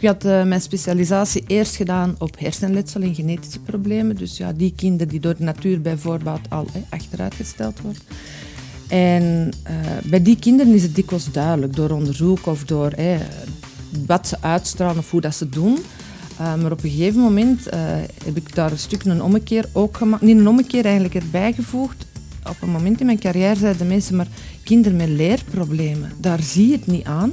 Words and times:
ik 0.00 0.08
had 0.08 0.24
uh, 0.24 0.44
mijn 0.44 0.60
specialisatie 0.60 1.44
eerst 1.46 1.76
gedaan 1.76 2.14
op 2.18 2.38
hersenletsel 2.38 3.00
en 3.00 3.14
genetische 3.14 3.60
problemen. 3.60 4.16
Dus 4.16 4.36
ja, 4.36 4.52
die 4.52 4.72
kinderen 4.76 5.08
die 5.08 5.20
door 5.20 5.36
de 5.36 5.44
natuur 5.44 5.80
bijvoorbeeld 5.80 6.50
al 6.50 6.66
hè, 6.72 6.82
achteruitgesteld 6.88 7.80
worden. 7.80 8.02
En 8.88 9.50
uh, 9.70 9.76
bij 10.04 10.22
die 10.22 10.38
kinderen 10.38 10.74
is 10.74 10.82
het 10.82 10.94
dikwijls 10.94 11.32
duidelijk 11.32 11.76
door 11.76 11.90
onderzoek 11.90 12.46
of 12.46 12.64
door 12.64 12.92
wat 14.06 14.28
ze 14.28 14.36
uitstralen 14.40 14.98
of 14.98 15.10
hoe 15.10 15.20
dat 15.20 15.34
ze 15.34 15.48
doen. 15.48 15.78
Uh, 16.40 16.54
maar 16.54 16.72
op 16.72 16.84
een 16.84 16.90
gegeven 16.90 17.20
moment 17.20 17.64
heb 18.24 18.36
ik 18.36 18.54
daar 18.54 18.70
een 18.70 18.78
stuk 18.78 19.04
een 19.04 19.22
ommekeer 19.22 19.68
ook 19.72 19.96
gemaakt. 19.96 20.22
Niet 20.22 20.38
een 20.38 20.48
ommekeer 20.48 20.84
eigenlijk 20.84 21.14
erbij 21.14 21.52
gevoegd. 21.52 22.06
Op 22.48 22.56
een 22.60 22.70
moment 22.70 23.00
in 23.00 23.06
mijn 23.06 23.18
carrière 23.18 23.56
zeiden 23.56 23.86
mensen, 23.86 24.16
maar 24.16 24.28
kinderen 24.62 24.96
met 24.96 25.08
leerproblemen, 25.08 26.12
daar 26.20 26.42
zie 26.42 26.66
je 26.66 26.72
het 26.72 26.86
niet 26.86 27.04
aan. 27.04 27.32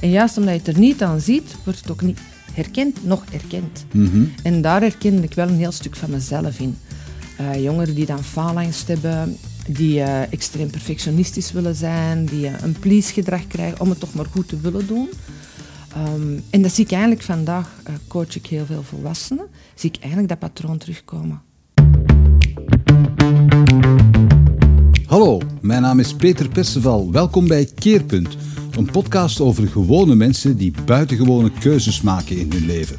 En 0.00 0.10
juist 0.10 0.38
omdat 0.38 0.52
je 0.52 0.58
het 0.58 0.68
er 0.68 0.78
niet 0.78 1.02
aan 1.02 1.20
ziet, 1.20 1.56
wordt 1.64 1.78
het 1.78 1.90
ook 1.90 2.02
niet 2.02 2.18
herkend, 2.52 3.04
nog 3.04 3.24
erkend. 3.32 3.84
Mhm. 3.92 4.24
En 4.42 4.62
daar 4.62 4.80
herkende 4.80 5.22
ik 5.22 5.34
wel 5.34 5.48
een 5.48 5.58
heel 5.58 5.72
stuk 5.72 5.96
van 5.96 6.10
mezelf 6.10 6.58
in. 6.58 6.78
Uh, 7.40 7.62
jongeren 7.62 7.94
die 7.94 8.06
dan 8.06 8.24
faalangst 8.24 8.88
hebben, 8.88 9.36
die 9.68 9.98
uh, 9.98 10.32
extreem 10.32 10.70
perfectionistisch 10.70 11.52
willen 11.52 11.74
zijn, 11.74 12.24
die 12.24 12.46
uh, 12.46 12.52
een 12.62 12.76
please-gedrag 12.80 13.46
krijgen 13.46 13.80
om 13.80 13.88
het 13.88 14.00
toch 14.00 14.14
maar 14.14 14.26
goed 14.30 14.48
te 14.48 14.60
willen 14.60 14.86
doen. 14.86 15.08
Um, 16.14 16.42
en 16.50 16.62
dat 16.62 16.72
zie 16.72 16.84
ik 16.84 16.90
eigenlijk 16.90 17.22
vandaag, 17.22 17.70
coach 18.08 18.36
ik 18.36 18.46
heel 18.46 18.66
veel 18.66 18.82
volwassenen, 18.82 19.46
zie 19.74 19.90
ik 19.90 19.98
eigenlijk 19.98 20.28
dat 20.28 20.38
patroon 20.38 20.78
terugkomen. 20.78 21.40
Hallo, 25.06 25.40
mijn 25.60 25.82
naam 25.82 26.00
is 26.00 26.14
Peter 26.14 26.48
Perceval. 26.48 27.12
Welkom 27.12 27.48
bij 27.48 27.68
Keerpunt, 27.74 28.36
een 28.76 28.90
podcast 28.90 29.40
over 29.40 29.68
gewone 29.68 30.14
mensen 30.14 30.56
die 30.56 30.72
buitengewone 30.84 31.50
keuzes 31.60 32.00
maken 32.00 32.38
in 32.38 32.52
hun 32.52 32.66
leven. 32.66 32.96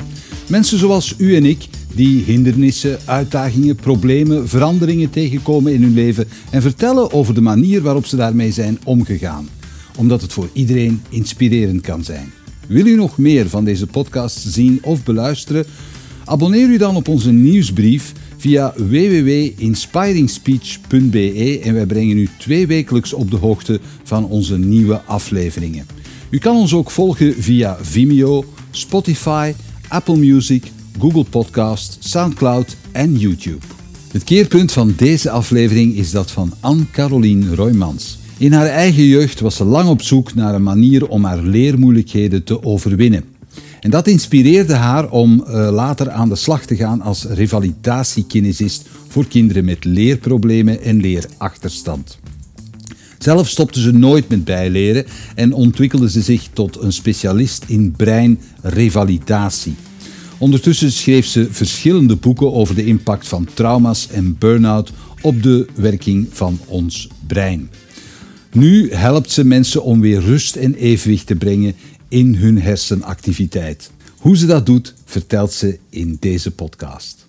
Mensen 0.47 0.77
zoals 0.77 1.15
u 1.17 1.35
en 1.35 1.45
ik, 1.45 1.67
die 1.93 2.23
hindernissen, 2.23 2.99
uitdagingen, 3.05 3.75
problemen, 3.75 4.47
veranderingen 4.49 5.09
tegenkomen 5.09 5.73
in 5.73 5.81
hun 5.81 5.93
leven 5.93 6.27
en 6.49 6.61
vertellen 6.61 7.11
over 7.11 7.33
de 7.33 7.41
manier 7.41 7.81
waarop 7.81 8.05
ze 8.05 8.15
daarmee 8.15 8.51
zijn 8.51 8.79
omgegaan. 8.83 9.49
Omdat 9.97 10.21
het 10.21 10.33
voor 10.33 10.49
iedereen 10.53 11.01
inspirerend 11.09 11.81
kan 11.81 12.03
zijn. 12.03 12.31
Wil 12.67 12.85
u 12.85 12.95
nog 12.95 13.17
meer 13.17 13.49
van 13.49 13.65
deze 13.65 13.87
podcast 13.87 14.39
zien 14.39 14.79
of 14.81 15.03
beluisteren? 15.03 15.65
Abonneer 16.25 16.69
u 16.69 16.77
dan 16.77 16.95
op 16.95 17.07
onze 17.07 17.31
nieuwsbrief 17.31 18.13
via 18.37 18.73
www.inspiringspeech.be 18.75 21.59
en 21.63 21.73
wij 21.73 21.85
brengen 21.85 22.17
u 22.17 22.29
twee 22.37 22.67
wekelijks 22.67 23.13
op 23.13 23.31
de 23.31 23.37
hoogte 23.37 23.79
van 24.03 24.25
onze 24.25 24.57
nieuwe 24.57 25.01
afleveringen. 25.01 25.85
U 26.29 26.37
kan 26.37 26.55
ons 26.55 26.73
ook 26.73 26.91
volgen 26.91 27.33
via 27.33 27.77
Vimeo, 27.81 28.45
Spotify, 28.71 29.53
Apple 29.87 30.17
Music, 30.17 30.71
Google 30.99 31.23
Podcast, 31.23 31.97
SoundCloud 31.99 32.75
en 32.91 33.17
YouTube. 33.17 33.65
Het 34.11 34.23
keerpunt 34.23 34.71
van 34.71 34.93
deze 34.97 35.29
aflevering 35.29 35.95
is 35.95 36.11
dat 36.11 36.31
van 36.31 36.53
Anne-Caroline 36.59 37.55
Roymans. 37.55 38.19
In 38.37 38.53
haar 38.53 38.67
eigen 38.67 39.03
jeugd 39.03 39.39
was 39.39 39.55
ze 39.55 39.63
lang 39.63 39.89
op 39.89 40.01
zoek 40.01 40.35
naar 40.35 40.55
een 40.55 40.63
manier 40.63 41.07
om 41.07 41.23
haar 41.23 41.41
leermoeilijkheden 41.41 42.43
te 42.43 42.63
overwinnen. 42.63 43.36
En 43.87 43.93
dat 43.93 44.07
inspireerde 44.07 44.73
haar 44.73 45.09
om 45.09 45.43
uh, 45.47 45.69
later 45.71 46.09
aan 46.09 46.29
de 46.29 46.35
slag 46.35 46.65
te 46.65 46.75
gaan 46.75 47.01
als 47.01 47.23
revalidatiekinesist 47.23 48.87
voor 49.07 49.27
kinderen 49.27 49.65
met 49.65 49.85
leerproblemen 49.85 50.81
en 50.81 50.99
leerachterstand. 50.99 52.19
Zelf 53.17 53.49
stopte 53.49 53.81
ze 53.81 53.91
nooit 53.91 54.29
met 54.29 54.43
bijleren 54.43 55.05
en 55.35 55.53
ontwikkelde 55.53 56.09
ze 56.09 56.21
zich 56.21 56.47
tot 56.53 56.81
een 56.81 56.93
specialist 56.93 57.63
in 57.67 57.91
breinrevalidatie. 57.91 59.75
Ondertussen 60.37 60.91
schreef 60.91 61.25
ze 61.25 61.47
verschillende 61.51 62.15
boeken 62.15 62.53
over 62.53 62.75
de 62.75 62.85
impact 62.85 63.27
van 63.27 63.47
trauma's 63.53 64.07
en 64.11 64.35
burn-out 64.39 64.91
op 65.21 65.43
de 65.43 65.67
werking 65.75 66.27
van 66.31 66.59
ons 66.65 67.09
brein. 67.27 67.69
Nu 68.51 68.91
helpt 68.93 69.31
ze 69.31 69.43
mensen 69.43 69.83
om 69.83 70.01
weer 70.01 70.21
rust 70.21 70.55
en 70.55 70.73
evenwicht 70.73 71.27
te 71.27 71.35
brengen 71.35 71.75
in 72.07 72.35
hun 72.35 72.61
hersenactiviteit. 72.61 73.91
Hoe 74.17 74.37
ze 74.37 74.45
dat 74.45 74.65
doet, 74.65 74.93
vertelt 75.05 75.51
ze 75.51 75.79
in 75.89 76.17
deze 76.19 76.51
podcast. 76.51 77.25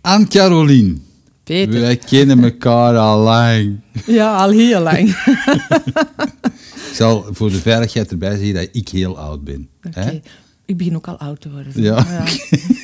Aan 0.00 0.28
Caroline. 0.28 0.96
Peter. 1.44 1.80
Wij 1.80 1.96
kennen 1.96 2.44
elkaar 2.44 2.96
al 2.98 3.18
lang. 3.22 3.80
Ja, 4.06 4.36
al 4.36 4.50
heel 4.50 4.80
lang. 4.82 4.98
ik 5.08 6.92
zal 6.94 7.26
voor 7.30 7.50
de 7.50 7.56
veiligheid 7.60 8.10
erbij 8.10 8.36
zeggen 8.36 8.54
dat 8.54 8.68
ik 8.72 8.88
heel 8.88 9.18
oud 9.18 9.44
ben. 9.44 9.68
Oké. 9.86 9.98
Okay. 9.98 10.22
Ik 10.64 10.76
begin 10.76 10.96
ook 10.96 11.06
al 11.08 11.16
oud 11.18 11.40
te 11.40 11.50
worden. 11.50 11.72
Ja. 11.82 12.06
ja. 12.08 12.24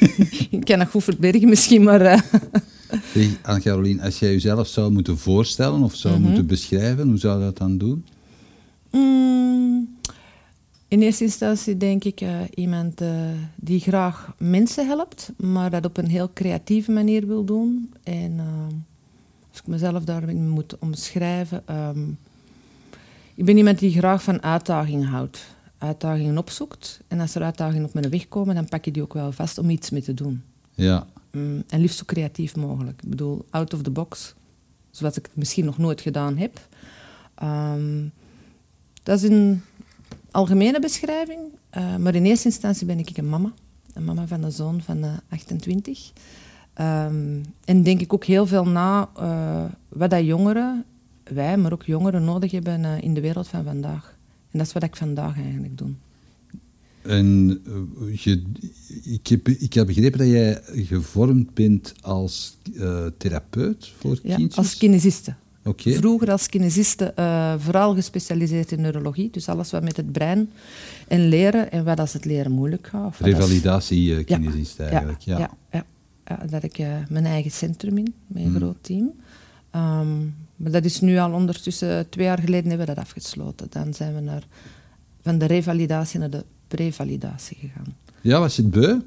ik 0.59 0.65
kan 0.65 0.79
nog 0.79 0.91
goed 0.91 1.05
verbergen 1.05 1.49
misschien, 1.49 1.83
maar... 1.83 2.03
Uh... 2.03 2.19
Zeg, 3.15 3.27
Anne-Caroline, 3.43 4.03
als 4.03 4.19
jij 4.19 4.31
jezelf 4.31 4.69
zou 4.69 4.93
moeten 4.93 5.19
voorstellen 5.19 5.83
of 5.83 5.95
zou 5.95 6.15
Mhm. 6.15 6.23
moeten 6.23 6.47
beschrijven, 6.47 7.09
hoe 7.09 7.19
zou 7.19 7.39
je 7.39 7.45
dat 7.45 7.59
dan 7.59 7.79
doen? 7.79 8.05
Mm, 8.91 9.97
in 10.89 11.03
eerste 11.03 11.25
instantie 11.25 11.77
denk 11.77 12.05
ik 12.05 12.21
uh, 12.21 12.41
iemand 12.55 13.03
uh, 13.03 13.11
die 13.55 13.81
graag 13.81 14.35
mensen 14.39 14.87
helpt, 14.87 15.33
maar 15.37 15.71
dat 15.71 15.85
op 15.85 15.97
een 15.97 16.09
heel 16.09 16.31
creatieve 16.33 16.93
manier 16.93 17.27
wil 17.27 17.45
doen. 17.45 17.93
En 18.03 18.33
uh, 18.33 18.45
als 19.51 19.61
ik 19.61 19.67
mezelf 19.67 20.05
daarin 20.05 20.49
moet 20.49 20.79
omschrijven, 20.79 21.63
um, 21.71 22.19
ik 23.35 23.45
ben 23.45 23.57
iemand 23.57 23.79
die 23.79 23.91
graag 23.91 24.23
van 24.23 24.43
uitdagingen 24.43 25.09
houdt. 25.09 25.55
Uitdagingen 25.79 26.39
opzoekt. 26.39 27.01
En 27.09 27.21
als 27.21 27.35
er 27.35 27.43
uitdagingen 27.43 27.85
op 27.85 27.95
mijn 27.95 28.11
weg 28.11 28.29
komen, 28.29 28.55
dan 28.55 28.69
pak 28.69 28.85
je 28.85 28.91
die 28.91 29.03
ook 29.03 29.15
wel 29.15 29.33
vast 29.33 29.59
om 29.59 29.71
iets 29.71 29.91
mee 29.91 30.03
te 30.03 30.15
doen. 30.15 30.43
Ja. 30.75 31.07
Um, 31.31 31.65
en 31.69 31.81
liefst 31.81 31.99
zo 31.99 32.05
creatief 32.07 32.57
mogelijk. 32.57 33.03
Ik 33.03 33.09
bedoel, 33.09 33.45
out 33.51 33.75
of 33.75 33.83
the 33.83 33.91
box. 33.91 34.35
Zoals 34.91 35.17
ik 35.17 35.27
het 35.27 35.37
misschien 35.37 35.65
nog 35.65 35.79
nooit 35.79 36.01
gedaan 36.01 36.37
heb. 36.37 36.69
Um, 37.43 38.13
dat 39.07 39.23
is 39.23 39.29
een 39.29 39.63
algemene 40.31 40.81
beschrijving. 40.81 41.41
Uh, 41.77 41.97
maar 41.97 42.15
in 42.15 42.25
eerste 42.25 42.49
instantie 42.49 42.87
ben 42.87 42.99
ik 42.99 43.17
een 43.17 43.29
mama. 43.29 43.53
Een 43.93 44.05
mama 44.05 44.27
van 44.27 44.43
een 44.43 44.53
zoon 44.53 44.81
van 44.83 45.05
uh, 45.05 45.11
28. 45.29 46.13
Um, 46.81 47.45
en 47.65 47.83
denk 47.83 48.01
ik 48.01 48.13
ook 48.13 48.25
heel 48.25 48.47
veel 48.47 48.65
na 48.65 49.11
uh, 49.19 49.65
wat 49.89 50.11
dat 50.11 50.25
jongeren, 50.25 50.85
wij, 51.23 51.57
maar 51.57 51.73
ook 51.73 51.83
jongeren, 51.83 52.25
nodig 52.25 52.51
hebben 52.51 53.03
in 53.03 53.15
de 53.15 53.21
wereld 53.21 53.49
van 53.49 53.65
vandaag. 53.65 54.17
En 54.51 54.59
dat 54.59 54.67
is 54.67 54.73
wat 54.73 54.83
ik 54.83 54.97
vandaag 54.97 55.37
eigenlijk 55.37 55.79
doe. 55.79 55.91
En 57.03 57.49
je, 58.13 58.43
ik, 59.05 59.27
heb, 59.27 59.49
ik 59.49 59.73
heb 59.73 59.87
begrepen 59.87 60.19
dat 60.19 60.29
jij 60.29 60.61
gevormd 60.73 61.55
bent 61.55 61.95
als 62.01 62.57
therapeut 63.19 63.93
voor 63.99 64.19
ja, 64.23 64.37
kindjes? 64.37 64.57
als 64.57 64.77
kinesiste. 64.77 65.35
Okay. 65.67 65.95
Vroeger 65.95 66.31
als 66.31 66.49
kinesiste 66.49 67.13
uh, 67.19 67.55
vooral 67.59 67.95
gespecialiseerd 67.95 68.73
in 68.73 68.81
neurologie. 68.81 69.31
Dus 69.31 69.49
alles 69.49 69.71
wat 69.71 69.83
met 69.83 69.97
het 69.97 70.13
brein 70.13 70.51
en 71.09 71.29
leren 71.29 71.73
en 71.73 71.85
wat 71.85 72.01
als 72.01 72.13
het 72.13 72.25
leren 72.25 72.53
moeilijk 72.53 72.87
gaat. 72.87 73.17
Revalidatie-kinesist 73.19 74.79
ja, 74.79 74.85
eigenlijk, 74.85 75.21
ja. 75.21 75.39
Ja, 75.39 75.85
ja, 76.25 76.39
heb 76.51 76.65
ik 76.65 76.79
uh, 76.79 76.87
mijn 77.09 77.25
eigen 77.25 77.51
centrum 77.51 77.99
in, 77.99 78.15
een 78.35 78.43
Hmm. 78.43 78.57
groot 78.57 78.77
team. 78.81 79.13
Um, 79.75 80.35
maar 80.57 80.71
dat 80.71 80.85
is 80.85 81.01
nu 81.01 81.19
al 81.19 81.33
ondertussen, 81.33 82.09
twee 82.09 82.27
jaar 82.27 82.39
geleden 82.39 82.69
hebben 82.69 82.87
we 82.87 82.95
dat 82.95 83.05
afgesloten. 83.05 83.67
Dan 83.71 83.95
zijn 83.95 84.15
we 84.15 84.21
naar, 84.21 84.43
van 85.23 85.39
de 85.39 85.47
revalidatie 85.47 86.19
naar 86.19 86.31
de 86.31 86.45
prevalidatie 86.69 87.57
gegaan. 87.61 87.97
Ja, 88.21 88.39
was 88.39 88.57
je 88.57 88.63
het 88.63 88.71
beu? 88.71 88.99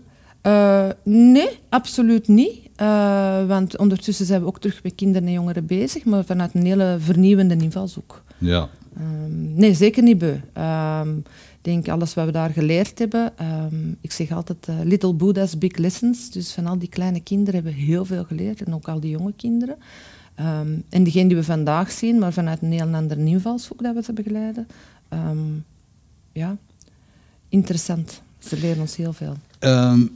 Nee, 1.04 1.50
absoluut 1.70 2.28
niet. 2.28 2.69
Uh, 2.82 3.48
want 3.48 3.78
ondertussen 3.78 4.26
zijn 4.26 4.42
we 4.42 4.48
ook 4.48 4.60
terug 4.60 4.84
met 4.84 4.96
kinderen 4.96 5.28
en 5.28 5.34
jongeren 5.34 5.66
bezig, 5.66 6.06
maar 6.06 6.26
vanuit 6.26 6.54
een 6.54 6.66
hele 6.66 6.98
vernieuwende 7.00 7.56
invalshoek. 7.56 8.24
Ja. 8.38 8.70
Um, 8.98 9.54
nee, 9.54 9.74
zeker 9.74 10.04
niet 10.04 10.18
beu. 10.18 10.36
Um, 10.58 11.18
ik 11.18 11.66
denk 11.66 11.88
alles 11.88 12.14
wat 12.14 12.26
we 12.26 12.32
daar 12.32 12.50
geleerd 12.50 13.00
hebben. 13.00 13.34
Um, 13.42 13.98
ik 14.02 14.12
zeg 14.12 14.32
altijd 14.32 14.68
uh, 14.70 14.76
little 14.84 15.14
Buddha's 15.14 15.58
big 15.58 15.78
lessons. 15.78 16.32
Dus 16.32 16.52
van 16.52 16.66
al 16.66 16.78
die 16.78 16.90
kleine 16.90 17.22
kinderen 17.22 17.54
hebben 17.54 17.74
we 17.74 17.86
heel 17.86 18.06
veel 18.06 18.24
geleerd. 18.24 18.64
En 18.64 18.74
ook 18.74 18.88
al 18.88 19.00
die 19.00 19.12
jonge 19.12 19.34
kinderen. 19.36 19.78
en 20.90 21.04
diegene 21.04 21.28
die 21.28 21.38
we 21.38 21.44
vandaag 21.44 21.92
zien, 21.92 22.20
maar 22.20 22.34
vanuit 22.34 22.62
een 22.62 22.72
heel 22.72 22.94
andere 22.94 23.26
invalshoek 23.26 23.84
dat 23.84 23.96
we 23.96 24.04
ze 24.04 24.14
begeleiden. 24.14 24.68
ja, 26.32 26.58
interessant. 27.50 28.22
Ze 28.40 28.58
leren 28.60 28.82
ons 28.82 28.96
heel 28.96 29.14
veel. 29.14 29.36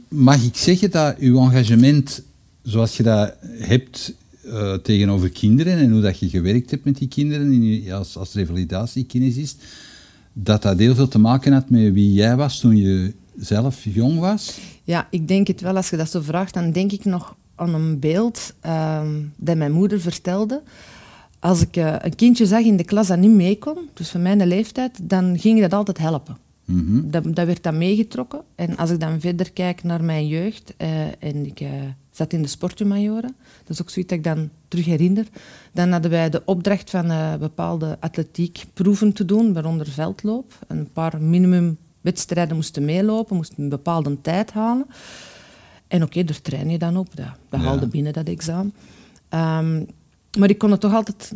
Mag 0.08 0.42
ik 0.42 0.56
zeggen 0.56 0.90
dat 0.90 1.18
uw 1.18 1.38
engagement, 1.38 2.22
zoals 2.64 2.96
je 2.96 3.02
dat 3.02 3.34
hebt 3.58 4.14
uh, 4.44 4.74
tegenover 4.74 5.30
kinderen 5.30 5.78
en 5.78 5.90
hoe 5.90 6.00
dat 6.00 6.18
je 6.18 6.28
gewerkt 6.28 6.70
hebt 6.70 6.84
met 6.84 6.98
die 6.98 7.08
kinderen 7.08 7.52
in, 7.52 7.92
als, 7.92 8.16
als 8.16 8.34
revalidatiekinesist, 8.34 9.64
dat 10.32 10.62
dat 10.62 10.78
heel 10.78 10.94
veel 10.94 11.08
te 11.08 11.18
maken 11.18 11.52
had 11.52 11.70
met 11.70 11.92
wie 11.92 12.12
jij 12.12 12.36
was 12.36 12.60
toen 12.60 12.76
je 12.76 13.12
zelf 13.36 13.84
jong 13.84 14.18
was? 14.18 14.58
Ja, 14.84 15.06
ik 15.10 15.28
denk 15.28 15.46
het 15.46 15.60
wel. 15.60 15.76
Als 15.76 15.90
je 15.90 15.96
dat 15.96 16.10
zo 16.10 16.20
vraagt, 16.20 16.54
dan 16.54 16.70
denk 16.70 16.92
ik 16.92 17.04
nog 17.04 17.36
aan 17.54 17.74
een 17.74 17.98
beeld 17.98 18.54
um, 18.66 19.32
dat 19.36 19.56
mijn 19.56 19.72
moeder 19.72 20.00
vertelde. 20.00 20.62
als 21.38 21.60
ik 21.60 21.76
eh, 21.76 21.94
een 21.98 22.14
kindje 22.14 22.46
zag 22.46 22.60
in 22.60 22.76
de 22.76 22.84
klas 22.84 23.06
dat 23.06 23.18
niet 23.18 23.30
mee 23.30 23.58
kon, 23.58 23.78
dus 23.94 24.08
van 24.08 24.22
mijn 24.22 24.46
leeftijd, 24.46 24.98
dan 25.02 25.38
ging 25.38 25.60
dat 25.60 25.72
altijd 25.72 25.98
helpen. 25.98 26.36
Mhm. 26.64 27.10
Dat, 27.10 27.24
dat 27.24 27.46
werd 27.46 27.62
dan 27.62 27.78
meegetrokken. 27.78 28.40
En 28.54 28.76
als 28.76 28.90
ik 28.90 29.00
dan 29.00 29.20
verder 29.20 29.52
kijk 29.52 29.82
naar 29.82 30.04
mijn 30.04 30.26
jeugd, 30.26 30.74
eh, 30.76 31.02
en 31.18 31.46
ik 31.46 31.60
eh, 31.60 31.68
zat 32.16 32.32
in 32.32 32.42
de 32.42 32.48
sportjumajoren, 32.48 33.36
dat 33.58 33.68
is 33.68 33.80
ook 33.82 33.90
zoiets 33.90 34.10
dat 34.10 34.18
ik 34.18 34.24
dan 34.24 34.50
terug 34.68 34.84
herinner, 34.84 35.26
dan 35.72 35.90
hadden 35.92 36.10
wij 36.10 36.30
de 36.30 36.42
opdracht 36.44 36.90
van 36.90 37.10
eh, 37.10 37.34
bepaalde 37.34 37.96
atletiekproeven 38.00 39.12
te 39.12 39.24
doen, 39.24 39.52
waaronder 39.52 39.86
veldloop. 39.86 40.58
Een 40.68 40.92
paar 40.92 41.22
minimumwedstrijden 41.22 42.56
moesten 42.56 42.84
meelopen, 42.84 43.36
moesten 43.36 43.62
een 43.62 43.68
bepaalde 43.68 44.20
tijd 44.20 44.52
halen. 44.52 44.86
En 45.88 46.02
oké, 46.02 46.24
daar 46.24 46.40
train 46.42 46.70
je 46.70 46.78
dan 46.78 46.96
op, 46.96 47.16
dat, 47.16 47.26
dat 47.48 47.60
Ja. 47.60 47.66
haalde 47.66 47.86
binnen 47.86 48.12
dat 48.12 48.26
examen. 48.28 48.74
Ehm, 49.28 49.82
maar 50.38 50.48
ik 50.50 50.58
kon 50.58 50.70
het 50.70 50.80
toch 50.80 50.94
altijd 50.94 51.34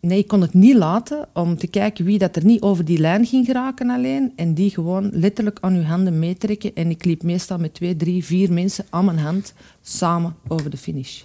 Nee, 0.00 0.18
ik 0.18 0.28
kon 0.28 0.40
het 0.40 0.54
niet 0.54 0.76
laten 0.76 1.28
om 1.32 1.56
te 1.56 1.66
kijken 1.66 2.04
wie 2.04 2.18
dat 2.18 2.36
er 2.36 2.44
niet 2.44 2.60
over 2.62 2.84
die 2.84 2.98
lijn 2.98 3.26
ging 3.26 3.46
geraken 3.46 3.90
alleen. 3.90 4.32
En 4.36 4.54
die 4.54 4.70
gewoon 4.70 5.10
letterlijk 5.12 5.58
aan 5.60 5.74
uw 5.74 5.82
handen 5.82 6.18
meetrekken. 6.18 6.74
En 6.74 6.90
ik 6.90 7.04
liep 7.04 7.22
meestal 7.22 7.58
met 7.58 7.74
twee, 7.74 7.96
drie, 7.96 8.24
vier 8.24 8.52
mensen 8.52 8.84
aan 8.90 9.04
mijn 9.04 9.18
hand 9.18 9.54
samen 9.82 10.34
over 10.48 10.70
de 10.70 10.76
finish. 10.76 11.22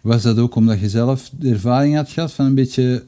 Was 0.00 0.22
dat 0.22 0.38
ook 0.38 0.54
omdat 0.54 0.80
je 0.80 0.88
zelf 0.88 1.30
de 1.38 1.50
ervaring 1.50 1.96
had 1.96 2.08
gehad 2.10 2.32
van 2.32 2.46
een 2.46 2.54
beetje 2.54 3.04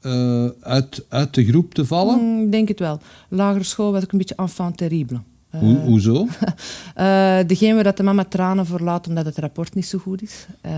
eh, 0.00 0.46
uit, 0.60 1.04
uit 1.08 1.34
de 1.34 1.44
groep 1.44 1.74
te 1.74 1.84
vallen? 1.86 2.18
Mm, 2.20 2.44
Ik 2.44 2.52
denk 2.52 2.68
het 2.68 2.78
wel. 2.78 3.00
Lagere 3.28 3.64
school 3.64 3.92
was 3.92 4.02
ik 4.02 4.12
een 4.12 4.18
beetje 4.18 4.34
enfant 4.36 4.76
terrible. 4.76 5.20
Eh, 5.50 5.60
Hoe, 5.60 5.76
hoezo? 5.78 6.26
eh, 6.94 7.38
degene 7.46 7.74
waar 7.74 7.84
dat 7.84 7.96
de 7.96 8.02
mama 8.02 8.24
tranen 8.24 8.66
voor 8.66 8.80
laat 8.80 9.08
omdat 9.08 9.24
het 9.24 9.38
rapport 9.38 9.74
niet 9.74 9.86
zo 9.86 9.98
goed 9.98 10.22
is. 10.22 10.46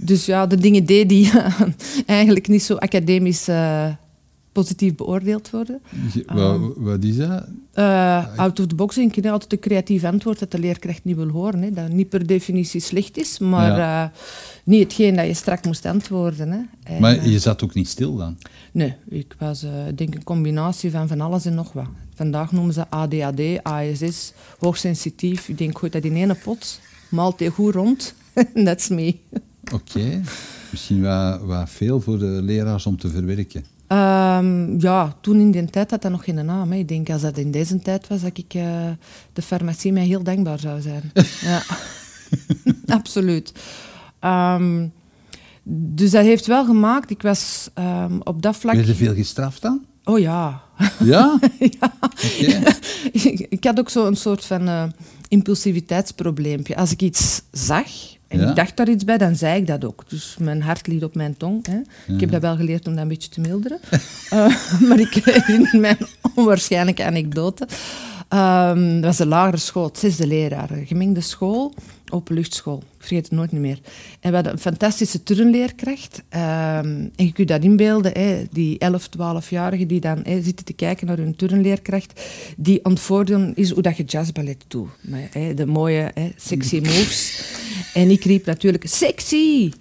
Dus 0.00 0.26
ja, 0.26 0.46
de 0.46 0.56
dingen 0.56 0.84
deed 0.84 1.08
die 1.08 1.30
eigenlijk 2.06 2.48
niet 2.48 2.62
zo 2.62 2.74
academisch 2.74 3.48
eh, 3.48 3.86
positief 4.52 4.94
beoordeeld 4.94 5.50
worden. 5.50 5.80
Wat, 6.26 6.60
wat 6.76 7.04
is 7.04 7.16
dat? 7.16 7.46
Eh, 7.72 8.38
out 8.38 8.60
of 8.60 8.66
the 8.66 8.74
box 8.74 8.94
denk 8.94 9.16
ik 9.16 9.26
altijd 9.26 9.52
een 9.52 9.58
creatief 9.58 10.04
antwoord 10.04 10.38
dat 10.38 10.50
de 10.50 10.58
leerkracht 10.58 11.04
niet 11.04 11.16
wil 11.16 11.28
horen. 11.28 11.62
Hè. 11.62 11.70
Dat 11.70 11.88
niet 11.88 12.08
per 12.08 12.26
definitie 12.26 12.80
slecht 12.80 13.18
is, 13.18 13.38
maar 13.38 13.78
eh, 13.78 14.10
niet 14.64 14.82
hetgeen 14.82 15.16
dat 15.16 15.26
je 15.26 15.34
strak 15.34 15.64
moest 15.64 15.86
antwoorden. 15.86 16.50
Hè. 16.50 16.60
En, 16.82 17.00
Maar 17.00 17.28
je 17.28 17.38
zat 17.38 17.62
ook 17.64 17.74
niet 17.74 17.88
stil 17.88 18.16
dan? 18.16 18.38
nee, 18.72 18.94
ik 19.08 19.34
was 19.38 19.66
denk 19.94 20.14
een 20.14 20.24
combinatie 20.24 20.90
van 20.90 21.08
van 21.08 21.20
alles 21.20 21.44
en 21.44 21.54
nog 21.54 21.72
wat. 21.72 21.88
Vandaag 22.14 22.52
noemen 22.52 22.74
ze 22.74 22.90
ADHD, 22.90 23.62
ASS, 23.62 24.32
hoogsensitief. 24.58 25.48
Ik 25.48 25.58
denk, 25.58 25.78
gooi 25.78 25.92
dat 25.92 26.04
in 26.04 26.16
één 26.16 26.38
pot, 26.44 26.80
maalt 27.08 27.38
die 27.38 27.50
goed 27.50 27.74
rond. 27.74 28.14
That's 28.64 28.88
me. 28.88 29.16
Oké. 29.72 30.22
Misschien 30.70 31.02
wat, 31.02 31.40
wat 31.42 31.70
veel 31.70 32.00
voor 32.00 32.18
de 32.18 32.40
leraars 32.42 32.86
om 32.86 32.96
te 32.98 33.08
verwerken. 33.08 33.64
Ehm, 33.86 34.80
ja, 34.80 35.16
toen 35.20 35.40
in 35.40 35.50
die 35.50 35.70
tijd 35.70 35.90
had 35.90 36.02
dat 36.02 36.10
nog 36.10 36.24
geen 36.24 36.44
naam. 36.44 36.72
Hè. 36.72 36.78
Ik 36.78 36.88
denk 36.88 37.10
als 37.10 37.22
dat 37.22 37.38
in 37.38 37.50
deze 37.50 37.78
tijd 37.78 38.08
was, 38.08 38.20
dat 38.20 38.38
ik 38.38 38.54
eh, 38.54 38.90
de 39.32 39.42
farmacie 39.42 39.92
mij 39.92 40.04
heel 40.04 40.22
dankbaar 40.22 40.58
zou 40.58 40.80
zijn. 40.80 41.12
ja, 41.40 41.62
absoluut. 42.96 43.52
Ehm, 44.20 44.86
dus 45.62 46.10
dat 46.10 46.24
heeft 46.24 46.46
wel 46.46 46.64
gemaakt. 46.64 47.10
Ik 47.10 47.22
was 47.22 47.70
ehm, 47.74 48.18
op 48.22 48.42
dat 48.42 48.56
vlak. 48.56 48.74
Werd 48.74 48.86
je 48.86 48.94
veel 48.94 49.14
gestraft 49.14 49.62
dan? 49.62 49.84
Oh 50.04 50.18
ja. 50.18 50.62
Ja? 51.04 51.38
ja. 51.58 51.92
Ik 53.48 53.64
had 53.64 53.78
ook 53.78 53.90
zo'n 53.90 54.16
soort 54.16 54.44
van 54.44 54.68
eh, 54.68 54.84
impulsiviteitsprobleempje. 55.28 56.76
Als 56.76 56.92
ik 56.92 57.02
iets 57.02 57.42
zag 57.52 57.86
en 58.28 58.38
Ja. 58.40 58.48
ik 58.48 58.56
dacht 58.56 58.76
daar 58.76 58.88
iets 58.88 59.04
bij, 59.04 59.18
dan 59.18 59.36
zei 59.36 59.60
ik 59.60 59.66
dat 59.66 59.84
ook. 59.84 60.04
Dus 60.08 60.36
mijn 60.40 60.62
hart 60.62 60.86
liet 60.86 61.04
op 61.04 61.14
mijn 61.14 61.36
tong. 61.36 61.66
Hè. 61.66 61.78
Ik 62.14 62.20
heb 62.20 62.30
dat 62.30 62.40
wel 62.40 62.56
geleerd 62.56 62.86
om 62.86 62.92
dat 62.92 63.02
een 63.02 63.08
beetje 63.08 63.28
te 63.30 63.40
milderen. 63.40 63.78
Eh, 64.30 64.54
maar 64.80 65.00
ik 65.00 65.14
herinner 65.14 65.80
mij 65.80 65.96
een 65.98 66.06
onwaarschijnlijke 66.34 67.04
anekdote. 67.04 67.68
Ehm, 68.28 68.94
dat 68.94 69.04
was 69.04 69.16
de 69.16 69.26
lagere 69.26 69.56
school, 69.56 69.84
het 69.84 69.98
zesde 69.98 70.26
leraar. 70.26 70.68
Gemengde 70.84 71.20
school, 71.20 71.74
openluchtschool. 72.10 72.82
Ik 73.08 73.14
vergeet 73.14 73.30
het 73.30 73.38
nooit 73.38 73.52
niet 73.52 73.60
meer. 73.60 73.78
En 74.20 74.28
we 74.30 74.34
hadden 74.34 74.52
een 74.52 74.58
fantastische 74.58 75.22
turnleerkracht. 75.22 76.22
Ehm, 76.28 76.86
en 77.16 77.24
je 77.24 77.32
kunt 77.32 77.48
dat 77.48 77.62
inbeelden, 77.62 78.12
hè, 78.12 78.44
die 78.50 78.78
11, 78.78 79.08
12-jarigen 79.08 79.86
die 79.86 80.00
dan 80.00 80.20
hè, 80.22 80.42
zitten 80.42 80.64
te 80.64 80.72
kijken 80.72 81.06
naar 81.06 81.16
hun 81.16 81.36
turnleerkracht, 81.36 82.20
die 82.56 82.80
voordoen 82.82 83.52
is 83.54 83.70
hoe 83.70 83.82
dat 83.82 83.96
je 83.96 84.04
jazzballet 84.04 84.64
doet. 84.68 84.88
Met, 85.00 85.34
hè, 85.34 85.54
de 85.54 85.66
mooie, 85.66 86.10
hè, 86.14 86.32
sexy 86.36 86.76
moves. 86.76 87.42
En 87.94 88.10
ik 88.10 88.24
riep 88.24 88.46
natuurlijk, 88.46 88.86
sexy! 88.86 89.72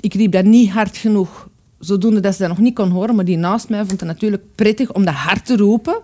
Ik 0.00 0.14
riep 0.14 0.32
dat 0.32 0.44
niet 0.44 0.70
hard 0.70 0.96
genoeg, 0.96 1.48
zodoende 1.78 2.20
dat 2.20 2.34
ze 2.34 2.40
dat 2.40 2.48
nog 2.48 2.58
niet 2.58 2.74
kon 2.74 2.90
horen, 2.90 3.14
maar 3.14 3.24
die 3.24 3.36
naast 3.36 3.68
mij 3.68 3.84
vond 3.84 4.00
het 4.00 4.08
natuurlijk 4.08 4.42
prettig 4.54 4.92
om 4.92 5.04
dat 5.04 5.14
hard 5.14 5.46
te 5.46 5.56
roepen. 5.56 6.00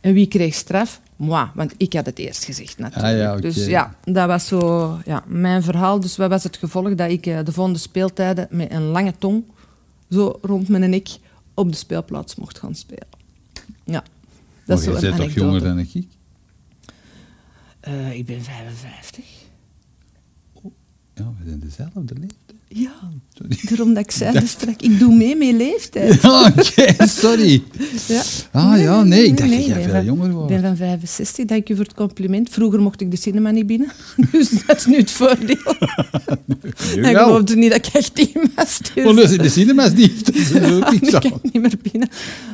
En 0.00 0.14
wie 0.14 0.26
kreeg 0.26 0.54
straf? 0.54 1.00
Moi, 1.20 1.48
want 1.54 1.74
ik 1.76 1.92
had 1.92 2.06
het 2.06 2.18
eerst 2.18 2.44
gezegd 2.44 2.78
natuurlijk. 2.78 3.12
Ah 3.12 3.18
ja. 3.18 3.36
Dus 3.36 3.66
ja, 3.66 3.94
dat 4.04 4.26
was 4.26 4.46
zo 4.46 4.98
ja, 5.04 5.24
mijn 5.26 5.62
verhaal. 5.62 6.00
Dus 6.00 6.16
wat 6.16 6.30
was 6.30 6.42
het 6.42 6.56
gevolg? 6.56 6.94
Dat 6.94 7.10
ik 7.10 7.26
eh, 7.26 7.44
de 7.44 7.52
volgende 7.52 7.78
speeltijden 7.78 8.46
met 8.50 8.72
een 8.72 8.82
lange 8.82 9.14
tong 9.18 9.44
zo 10.10 10.38
rond 10.42 10.68
mijn 10.68 10.90
nek 10.90 11.08
op 11.54 11.70
de 11.70 11.76
speelplaats 11.76 12.34
mocht 12.34 12.58
gaan 12.58 12.74
spelen. 12.74 13.06
Ja, 13.84 14.04
dat 14.66 14.78
is 14.78 14.84
zo 14.84 15.00
bent 15.00 15.16
toch 15.16 15.32
jonger 15.32 15.60
dan 15.60 15.78
ik? 15.78 16.06
Eh, 17.80 18.12
ik 18.12 18.26
ben 18.26 18.42
55. 18.42 19.24
Ja, 21.14 21.32
we 21.38 21.48
zijn 21.48 21.60
dezelfde 21.60 22.14
leeftijd. 22.14 22.49
Ja, 22.72 22.92
Sorry. 23.34 23.58
daarom 23.68 23.94
dat 23.94 24.02
ik 24.04 24.10
zei 24.10 24.38
dus 24.40 24.50
straks, 24.50 24.84
ik 24.84 24.98
doe 24.98 25.14
mee 25.14 25.36
met 25.36 25.52
leeftijd. 25.52 26.22
Ja, 26.22 26.46
oké, 26.46 27.06
sorry. 27.06 27.62
Ja. 28.08 28.22
Ah 28.52 28.80
ja, 28.80 29.02
nee, 29.02 29.24
ik 29.24 29.36
dacht 29.36 29.50
dat 29.50 29.58
ik 29.58 29.66
jij 29.66 29.82
veel 29.82 30.02
jonger 30.02 30.28
Ik 30.28 30.34
was. 30.34 30.46
ben 30.48 30.60
van 30.60 30.76
65, 30.76 31.44
dank 31.44 31.68
je 31.68 31.74
voor 31.76 31.84
het 31.84 31.94
compliment. 31.94 32.48
Vroeger 32.50 32.80
mocht 32.80 33.00
ik 33.00 33.10
de 33.10 33.16
cinema 33.16 33.50
niet 33.50 33.66
binnen, 33.66 33.88
dus 34.32 34.50
dat 34.66 34.76
is 34.76 34.86
nu 34.86 34.96
het 34.96 35.10
voordeel. 35.10 35.56
Nu 36.46 37.02
Ik 37.08 37.16
geloofde 37.16 37.56
niet 37.56 37.70
dat 37.70 37.86
ik 37.86 37.94
echt 37.94 38.14
tien 38.14 38.50
was. 38.54 38.78
Dus. 38.94 39.36
Dus 39.38 39.56
in 39.56 39.66
de 39.66 39.92
niet. 39.96 40.26
Dat 40.26 40.34
is 40.34 40.54
ook 40.72 40.90
niet 40.90 41.06
zo. 41.10 41.18
kan 41.18 41.40
ik 41.42 41.52
niet 41.52 41.62
meer 41.62 41.78
binnen. 41.90 42.08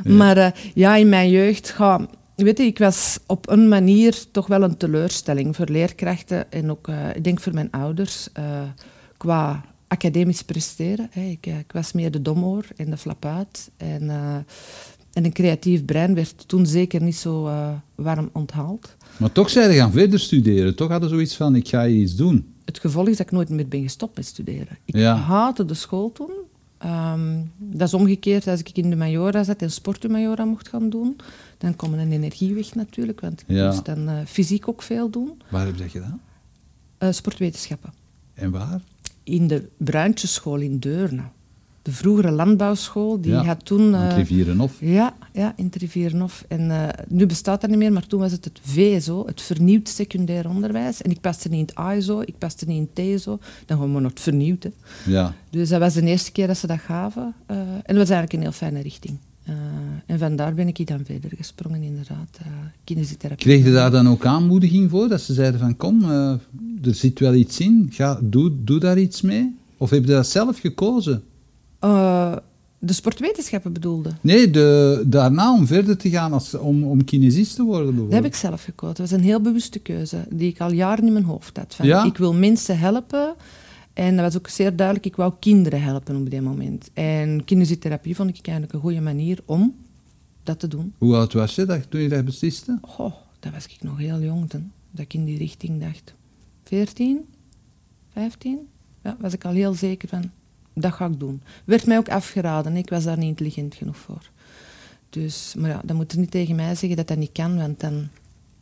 Maar 0.05 0.37
eh, 0.37 0.51
ja, 0.75 0.97
in 0.97 1.09
mijn 1.09 1.31
jeugd, 1.31 1.71
ga, 1.71 2.09
weet 2.37 2.59
je, 2.59 2.65
ik 2.65 2.79
was 2.79 3.19
op 3.27 3.49
een 3.51 3.69
manier 3.69 4.25
toch 4.33 4.47
wel 4.47 4.63
een 4.63 4.77
teleurstelling 4.77 5.57
voor 5.57 5.67
leerkrachten 5.69 6.53
en 6.53 6.71
ook, 6.71 6.89
eh, 6.89 7.15
ik 7.15 7.25
denk 7.25 7.41
voor 7.41 7.55
mijn 7.55 7.71
ouders, 7.71 8.29
eh, 8.33 8.45
qua 9.17 9.65
academisch 9.89 10.43
presteren. 10.43 11.09
Ik, 11.15 11.47
eh, 11.47 11.59
ik 11.59 11.73
was 11.73 11.93
meer 11.93 12.11
de 12.11 12.23
domoor 12.23 12.65
en 12.77 12.91
de 12.91 12.97
flapaat. 12.97 13.71
En, 13.77 14.11
eh, 14.11 14.35
en 15.13 15.25
een 15.25 15.33
creatief 15.33 15.85
brein 15.85 16.15
werd 16.15 16.49
toen 16.49 16.67
zeker 16.67 17.03
niet 17.03 17.17
zo 17.17 17.47
eh, 17.47 17.69
warm 17.95 18.31
onthaald. 18.33 18.97
Maar 19.17 19.33
toch 19.33 19.51
zijn 19.51 19.71
ze 19.73 19.77
gaan 19.79 19.93
verder 19.93 20.21
studeren. 20.21 20.75
Toch 20.77 20.89
hadden 20.91 21.09
ze 21.09 21.15
zoiets 21.15 21.37
van, 21.37 21.55
ik 21.55 21.69
ga 21.69 21.87
iets 21.87 22.15
doen. 22.17 22.55
Het 22.65 22.79
gevolg 22.79 23.09
is 23.09 23.17
dat 23.17 23.27
ik 23.27 23.33
nooit 23.33 23.49
meer 23.49 23.69
ben 23.69 23.83
gestopt 23.83 24.17
met 24.17 24.27
studeren. 24.27 24.79
Ik 24.85 24.97
Ja. 24.97 25.15
haatte 25.17 25.65
de 25.65 25.75
school 25.75 26.13
toen. 26.13 26.31
Ehm, 26.79 27.39
dat 27.57 27.87
is 27.89 27.95
omgekeerd 27.95 28.47
als 28.47 28.61
ik 28.61 28.77
in 28.79 28.91
de 28.91 28.97
majora 28.97 29.45
zat 29.45 29.63
en 29.63 29.71
sportmajora 29.71 30.45
mocht 30.45 30.69
gaan 30.69 30.91
doen. 30.91 31.17
Dan 31.59 31.77
kwam 31.77 31.95
een 31.95 32.13
energie 32.13 32.55
weg 32.55 32.75
natuurlijk, 32.75 33.21
want 33.21 33.41
ik 33.41 33.47
Ja. 33.57 33.67
moest 33.67 33.85
dan 33.85 34.09
fysiek 34.27 34.69
ook 34.69 34.83
veel 34.83 35.11
doen. 35.11 35.43
Waar 35.51 35.67
heb 35.67 35.77
je 35.77 35.83
dat 35.83 35.91
gedaan? 35.91 36.21
Sportwetenschappen. 37.13 37.93
En 38.35 38.51
waar? 38.51 38.81
In 39.27 39.47
de 39.47 39.69
Bruintjeschool 39.77 40.59
in 40.61 40.79
Deurne. 40.79 41.23
De 41.83 41.93
vroegere 41.93 42.31
landbouwschool, 42.31 43.21
die 43.21 43.33
Ja, 43.33 43.45
had 43.45 43.65
toen... 43.65 43.95
Aan 43.95 44.03
het 44.03 44.11
eh, 44.13 44.17
Rivierenhof. 44.19 44.73
ja, 44.81 45.15
ja, 45.33 45.53
in 45.57 45.65
het 45.65 45.77
Rivierenhof. 45.77 46.45
En 46.49 46.71
eh, 46.71 46.89
nu 47.09 47.27
bestaat 47.27 47.61
dat 47.61 47.71
niet 47.71 47.79
meer, 47.79 47.93
maar 47.93 48.07
toen 48.07 48.21
was 48.21 48.33
het 48.33 48.45
het 48.45 48.59
VSO, 48.63 49.27
het 49.27 49.43
vernieuwd 49.43 49.89
secundair 49.89 50.49
onderwijs. 50.49 51.03
En 51.03 51.11
ik 51.11 51.21
paste 51.21 51.49
niet 51.49 51.59
in 51.59 51.67
het 51.67 51.75
ASO, 51.75 52.21
ik 52.21 52.39
paste 52.39 52.65
niet 52.67 52.77
in 52.77 52.89
het 53.05 53.19
TSO. 53.21 53.39
Dan 53.67 53.77
gewoon 53.77 53.93
maar 53.93 54.03
nog 54.03 54.11
het 54.11 54.21
vernieuwd. 54.21 54.63
Hè. 54.63 54.71
Ja. 55.07 55.35
Dus 55.51 55.69
dat 55.69 55.81
was 55.81 55.95
de 55.95 56.03
eerste 56.03 56.33
keer 56.33 56.47
dat 56.47 56.57
ze 56.59 56.67
dat 56.67 56.79
gaven. 56.81 57.35
eh, 57.47 57.57
en 57.59 57.67
dat 57.87 57.97
was 57.97 58.11
eigenlijk 58.11 58.33
een 58.33 58.41
heel 58.41 58.53
fijne 58.53 58.81
richting. 58.81 59.17
Eh, 59.47 59.55
en 60.07 60.19
vandaar 60.19 60.55
ben 60.55 60.69
ik 60.69 60.77
hier 60.77 60.87
dan 60.87 61.05
verder 61.05 61.31
gesprongen, 61.37 61.83
inderdaad. 61.83 62.39
eh 62.39 62.47
kinesietherapie. 62.85 63.47
Kreeg 63.47 63.65
je 63.65 63.73
daar 63.73 63.91
dan 63.91 64.09
ook 64.09 64.27
aanmoediging 64.27 64.91
voor? 64.91 65.09
Dat 65.09 65.21
ze 65.21 65.35
zeiden 65.35 65.61
van, 65.61 65.77
kom, 65.77 66.03
eh, 66.03 66.31
er 66.83 66.95
zit 66.95 67.19
wel 67.19 67.35
iets 67.35 67.61
in. 67.61 67.89
Ga, 67.93 68.19
doe, 68.23 68.53
doe 68.65 68.79
daar 68.79 68.99
iets 68.99 69.21
mee. 69.23 69.57
Of 69.77 69.91
heb 69.91 70.05
je 70.05 70.11
dat 70.13 70.27
zelf 70.27 70.59
gekozen? 70.59 71.23
De 72.79 72.93
sportwetenschappen 72.93 73.73
bedoelde. 73.73 74.11
Nee, 74.21 74.51
de, 74.51 75.03
daarna 75.07 75.55
om 75.55 75.67
verder 75.67 75.97
te 75.97 76.11
gaan, 76.11 76.33
als, 76.33 76.55
om, 76.55 76.85
om 76.85 77.05
kinesist 77.05 77.55
te 77.55 77.63
worden 77.63 77.97
Dat 77.97 78.13
heb 78.13 78.25
ik 78.25 78.35
zelf 78.35 78.63
gekozen. 78.65 78.97
Dat 78.97 79.11
was 79.11 79.19
een 79.19 79.25
heel 79.25 79.41
bewuste 79.41 79.79
keuze 79.79 80.27
die 80.31 80.49
ik 80.49 80.61
al 80.61 80.73
jaren 80.73 81.07
in 81.07 81.13
mijn 81.13 81.25
hoofd 81.25 81.57
had. 81.57 81.75
Van, 81.75 81.87
Ja? 81.87 82.05
Ik 82.05 82.17
wil 82.17 82.35
mensen 82.35 82.79
helpen. 82.79 83.35
En 83.97 84.17
dat 84.17 84.25
was 84.25 84.37
ook 84.37 84.49
zeer 84.49 84.77
duidelijk, 84.77 85.07
ik 85.07 85.17
wou 85.17 85.33
kinderen 85.39 85.83
helpen 85.83 86.17
op 86.17 86.31
dit 86.31 86.41
moment. 86.41 86.91
En 86.93 87.45
kinesietherapie 87.45 88.17
vond 88.17 88.29
ik 88.29 88.47
eigenlijk 88.47 88.73
een 88.73 88.81
goede 88.81 89.01
manier 89.01 89.43
om 89.45 89.75
dat 90.43 90.59
te 90.61 90.69
doen. 90.69 90.95
Hoe 90.99 91.17
oud 91.17 91.33
was 91.33 91.55
je 91.55 91.65
dat, 91.65 91.91
toen 91.91 92.01
je 92.01 92.09
dat 92.09 92.25
besliste? 92.25 92.79
Goh, 92.83 93.15
dat 93.41 93.53
was 93.53 93.65
ik 93.65 93.83
nog 93.83 93.99
heel 93.99 94.21
jong 94.21 94.51
toen. 94.51 94.73
Dat 94.91 95.05
ik 95.05 95.15
in 95.15 95.25
die 95.25 95.39
richting 95.39 95.81
dacht. 95.81 96.15
14, 96.65 97.25
15? 98.13 98.69
Ja, 99.03 99.17
was 99.21 99.33
ik 99.33 99.45
al 99.45 99.53
heel 99.53 99.75
zeker 99.75 100.09
van, 100.09 100.31
dat 100.75 100.93
ga 100.93 101.07
ik 101.07 101.21
doen. 101.21 101.43
Werd 101.65 101.87
mij 101.87 101.99
ook 101.99 102.09
afgeraden, 102.09 102.77
ik 102.77 102.91
was 102.91 103.05
daar 103.05 103.19
niet 103.19 103.29
intelligent 103.29 103.75
genoeg 103.75 103.97
voor. 103.97 104.31
Dus, 105.11 105.55
maar 105.59 105.71
ja, 105.71 105.81
dan 105.85 105.97
moet 105.97 106.13
je 106.13 106.19
niet 106.19 106.31
tegen 106.31 106.57
mij 106.57 106.75
zeggen 106.75 106.97
dat 106.97 107.09
dat 107.09 107.19
niet 107.19 107.33
kan, 107.33 107.57
want 107.57 107.81
dan, 107.81 108.09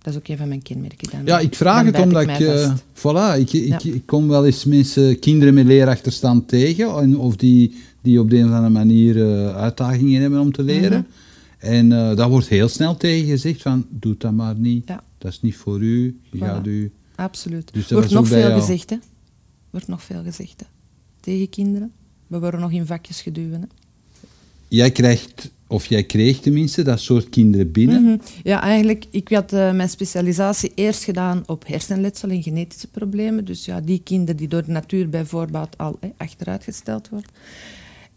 dat 0.05 0.13
is 0.13 0.19
ook 0.19 0.29
een 0.29 0.37
van 0.37 0.49
mijn 0.49 0.63
kenmerken. 0.63 1.11
Dan, 1.11 1.21
Ja, 1.25 1.39
ik 1.39 1.55
vraag 1.55 1.85
het 1.85 1.99
omdat 1.99 2.23
ik 2.23 2.29
eh, 2.41 2.75
voilà, 2.95 3.39
ik, 3.41 3.53
ik, 3.53 3.81
Ja. 3.83 3.93
ik 3.93 4.07
kom 4.07 4.29
wel 4.29 4.47
eens 4.47 4.65
mensen, 4.65 5.19
kinderen 5.19 5.55
met 5.55 5.67
leerachterstand 5.67 6.49
tegen, 6.49 6.97
en- 7.01 7.19
of 7.19 7.37
die, 7.37 7.75
die 8.03 8.21
op 8.21 8.31
de 8.31 8.37
een 8.37 8.45
of 8.45 8.51
andere 8.53 8.71
manier 8.73 9.31
eh, 9.33 9.57
uitdagingen 9.57 10.21
hebben 10.21 10.41
om 10.41 10.53
te 10.53 10.63
leren. 10.63 11.07
Mhm. 11.61 11.73
En 11.73 11.93
eh 11.93 12.17
daar 12.17 12.29
wordt 12.29 12.49
heel 12.49 12.69
snel 12.69 12.97
tegen 12.97 13.29
gezegd 13.29 13.63
van, 13.63 13.87
doe 13.91 14.15
dat 14.19 14.33
maar 14.33 14.55
niet. 14.59 14.89
Ja. 14.89 15.03
Dat 15.19 15.33
is 15.33 15.41
niet 15.43 15.57
voor 15.57 15.81
u. 15.81 16.19
Je 16.31 16.37
Voilà. 16.39 16.41
gaat 16.41 16.67
u... 16.67 16.93
Absoluut. 17.15 17.73
Dus 17.73 17.83
dat 17.89 17.99
wordt 17.99 18.13
nog 18.15 18.29
veel 18.29 18.39
jou. 18.49 18.61
gezegd, 18.61 18.91
hè. 18.91 18.97
Wordt 19.71 19.89
nog 19.89 20.03
veel 20.03 20.23
gezegd, 20.23 20.61
hè. 20.61 20.67
Tegen 21.21 21.49
kinderen. 21.49 21.93
We 22.27 22.39
worden 22.39 22.61
nog 22.61 22.73
in 22.73 22.87
vakjes 22.87 23.21
geduwd, 23.21 23.53
hè. 23.53 23.59
Jij 24.69 24.91
krijgt, 24.91 25.51
of 25.75 25.87
jij 25.87 26.05
kreeg 26.05 26.41
tenminste, 26.41 26.83
dat 26.83 27.01
soort 27.01 27.29
kinderen 27.29 27.73
binnen. 27.73 28.03
Mhm. 28.03 28.17
Ja, 28.43 28.61
eigenlijk, 28.61 29.05
ik 29.11 29.29
had 29.29 29.53
eh, 29.53 29.73
mijn 29.73 29.89
specialisatie 29.89 30.73
eerst 30.75 31.05
gedaan 31.05 31.43
op 31.47 31.67
hersenletsel 31.67 32.29
en 32.29 32.43
genetische 32.43 32.89
problemen. 32.89 33.45
Dus 33.45 33.65
ja, 33.65 33.81
die 33.81 34.01
kinderen 34.05 34.37
die 34.37 34.49
door 34.49 34.65
de 34.65 34.73
natuur 34.73 35.09
bijvoorbeeld 35.09 35.79
al 35.79 35.97
hè, 36.01 36.09
achteruitgesteld 36.17 37.09
worden. 37.09 37.31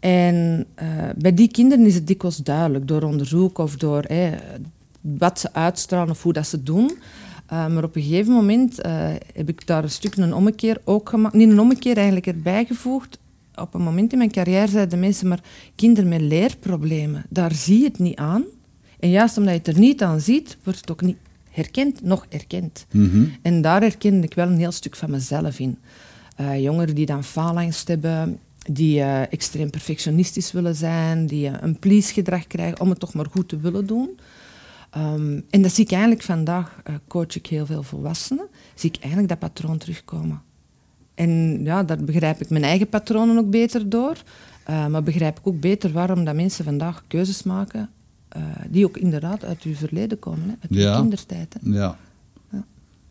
En 0.00 0.66
eh, 0.74 0.86
bij 1.16 1.34
die 1.34 1.50
kinderen 1.50 1.86
is 1.86 1.94
het 1.94 2.06
dikwijls 2.06 2.36
duidelijk, 2.36 2.88
door 2.88 3.02
onderzoek 3.02 3.58
of 3.58 3.76
door 3.76 4.06
wat 5.00 5.40
ze 5.40 5.52
uitstralen 5.52 6.10
of 6.10 6.22
hoe 6.22 6.32
dat 6.32 6.46
ze 6.46 6.62
doen. 6.62 6.90
Eh, 7.46 7.66
maar 7.66 7.84
op 7.84 7.96
een 7.96 8.02
gegeven 8.02 8.32
moment 8.32 8.76
heb 9.34 9.48
ik 9.48 9.66
daar 9.66 9.82
een 9.82 9.90
stuk 9.90 10.16
een 10.16 10.34
ommekeer 10.34 10.80
ook 10.84 11.08
gemaakt. 11.08 11.34
Niet 11.34 11.50
een 11.50 11.60
ommekeer 11.60 11.96
eigenlijk 11.96 12.26
erbij 12.26 12.64
gevoegd. 12.64 13.18
Op 13.60 13.74
een 13.74 13.82
moment 13.82 14.12
in 14.12 14.18
mijn 14.18 14.30
carrière 14.30 14.68
zeiden 14.68 14.98
mensen, 14.98 15.28
maar 15.28 15.42
kinderen 15.74 16.08
met 16.08 16.20
leerproblemen, 16.20 17.24
daar 17.28 17.54
zie 17.54 17.78
je 17.78 17.84
het 17.84 17.98
niet 17.98 18.16
aan. 18.16 18.44
En 19.00 19.10
juist 19.10 19.38
omdat 19.38 19.52
je 19.52 19.58
het 19.58 19.68
er 19.68 19.78
niet 19.78 20.02
aan 20.02 20.20
ziet, 20.20 20.56
wordt 20.62 20.80
het 20.80 20.90
ook 20.90 21.00
niet 21.00 21.16
herkend, 21.50 22.02
nog 22.02 22.26
erkend. 22.28 22.86
Mhm. 22.90 23.24
En 23.42 23.62
daar 23.62 23.80
herkende 23.80 24.26
ik 24.26 24.34
wel 24.34 24.46
een 24.46 24.58
heel 24.58 24.72
stuk 24.72 24.96
van 24.96 25.10
mezelf 25.10 25.58
in. 25.58 25.78
Eh, 26.36 26.62
jongeren 26.62 26.94
die 26.94 27.06
dan 27.06 27.24
faalangst 27.24 27.88
hebben, 27.88 28.38
die 28.72 29.00
eh, 29.00 29.32
extreem 29.32 29.70
perfectionistisch 29.70 30.52
willen 30.52 30.74
zijn, 30.74 31.26
die 31.26 31.48
eh, 31.48 31.54
een 31.60 31.78
please-gedrag 31.78 32.46
krijgen 32.46 32.80
om 32.80 32.90
het 32.90 33.00
toch 33.00 33.14
maar 33.14 33.26
goed 33.30 33.48
te 33.48 33.60
willen 33.60 33.86
doen. 33.86 34.18
Ehm, 34.90 35.40
en 35.50 35.62
dat 35.62 35.72
zie 35.72 35.84
ik 35.84 35.90
eigenlijk 35.90 36.22
vandaag, 36.22 36.82
coach 37.08 37.36
ik 37.36 37.46
heel 37.46 37.66
veel 37.66 37.82
volwassenen, 37.82 38.46
zie 38.74 38.90
ik 38.90 39.00
eigenlijk 39.00 39.28
dat 39.28 39.38
patroon 39.38 39.78
terugkomen. 39.78 40.42
En 41.18 41.60
ja, 41.64 41.82
daar 41.82 42.04
begrijp 42.04 42.40
ik 42.40 42.50
mijn 42.50 42.64
eigen 42.64 42.88
patronen 42.88 43.38
ook 43.38 43.50
beter 43.50 43.88
door. 43.88 44.16
eh, 44.64 44.86
maar 44.86 45.02
begrijp 45.02 45.38
ik 45.38 45.46
ook 45.46 45.60
beter 45.60 45.92
waarom 45.92 46.24
dat 46.24 46.34
mensen 46.34 46.64
vandaag 46.64 47.02
keuzes 47.06 47.42
maken 47.42 47.90
eh, 48.28 48.42
die 48.70 48.84
ook 48.86 48.96
inderdaad 48.96 49.44
uit 49.44 49.62
uw 49.62 49.74
verleden 49.74 50.18
komen, 50.18 50.42
hè, 50.48 50.54
uit 50.60 50.70
Ja. 50.80 50.94
uw 50.94 51.00
kindertijd. 51.00 51.54
Hè. 51.60 51.70
Ja. 51.78 51.98
Ja. 52.52 52.64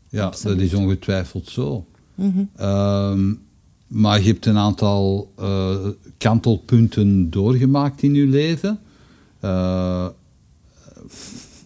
Ja, 0.09 0.29
dat 0.43 0.57
is 0.57 0.73
ongetwijfeld 0.73 1.49
zo. 1.49 1.85
Mhm. 2.15 2.43
Ehm, 2.55 3.33
maar 3.87 4.21
je 4.21 4.27
hebt 4.27 4.45
een 4.45 4.57
aantal 4.57 5.31
eh, 5.37 5.75
kantelpunten 6.17 7.29
doorgemaakt 7.29 8.01
in 8.03 8.13
je 8.13 8.25
leven. 8.25 8.79
Eh 9.39 10.07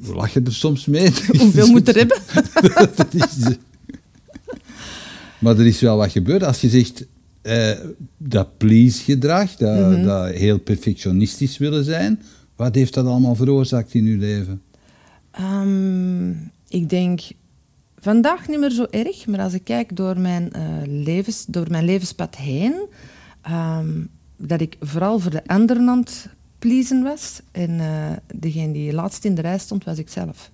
we 0.01 0.13
lachen 0.15 0.45
er 0.45 0.53
soms 0.53 0.85
mee. 0.85 1.11
Hoeveel 1.39 1.67
moet 1.67 1.87
er 1.87 1.95
hebben? 2.01 2.21
Dat 2.95 3.13
is- 3.13 3.55
maar 5.41 5.57
er 5.59 5.65
is 5.65 5.81
wel 5.81 5.97
wat 5.97 6.11
gebeurd. 6.11 6.43
Als 6.43 6.61
je 6.61 6.69
zegt 6.69 7.05
eh, 7.41 7.71
dat 8.17 8.57
please-gedrag, 8.57 9.55
dat, 9.55 9.79
Mhm. 9.89 10.03
dat 10.03 10.29
heel 10.33 10.59
perfectionistisch 10.59 11.57
willen 11.57 11.83
zijn, 11.83 12.21
wat 12.55 12.75
heeft 12.75 12.93
dat 12.93 13.05
allemaal 13.05 13.35
veroorzaakt 13.35 13.93
in 13.93 14.05
je 14.05 14.17
leven? 14.17 14.61
Ehm, 15.31 16.29
ik 16.67 16.89
denk 16.89 17.21
vandaag 17.99 18.47
niet 18.47 18.59
meer 18.59 18.71
zo 18.71 18.85
erg, 18.89 19.27
maar 19.27 19.39
als 19.39 19.53
ik 19.53 19.63
kijk 19.63 19.95
door 19.95 20.19
mijn, 20.19 20.51
eh, 20.53 20.61
levens, 20.85 21.45
door 21.47 21.65
mijn 21.69 21.85
levenspad 21.85 22.35
heen, 22.35 22.73
ehm, 23.41 23.89
dat 24.37 24.61
ik 24.61 24.75
vooral 24.79 25.19
voor 25.19 25.31
de 25.31 25.47
anderen 25.47 25.89
aan 25.89 25.99
het 25.99 26.27
pleasen 26.59 27.03
was. 27.03 27.41
En 27.51 27.79
eh, 27.79 28.11
degene 28.35 28.73
die 28.73 28.93
laatst 28.93 29.25
in 29.25 29.35
de 29.35 29.41
rij 29.41 29.57
stond, 29.59 29.83
was 29.83 29.97
ik 29.97 30.09
zelf. 30.09 30.51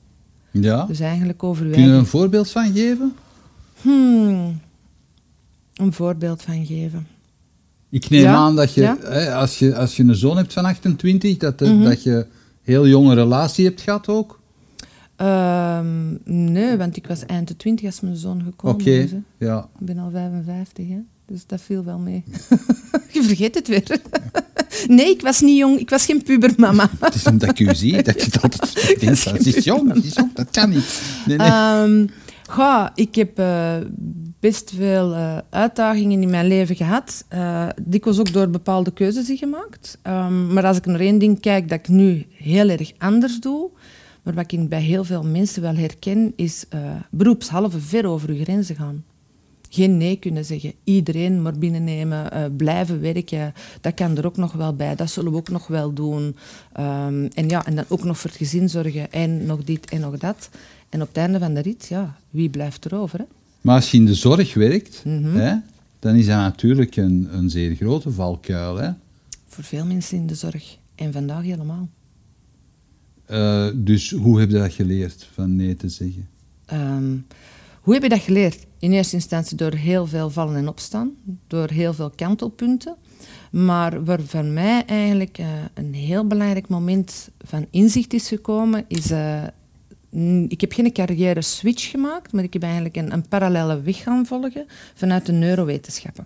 Ja? 0.52 0.86
Dus 0.86 1.00
eigenlijk 1.00 1.42
uw 1.44 1.54
Kun 1.54 1.68
je 1.70 1.76
er 1.90 1.94
een 1.94 2.06
voorbeeld 2.06 2.52
van 2.52 2.74
geven? 2.74 3.14
Hmm, 3.82 4.60
een 5.78 5.94
voorbeeld 5.94 6.42
van 6.42 6.66
geven. 6.66 7.08
Ik 7.90 8.10
neem 8.10 8.22
Ja, 8.22 8.36
aan 8.36 8.56
dat 8.56 8.74
je, 8.74 8.82
ja. 8.82 8.98
hè, 9.02 9.34
als 9.36 9.60
je, 9.60 9.76
als 9.76 9.96
je 9.98 10.04
een 10.04 10.16
zoon 10.16 10.38
hebt 10.38 10.54
van 10.54 10.66
28, 10.66 11.38
dat, 11.38 11.60
de- 11.60 11.66
Mhm. 11.74 11.84
dat 11.84 12.04
je 12.04 12.26
heel 12.62 12.88
jonge 12.88 13.14
relatie 13.16 13.66
hebt 13.66 13.82
gehad 13.82 14.08
ook. 14.08 14.40
Ehm, 15.16 16.08
nee, 16.24 16.78
want 16.78 16.98
ik 16.98 17.08
was 17.08 17.26
eind 17.26 17.48
de 17.48 17.56
twintig 17.56 17.86
als 17.86 18.00
mijn 18.00 18.16
zoon 18.16 18.42
gekomen 18.44 18.76
Oké, 18.82 18.90
is. 18.90 19.12
hè. 19.12 19.18
ja. 19.38 19.68
Ik 19.80 19.86
ben 19.86 19.98
al 19.98 20.10
55, 20.12 20.88
hè? 20.88 20.98
dus 21.26 21.46
dat 21.46 21.62
viel 21.62 21.84
wel 21.84 21.98
mee. 21.98 22.24
je 23.14 23.24
vergeet 23.24 23.56
het 23.56 23.68
weer. 23.68 23.84
nee, 24.88 25.10
ik 25.10 25.22
was 25.22 25.42
niet 25.42 25.58
jong, 25.58 25.80
ik 25.80 25.90
was 25.90 26.06
geen 26.06 26.24
pubermama. 26.24 26.90
Het 27.00 27.16
is 27.16 27.24
omdat 27.26 27.50
ik 27.50 27.60
u 27.60 27.76
zie, 27.76 28.04
dat 28.04 28.24
je 28.24 28.40
altijd 28.42 29.00
denkt, 29.00 29.24
dat 29.26 29.46
is 29.46 29.64
jong, 29.64 29.94
dat 29.94 30.04
is 30.04 30.14
jong, 30.16 30.34
dat 30.34 30.48
kan 30.52 30.70
niet. 30.70 31.02
Nee, 31.26 31.38
nee. 31.38 31.48
Ehm, 31.48 32.08
goh, 32.50 32.88
ik 32.96 33.16
heb 33.16 33.40
eh, 33.40 33.76
best 34.40 34.72
veel 34.76 35.14
eh, 35.14 35.38
uitdagingen 35.50 36.22
in 36.22 36.30
mijn 36.30 36.48
leven 36.48 36.76
gehad. 36.76 37.26
Eh 37.28 37.68
dikwijls 37.82 38.20
ook 38.20 38.34
door 38.34 38.50
bepaalde 38.50 38.92
keuzes 38.92 39.26
die 39.26 39.38
gemaakt. 39.38 39.98
Ehm, 40.02 40.54
maar 40.54 40.66
als 40.66 40.78
ik 40.78 40.86
naar 40.86 41.00
één 41.00 41.20
ding 41.20 41.40
kijk 41.40 41.70
dat 41.70 41.80
ik 41.80 41.88
nu 41.88 42.26
heel 42.30 42.70
erg 42.70 42.92
anders 42.98 43.40
doe, 43.40 43.70
maar 44.24 44.34
wat 44.34 44.52
ik 44.52 44.70
bij 44.70 44.82
heel 44.82 45.04
veel 45.04 45.24
mensen 45.24 45.62
wel 45.62 45.76
herken, 45.76 46.34
is 46.36 46.66
eh 46.70 46.80
beroepshalve 47.12 47.80
ver 47.80 48.06
over 48.06 48.30
uw 48.30 48.44
grenzen 48.44 48.76
gaan. 48.76 49.04
Geen 49.70 49.98
nee 49.98 50.16
kunnen 50.16 50.46
zeggen. 50.46 50.74
Iedereen 50.84 51.42
maar 51.42 51.58
binnennemen, 51.58 52.56
blijven 52.56 53.02
werken. 53.02 53.54
Dat 53.82 53.94
kan 53.94 54.18
er 54.18 54.26
ook 54.26 54.38
nog 54.38 54.52
wel 54.52 54.76
bij. 54.76 54.96
Dat 54.96 55.10
zullen 55.10 55.32
we 55.32 55.38
ook 55.38 55.50
nog 55.50 55.68
wel 55.68 55.94
doen. 55.94 56.36
Ehm, 56.74 57.28
en, 57.34 57.50
ja, 57.50 57.66
en 57.66 57.76
dan 57.76 57.86
ook 57.88 58.04
nog 58.04 58.18
voor 58.20 58.30
het 58.30 58.40
gezin 58.40 58.70
zorgen. 58.70 59.12
En 59.12 59.46
nog 59.46 59.64
dit 59.64 59.90
en 59.90 60.00
nog 60.00 60.18
dat. 60.18 60.50
En 60.90 61.02
op 61.02 61.08
het 61.08 61.18
einde 61.18 61.40
van 61.40 61.54
de 61.54 61.62
rit, 61.62 61.88
ja, 61.88 62.16
wie 62.30 62.50
blijft 62.50 62.86
er 62.86 62.96
over? 62.96 63.20
Hè? 63.20 63.26
Maar 63.68 63.76
als 63.76 63.92
je 63.92 63.98
in 63.98 64.06
de 64.06 64.14
zorg 64.16 64.54
werkt, 64.54 65.02
Mhm. 65.06 65.36
hè, 65.36 65.56
dan 66.00 66.16
is 66.16 66.26
dat 66.26 66.36
natuurlijk 66.36 66.96
een, 66.96 67.28
een 67.32 67.50
zeer 67.50 67.76
grote 67.76 68.12
valkuil. 68.12 68.76
Hè. 68.78 68.90
Voor 69.48 69.64
veel 69.64 69.86
mensen 69.86 70.18
in 70.18 70.28
de 70.28 70.36
zorg. 70.36 70.78
En 70.96 71.12
vandaag 71.14 71.44
helemaal. 71.44 71.90
Eh, 73.26 73.68
dus 73.76 74.12
hoe 74.12 74.40
heb 74.40 74.50
je 74.50 74.58
dat 74.58 74.74
geleerd, 74.74 75.28
van 75.34 75.56
nee 75.56 75.76
te 75.76 75.90
zeggen? 75.90 76.28
Ehm, 76.66 77.16
hoe 77.82 77.94
heb 77.94 78.04
je 78.04 78.10
dat 78.10 78.20
geleerd? 78.22 78.66
In 78.80 78.92
eerste 78.92 79.16
instantie 79.16 79.58
door 79.58 79.74
heel 79.74 80.08
veel 80.08 80.30
vallen 80.30 80.56
en 80.56 80.68
opstaan, 80.68 81.12
door 81.48 81.70
heel 81.70 81.94
veel 81.94 82.10
kantelpunten. 82.16 82.96
Maar 83.52 84.04
waar 84.06 84.22
voor 84.22 84.46
mij 84.46 84.86
eigenlijk 84.86 85.38
eh, 85.38 85.48
een 85.74 85.94
heel 85.94 86.28
belangrijk 86.28 86.68
moment 86.68 87.30
van 87.46 87.66
inzicht 87.72 88.14
is 88.14 88.28
gekomen, 88.28 88.86
is. 88.88 89.12
eh, 89.12 89.44
ik 90.48 90.62
heb 90.62 90.72
geen 90.72 90.92
carrière 90.92 91.42
switch 91.42 91.90
gemaakt, 91.90 92.32
maar 92.32 92.44
ik 92.44 92.54
heb 92.54 92.64
eigenlijk 92.64 92.96
een, 92.96 93.14
een 93.14 93.28
parallele 93.28 93.82
weg 93.82 94.04
gaan 94.04 94.26
volgen 94.26 94.66
vanuit 94.94 95.26
de 95.26 95.32
neurowetenschappen. 95.32 96.26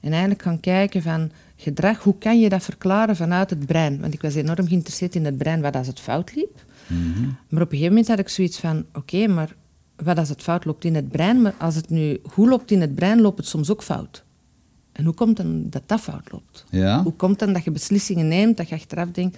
En 0.00 0.10
eigenlijk 0.10 0.42
gaan 0.42 0.60
kijken 0.60 1.02
van 1.02 1.30
gedrag, 1.56 2.02
hoe 2.02 2.18
kan 2.18 2.40
je 2.40 2.48
dat 2.48 2.62
verklaren 2.62 3.16
vanuit 3.16 3.50
het 3.50 3.66
brein? 3.66 4.00
Want 4.00 4.14
ik 4.14 4.22
was 4.22 4.34
enorm 4.34 4.68
geïnteresseerd 4.68 5.14
in 5.14 5.24
het 5.24 5.38
brein, 5.38 5.60
wat 5.60 5.76
als 5.76 5.86
het 5.86 6.00
fout 6.00 6.34
liep. 6.34 6.64
Maar 7.48 7.62
op 7.62 7.72
een 7.72 7.78
gegeven 7.78 7.88
moment 7.88 8.08
had 8.08 8.18
ik 8.18 8.28
zoiets 8.28 8.58
van, 8.58 8.84
oké, 8.94 9.26
maar 9.26 9.54
wat 9.96 10.18
als 10.18 10.28
het 10.28 10.42
fout 10.42 10.64
loopt 10.64 10.84
in 10.84 10.94
het 10.94 11.08
brein, 11.08 11.42
maar 11.42 11.54
als 11.58 11.74
het 11.74 11.90
nu 11.90 12.20
goed 12.22 12.48
loopt 12.48 12.70
in 12.70 12.80
het 12.80 12.94
brein, 12.94 13.20
loopt 13.20 13.38
het 13.38 13.46
soms 13.46 13.70
ook 13.70 13.82
fout. 13.82 14.24
En 14.92 15.04
hoe 15.04 15.14
komt 15.14 15.36
dan 15.36 15.66
dat 15.70 15.82
dat 15.86 16.00
fout 16.00 16.32
loopt? 16.32 16.64
Ja? 16.70 17.02
Hoe 17.02 17.12
komt 17.12 17.38
dan 17.38 17.52
dat 17.52 17.64
je 17.64 17.70
beslissingen 17.70 18.28
neemt, 18.28 18.56
dat 18.56 18.68
je 18.68 18.74
achteraf 18.74 19.10
denkt, 19.10 19.36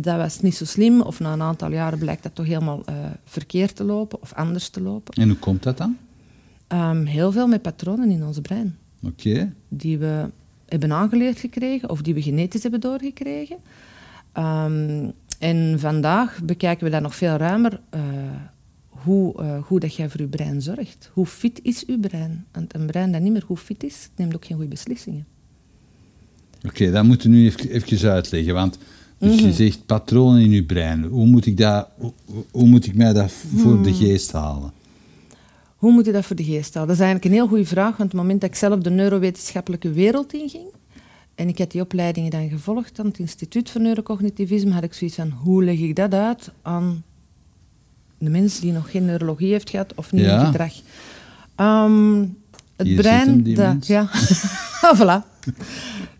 dat 0.00 0.16
was 0.16 0.40
niet 0.40 0.56
zo 0.56 0.64
slim, 0.64 1.00
of 1.00 1.20
na 1.20 1.32
een 1.32 1.42
aantal 1.42 1.72
jaren 1.72 1.98
blijkt 1.98 2.22
dat 2.22 2.34
toch 2.34 2.46
helemaal 2.46 2.82
eh, 2.84 2.94
verkeerd 3.24 3.76
te 3.76 3.84
lopen 3.84 4.22
of 4.22 4.32
anders 4.32 4.68
te 4.68 4.80
lopen? 4.80 5.14
En 5.14 5.28
hoe 5.28 5.38
komt 5.38 5.62
dat 5.62 5.78
dan? 5.78 5.96
Ehm, 6.66 7.04
heel 7.04 7.32
veel 7.32 7.46
met 7.46 7.62
patronen 7.62 8.10
in 8.10 8.24
ons 8.24 8.40
brein 8.40 8.76
Oké. 9.02 9.52
die 9.68 9.98
we 9.98 10.30
hebben 10.66 10.92
aangeleerd 10.92 11.38
gekregen 11.38 11.90
of 11.90 12.02
die 12.02 12.14
we 12.14 12.22
genetisch 12.22 12.62
hebben 12.62 12.80
doorgekregen. 12.80 13.56
Ehm, 14.32 15.10
en 15.38 15.80
vandaag 15.80 16.40
bekijken 16.44 16.84
we 16.84 16.90
dat 16.90 17.02
nog 17.02 17.14
veel 17.14 17.36
ruimer, 17.36 17.80
eh, 17.90 18.00
hoe, 18.88 19.42
eh, 19.42 19.62
hoe 19.62 19.80
dat 19.80 19.94
jij 19.94 20.08
voor 20.10 20.20
je 20.20 20.26
brein 20.26 20.62
zorgt. 20.62 21.10
Hoe 21.12 21.26
fit 21.26 21.60
is 21.62 21.84
je 21.86 21.98
brein? 21.98 22.46
Want 22.52 22.74
een 22.74 22.86
brein 22.86 23.12
dat 23.12 23.20
niet 23.20 23.32
meer 23.32 23.42
goed 23.42 23.60
fit 23.60 23.84
is, 23.84 24.08
neemt 24.16 24.34
ook 24.34 24.44
geen 24.44 24.56
goede 24.56 24.70
beslissingen. 24.70 25.26
Oké, 26.66 26.90
dat 26.90 27.04
moeten 27.04 27.30
we 27.30 27.36
nu 27.36 27.44
even, 27.44 27.70
even 27.70 28.10
uitleggen. 28.10 28.54
Want 28.54 28.78
dus 29.28 29.36
Mhm. 29.36 29.44
je 29.46 29.52
zegt 29.52 29.86
patronen 29.86 30.40
in 30.42 30.50
je 30.50 30.64
brein. 30.64 31.04
Hoe 31.04 31.26
moet 31.26 31.46
ik, 31.46 31.56
dat, 31.56 31.88
hoe, 31.98 32.12
hoe 32.50 32.68
moet 32.68 32.86
ik 32.86 32.94
mij 32.94 33.12
dat 33.12 33.32
voor 33.56 33.72
Hmm. 33.72 33.82
de 33.82 33.94
geest 33.94 34.32
halen? 34.32 34.72
Hoe 35.76 35.92
moet 35.92 36.06
je 36.06 36.12
dat 36.12 36.24
voor 36.24 36.36
de 36.36 36.44
geest 36.44 36.74
houden? 36.74 36.96
Dat 36.96 37.04
is 37.06 37.10
eigenlijk 37.10 37.24
een 37.24 37.40
heel 37.40 37.48
goede 37.48 37.64
vraag, 37.64 37.96
want 37.96 38.00
op 38.00 38.10
het 38.10 38.20
moment 38.20 38.40
dat 38.40 38.50
ik 38.50 38.56
zelf 38.56 38.80
de 38.80 38.90
neurowetenschappelijke 38.90 39.90
wereld 39.92 40.32
inging, 40.32 40.64
En 41.34 41.48
ik 41.48 41.58
heb 41.58 41.70
die 41.70 41.80
opleidingen 41.80 42.30
dan 42.30 42.48
gevolgd 42.48 42.98
aan 42.98 43.06
het 43.06 43.18
Instituut 43.18 43.70
voor 43.70 43.80
Neurocognitivisme. 43.80 44.70
Had 44.72 44.82
ik 44.82 44.92
zoiets 44.92 45.16
van, 45.16 45.30
hoe 45.30 45.64
leg 45.64 45.78
ik 45.78 45.96
dat 45.96 46.14
uit 46.14 46.50
aan 46.62 47.04
de 48.18 48.30
mens 48.30 48.60
die 48.60 48.72
nog 48.72 48.90
geen 48.90 49.04
neurologie 49.04 49.50
heeft 49.52 49.70
gehad 49.70 49.94
of 49.94 50.12
niet 50.12 50.24
Ja. 50.24 50.44
gedrag? 50.44 50.72
Ehm, 51.54 52.20
het 52.76 52.86
Hier 52.86 52.96
brein... 52.96 53.28
hem, 53.28 53.54
dat, 53.54 53.86
ja, 53.86 54.08
Ah, 54.80 55.00
voilà. 55.00 55.26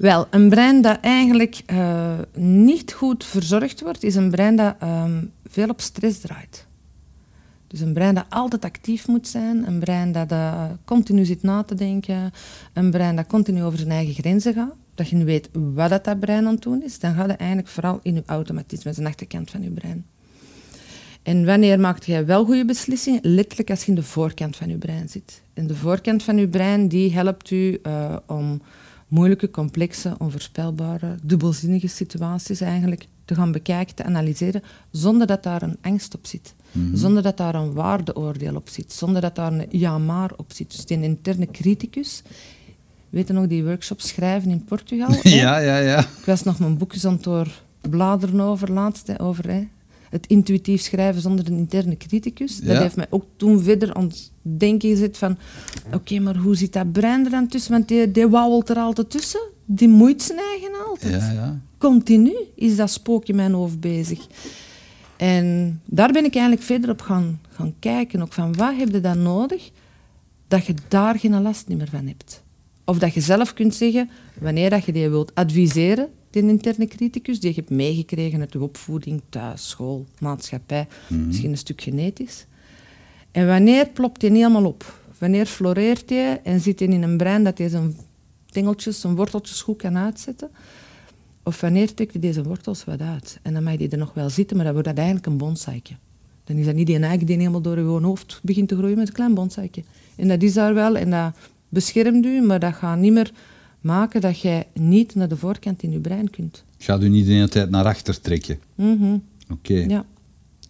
Wel, 0.03 0.27
een 0.31 0.49
brein 0.49 0.83
dat 0.83 0.99
eigenlijk 1.01 1.63
eh, 1.67 2.19
niet 2.35 2.93
goed 2.93 3.25
verzorgd 3.25 3.81
wordt, 3.81 4.03
is 4.03 4.15
een 4.15 4.31
brein 4.31 4.57
dat 4.57 4.75
ehm, 4.79 5.25
veel 5.47 5.69
op 5.69 5.81
stress 5.81 6.19
draait. 6.19 6.67
Dus 7.67 7.81
een 7.81 7.93
brein 7.93 8.15
dat 8.15 8.25
altijd 8.29 8.65
actief 8.65 9.07
moet 9.09 9.29
zijn, 9.29 9.67
een 9.67 9.79
brein 9.79 10.13
dat 10.13 10.31
eh, 10.33 10.65
continu 10.85 11.25
zit 11.25 11.43
na 11.43 11.63
te 11.63 11.75
denken, 11.75 12.33
een 12.73 12.91
brein 12.91 13.17
dat 13.17 13.27
continu 13.27 13.63
over 13.63 13.79
zijn 13.79 13.91
eigen 13.91 14.15
grenzen 14.15 14.55
gaat. 14.55 14.75
Dat 14.95 15.09
je 15.09 15.17
nu 15.17 15.25
weet 15.25 15.49
wat 15.53 15.91
dat, 15.91 16.05
dat 16.05 16.21
brein 16.21 16.47
aan 16.47 16.53
het 16.53 16.63
doen 16.63 16.83
is, 16.83 16.99
dan 16.99 17.15
gaat 17.15 17.29
het 17.29 17.39
eigenlijk 17.39 17.69
vooral 17.69 18.01
in 18.03 18.15
je 18.15 18.23
automatisme, 18.27 18.93
de 18.93 19.05
achterkant 19.05 19.51
van 19.51 19.63
je 19.63 19.71
brein. 19.71 20.07
En 21.23 21.45
wanneer 21.45 21.81
maakt 21.81 22.07
jij 22.07 22.27
wel 22.27 22.45
goede 22.45 22.65
beslissingen? 22.65 23.21
Letterlijk 23.23 23.71
als 23.71 23.81
je 23.81 23.89
in 23.89 23.95
de 23.95 24.03
voorkant 24.03 24.57
van 24.57 24.69
je 24.69 24.77
brein 24.77 25.09
zit. 25.09 25.43
En 25.55 25.67
de 25.67 25.75
voorkant 25.75 26.23
van 26.23 26.37
je 26.37 26.49
brein 26.49 26.89
die 26.89 27.13
helpt 27.13 27.51
u 27.51 27.79
eh, 27.83 28.17
om 28.27 28.63
moeilijke, 29.13 29.51
complexe, 29.51 30.15
onvoorspelbare, 30.19 31.17
dubbelzinnige 31.23 31.89
situaties 31.89 32.61
eigenlijk 32.61 33.07
te 33.25 33.35
gaan 33.35 33.53
bekijken, 33.53 33.95
te 33.95 34.05
analyseren, 34.05 34.63
zonder 34.91 35.27
dat 35.27 35.43
daar 35.43 35.63
een 35.63 35.77
angst 35.81 36.15
op 36.15 36.27
zit. 36.27 36.55
Zonder 36.95 37.23
dat 37.23 37.37
daar 37.37 37.55
een 37.55 37.73
waardeoordeel 37.73 38.55
op 38.55 38.69
zit. 38.69 38.93
Zonder 38.93 39.21
dat 39.21 39.35
daar 39.35 39.53
een 39.53 39.67
ja-maar 39.71 40.31
op 40.37 40.53
zit. 40.53 40.71
Dus 40.71 40.87
die 40.87 41.03
interne 41.03 41.47
criticus. 41.47 42.23
Weet 43.11 43.27
je 43.27 43.33
nog 43.33 43.47
die 43.47 43.65
workshop 43.65 44.01
schrijven 44.01 44.51
in 44.51 44.65
Portugal? 44.65 45.09
hè? 45.15 45.29
Ja, 45.29 45.59
ja, 45.59 45.79
ja. 45.79 45.99
Ik 45.99 46.25
was 46.25 46.43
nog 46.43 46.59
mijn 46.59 46.79
boekjes 46.79 47.05
aan 47.05 47.13
het 47.13 47.23
doorbladeren 47.23 48.41
over 48.41 48.73
laatst, 48.73 49.07
hè, 49.07 49.21
over 49.21 49.49
hè, 49.49 49.69
het 50.13 50.27
intuïtief 50.27 50.81
schrijven 50.81 51.23
zonder 51.23 51.47
een 51.47 51.57
interne 51.57 51.97
criticus. 51.97 52.61
Dat 52.61 52.77
heeft 52.77 52.97
mij 52.97 53.07
ook 53.11 53.25
toen 53.37 53.63
verder 53.63 53.95
aan 53.95 54.05
het 54.05 54.31
denken 54.43 54.89
gezet 54.89 55.19
van, 55.19 55.39
oké, 55.93 56.19
maar 56.19 56.37
hoe 56.37 56.57
zit 56.57 56.73
dat 56.73 56.93
brein 56.93 57.25
er 57.25 57.31
dan 57.31 57.49
tussen? 57.49 57.73
Want 57.73 57.89
die, 57.89 58.11
die 58.11 58.29
wauwelt 58.29 58.69
er 58.69 58.77
altijd 58.77 59.11
tussen. 59.11 59.41
Die 59.65 59.89
moeit 59.89 60.23
zijn 60.23 60.39
eigen 60.39 60.87
altijd. 60.89 61.23
ja, 61.23 61.31
ja. 61.31 61.61
Continu 61.79 62.35
is 62.55 62.77
dat 62.77 62.91
spook 62.91 63.27
in 63.27 63.37
mijn 63.37 63.53
hoofd 63.53 63.81
bezig. 63.81 64.27
En 65.17 65.81
daar 65.85 66.13
ben 66.13 66.25
ik 66.25 66.35
eigenlijk 66.35 66.65
verder 66.65 66.91
op 66.91 67.01
gaan, 67.01 67.41
gaan 67.49 67.75
kijken. 67.79 68.23
Ook 68.23 68.33
van, 68.33 68.55
wat 68.55 68.77
heb 68.77 68.93
je 68.93 69.01
dan 69.01 69.23
nodig 69.23 69.71
dat 70.49 70.67
je 70.67 70.75
daar 70.89 71.19
geen 71.19 71.43
last 71.43 71.69
meer 71.69 71.89
van 71.91 72.07
hebt? 72.07 72.43
Of 72.85 72.99
dat 72.99 73.15
je 73.15 73.21
zelf 73.21 73.55
kunt 73.55 73.75
zeggen, 73.75 74.11
wanneer 74.41 74.71
dat 74.71 74.85
je 74.85 74.93
die 74.93 75.09
wilt 75.09 75.35
adviseren, 75.35 76.09
die 76.33 76.43
interne 76.43 76.87
criticus, 76.87 77.41
die 77.41 77.49
je 77.49 77.57
hebt 77.57 77.71
meegekregen 77.71 78.41
uit 78.41 78.53
je 78.53 78.63
opvoeding, 78.63 79.21
thuis, 79.29 79.69
school, 79.69 80.07
maatschappij, 80.19 80.87
misschien 81.09 81.51
een 81.51 81.59
stuk 81.59 81.81
genetisch. 81.81 82.47
En 83.31 83.47
wanneer 83.47 83.89
plopt 83.89 84.21
die 84.21 84.31
helemaal 84.31 84.65
op? 84.65 85.01
Wanneer 85.19 85.47
floreert 85.47 86.09
die 86.09 86.19
en 86.19 86.61
zit 86.61 86.79
hij 86.79 86.89
in 86.89 87.03
een 87.03 87.17
brein 87.17 87.45
dat 87.45 87.59
hij 87.59 87.69
zijn 87.69 87.97
tingeltjes, 88.51 89.01
zijn 89.01 89.15
worteltjes 89.15 89.63
goed 89.63 89.77
kan 89.77 89.97
uitzetten? 89.99 90.51
Of 91.43 91.61
wanneer 91.61 91.95
trekt 91.95 92.13
hij 92.13 92.21
deze 92.21 92.43
wortels 92.43 92.85
wat 92.85 93.01
uit? 93.01 93.39
En 93.43 93.55
dan 93.55 93.63
mag 93.63 93.77
die 93.77 93.89
er 93.89 93.99
nog 93.99 94.15
wel 94.15 94.31
zitten, 94.31 94.57
maar 94.57 94.65
dan 94.65 94.75
wordt 94.75 94.89
dat 94.89 94.99
eigenlijk 94.99 95.27
een 95.27 95.37
bonsaikje. 95.37 95.95
Dan 96.45 96.57
is 96.57 96.67
dat 96.67 96.75
niet 96.75 96.87
die 96.87 96.99
eigen 96.99 97.27
die 97.27 97.37
helemaal 97.37 97.61
door 97.61 97.79
je 97.79 97.85
hoofd 97.85 98.41
begint 98.43 98.69
te 98.69 98.77
groeien, 98.77 98.97
maar 98.97 99.07
een 99.07 99.13
klein 99.13 99.35
bonsaikje. 99.35 99.83
En 100.17 100.29
dat 100.29 100.43
is 100.43 100.53
daar 100.53 100.75
wel 100.75 100.97
en 100.97 101.11
dat 101.11 101.35
beschermt 101.69 102.25
u, 102.25 102.41
maar 102.41 102.59
dat 102.59 102.75
gaat 102.75 102.99
niet 102.99 103.13
meer 103.13 103.33
maken 103.83 104.21
dat 104.21 104.41
jij 104.41 104.67
niet 104.75 105.15
naar 105.15 105.29
de 105.29 105.37
voorkant 105.37 105.83
in 105.83 105.91
je 105.91 106.01
brein 106.01 106.31
kunt. 106.31 106.65
Gaat 106.79 107.03
u 107.03 107.09
niet 107.09 107.27
de 107.27 107.33
hele 107.33 107.49
tijd 107.49 107.71
naar 107.71 107.85
achter 107.85 108.21
trekken. 108.21 108.59
Mhm. 108.75 109.17
Oké. 109.51 109.75
Ja. 109.75 110.07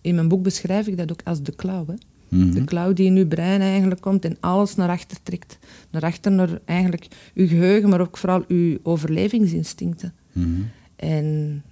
In 0.01 0.15
mijn 0.15 0.29
boek 0.29 0.43
beschrijf 0.43 0.87
ik 0.87 0.97
dat 0.97 1.13
ook 1.13 1.21
als 1.25 1.43
de 1.43 1.53
klauw. 1.53 1.87
Hè? 1.87 1.95
Mhm. 2.29 2.51
De 2.51 2.65
klauw 2.65 2.93
die 2.93 3.07
in 3.07 3.17
uw 3.17 3.27
brein 3.27 3.61
eigenlijk 3.61 4.01
komt 4.01 4.25
en 4.25 4.37
alles 4.41 4.75
naar 4.75 4.89
achter 4.89 5.19
trekt. 5.23 5.59
Naar 5.91 6.03
achter, 6.03 6.33
naar 6.33 6.61
eigenlijk 6.65 7.09
uw 7.35 7.47
geheugen, 7.47 7.89
maar 7.89 8.01
ook 8.01 8.17
vooral 8.17 8.45
uw 8.49 8.79
overlevingsinstincten. 8.83 10.15
Mhm. 10.33 10.61
En 10.97 11.63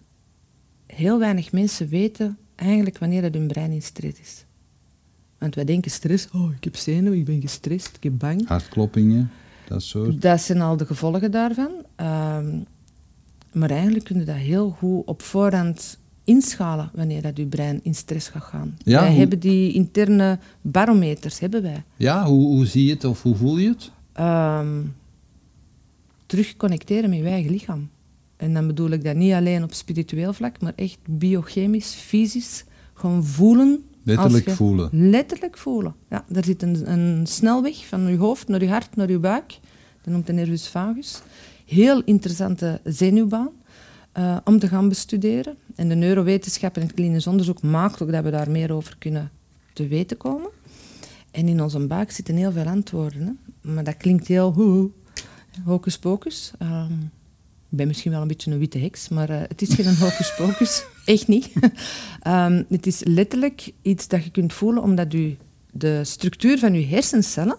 heel 0.86 1.18
weinig 1.18 1.52
mensen 1.52 1.88
weten 1.88 2.38
eigenlijk 2.54 2.98
wanneer 2.98 3.22
dat 3.22 3.34
hun 3.34 3.46
brein 3.46 3.72
in 3.72 3.82
stress 3.82 4.20
is. 4.20 4.44
Want 5.38 5.54
wij 5.54 5.64
denken 5.64 5.90
stress, 5.90 6.28
oh, 6.32 6.52
ik 6.56 6.64
heb 6.64 6.76
zenuwen, 6.76 7.18
ik 7.18 7.24
ben 7.24 7.40
gestrest, 7.40 7.90
ik 7.94 8.00
ben 8.00 8.16
bang. 8.16 8.48
Hartkloppingen, 8.48 9.30
dat 9.72 9.82
soort. 9.82 10.22
Dat 10.22 10.40
zijn 10.40 10.60
al 10.60 10.76
de 10.76 10.86
gevolgen 10.86 11.30
daarvan. 11.30 11.70
Ehm, 11.96 12.58
maar 13.52 13.70
eigenlijk 13.70 14.04
kun 14.04 14.18
je 14.18 14.24
dat 14.24 14.36
heel 14.36 14.70
goed 14.70 15.06
op 15.06 15.22
voorhand 15.22 15.98
inschalen 16.24 16.90
wanneer 16.94 17.22
dat 17.22 17.36
je 17.36 17.46
brein 17.46 17.80
in 17.82 17.94
stress 17.94 18.28
gaat 18.28 18.42
gaan. 18.42 18.76
Ja, 18.84 19.00
wij 19.00 19.08
hoe- 19.10 19.18
hebben 19.18 19.38
die 19.40 19.72
interne 19.72 20.38
barometers, 20.60 21.38
hebben 21.38 21.62
wij. 21.62 21.82
Ja, 21.96 22.24
hoe, 22.26 22.46
hoe 22.46 22.66
zie 22.66 22.84
je 22.86 22.92
het 22.92 23.04
of 23.04 23.22
hoe 23.22 23.34
voel 23.36 23.58
je 23.58 23.68
het? 23.68 23.90
Ehm, 24.12 24.82
terug 26.26 26.56
connecteren 26.56 27.10
met 27.10 27.18
je 27.18 27.24
eigen 27.24 27.50
lichaam. 27.50 27.88
En 28.36 28.54
dan 28.54 28.66
bedoel 28.66 28.90
ik 28.90 29.04
dat 29.04 29.16
niet 29.16 29.32
alleen 29.32 29.62
op 29.62 29.72
spiritueel 29.72 30.32
vlak, 30.32 30.60
maar 30.60 30.72
echt 30.76 30.98
biochemisch, 31.08 31.92
fysisch. 31.94 32.64
Gewoon 32.94 33.24
voelen. 33.24 33.84
Letterlijk 34.16 34.50
voelen. 34.50 34.88
Letterlijk 34.92 35.58
voelen. 35.58 35.94
Ja, 36.10 36.24
er 36.32 36.44
zit 36.44 36.62
een, 36.62 36.90
een 36.92 37.26
snelweg 37.26 37.86
van 37.86 38.06
je 38.10 38.16
hoofd 38.16 38.48
naar 38.48 38.62
je 38.62 38.68
hart, 38.68 38.96
naar 38.96 39.10
je 39.10 39.18
buik. 39.18 39.58
Dat 40.02 40.12
noemt 40.12 40.26
de 40.26 40.32
nervus 40.32 40.68
vagus. 40.68 41.22
Heel 41.66 42.02
interessante 42.04 42.80
zenuwbaan 42.84 43.50
eh, 44.12 44.36
om 44.44 44.58
te 44.58 44.68
gaan 44.68 44.88
bestuderen. 44.88 45.56
En 45.74 45.88
de 45.88 45.94
neurowetenschap 45.94 46.76
en 46.76 46.82
het 46.82 46.94
klinisch 46.94 47.26
onderzoek 47.26 47.62
maakt 47.62 48.02
ook 48.02 48.12
dat 48.12 48.24
we 48.24 48.30
daar 48.30 48.50
meer 48.50 48.72
over 48.72 48.96
kunnen 48.98 49.30
te 49.72 49.88
weten 49.88 50.16
komen. 50.16 50.50
En 51.30 51.48
in 51.48 51.62
onze 51.62 51.86
buik 51.86 52.10
zitten 52.10 52.36
heel 52.36 52.52
veel 52.52 52.66
antwoorden. 52.66 53.22
Hè? 53.22 53.32
Maar 53.72 53.84
dat 53.84 53.96
klinkt 53.96 54.26
heel 54.26 54.52
hoe, 54.52 54.90
hocus 55.64 55.98
pocus. 55.98 56.52
Ehm, 56.58 56.92
ik 57.70 57.76
ben 57.76 57.86
misschien 57.86 58.10
wel 58.10 58.22
een 58.22 58.28
beetje 58.28 58.50
een 58.50 58.58
witte 58.58 58.78
heks, 58.78 59.08
maar 59.08 59.30
eh, 59.30 59.40
het 59.48 59.62
is 59.62 59.74
geen 59.74 59.96
hocus 60.06 60.34
pocus. 60.36 60.84
Echt 61.10 61.28
niet. 61.28 61.52
Ehm, 62.20 62.62
het 62.68 62.86
is 62.86 63.00
letterlijk 63.04 63.72
iets 63.82 64.08
dat 64.08 64.24
je 64.24 64.30
kunt 64.30 64.52
voelen, 64.52 64.82
omdat 64.82 65.14
u 65.14 65.36
de 65.72 66.04
structuur 66.04 66.58
van 66.58 66.72
uw 66.72 66.86
hersencellen, 66.86 67.56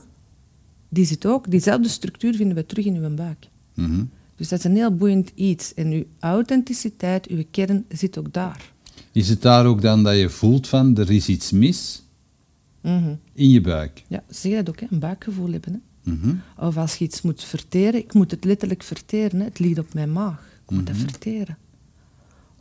die 0.89 1.05
zit 1.05 1.25
ook, 1.25 1.51
diezelfde 1.51 1.89
structuur 1.89 2.35
vinden 2.35 2.55
we 2.55 2.65
terug 2.65 2.85
in 2.85 2.95
uw 2.95 3.13
buik. 3.15 3.47
Mhm. 3.73 4.03
Dus 4.35 4.47
dat 4.47 4.59
is 4.59 4.65
een 4.65 4.75
heel 4.75 4.95
boeiend 4.95 5.31
iets. 5.35 5.73
En 5.73 5.91
uw 5.91 6.03
authenticiteit, 6.19 7.27
uw 7.27 7.43
kern, 7.51 7.85
zit 7.89 8.17
ook 8.17 8.33
daar. 8.33 8.71
Is 9.11 9.29
het 9.29 9.41
daar 9.41 9.65
ook 9.65 9.81
dan 9.81 10.03
dat 10.03 10.17
je 10.17 10.29
voelt 10.29 10.67
van 10.67 10.97
er 10.97 11.11
is 11.11 11.27
iets 11.27 11.51
mis 11.51 12.03
Mhm. 12.81 13.13
in 13.33 13.49
je 13.49 13.61
buik? 13.61 14.03
Ja, 14.07 14.23
zeg 14.29 14.53
dat 14.55 14.69
ook, 14.69 14.79
hè? 14.79 14.85
een 14.89 14.99
buikgevoel 14.99 15.51
hebben. 15.51 15.73
Hè? 16.03 16.11
Mhm. 16.11 16.35
Of 16.57 16.77
als 16.77 16.95
je 16.95 17.05
iets 17.05 17.21
moet 17.21 17.43
verteren, 17.43 17.99
ik 17.99 18.13
moet 18.13 18.31
het 18.31 18.43
letterlijk 18.43 18.83
verteren. 18.83 19.39
Hè? 19.39 19.45
Het 19.45 19.59
ligt 19.59 19.79
op 19.79 19.93
mijn 19.93 20.11
maag. 20.11 20.49
Ik 20.63 20.71
moet 20.75 20.87
dat 20.87 20.95
verteren. 20.97 21.57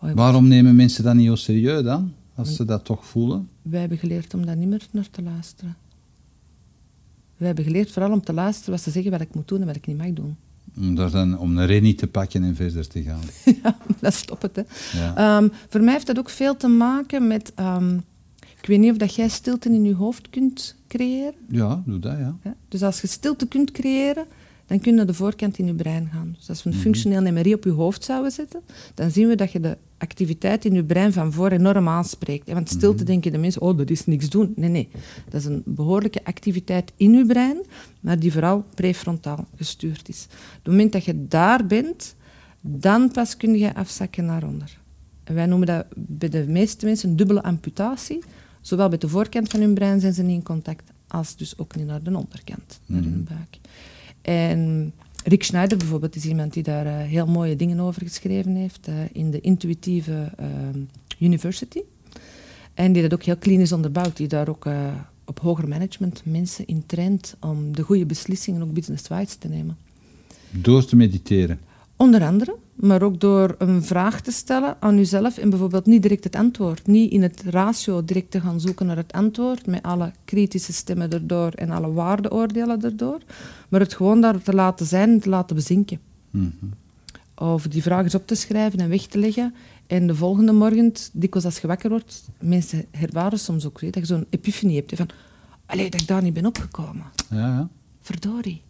Waarom 0.01 0.49
nemen 0.49 0.77
mensen 0.77 1.05
dat 1.05 1.15
niet 1.15 1.27
zo 1.27 1.35
serieus 1.35 1.83
dan? 1.83 2.13
Als 2.35 2.57
ze 2.57 2.65
dat 2.65 2.85
toch 2.85 3.07
voelen? 3.07 3.49
Wij 3.63 3.81
hebben 3.81 3.99
geleerd 3.99 4.35
om 4.35 4.47
daar 4.47 4.57
niet 4.57 4.69
meer 4.69 4.87
naar 4.91 5.11
te 5.11 5.23
luisteren. 5.23 5.77
Wij 7.37 7.47
hebben 7.47 7.65
geleerd 7.65 7.91
vooral 7.91 8.13
om 8.13 8.23
te 8.23 8.33
luisteren 8.33 8.71
wat 8.71 8.81
ze 8.83 8.91
zeggen 8.91 9.11
wat 9.11 9.21
ik 9.21 9.35
moet 9.35 9.49
doen 9.49 9.61
en 9.61 9.67
wat 9.67 9.77
ik 9.77 9.87
niet 9.87 9.99
mag 9.99 10.13
doen. 10.13 10.37
Om, 10.77 10.95
daar 10.95 11.11
dan, 11.11 11.39
om 11.39 11.59
een 11.59 11.67
renie 11.67 11.95
te 11.95 12.07
pakken 12.07 12.45
en 12.45 12.57
verder 12.57 12.89
te 12.89 13.03
gaan. 13.03 13.21
ja, 13.63 13.77
dat 14.01 14.15
stopt 14.15 14.43
het. 14.43 14.57
Hè. 14.57 14.63
Ja. 14.99 15.17
Ehm, 15.17 15.49
voor 15.69 15.81
mij 15.81 15.93
heeft 15.93 16.07
dat 16.07 16.19
ook 16.19 16.31
veel 16.31 16.57
te 16.57 16.69
maken 16.69 17.27
met... 17.27 17.53
ehm, 17.55 17.97
ik 18.61 18.67
weet 18.67 18.79
niet 18.79 18.91
of 18.91 18.97
dat 18.97 19.15
jij 19.15 19.29
stilte 19.29 19.69
in 19.69 19.85
je 19.85 19.95
hoofd 19.95 20.31
kunt 20.31 20.77
creëren. 20.89 21.35
Ja, 21.49 21.83
doe 21.87 21.99
dat, 21.99 22.19
ja. 22.19 22.37
Ja? 22.43 22.55
Dus 22.69 22.83
als 22.83 23.01
je 23.01 23.07
stilte 23.07 23.47
kunt 23.47 23.71
creëren, 23.71 24.25
dan 24.70 24.80
kun 24.80 24.90
je 24.90 24.96
naar 24.96 25.06
de 25.06 25.14
voorkant 25.14 25.59
in 25.59 25.66
je 25.66 25.74
brein 25.74 26.09
gaan. 26.12 26.35
Dus 26.38 26.48
als 26.48 26.62
we 26.62 26.70
een 26.70 26.76
functioneel 26.76 27.33
MRI 27.33 27.54
op 27.54 27.64
je 27.64 27.70
hoofd 27.70 28.04
zouden 28.04 28.30
zetten, 28.30 28.61
dan 28.94 29.11
zien 29.11 29.28
we 29.28 29.35
dat 29.35 29.52
je 29.52 29.61
de 29.61 29.76
activiteit 29.98 30.64
in 30.64 30.74
je 30.74 30.85
brein 30.85 31.12
van 31.12 31.33
voor 31.33 31.50
enorm 31.50 31.88
aanspreekt. 31.88 32.52
Want 32.52 32.68
stilte 32.68 33.04
denken 33.04 33.33
de 33.33 33.38
mensen, 33.38 33.62
oh, 33.62 33.78
dat 33.78 33.90
is 33.90 34.06
niks 34.06 34.28
doen. 34.28 34.52
Nee, 34.56 34.70
nee. 34.70 34.88
Dat 35.28 35.40
is 35.40 35.46
een 35.46 35.62
behoorlijke 35.64 36.24
activiteit 36.24 36.92
in 36.96 37.12
je 37.12 37.26
brein, 37.26 37.59
maar 38.00 38.18
die 38.18 38.33
vooral 38.33 38.64
prefrontaal 38.74 39.46
gestuurd 39.56 40.09
is. 40.09 40.26
Op 40.30 40.59
het 40.62 40.72
moment 40.72 40.92
dat 40.92 41.04
je 41.04 41.26
daar 41.26 41.66
bent, 41.66 42.14
dan 42.61 43.11
pas 43.11 43.37
kun 43.37 43.59
je 43.59 43.74
afzakken 43.74 44.24
naar 44.24 44.44
onder. 44.44 44.78
En 45.24 45.35
wij 45.35 45.46
noemen 45.46 45.66
dat 45.66 45.87
bij 45.94 46.28
de 46.28 46.44
meeste 46.48 46.87
mensen 46.87 47.11
een 47.11 47.16
dubbele 47.16 47.42
amputatie. 47.42 48.22
Zowel 48.61 48.88
bij 48.88 48.98
de 48.98 49.09
voorkant 49.09 49.48
van 49.48 49.61
hun 49.61 49.74
brein 49.74 50.00
zijn 50.00 50.12
ze 50.12 50.22
niet 50.22 50.37
in 50.37 50.42
contact, 50.42 50.90
als 51.09 51.37
dus 51.37 51.59
ook 51.59 51.76
niet 51.76 51.87
naar 51.87 52.02
de 52.02 52.16
onderkant, 52.16 52.80
naar 52.87 53.02
hun 53.02 53.24
buik. 53.28 53.59
En 54.31 54.93
Rick 55.25 55.43
Schneider 55.43 55.79
bijvoorbeeld 55.79 56.16
is 56.16 56.25
iemand 56.25 56.53
die 56.53 56.62
daar 56.62 56.87
eh, 56.87 56.97
heel 56.97 57.27
mooie 57.27 57.57
dingen 57.57 57.81
over 57.81 58.03
geschreven 58.03 58.55
heeft 58.55 58.88
eh, 58.88 58.95
in 59.12 59.31
de 59.31 59.40
Intuïtieve 59.40 60.31
eh, 60.37 60.47
University. 61.19 61.81
En 62.75 62.93
die 62.93 63.03
dat 63.03 63.12
ook 63.12 63.23
heel 63.23 63.37
klinisch 63.37 63.73
onderbouwt, 63.73 64.16
die 64.16 64.29
daar 64.29 64.49
ook 64.49 64.66
op 65.25 65.40
hoger 65.40 65.69
management 65.69 66.23
mensen 66.25 66.66
in 66.66 66.87
traint 66.87 67.37
om 67.40 67.75
de 67.75 67.83
goede 67.83 68.07
beslissingen 68.07 68.62
ook 68.62 68.73
business-wise 68.73 69.38
te 69.38 69.49
nemen. 69.49 69.77
Door 70.51 70.85
te 70.85 70.97
mediteren. 70.97 71.59
Onder 71.97 72.23
andere, 72.23 72.57
maar 72.75 73.03
ook 73.03 73.21
door 73.21 73.55
een 73.59 73.83
vraag 73.83 74.21
te 74.21 74.33
stellen 74.33 74.77
aan 74.81 74.99
uzelf 74.99 75.38
en 75.38 75.51
bijvoorbeeld 75.51 75.87
niet 75.87 76.03
direct 76.03 76.25
het 76.25 76.37
antwoord. 76.37 76.87
Niet 76.87 77.12
in 77.12 77.23
het 77.23 77.43
ratio 77.47 78.05
direct 78.05 78.31
te 78.31 78.40
gaan 78.40 78.61
zoeken 78.61 78.87
naar 78.87 78.97
het 78.97 79.12
antwoord, 79.12 79.66
met 79.66 79.83
alle 79.83 80.12
kritische 80.25 80.73
stemmen 80.73 81.11
erdoor 81.11 81.53
en 81.53 81.71
alle 81.71 81.93
waardeoordelen 81.93 82.83
erdoor, 82.83 83.21
maar 83.70 83.80
het 83.80 83.94
gewoon 83.94 84.20
daar 84.20 84.42
te 84.42 84.54
laten 84.54 84.87
zijn 84.87 85.11
en 85.11 85.20
te 85.20 85.28
laten 85.28 85.56
bezinken. 85.56 86.00
Mhm. 86.30 86.66
Of 87.35 87.68
die 87.68 87.83
vraag 87.83 88.02
eens 88.02 88.14
op 88.14 88.26
te 88.26 88.35
schrijven 88.35 88.78
en 88.78 88.88
weg 88.88 89.06
te 89.06 89.18
leggen. 89.18 89.54
En 89.87 90.06
de 90.06 90.14
volgende 90.14 90.52
morgen, 90.52 90.92
dikwijls 91.12 91.46
als 91.46 91.59
je 91.59 91.66
wakker 91.66 91.90
wordt, 91.90 92.28
mensen 92.40 92.85
herwaren 92.90 93.38
soms 93.38 93.66
ook 93.66 93.80
dat 93.80 93.94
je 93.94 94.04
zo'n 94.04 94.26
epiphanie 94.30 94.76
hebt. 94.76 94.90
hè, 94.90 94.96
Van, 94.96 95.09
allee, 95.66 95.90
dat 95.90 96.00
ik 96.00 96.06
daar 96.06 96.22
niet 96.22 96.35
ben 96.35 96.46
opgekomen. 96.46 97.04
Ja, 97.30 97.37
ja. 97.37 97.68
Verdorie. 98.00 98.62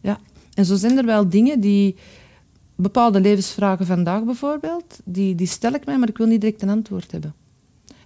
Ja, 0.00 0.18
en 0.54 0.64
zo 0.64 0.76
zijn 0.76 0.98
er 0.98 1.04
wel 1.04 1.28
dingen 1.28 1.60
die... 1.60 1.96
Bepaalde 2.80 3.20
levensvragen 3.20 3.86
vandaag 3.86 4.24
bijvoorbeeld, 4.24 5.00
die, 5.04 5.34
die 5.34 5.46
stel 5.46 5.72
ik 5.72 5.86
mij, 5.86 5.98
maar 5.98 6.08
ik 6.08 6.16
wil 6.16 6.26
niet 6.26 6.40
direct 6.40 6.62
een 6.62 6.68
antwoord 6.68 7.12
hebben. 7.12 7.34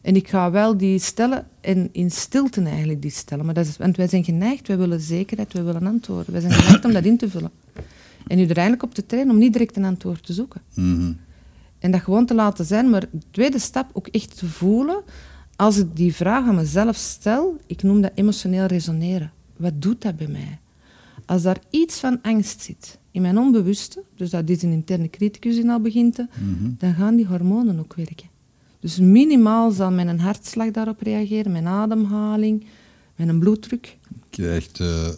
En 0.04 0.16
ik 0.16 0.28
ga 0.28 0.50
wel 0.50 0.76
die 0.76 0.98
stellen, 0.98 1.46
en 1.60 1.88
in 1.92 2.10
stilte 2.10 2.62
eigenlijk 2.62 3.02
die 3.02 3.10
stellen. 3.10 3.44
Maar 3.44 3.54
dat 3.54 3.66
is, 3.66 3.76
want 3.76 3.96
wij 3.96 4.08
zijn 4.08 4.24
geneigd, 4.24 4.66
wij 4.66 4.78
willen 4.78 5.00
zekerheid, 5.00 5.52
wij 5.52 5.64
willen 5.64 5.86
antwoorden. 5.86 6.32
Wij 6.32 6.40
zijn 6.40 6.52
geneigd 6.52 6.84
om 6.84 6.92
dat 6.92 7.04
in 7.04 7.16
te 7.16 7.30
vullen. 7.30 7.50
En 8.26 8.38
u 8.38 8.42
er 8.42 8.56
eigenlijk 8.56 8.82
op 8.82 8.94
te 8.94 9.06
trainen 9.06 9.32
om 9.32 9.38
niet 9.38 9.52
direct 9.52 9.76
een 9.76 9.84
antwoord 9.84 10.26
te 10.26 10.32
zoeken. 10.32 10.60
Mhm. 10.74 11.12
En 11.78 11.90
dat 11.90 12.00
gewoon 12.00 12.26
te 12.26 12.34
laten 12.34 12.64
zijn, 12.64 12.90
maar 12.90 13.00
de 13.00 13.18
tweede 13.30 13.58
stap 13.58 13.90
ook 13.92 14.06
echt 14.06 14.38
te 14.38 14.46
voelen. 14.46 15.02
Als 15.56 15.76
ik 15.76 15.96
die 15.96 16.14
vraag 16.14 16.46
aan 16.46 16.54
mezelf 16.54 16.96
stel, 16.96 17.56
ik 17.66 17.82
noem 17.82 18.00
dat 18.00 18.12
emotioneel 18.14 18.66
resoneren. 18.66 19.32
Wat 19.56 19.82
doet 19.82 20.02
dat 20.02 20.16
bij 20.16 20.28
mij? 20.28 20.58
Als 21.26 21.42
daar 21.42 21.58
iets 21.70 21.98
van 21.98 22.18
angst 22.22 22.62
zit 22.62 22.98
in 23.10 23.22
mijn 23.22 23.38
onbewuste, 23.38 24.02
dus 24.16 24.30
dat 24.30 24.48
is 24.48 24.62
een 24.62 24.72
interne 24.72 25.10
criticus 25.10 25.56
in 25.56 25.70
al 25.70 25.80
begint, 25.80 26.14
te, 26.14 26.26
dan 26.78 26.94
gaan 26.94 27.16
die 27.16 27.26
hormonen 27.26 27.78
ook 27.78 27.94
werken. 27.94 28.32
Dus 28.84 28.98
minimaal 28.98 29.70
zal 29.70 29.90
mijn 29.90 30.20
hartslag 30.20 30.70
daarop 30.70 31.00
reageren, 31.00 31.52
mijn 31.52 31.66
ademhaling, 31.66 32.64
mijn 33.16 33.38
bloeddruk. 33.38 33.96
Krijgt, 34.30 34.80
eh, 34.80 35.08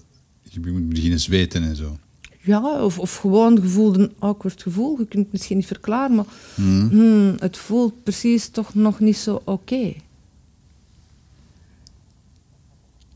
je 0.43 0.61
moet 0.61 0.89
beginnen 0.89 1.21
zweten 1.21 1.63
en 1.63 1.77
zo. 1.77 1.97
Ja, 2.43 2.85
of, 2.85 2.99
of 2.99 3.17
gewoon 3.17 3.61
gevoel, 3.61 3.95
een 3.95 4.13
awkward 4.19 4.63
gevoel. 4.63 4.99
Je 4.99 5.07
kunt 5.07 5.23
het 5.23 5.33
misschien 5.33 5.57
niet 5.57 5.67
verklaren, 5.67 6.17
maar 6.17 6.25
hmm, 6.55 7.35
het 7.39 7.57
voelt 7.57 8.03
precies 8.03 8.49
toch 8.49 8.75
nog 8.75 9.01
niet 9.01 9.17
zo 9.17 9.43
oké. 9.45 9.95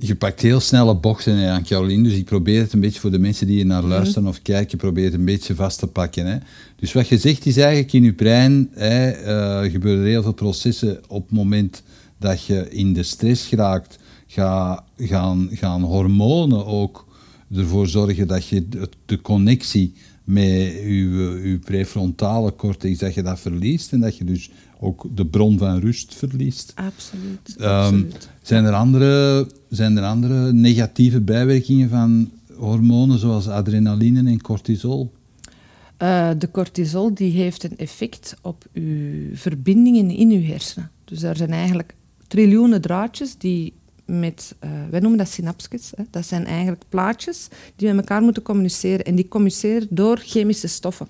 Je 0.02 0.14
pakt 0.14 0.40
heel 0.40 0.60
snelle 0.60 0.94
bochten 0.94 1.36
hè, 1.36 1.50
aan 1.50 1.64
Caroline, 1.64 2.02
dus 2.02 2.16
ik 2.16 2.24
probeer 2.24 2.60
het 2.60 2.72
een 2.72 2.80
beetje 2.80 3.00
voor 3.00 3.10
de 3.10 3.18
mensen 3.18 3.46
die 3.46 3.56
hier 3.56 3.66
naar 3.66 3.82
luisteren 3.82 4.28
of 4.28 4.42
kijken, 4.42 4.78
probeer 4.78 5.04
het 5.04 5.14
een 5.14 5.24
beetje 5.24 5.54
vast 5.54 5.78
te 5.78 5.86
pakken. 5.86 6.26
Hè. 6.26 6.38
Dus 6.76 6.92
wat 6.92 7.08
je 7.08 7.18
zegt 7.18 7.46
is 7.46 7.56
eigenlijk 7.56 7.92
in 7.92 8.02
je 8.02 8.12
brein 8.12 8.70
hè, 8.72 9.10
eh, 9.10 9.70
gebeuren 9.70 10.04
heel 10.04 10.22
veel 10.22 10.32
processen 10.32 11.00
op 11.08 11.22
het 11.28 11.38
moment 11.38 11.82
dat 12.18 12.44
je 12.44 12.70
in 12.70 12.92
de 12.92 13.02
stress 13.02 13.46
geraakt, 13.46 13.98
ga, 14.26 14.84
gaan, 14.96 15.48
gaan 15.52 15.82
hormonen 15.82 16.66
ook 16.66 17.06
ervoor 17.54 17.86
zorgen 17.86 18.26
dat 18.26 18.46
je 18.46 18.68
de, 18.68 18.88
de 19.06 19.20
connectie 19.20 19.94
met 20.24 20.72
je, 20.72 21.40
je 21.44 21.58
prefrontale 21.64 22.54
cortex, 22.56 22.98
dat 22.98 23.14
je 23.14 23.22
dat 23.22 23.40
verliest 23.40 23.92
en 23.92 24.00
dat 24.00 24.16
je 24.16 24.24
dus 24.24 24.50
ook 24.80 25.06
de 25.14 25.26
bron 25.26 25.58
van 25.58 25.78
rust 25.78 26.14
verliest. 26.14 26.72
Absoluut. 26.74 27.56
Ehm, 27.58 27.68
absoluut. 27.68 28.28
zijn, 28.42 28.64
er 28.64 28.72
andere, 28.72 29.46
zijn 29.68 29.96
er 29.96 30.04
andere 30.04 30.52
negatieve 30.52 31.20
bijwerkingen 31.20 31.88
van 31.88 32.30
hormonen 32.56 33.18
zoals 33.18 33.48
adrenaline 33.48 34.30
en 34.30 34.40
cortisol? 34.40 35.12
Eh, 35.96 36.30
de 36.38 36.50
cortisol 36.50 37.14
die 37.14 37.32
heeft 37.32 37.62
een 37.64 37.76
effect 37.76 38.36
op 38.42 38.64
uw 38.72 39.36
verbindingen 39.36 40.10
in 40.10 40.30
uw 40.30 40.42
hersenen. 40.42 40.90
Dus 41.04 41.22
er 41.22 41.36
zijn 41.36 41.50
eigenlijk 41.50 41.94
triljoenen 42.26 42.80
draadjes 42.80 43.38
die 43.38 43.72
met, 44.04 44.54
eh, 44.58 44.70
wij 44.90 45.00
noemen 45.00 45.18
dat 45.18 45.28
synapsjes, 45.28 45.92
hè. 45.96 46.04
dat 46.10 46.26
zijn 46.26 46.46
eigenlijk 46.46 46.82
plaatjes 46.88 47.48
die 47.76 47.88
met 47.88 47.96
elkaar 47.96 48.22
moeten 48.22 48.42
communiceren. 48.42 49.04
En 49.04 49.14
die 49.14 49.28
communiceren 49.28 49.86
door 49.90 50.18
chemische 50.18 50.68
stoffen. 50.68 51.08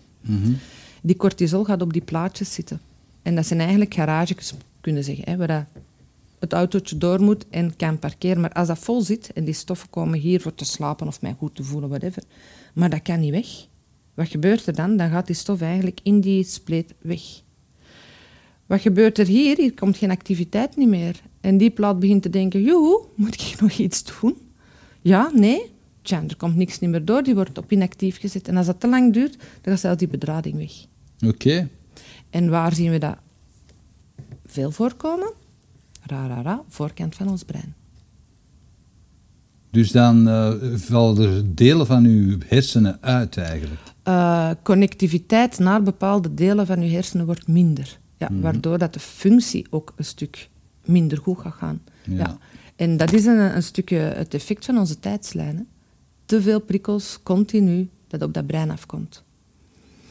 Die 1.02 1.16
cortisol 1.16 1.64
gaat 1.64 1.82
op 1.82 1.92
die 1.92 2.02
plaatjes 2.02 2.52
zitten. 2.52 2.80
En 3.22 3.34
dat 3.34 3.46
zijn 3.46 3.60
eigenlijk 3.60 3.94
garages, 3.94 4.54
kunnen 4.80 5.04
zeggen, 5.04 5.24
hè, 5.24 5.36
waar 5.36 5.46
dat 5.46 5.64
het 6.38 6.52
autootje 6.52 6.98
door 6.98 7.22
moet 7.22 7.44
en 7.50 7.76
kan 7.76 7.98
parkeren. 7.98 8.40
Maar 8.40 8.52
als 8.52 8.68
dat 8.68 8.78
vol 8.78 9.00
zit 9.00 9.32
en 9.32 9.44
die 9.44 9.54
stoffen 9.54 9.90
komen 9.90 10.18
hier 10.18 10.40
voor 10.40 10.54
te 10.54 10.64
slapen 10.64 11.06
of 11.06 11.22
mij 11.22 11.34
goed 11.38 11.54
te 11.54 11.62
voelen, 11.62 11.88
whatever, 11.88 12.22
maar 12.74 12.90
dat 12.90 13.02
kan 13.02 13.20
niet 13.20 13.30
weg. 13.30 13.46
Wat 14.14 14.28
gebeurt 14.28 14.66
er 14.66 14.74
dan? 14.74 14.96
Dan 14.96 15.10
gaat 15.10 15.26
die 15.26 15.36
stof 15.36 15.60
eigenlijk 15.60 16.00
in 16.02 16.20
die 16.20 16.44
spleet 16.44 16.94
weg. 17.00 17.20
Wat 18.66 18.80
gebeurt 18.80 19.18
er 19.18 19.26
hier? 19.26 19.56
Hier 19.56 19.74
komt 19.74 19.96
geen 19.96 20.10
activiteit 20.10 20.76
niet 20.76 20.88
meer. 20.88 21.20
En 21.40 21.58
die 21.58 21.70
plaat 21.70 21.98
begint 21.98 22.22
te 22.22 22.30
denken, 22.30 22.62
joehoe, 22.62 23.04
moet 23.14 23.34
ik 23.34 23.60
nog 23.60 23.72
iets 23.78 24.20
doen? 24.20 24.36
Ja, 25.00 25.30
nee. 25.34 25.70
Tja, 26.02 26.22
er 26.28 26.36
komt 26.36 26.56
niks 26.56 26.78
niet 26.78 26.90
meer 26.90 27.04
door, 27.04 27.22
die 27.22 27.34
wordt 27.34 27.58
op 27.58 27.72
inactief 27.72 28.20
gezet. 28.20 28.48
En 28.48 28.56
als 28.56 28.66
dat 28.66 28.80
te 28.80 28.88
lang 28.88 29.12
duurt, 29.12 29.36
dan 29.36 29.72
gaat 29.72 29.80
zelfs 29.80 29.98
die 29.98 30.08
bedrading 30.08 30.56
weg. 30.56 30.72
Oké. 31.30 31.68
En 32.30 32.48
waar 32.48 32.74
zien 32.74 32.90
we 32.90 32.98
dat 32.98 33.16
veel 34.46 34.70
voorkomen? 34.70 35.32
Ra, 36.02 36.26
ra, 36.26 36.42
ra, 36.42 36.62
voorkant 36.68 37.14
van 37.14 37.28
ons 37.28 37.42
brein. 37.44 37.74
Dus 39.70 39.90
dan 39.90 40.28
eh, 40.28 40.52
vallen 40.74 41.30
er 41.30 41.54
delen 41.54 41.86
van 41.86 42.04
uw 42.04 42.38
hersenen 42.46 42.98
uit 43.00 43.36
eigenlijk. 43.36 43.80
Eh, 44.02 44.50
connectiviteit 44.62 45.58
naar 45.58 45.82
bepaalde 45.82 46.34
delen 46.34 46.66
van 46.66 46.82
je 46.82 46.90
hersenen 46.90 47.26
wordt 47.26 47.48
minder. 47.48 47.98
Ja, 48.16 48.28
Waardoor 48.40 48.78
dat 48.78 48.92
de 48.92 49.00
functie 49.00 49.66
ook 49.70 49.92
een 49.96 50.04
stuk 50.04 50.48
minder 50.84 51.18
goed 51.18 51.38
gaat 51.38 51.54
gaan. 51.54 51.82
Ja. 52.04 52.38
En 52.76 52.96
dat 52.96 53.12
is 53.12 53.24
een, 53.24 53.38
een 53.56 53.62
stukje 53.62 53.96
het 53.96 54.34
effect 54.34 54.64
van 54.64 54.78
onze 54.78 54.98
tijdslijn. 54.98 55.56
hè. 55.56 55.62
Te 56.24 56.42
veel 56.42 56.60
prikkels, 56.60 57.18
continu, 57.22 57.88
dat 58.06 58.22
op 58.22 58.34
dat 58.34 58.46
brein 58.46 58.70
afkomt. 58.70 59.24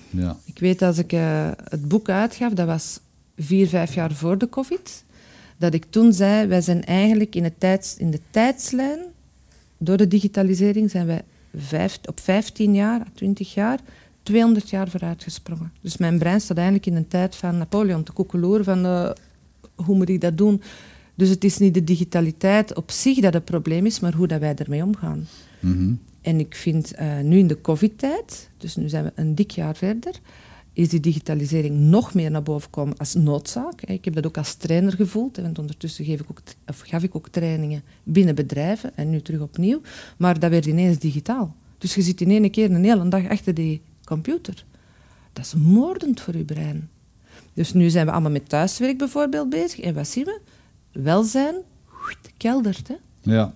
Ja. 0.10 0.38
Ik 0.46 0.60
weet 0.60 0.82
als 0.82 0.98
ik 0.98 1.14
eh, 1.14 1.52
het 1.64 1.88
boek 1.88 2.10
uitgaf, 2.10 2.54
dat 2.54 2.68
was 2.68 3.00
vier, 3.38 3.68
vijf 3.68 3.94
jaar 3.94 4.12
voor 4.12 4.38
de 4.38 4.50
covid, 4.50 5.04
dat 5.58 5.74
ik 5.74 5.86
toen 5.90 6.14
zei, 6.14 6.48
wij 6.48 6.62
zijn 6.62 6.86
eigenlijk 6.86 7.36
in, 7.36 7.44
het 7.44 7.60
tijds, 7.60 7.98
in 7.98 8.12
de 8.12 8.20
tijdslijn, 8.30 9.00
door 9.78 9.98
de 9.98 10.08
digitalisering 10.08 10.90
zijn 10.90 11.06
wij 11.06 11.22
vijf, 11.56 12.00
op 12.06 12.20
15 12.20 12.74
jaar, 12.74 13.08
20 13.14 13.54
jaar, 13.54 13.80
200 14.24 14.70
jaar 14.70 14.90
vooruitgesprongen. 14.90 15.72
Dus 15.82 15.98
mijn 15.98 16.18
brein 16.18 16.42
staat 16.42 16.58
eigenlijk 16.58 16.86
in 16.86 16.96
een 16.96 17.08
tijd 17.08 17.36
van 17.36 17.58
Napoleon 17.58 18.04
te 18.04 18.12
koekeloeren 18.12 18.66
van 18.66 18.86
eh, 18.86 19.10
hoe 19.76 19.96
moet 19.96 20.10
ik 20.10 20.22
dat 20.22 20.38
doen. 20.38 20.62
Dus 21.16 21.30
het 21.30 21.44
is 21.44 21.58
niet 21.58 21.74
de 21.74 21.84
digitaliteit 21.84 22.76
op 22.76 22.92
zich 22.92 23.20
dat 23.20 23.34
het 23.34 23.46
probleem 23.46 23.86
is, 23.86 24.00
maar 24.00 24.14
hoe 24.14 24.28
dat 24.28 24.40
wij 24.40 24.56
ermee 24.56 24.84
omgaan. 24.84 25.28
Mhm. 25.60 25.94
En 26.22 26.40
ik 26.40 26.56
vind 26.56 26.94
eh, 26.94 27.20
nu 27.20 27.38
in 27.38 27.48
de 27.48 27.62
covid-tijd, 27.62 28.50
dus 28.58 28.76
nu 28.76 28.90
zijn 28.90 29.04
we 29.04 29.12
een 29.16 29.36
dik 29.36 29.52
jaar 29.52 29.76
verder, 29.76 30.20
is 30.74 30.90
die 30.90 31.00
digitalisering 31.00 31.78
nog 31.78 32.14
meer 32.14 32.32
naar 32.32 32.44
boven 32.44 32.64
gekomen 32.64 32.98
als 32.98 33.14
noodzaak. 33.14 33.82
Ik 33.82 34.06
heb 34.06 34.14
dat 34.14 34.26
ook 34.26 34.38
als 34.38 34.54
trainer 34.54 34.94
gevoeld, 34.94 35.38
want 35.38 35.60
ondertussen 35.60 36.06
geef 36.06 36.20
ik 36.20 36.26
ook, 36.32 36.42
of 36.68 36.80
gaf 36.80 37.04
ik 37.04 37.16
ook 37.16 37.30
trainingen 37.30 37.84
binnen 38.04 38.36
bedrijven 38.36 38.92
en 38.96 39.10
nu 39.10 39.22
terug 39.22 39.42
opnieuw. 39.42 39.82
Maar 40.18 40.40
dat 40.40 40.50
werd 40.50 40.66
ineens 40.66 40.98
digitaal. 40.98 41.56
Dus 41.78 41.96
je 41.96 42.02
zit 42.02 42.22
in 42.22 42.32
één 42.32 42.52
keer 42.52 42.72
een 42.72 42.84
hele 42.84 43.08
dag 43.08 43.30
achter 43.30 43.54
die 43.54 43.82
computer. 44.04 44.66
Dat 45.34 45.46
is 45.46 45.54
moordend 45.54 46.22
voor 46.22 46.38
je 46.38 46.44
brein. 46.44 46.90
Dus 47.54 47.74
nu 47.74 47.90
zijn 47.90 48.06
we 48.06 48.12
allemaal 48.12 48.32
met 48.32 48.50
thuiswerk 48.50 48.98
bijvoorbeeld 48.98 49.50
bezig. 49.50 49.80
En 49.80 49.94
wat 49.94 50.08
zien 50.08 50.26
we? 50.26 50.40
Welzijn, 50.92 51.56
keldert. 52.38 52.88
Hè? 52.88 52.96
Ja. 53.22 53.54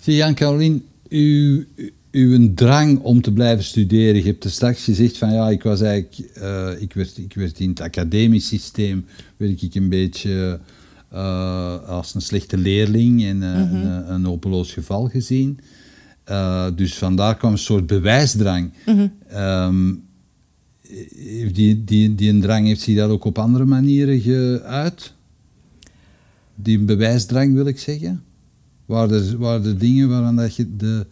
Zie 0.00 0.14
Jan 0.14 0.34
Carolien, 0.34 0.84
uw, 1.08 1.64
uw 2.10 2.54
drang 2.54 3.00
om 3.00 3.20
te 3.20 3.32
blijven 3.32 3.64
studeren. 3.64 4.14
Je 4.14 4.22
hebt 4.22 4.44
er 4.44 4.50
straks 4.50 4.84
gezegd 4.84 5.18
van 5.18 5.32
ja, 5.32 5.50
ik 5.50 5.62
was 5.62 5.80
eigenlijk, 5.80 6.30
eh, 6.34 6.70
ik, 6.78 6.92
werd, 6.92 7.18
ik 7.18 7.34
werd 7.34 7.60
in 7.60 7.68
het 7.68 7.80
academisch 7.80 8.46
systeem, 8.46 9.04
werd 9.36 9.62
ik 9.62 9.74
een 9.74 9.88
beetje 9.88 10.60
eh, 11.08 11.88
als 11.88 12.14
een 12.14 12.20
slechte 12.20 12.56
leerling 12.56 13.24
en 13.24 13.42
eh, 13.42 13.60
een, 13.60 14.12
een 14.12 14.24
hopeloos 14.24 14.72
geval 14.72 15.08
gezien. 15.08 15.58
Dus 16.74 16.94
vandaar 16.94 17.36
kwam 17.36 17.52
een 17.52 17.58
soort 17.58 17.86
bewijsdrang. 17.86 18.72
Heeft 21.16 21.54
die, 21.54 21.84
die, 21.84 22.14
die 22.14 22.38
drang 22.38 22.66
heeft 22.66 22.80
zich 22.80 22.96
dat 22.96 23.10
ook 23.10 23.24
op 23.24 23.38
andere 23.38 23.64
manieren 23.64 24.20
geuit? 24.20 25.12
Die 26.54 26.78
bewijsdrang 26.78 27.54
wil 27.54 27.66
ik 27.66 27.78
zeggen? 27.78 28.22
Waren 28.86 29.10
er, 29.30 29.38
waren 29.38 29.64
er 29.64 29.78
dingen 29.78 30.08
waarvan 30.08 30.36
dat 30.36 30.56
je 30.56 30.76
de, 30.76 31.06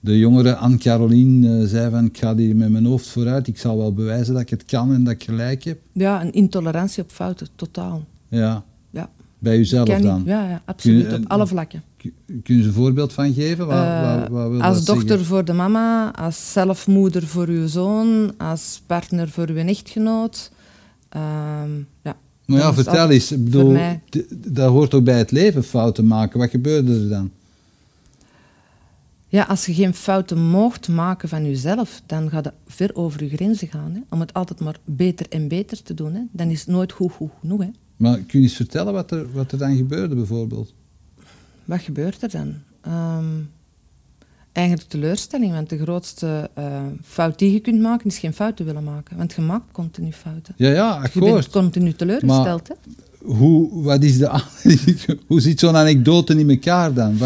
de 0.00 0.18
jongere 0.18 0.56
Anne-Caroline 0.56 1.60
eh, 1.62 1.66
zei 1.68 1.90
van 1.90 2.04
ik 2.04 2.18
ga 2.18 2.34
hier 2.36 2.56
met 2.56 2.70
mijn 2.70 2.84
hoofd 2.84 3.06
vooruit, 3.06 3.46
ik 3.46 3.58
zal 3.58 3.76
wel 3.76 3.92
bewijzen 3.94 4.32
dat 4.32 4.42
ik 4.42 4.50
het 4.50 4.64
kan 4.64 4.92
en 4.92 5.04
dat 5.04 5.12
ik 5.12 5.24
gelijk 5.24 5.64
heb? 5.64 5.78
Ja, 5.92 6.22
een 6.22 6.32
intolerantie 6.32 7.02
op 7.02 7.10
fouten, 7.10 7.48
totaal. 7.54 8.04
Ja, 8.28 8.64
Ja. 8.90 9.10
bij 9.38 9.62
Ken 9.84 10.02
dan? 10.02 10.22
Ja, 10.26 10.48
ja 10.48 10.62
absoluut, 10.64 11.06
Kun 11.06 11.16
je- 11.18 11.24
op 11.24 11.30
alle 11.30 11.46
vlakken. 11.46 11.82
Kun 12.42 12.56
je 12.56 12.64
een 12.64 12.72
voorbeeld 12.72 13.12
van 13.12 13.32
geven? 13.32 13.66
Uh, 13.68 14.24
wil 14.26 14.60
als 14.62 14.84
dochter 14.84 15.08
zeggen? 15.08 15.26
voor 15.26 15.44
de 15.44 15.52
mama, 15.52 16.14
als 16.14 16.52
zelfmoeder 16.52 17.26
voor 17.26 17.46
uw 17.48 17.66
zoon, 17.66 18.32
als 18.36 18.82
partner 18.86 19.28
voor 19.28 19.48
uw 19.48 19.56
echtgenoot. 19.56 20.50
Ehm, 21.08 21.70
ja. 22.02 22.16
Maar 22.48 22.58
ja, 22.58 22.74
vertel 22.74 23.10
eens. 23.10 23.32
Ik 23.32 23.44
bedoel, 23.44 23.70
mij- 23.70 24.00
dat 24.46 24.68
hoort 24.70 24.94
ook 24.94 25.04
bij 25.04 25.18
het 25.18 25.30
leven, 25.30 25.64
fouten 25.64 26.06
maken. 26.06 26.38
Wat 26.38 26.50
gebeurde 26.50 26.92
er 27.00 27.08
dan? 27.08 27.30
ja, 29.30 29.42
als 29.44 29.66
je 29.66 29.74
geen 29.74 29.94
fouten 29.94 30.38
mocht 30.46 30.88
maken 30.88 31.28
van 31.28 31.44
jezelf, 31.44 32.02
dan 32.06 32.30
gaat 32.30 32.44
het 32.44 32.54
ver 32.66 32.94
over 32.94 33.24
je 33.24 33.28
grenzen 33.30 33.68
gaan. 33.68 33.92
Hè? 33.94 34.00
Om 34.08 34.20
het 34.20 34.32
altijd 34.34 34.60
maar 34.60 34.76
beter 34.84 35.26
en 35.28 35.48
beter 35.48 35.82
te 35.82 35.94
doen. 35.94 36.14
Hè? 36.14 36.20
Dan 36.32 36.50
is 36.50 36.58
het 36.60 36.68
nooit 36.68 36.92
goed, 36.92 37.12
goed 37.12 37.30
genoeg. 37.40 37.60
Hè? 37.60 37.68
Maar 37.96 38.16
kun 38.18 38.40
je 38.40 38.46
eens 38.46 38.56
vertellen 38.56 38.92
wat 38.92 39.10
er, 39.10 39.32
wat 39.32 39.52
er 39.52 39.58
dan 39.58 39.76
gebeurde, 39.76 40.14
bijvoorbeeld? 40.14 40.74
Wat 41.64 41.80
gebeurt 41.80 42.22
er 42.22 42.30
dan? 42.30 42.54
Ehm, 42.80 43.24
eigenlijk 44.58 44.88
teleurstelling, 44.88 45.52
want 45.52 45.68
de 45.68 45.78
grootste 45.78 46.50
eh, 46.54 46.64
fout 47.04 47.38
die 47.38 47.52
je 47.52 47.60
kunt 47.60 47.80
maken 47.80 48.06
is 48.06 48.18
geen 48.18 48.32
fouten 48.32 48.64
willen 48.64 48.84
maken. 48.84 49.16
Want 49.16 49.32
je 49.32 49.42
maakt 49.42 49.72
continu 49.72 50.12
fouten. 50.12 50.54
Ja, 50.56 50.70
ja, 50.70 50.94
Je 50.94 51.00
bent 51.20 51.24
akkoord. 51.26 51.48
continu 51.50 51.92
teleurgesteld. 51.92 52.68
Hè? 52.68 52.74
Hoe, 53.34 53.82
wat 53.82 54.02
is 54.02 54.18
de, 54.18 54.30
hoe 55.26 55.40
zit 55.40 55.60
zo'n 55.60 55.76
anekdote 55.76 56.38
in 56.38 56.50
elkaar 56.50 56.92
dan? 56.94 57.16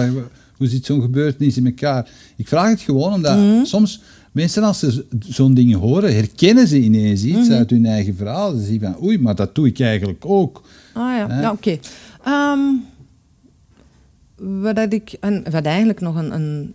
Hoe 0.56 0.66
zit 0.68 0.84
zo'n 0.84 1.00
gebeurtenis 1.00 1.56
in 1.56 1.66
elkaar? 1.66 2.10
Ik 2.36 2.48
vraag 2.48 2.70
het 2.70 2.80
gewoon 2.80 3.12
omdat 3.12 3.36
Mhm. 3.38 3.64
soms 3.64 4.00
mensen 4.32 4.62
als 4.62 4.78
ze 4.78 5.04
zo'n 5.18 5.54
dingen 5.54 5.78
horen, 5.78 6.14
herkennen 6.14 6.68
ze 6.68 6.80
ineens 6.80 7.22
iets 7.22 7.48
Mhm. 7.48 7.52
uit 7.52 7.70
hun 7.70 7.86
eigen 7.86 8.16
verhaal. 8.16 8.54
Ze 8.56 8.62
zien 8.64 8.80
van, 8.80 9.02
oei, 9.02 9.18
maar 9.18 9.34
dat 9.34 9.54
doe 9.54 9.66
ik 9.66 9.80
eigenlijk 9.80 10.24
ook. 10.26 10.62
Ah 10.92 11.16
ja, 11.16 11.40
ja 11.40 11.50
oké. 11.52 11.78
Ehm, 12.24 12.60
wat, 14.36 14.92
ik, 14.92 15.12
en 15.20 15.44
wat 15.50 15.64
eigenlijk 15.64 16.00
nog 16.00 16.16
een, 16.16 16.34
een 16.34 16.74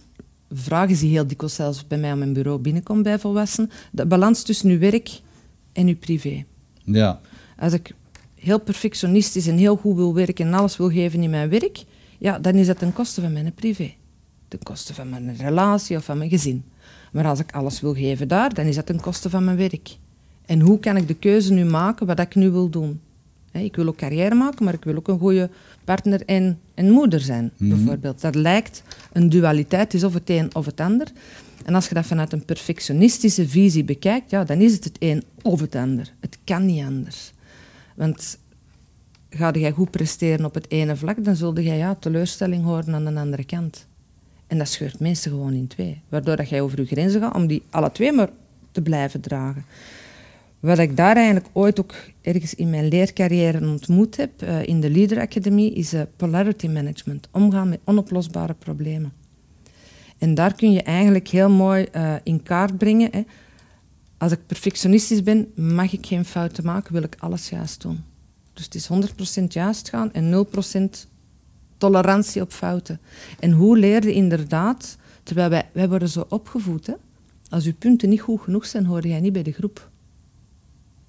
vraag 0.51 0.89
is 0.89 0.99
die 0.99 1.09
heel 1.09 1.27
dikwijls 1.27 1.55
zelfs 1.55 1.87
bij 1.87 1.97
mij 1.97 2.11
aan 2.11 2.17
mijn 2.17 2.33
bureau 2.33 2.59
binnenkomt 2.59 3.03
bij 3.03 3.19
volwassenen. 3.19 3.69
De 3.91 4.05
balans 4.05 4.43
tussen 4.43 4.69
uw 4.69 4.79
werk 4.79 5.21
en 5.73 5.87
uw 5.87 5.97
privé. 5.97 6.45
Ja, 6.83 7.19
Als 7.57 7.73
ik 7.73 7.95
heel 8.35 8.59
perfectionistisch 8.59 9.47
en 9.47 9.57
heel 9.57 9.75
goed 9.75 9.95
wil 9.95 10.13
werken 10.13 10.45
en 10.47 10.53
alles 10.53 10.77
wil 10.77 10.89
geven 10.89 11.23
in 11.23 11.29
mijn 11.29 11.49
werk, 11.49 11.83
ja, 12.17 12.39
dan 12.39 12.53
is 12.53 12.67
dat 12.67 12.79
ten 12.79 12.93
koste 12.93 13.21
van 13.21 13.33
mijn 13.33 13.53
privé. 13.53 13.93
Ten 14.47 14.59
koste 14.63 14.93
van 14.93 15.09
mijn 15.09 15.35
relatie 15.35 15.97
of 15.97 16.05
van 16.05 16.17
mijn 16.17 16.29
gezin. 16.29 16.63
Maar 17.11 17.25
als 17.25 17.39
ik 17.39 17.51
alles 17.51 17.81
wil 17.81 17.93
geven 17.93 18.27
daar, 18.27 18.53
dan 18.53 18.65
is 18.65 18.75
dat 18.75 18.85
ten 18.85 19.01
koste 19.01 19.29
van 19.29 19.43
mijn 19.43 19.57
werk. 19.57 19.97
En 20.45 20.59
hoe 20.59 20.79
kan 20.79 20.97
ik 20.97 21.07
de 21.07 21.13
keuze 21.13 21.53
nu 21.53 21.65
maken 21.65 22.05
wat 22.05 22.19
ik 22.19 22.35
nu 22.35 22.49
wil 22.49 22.69
doen? 22.69 23.01
Ik 23.51 23.75
wil 23.75 23.87
ook 23.87 23.95
carrière 23.97 24.35
maken, 24.35 24.65
maar 24.65 24.73
ik 24.73 24.83
wil 24.83 24.95
ook 24.95 25.07
een 25.07 25.19
goede 25.19 25.49
partner 25.83 26.21
en, 26.25 26.59
en 26.73 26.89
moeder 26.91 27.19
zijn, 27.19 27.51
Mhm. 27.57 27.69
bijvoorbeeld. 27.75 28.21
Dat 28.21 28.35
lijkt 28.35 28.83
een 29.13 29.29
dualiteit, 29.29 29.83
het 29.83 29.93
is 29.93 30.03
of 30.03 30.13
het 30.13 30.29
een 30.29 30.55
of 30.55 30.65
het 30.65 30.79
ander. 30.79 31.07
En 31.65 31.75
als 31.75 31.87
je 31.87 31.93
dat 31.93 32.05
vanuit 32.05 32.33
een 32.33 32.45
perfectionistische 32.45 33.47
visie 33.47 33.83
bekijkt, 33.83 34.29
ja, 34.29 34.43
dan 34.43 34.59
is 34.59 34.73
het 34.73 34.83
het 34.83 34.95
een 34.99 35.23
of 35.41 35.59
het 35.59 35.75
ander. 35.75 36.13
Het 36.19 36.37
kan 36.43 36.65
niet 36.65 36.83
anders. 36.83 37.31
Want 37.95 38.37
ga 39.29 39.51
jij 39.51 39.71
goed 39.71 39.91
presteren 39.91 40.45
op 40.45 40.53
het 40.53 40.71
ene 40.71 40.95
vlak, 40.95 41.23
dan 41.23 41.35
zul 41.35 41.59
jij 41.59 41.77
ja, 41.77 41.95
teleurstelling 41.95 42.63
horen 42.63 42.95
aan 42.95 43.05
de 43.05 43.19
andere 43.19 43.45
kant. 43.45 43.87
En 44.47 44.57
dat 44.57 44.67
scheurt 44.67 44.99
mensen 44.99 45.31
gewoon 45.31 45.53
in 45.53 45.67
twee. 45.67 46.01
Waardoor 46.09 46.35
dat 46.35 46.49
jij 46.49 46.61
over 46.61 46.79
je 46.79 46.85
grenzen 46.85 47.21
gaat 47.21 47.35
om 47.35 47.47
die 47.47 47.63
alle 47.69 47.91
twee 47.91 48.11
maar 48.11 48.29
te 48.71 48.81
blijven 48.81 49.21
dragen. 49.21 49.65
Wat 50.67 50.77
ik 50.77 50.97
daar 50.97 51.15
eigenlijk 51.15 51.47
ooit 51.53 51.79
ook 51.79 51.95
ergens 52.21 52.55
in 52.55 52.69
mijn 52.69 52.87
leercarrière 52.87 53.67
ontmoet 53.67 54.17
heb, 54.17 54.41
eh, 54.41 54.65
in 54.65 54.81
de 54.81 54.89
Leader 54.89 55.19
Academy, 55.19 55.65
is 55.65 55.93
eh, 55.93 56.01
polarity 56.15 56.67
management. 56.67 57.27
Omgaan 57.31 57.69
met 57.69 57.79
onoplosbare 57.83 58.53
problemen. 58.53 59.13
En 60.17 60.33
daar 60.33 60.55
kun 60.55 60.71
je 60.71 60.81
eigenlijk 60.81 61.27
heel 61.27 61.49
mooi 61.49 61.83
eh, 61.83 62.13
in 62.23 62.43
kaart 62.43 62.77
brengen. 62.77 63.09
Hè. 63.11 63.21
Als 64.17 64.31
ik 64.31 64.39
perfectionistisch 64.47 65.23
ben, 65.23 65.51
mag 65.55 65.93
ik 65.93 66.05
geen 66.05 66.25
fouten 66.25 66.65
maken, 66.65 66.93
wil 66.93 67.03
ik 67.03 67.15
alles 67.19 67.49
juist 67.49 67.81
doen. 67.81 68.03
Dus 68.53 68.65
het 68.65 68.75
is 68.75 68.87
100% 68.87 69.53
juist 69.53 69.89
gaan 69.89 70.13
en 70.13 70.29
0% 70.29 71.07
tolerantie 71.77 72.41
op 72.41 72.51
fouten. 72.51 72.99
En 73.39 73.51
hoe 73.51 73.77
leer 73.77 74.03
je 74.03 74.13
inderdaad, 74.13 74.97
terwijl 75.23 75.49
wij, 75.73 75.89
worden 75.89 76.09
zo 76.09 76.25
opgevoed, 76.29 76.87
hè? 76.87 76.93
als 77.49 77.65
uw 77.65 77.75
punten 77.79 78.09
niet 78.09 78.21
goed 78.21 78.41
genoeg 78.41 78.65
zijn, 78.65 78.85
hoor 78.85 79.07
jij 79.07 79.19
niet 79.19 79.33
bij 79.33 79.43
de 79.43 79.51
groep. 79.51 79.89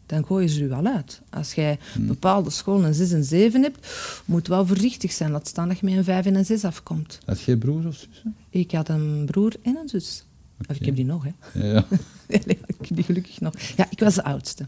Dan 0.09 0.25
gooien 0.27 0.49
ze 0.49 0.62
u 0.62 0.68
wel 0.68 0.87
uit. 0.87 1.21
Als 1.31 1.55
jij 1.55 1.79
Hmm. 1.92 2.07
bepaalde 2.07 2.51
scholen 2.51 2.85
een 2.87 2.94
6 2.94 3.12
en 3.12 3.25
7 3.25 3.62
hebt, 3.62 3.88
moet 4.25 4.49
wel 4.49 4.66
voorzichtig 4.66 5.12
zijn. 5.12 5.31
Laat 5.31 5.49
staan 5.49 5.68
dat 5.68 5.79
je 5.79 5.87
met 5.87 5.97
een 5.97 6.05
5 6.05 6.27
en 6.27 6.35
een 6.35 6.44
6 6.44 6.64
afkomt. 6.64 7.18
had 7.25 7.40
jij 7.40 7.57
broer 7.57 7.87
of 7.87 7.94
zussen? 7.94 8.37
Ik 8.51 8.71
had 8.73 8.88
een 8.88 9.23
broer 9.27 9.53
en 9.62 9.77
een 9.77 9.88
zus. 9.88 10.25
Of 10.68 10.77
ik 10.77 10.85
heb 10.85 10.97
die 10.97 11.05
nog, 11.05 11.25
hè. 11.25 11.61
Ja, 11.73 11.85
ik 12.27 12.44
heb 12.81 12.94
die 12.97 13.05
gelukkig 13.05 13.40
nog. 13.40 13.55
Ja, 13.77 13.87
ik 13.90 13.99
was 14.01 14.14
de 14.14 14.25
oudste. 14.25 14.66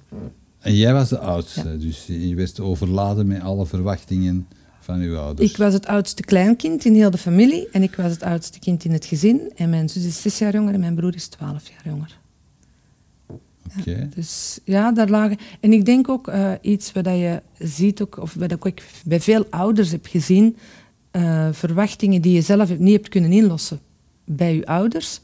En 0.58 0.76
jij 0.76 0.92
was 0.92 1.08
de 1.08 1.18
oudste, 1.18 1.78
dus 1.78 2.06
je 2.06 2.34
werd 2.34 2.60
overladen 2.60 3.26
met 3.26 3.42
alle 3.42 3.66
verwachtingen 3.66 4.46
van 4.80 5.00
uw 5.00 5.16
ouders. 5.18 5.50
Ik 5.50 5.56
was 5.56 5.72
het 5.72 5.86
oudste 5.86 6.22
kleinkind 6.22 6.84
in 6.84 6.94
heel 6.94 7.10
de 7.10 7.18
familie 7.18 7.68
en 7.72 7.82
ik 7.82 7.94
was 7.94 8.10
het 8.10 8.22
oudste 8.22 8.58
kind 8.58 8.84
in 8.84 8.92
het 8.92 9.04
gezin. 9.04 9.52
En 9.56 9.70
mijn 9.70 9.88
zus 9.88 10.04
is 10.04 10.22
zes 10.22 10.38
jaar 10.38 10.52
jonger 10.54 10.74
en 10.74 10.80
mijn 10.80 10.94
broer 10.94 11.14
is 11.14 11.26
twaalf 11.26 11.68
jaar 11.68 11.82
jonger. 11.84 12.18
Dus 14.14 14.60
ja, 14.64 14.92
daar 14.92 15.08
lagen... 15.08 15.36
En 15.60 15.72
ik 15.72 15.84
denk 15.84 16.08
ook 16.08 16.28
eh, 16.28 16.52
iets 16.60 16.92
wat 16.92 17.04
je 17.04 17.42
ziet, 17.58 18.02
ook, 18.02 18.18
of 18.18 18.34
wat 18.34 18.64
ik 18.64 18.82
bij 19.04 19.20
veel 19.20 19.46
ouders 19.50 19.90
heb 19.90 20.06
gezien, 20.06 20.56
eh, 21.10 21.48
verwachtingen 21.52 22.22
die 22.22 22.32
je 22.32 22.40
zelf 22.40 22.78
niet 22.78 22.96
hebt 22.96 23.08
kunnen 23.08 23.32
inlossen 23.32 23.80
bij 24.24 24.54
je 24.54 24.66
ouders, 24.66 25.20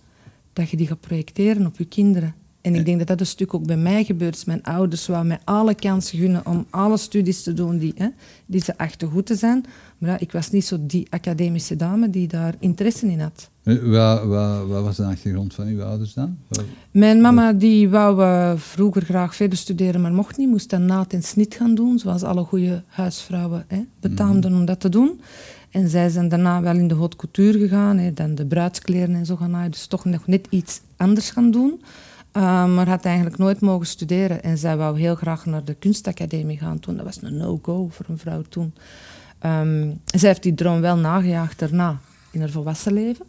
dat 0.52 0.70
je 0.70 0.76
die 0.76 0.86
gaat 0.86 1.00
projecteren 1.00 1.66
op 1.66 1.78
je 1.78 1.84
kinderen. 1.84 2.34
En 2.60 2.74
ik 2.74 2.84
denk 2.84 2.98
dat 2.98 3.06
dat 3.06 3.20
een 3.20 3.26
stuk 3.26 3.54
ook 3.54 3.66
bij 3.66 3.76
mij 3.76 4.04
gebeurt. 4.04 4.36
is. 4.36 4.44
Mijn 4.44 4.62
ouders 4.62 5.06
wouden 5.06 5.28
mij 5.28 5.38
alle 5.44 5.74
kansen 5.74 6.18
gunnen 6.18 6.46
om 6.46 6.66
alle 6.70 6.96
studies 6.96 7.42
te 7.42 7.52
doen 7.52 7.78
die, 7.78 7.92
hè, 7.96 8.08
die 8.46 8.62
ze 8.62 8.78
achten 8.78 9.10
goed 9.10 9.26
te 9.26 9.34
zijn. 9.34 9.64
Maar 9.98 10.10
ja, 10.10 10.18
ik 10.18 10.32
was 10.32 10.50
niet 10.50 10.64
zo 10.64 10.76
die 10.80 11.06
academische 11.10 11.76
dame 11.76 12.10
die 12.10 12.28
daar 12.28 12.54
interesse 12.58 13.06
in 13.06 13.20
had. 13.20 13.50
Eh, 13.62 13.76
Wat, 13.82 14.24
wat, 14.24 14.66
wat 14.66 14.82
was 14.82 14.96
de 14.96 15.04
achtergrond 15.04 15.54
van 15.54 15.66
uw 15.66 15.82
ouders 15.82 16.14
dan? 16.14 16.36
Wat- 16.48 16.64
Mijn 16.90 17.20
mama 17.20 17.52
die 17.52 17.88
wou 17.88 18.22
eh, 18.22 18.52
vroeger 18.56 19.02
graag 19.02 19.34
verder 19.36 19.58
studeren, 19.58 20.00
maar 20.00 20.12
mocht 20.12 20.36
niet. 20.36 20.48
Moest 20.48 20.70
dan 20.70 20.86
naad 20.86 21.12
en 21.12 21.22
snit 21.22 21.54
gaan 21.54 21.74
doen, 21.74 21.98
zoals 21.98 22.22
alle 22.22 22.44
goede 22.44 22.82
huisvrouwen 22.86 23.64
hè, 23.68 23.80
betaamden 24.00 24.52
om 24.54 24.64
dat 24.64 24.80
te 24.80 24.88
doen. 24.88 25.20
En 25.70 25.88
zij 25.88 26.08
zijn 26.08 26.28
daarna 26.28 26.60
wel 26.62 26.76
in 26.76 26.88
de 26.88 26.94
haute 26.94 27.16
couture 27.16 27.58
gegaan, 27.58 27.98
hè, 27.98 28.12
dan 28.12 28.34
de 28.34 28.46
bruidskleren 28.46 29.14
en 29.14 29.26
zo 29.26 29.36
gaan 29.36 29.50
naaien. 29.50 29.70
Dus 29.70 29.86
toch 29.86 30.04
nog 30.04 30.26
net 30.26 30.46
iets 30.50 30.80
anders 30.96 31.30
gaan 31.30 31.50
doen. 31.50 31.80
Uh, 32.36 32.42
maar 32.74 32.88
had 32.88 33.04
eigenlijk 33.04 33.38
nooit 33.38 33.60
mogen 33.60 33.86
studeren. 33.86 34.42
En 34.42 34.58
zij 34.58 34.76
wou 34.76 34.98
heel 34.98 35.14
graag 35.14 35.46
naar 35.46 35.64
de 35.64 35.74
kunstacademie 35.74 36.58
gaan 36.58 36.78
toen. 36.80 36.96
Dat 36.96 37.04
was 37.04 37.18
een 37.22 37.36
no-go 37.36 37.88
voor 37.90 38.04
een 38.08 38.18
vrouw 38.18 38.42
toen. 38.48 38.72
Um, 39.44 40.00
zij 40.04 40.28
heeft 40.28 40.42
die 40.42 40.54
droom 40.54 40.80
wel 40.80 40.96
nagejaagd 40.96 41.58
daarna, 41.58 42.00
in 42.30 42.40
haar 42.40 42.50
volwassen 42.50 42.92
leven. 42.92 43.26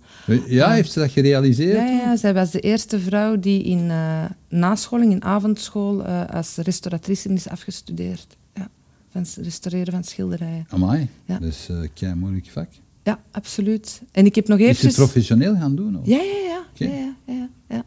Ja, 0.48 0.72
heeft 0.72 0.92
ze 0.92 1.00
dat 1.00 1.12
gerealiseerd? 1.12 1.78
Ja, 1.78 1.86
ja, 1.86 2.16
zij 2.16 2.34
was 2.34 2.52
de 2.52 2.60
eerste 2.60 3.00
vrouw 3.00 3.40
die 3.40 3.64
in 3.64 3.80
uh, 3.86 4.24
nascholing, 4.50 5.12
in 5.12 5.24
avondschool, 5.24 6.06
uh, 6.06 6.26
als 6.30 6.56
restauratrice 6.56 7.34
is 7.34 7.48
afgestudeerd. 7.48 8.38
Ja, 8.56 8.70
van 9.12 9.22
het 9.22 9.38
restaureren 9.42 9.94
van 9.94 10.04
schilderijen. 10.04 10.66
Amai, 10.70 11.08
Ja. 11.26 11.40
dat 11.40 11.50
is 11.50 11.68
uh, 11.72 12.10
een 12.10 12.18
moeilijk 12.18 12.48
vak. 12.52 12.70
Ja, 13.04 13.20
absoluut. 13.32 14.02
En 14.12 14.26
ik 14.26 14.36
heb 14.36 14.48
nog 14.48 14.60
eventjes... 14.60 14.86
Is 14.86 14.94
ze 14.96 15.02
professioneel 15.02 15.56
gaan 15.56 15.76
doen? 15.76 16.00
Of? 16.00 16.08
Ja, 16.08 16.18
ja, 16.18 16.64
ja, 16.74 16.88
ja, 16.88 17.14
ja, 17.26 17.50
ja. 17.70 17.84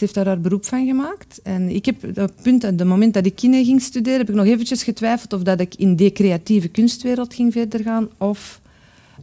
Ze 0.00 0.06
heeft 0.06 0.18
daar 0.18 0.34
haar 0.34 0.40
beroep 0.40 0.64
van 0.64 0.86
gemaakt. 0.86 1.40
En 1.42 1.68
ik 1.68 1.84
heb 1.84 2.04
op 2.04 2.16
het 2.16 2.42
punt, 2.42 2.62
het 2.62 2.84
moment 2.84 3.14
dat 3.14 3.26
ik 3.26 3.34
kine 3.34 3.64
ging 3.64 3.82
studeren, 3.82 4.18
heb 4.18 4.28
ik 4.28 4.34
nog 4.34 4.46
eventjes 4.46 4.82
getwijfeld 4.82 5.32
of 5.32 5.42
dat 5.42 5.60
ik 5.60 5.74
in 5.74 5.96
de 5.96 6.12
creatieve 6.12 6.68
kunstwereld 6.68 7.34
ging 7.34 7.52
verder 7.52 7.80
gaan 7.80 8.08
of 8.18 8.60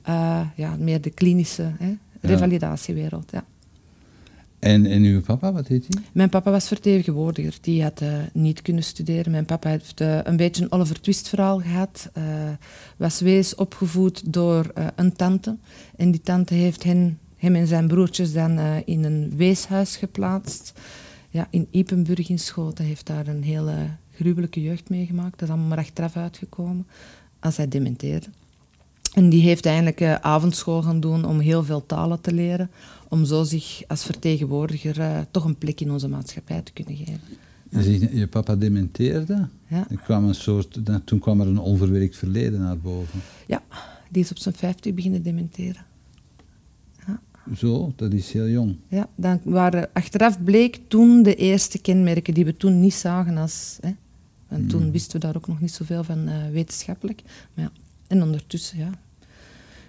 uh, 0.10 0.42
ja, 0.56 0.76
meer 0.80 1.02
de 1.02 1.10
klinische 1.10 1.72
hè, 1.78 1.98
revalidatiewereld. 2.22 3.32
Ja. 3.32 3.46
En, 4.60 4.86
en 4.86 5.04
uw 5.04 5.22
papa, 5.22 5.52
wat 5.52 5.68
heet 5.68 5.86
hij? 5.90 6.04
Mijn 6.12 6.30
papa 6.30 6.52
was 6.52 6.68
vertegenwoordiger. 6.68 7.58
Die 7.62 7.84
had 7.84 8.02
uh, 8.02 8.10
niet 8.34 8.62
kunnen 8.62 8.84
studeren. 8.84 9.32
Mijn 9.32 9.46
papa 9.46 9.70
heeft 9.70 10.02
uh, 10.02 10.20
een 10.24 10.38
beetje 10.38 10.64
een 10.64 10.72
Oliver 10.72 11.02
Twist 11.02 11.30
verhaal 11.30 11.60
gehad. 11.60 12.10
Was 12.98 13.20
wees 13.20 13.56
opgevoed 13.56 14.34
door 14.34 14.72
een 14.96 15.14
tante. 15.14 15.56
En 15.96 16.12
die 16.12 16.22
tante 16.22 16.54
heeft 16.54 16.84
hen, 16.84 17.20
hem 17.38 17.56
en 17.56 17.68
zijn 17.68 17.88
broertjes 17.88 18.34
dan 18.34 18.60
in 18.86 19.04
een 19.04 19.34
weeshuis 19.36 19.96
geplaatst. 19.96 20.74
Ja, 21.30 21.48
in 21.50 21.68
Ipenburg 21.72 22.30
in 22.30 22.40
Schoten. 22.40 22.86
Heeft 22.86 23.06
daar 23.06 23.28
een 23.28 23.44
hele 23.44 23.90
gruwelijke 24.14 24.62
jeugd 24.62 24.90
meegemaakt. 24.90 25.32
Dat 25.32 25.42
is 25.42 25.50
allemaal 25.50 25.68
maar 25.68 25.78
achteraf 25.78 26.16
uitgekomen. 26.16 26.88
Als 27.40 27.58
hij 27.58 27.68
dementeerde. 27.68 28.28
En 29.14 29.30
die 29.30 29.42
heeft 29.42 29.66
eigenlijk 29.66 30.02
uh, 30.02 30.16
avondschool 30.16 30.82
gaan 30.82 31.00
doen 31.00 31.26
om 31.26 31.40
heel 31.40 31.64
veel 31.64 31.86
talen 31.86 32.22
te 32.22 32.34
leren. 32.34 32.70
Om 33.10 33.26
zo 33.26 33.44
zich 33.44 33.84
als 33.88 34.04
vertegenwoordiger 34.04 35.00
uh, 35.00 35.20
toch 35.32 35.46
een 35.46 35.58
plek 35.58 35.82
in 35.82 35.92
onze 35.92 36.08
maatschappij 36.08 36.62
te 36.62 36.72
kunnen 36.72 36.96
geven. 36.96 37.22
Je, 37.70 38.18
je 38.18 38.28
papa 38.28 38.56
dementeerde. 38.56 39.48
Ja. 39.68 39.86
Er 39.90 39.98
kwam 40.04 40.26
een 40.26 40.36
soort, 40.36 40.80
toen 41.06 41.20
kwam 41.20 41.42
er 41.42 41.48
een 41.48 41.60
onverwerkt 41.60 42.18
verleden 42.18 42.60
naar 42.60 42.78
boven. 42.78 43.22
Ja, 43.48 43.64
die 44.10 44.24
is 44.24 44.32
op 44.32 44.38
zijn 44.38 44.56
50 44.56 44.94
beginnen 44.94 45.24
dementeren. 45.24 45.86
Zo, 47.56 47.94
dat 47.96 48.14
is 48.14 48.32
heel 48.32 48.48
jong. 48.50 48.76
Ja, 48.88 49.10
dan 49.16 49.40
waren, 49.44 49.90
achteraf 49.94 50.44
bleek 50.44 50.80
toen 50.88 51.24
de 51.24 51.36
eerste 51.36 51.80
kenmerken 51.82 52.34
die 52.34 52.46
we 52.46 52.58
toen 52.58 52.80
niet 52.80 52.94
zagen 52.94 53.38
als... 53.38 53.78
Hè, 53.82 53.92
en 54.48 54.68
toen 54.68 54.82
Hmm. 54.82 54.92
wisten 54.92 55.20
we 55.20 55.26
daar 55.26 55.36
ook 55.36 55.48
nog 55.48 55.62
niet 55.62 55.72
zoveel 55.72 56.04
van 56.04 56.28
eh, 56.28 56.50
wetenschappelijk. 56.52 57.22
Maar 57.54 57.66
ja, 57.66 57.72
en 58.08 58.24
ondertussen, 58.24 58.78
ja, 58.78 58.92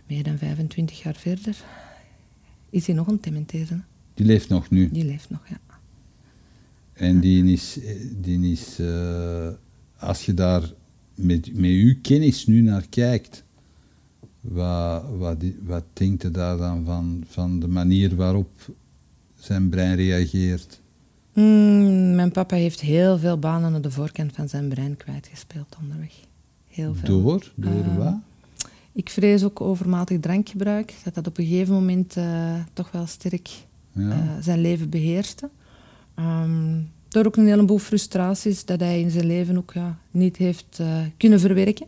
meer 0.07 0.23
dan 0.23 0.38
25 0.38 1.03
jaar 1.03 1.14
verder, 1.14 1.57
is 2.71 2.87
hij 2.87 2.94
nog 2.94 3.07
aan 3.09 3.14
het 3.14 3.23
dementeren. 3.23 3.85
Die 4.14 4.27
leeft 4.27 4.49
nog 4.49 4.71
nu. 4.71 4.90
Die 4.90 5.05
leeft 5.05 5.31
nog, 5.31 5.40
ja. 5.49 5.61
En 6.92 7.21
die 7.21 7.53
is, 7.53 7.79
die 8.16 8.51
is 8.53 8.79
eh, 8.79 9.49
als 9.99 10.27
je 10.27 10.35
daar 10.35 10.73
met, 11.14 11.55
met 11.55 11.71
uw 11.71 11.94
kennis 12.03 12.47
nu 12.47 12.61
naar 12.61 12.88
kijkt, 12.88 13.44
wat, 14.51 15.03
wat, 15.19 15.37
wat 15.67 15.85
denkt 15.93 16.23
je 16.23 16.31
daar 16.31 16.57
dan 16.57 16.85
van, 16.85 17.25
van 17.29 17.61
de 17.61 17.69
manier 17.69 18.17
waarop 18.17 18.51
zijn 19.39 19.69
brein 19.69 19.97
reageert? 19.97 20.81
Mm, 21.33 22.15
mijn 22.15 22.33
papa 22.33 22.57
heeft 22.57 22.81
heel 22.81 23.19
veel 23.19 23.39
banen 23.39 23.75
aan 23.75 23.83
de 23.83 23.91
voorkant 23.91 24.33
van 24.33 24.49
zijn 24.49 24.69
brein 24.69 24.97
kwijtgespeeld 24.97 25.77
onderweg. 25.83 26.13
Heel 26.67 26.95
veel. 26.95 27.23
Door? 27.23 27.53
Door 27.55 27.73
Eh, 27.73 27.97
wat? 27.97 28.15
Ik 28.93 29.11
vrees 29.11 29.45
ook 29.45 29.61
overmatig 29.61 30.21
drankgebruik, 30.21 30.95
dat 31.05 31.15
dat 31.15 31.27
op 31.27 31.39
een 31.39 31.47
gegeven 31.47 31.75
moment 31.75 32.17
eh, 32.17 32.55
toch 32.73 32.91
wel 32.91 33.07
sterk 33.07 33.49
Ja. 33.93 34.11
eh, 34.11 34.19
zijn 34.41 34.61
leven 34.61 34.91
beheerste. 34.91 35.49
Ehm, 36.15 36.81
door 37.09 37.27
ook 37.27 37.37
een 37.37 37.47
heleboel 37.47 37.79
frustraties 37.79 38.65
dat 38.65 38.81
hij 38.81 39.01
in 39.01 39.11
zijn 39.11 39.27
leven 39.27 39.57
ook 39.57 39.73
ja, 39.73 39.99
niet 40.11 40.37
heeft 40.37 40.81
kunnen 41.17 41.41
verwerken. 41.41 41.87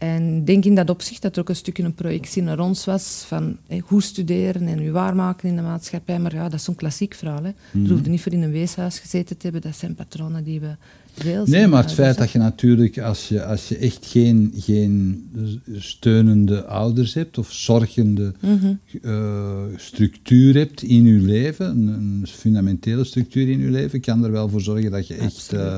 En 0.00 0.36
ik 0.36 0.46
denk 0.46 0.64
in 0.64 0.74
dat 0.74 0.90
opzicht 0.90 1.22
dat 1.22 1.34
er 1.34 1.40
ook 1.40 1.48
een 1.48 1.56
stukje 1.56 1.82
een 1.82 1.94
projectie 1.94 2.42
naar 2.42 2.58
ons 2.58 2.84
was 2.84 3.24
van 3.26 3.56
hoe 3.84 4.02
studeren 4.02 4.66
en 4.66 4.82
je 4.82 4.90
waarmaken 4.90 5.48
in 5.48 5.56
de 5.56 5.62
maatschappij. 5.62 6.18
Maar 6.18 6.34
ja, 6.34 6.42
dat 6.42 6.52
is 6.52 6.64
zo'n 6.64 6.74
klassiek 6.74 7.14
verhaal. 7.14 7.42
Hè. 7.42 7.50
Mhm. 7.70 7.84
Je 7.84 7.92
hoeft 7.92 8.06
niet 8.06 8.20
voor 8.20 8.32
in 8.32 8.42
een 8.42 8.50
weeshuis 8.50 8.98
gezeten 8.98 9.36
te 9.36 9.42
hebben. 9.42 9.60
Dat 9.62 9.76
zijn 9.76 9.94
patronen 9.94 10.44
die 10.44 10.60
we 10.60 10.76
veel 11.12 11.46
zien. 11.46 11.54
Nee, 11.54 11.66
maar 11.66 11.82
het 11.82 11.92
feit 11.92 12.06
ouders, 12.06 12.18
dat 12.18 12.30
je 12.30 12.38
natuurlijk, 12.38 12.98
als 12.98 13.28
je, 13.28 13.44
als 13.44 13.68
je 13.68 13.76
echt 13.76 14.06
geen, 14.06 14.52
geen 14.56 15.28
steunende 15.72 16.64
ouders 16.64 17.14
hebt 17.14 17.38
of 17.38 17.52
zorgende. 17.52 18.32
Mhm. 18.40 18.74
eh, 19.02 19.62
structuur 19.76 20.54
hebt 20.54 20.82
in 20.82 21.04
je 21.04 21.18
leven, 21.18 21.66
een, 21.66 21.88
een 21.88 22.26
fundamentele 22.26 23.04
structuur 23.04 23.48
in 23.48 23.58
je 23.58 23.70
leven, 23.70 24.00
kan 24.00 24.24
er 24.24 24.32
wel 24.32 24.48
voor 24.48 24.60
zorgen 24.60 24.90
dat 24.90 25.06
je 25.06 25.14
echt 25.14 25.52
eh, 25.52 25.76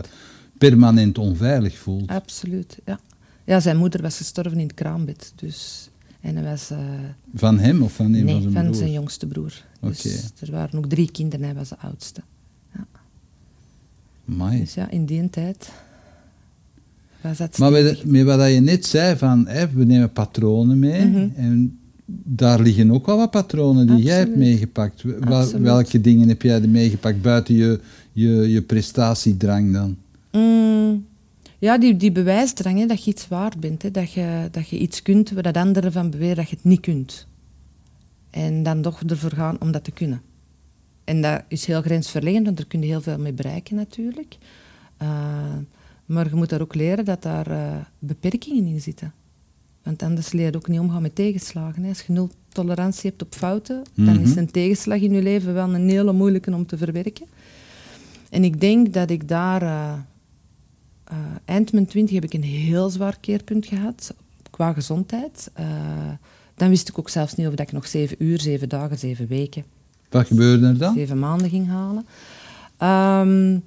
permanent 0.59 1.19
onveilig 1.19 1.79
voelt. 1.79 2.09
Absoluut, 2.11 2.79
ja. 2.85 3.01
Ja, 3.45 3.61
zijn 3.61 3.77
moeder 3.77 4.03
was 4.03 4.17
gestorven 4.17 4.59
in 4.59 4.67
het 4.67 4.75
kraambed. 4.75 5.33
Dus, 5.37 5.89
en 6.21 6.37
hij 6.37 6.45
was... 6.45 6.71
eh, 6.71 6.79
Van 7.35 7.59
hem 7.59 7.83
of 7.83 7.93
van 7.93 8.05
een 8.07 8.25
nee, 8.25 8.43
van 8.43 8.53
zijn 8.53 8.65
van 8.65 8.75
zijn 8.75 8.93
jongste 8.93 9.27
broer. 9.27 9.63
Dus 9.81 10.05
Oké. 10.07 10.45
er 10.47 10.51
waren 10.53 10.79
ook 10.79 10.87
drie 10.87 11.11
kinderen, 11.11 11.45
hij 11.45 11.55
was 11.55 11.69
de 11.69 11.79
oudste. 11.79 12.21
Amai. 14.29 14.59
Dus 14.61 14.75
ja, 14.75 14.91
in 14.91 15.05
die 15.05 15.31
tijd 15.31 15.71
was 17.21 17.37
dat 17.37 17.59
Maar 17.59 17.71
met, 17.71 18.05
met 18.05 18.25
wat 18.25 18.53
je 18.53 18.61
net 18.61 18.87
zei, 18.87 19.17
van, 19.17 19.47
hè, 19.47 19.69
we 19.69 19.85
nemen 19.85 20.13
patronen 20.13 20.79
mee, 20.79 21.05
Mhm. 21.07 21.29
en 21.35 21.79
daar 22.25 22.61
liggen 22.61 22.91
ook 22.91 23.07
wel 23.07 23.17
wat 23.17 23.31
patronen 23.31 23.87
die 23.87 24.03
jij 24.05 24.19
hebt 24.19 24.37
meegepakt. 24.37 25.03
Wel- 25.03 25.59
welke 25.61 26.01
dingen 26.01 26.29
heb 26.29 26.43
jij 26.43 26.63
er 26.63 26.69
meegepakt, 26.69 27.23
buiten 27.23 27.55
je, 27.55 27.81
je, 28.13 28.31
je 28.31 28.63
prestatiedrang 28.63 29.73
dan? 29.73 29.97
Mm, 30.33 31.07
ja, 31.63 31.79
die, 31.79 31.97
die 31.97 32.13
bewijsdrang, 32.13 32.79
hè, 32.79 32.87
dat 32.87 33.05
je 33.05 33.11
iets 33.11 33.29
waard 33.29 33.61
bent. 33.61 33.83
Hè, 33.83 33.91
dat, 33.91 34.13
je, 34.13 34.49
dat 34.51 34.69
je 34.69 34.79
iets 34.79 35.03
kunt 35.03 35.31
waar 35.31 35.43
dat 35.43 35.57
anderen 35.57 35.93
van 35.93 36.11
beweren 36.11 36.37
dat 36.37 36.49
je 36.49 36.57
het 36.57 36.65
niet 36.65 36.81
kunt. 36.81 37.27
En 38.31 38.63
dan 38.63 38.83
toch 38.83 39.03
ervoor 39.03 39.31
gaan 39.33 39.57
om 39.61 39.73
dat 39.73 39.85
te 39.85 39.91
kunnen. 39.91 40.23
En 41.05 41.23
dat 41.23 41.43
is 41.49 41.65
heel 41.67 41.83
grensverleggend, 41.83 42.45
want 42.45 42.57
daar 42.57 42.67
kun 42.67 42.81
je 42.81 42.87
heel 42.87 43.01
veel 43.01 43.19
mee 43.19 43.33
bereiken 43.33 43.77
natuurlijk. 43.77 44.37
Eh, 44.97 45.09
maar 46.07 46.29
je 46.29 46.35
moet 46.35 46.49
daar 46.49 46.61
ook 46.61 46.75
leren 46.75 47.05
dat 47.05 47.23
daar 47.23 47.51
eh, 47.51 47.77
beperkingen 47.99 48.67
in 48.67 48.81
zitten. 48.81 49.13
Want 49.83 50.03
anders 50.03 50.33
leer 50.33 50.51
je 50.51 50.57
ook 50.57 50.69
niet 50.69 50.81
omgaan 50.81 51.03
met 51.03 51.15
tegenslagen. 51.15 51.83
Hè. 51.83 51.89
Als 51.89 52.03
je 52.03 52.13
nul 52.13 52.31
tolerantie 52.49 53.11
hebt 53.11 53.23
op 53.23 53.35
fouten, 53.35 53.83
dan 53.95 54.15
Mhm. 54.15 54.23
is 54.23 54.37
een 54.37 54.51
tegenslag 54.51 55.01
in 55.01 55.13
je 55.13 55.23
leven 55.23 55.55
wel 55.55 55.75
een 55.75 55.89
hele 55.89 56.13
moeilijke 56.13 56.55
om 56.55 56.67
te 56.67 56.77
verwerken. 56.77 57.27
En 58.31 58.45
ik 58.45 58.61
denk 58.61 58.93
dat 58.93 59.11
ik 59.11 59.29
daar... 59.29 59.63
eh, 59.63 59.93
eh, 61.13 61.19
eind 61.45 61.73
mijn 61.73 61.87
twintig 61.87 62.15
heb 62.15 62.25
ik 62.25 62.33
een 62.35 62.43
heel 62.43 62.91
zwaar 62.91 63.17
keerpunt 63.21 63.67
gehad 63.67 64.15
qua 64.51 64.73
gezondheid. 64.73 65.51
Eh, 65.53 65.67
dan 66.55 66.69
wist 66.69 66.89
ik 66.89 66.99
ook 66.99 67.09
zelfs 67.09 67.35
niet 67.35 67.47
of 67.47 67.55
dat 67.55 67.67
ik 67.67 67.73
nog 67.73 67.87
zeven 67.87 68.17
uur, 68.19 68.41
zeven 68.41 68.69
dagen, 68.69 68.99
zeven 68.99 69.27
weken, 69.27 69.65
Wat 70.11 70.27
gebeurde 70.27 70.67
er 70.67 70.79
dan? 70.79 70.95
zeven 70.95 71.19
maanden 71.19 71.51
ging 71.51 71.69
halen. 71.69 72.07
Ehm, 72.77 73.59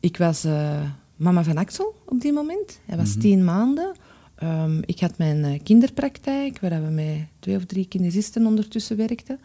ik 0.00 0.16
was 0.16 0.44
eh, 0.44 0.80
mama 1.16 1.44
van 1.44 1.56
Axel 1.56 1.94
op 2.04 2.20
die 2.20 2.32
moment. 2.32 2.80
Hij 2.86 2.96
was 2.96 3.16
tien 3.18 3.44
maanden. 3.44 3.92
Ehm, 4.34 4.78
ik 4.84 5.00
had 5.00 5.18
mijn 5.18 5.62
kinderpraktijk, 5.62 6.60
waar 6.60 6.84
we 6.84 6.90
met 6.90 7.26
twee 7.38 7.56
of 7.56 7.64
drie 7.64 7.86
kinesisten 7.88 8.46
ondertussen 8.46 8.96
werkten. 8.96 9.38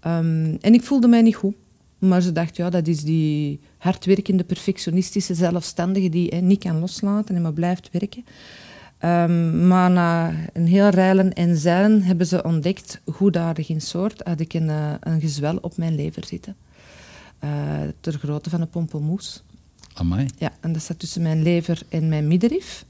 Ehm, 0.00 0.56
en 0.60 0.74
ik 0.74 0.82
voelde 0.82 1.08
mij 1.08 1.22
niet 1.22 1.36
goed. 1.36 1.54
Maar 2.00 2.20
ze 2.20 2.32
dacht, 2.32 2.56
ja, 2.56 2.70
dat 2.70 2.86
is 2.86 3.02
die 3.02 3.60
hardwerkende, 3.78 4.44
perfectionistische, 4.44 5.34
zelfstandige 5.34 6.08
die 6.08 6.28
hè, 6.28 6.40
niet 6.40 6.58
kan 6.58 6.78
loslaten 6.78 7.36
en 7.36 7.42
maar 7.42 7.52
blijft 7.52 7.88
werken. 7.92 8.24
Ehm, 8.98 9.66
maar 9.68 9.90
na 9.90 10.34
een 10.52 10.66
heel 10.66 10.88
reilen 10.88 11.32
en 11.32 11.56
zeilen 11.56 12.02
hebben 12.02 12.26
ze 12.26 12.42
ontdekt, 12.42 13.00
goedaardig 13.04 13.68
in 13.68 13.80
soort, 13.80 14.22
had 14.24 14.40
ik 14.40 14.54
een, 14.54 14.68
eh, 14.68 14.92
een 15.00 15.20
gezwel 15.20 15.56
op 15.56 15.76
mijn 15.76 15.94
lever 15.94 16.24
zitten. 16.26 16.56
Eh, 17.38 17.50
ter 18.00 18.12
grootte 18.12 18.50
van 18.50 18.60
een 18.60 18.70
pompelmoes. 18.70 19.42
Amai. 19.94 20.26
Ja, 20.38 20.52
en 20.60 20.72
dat 20.72 20.82
zat 20.82 20.98
tussen 20.98 21.22
mijn 21.22 21.42
lever 21.42 21.82
en 21.88 22.08
mijn 22.08 22.28
middenrif. 22.28 22.84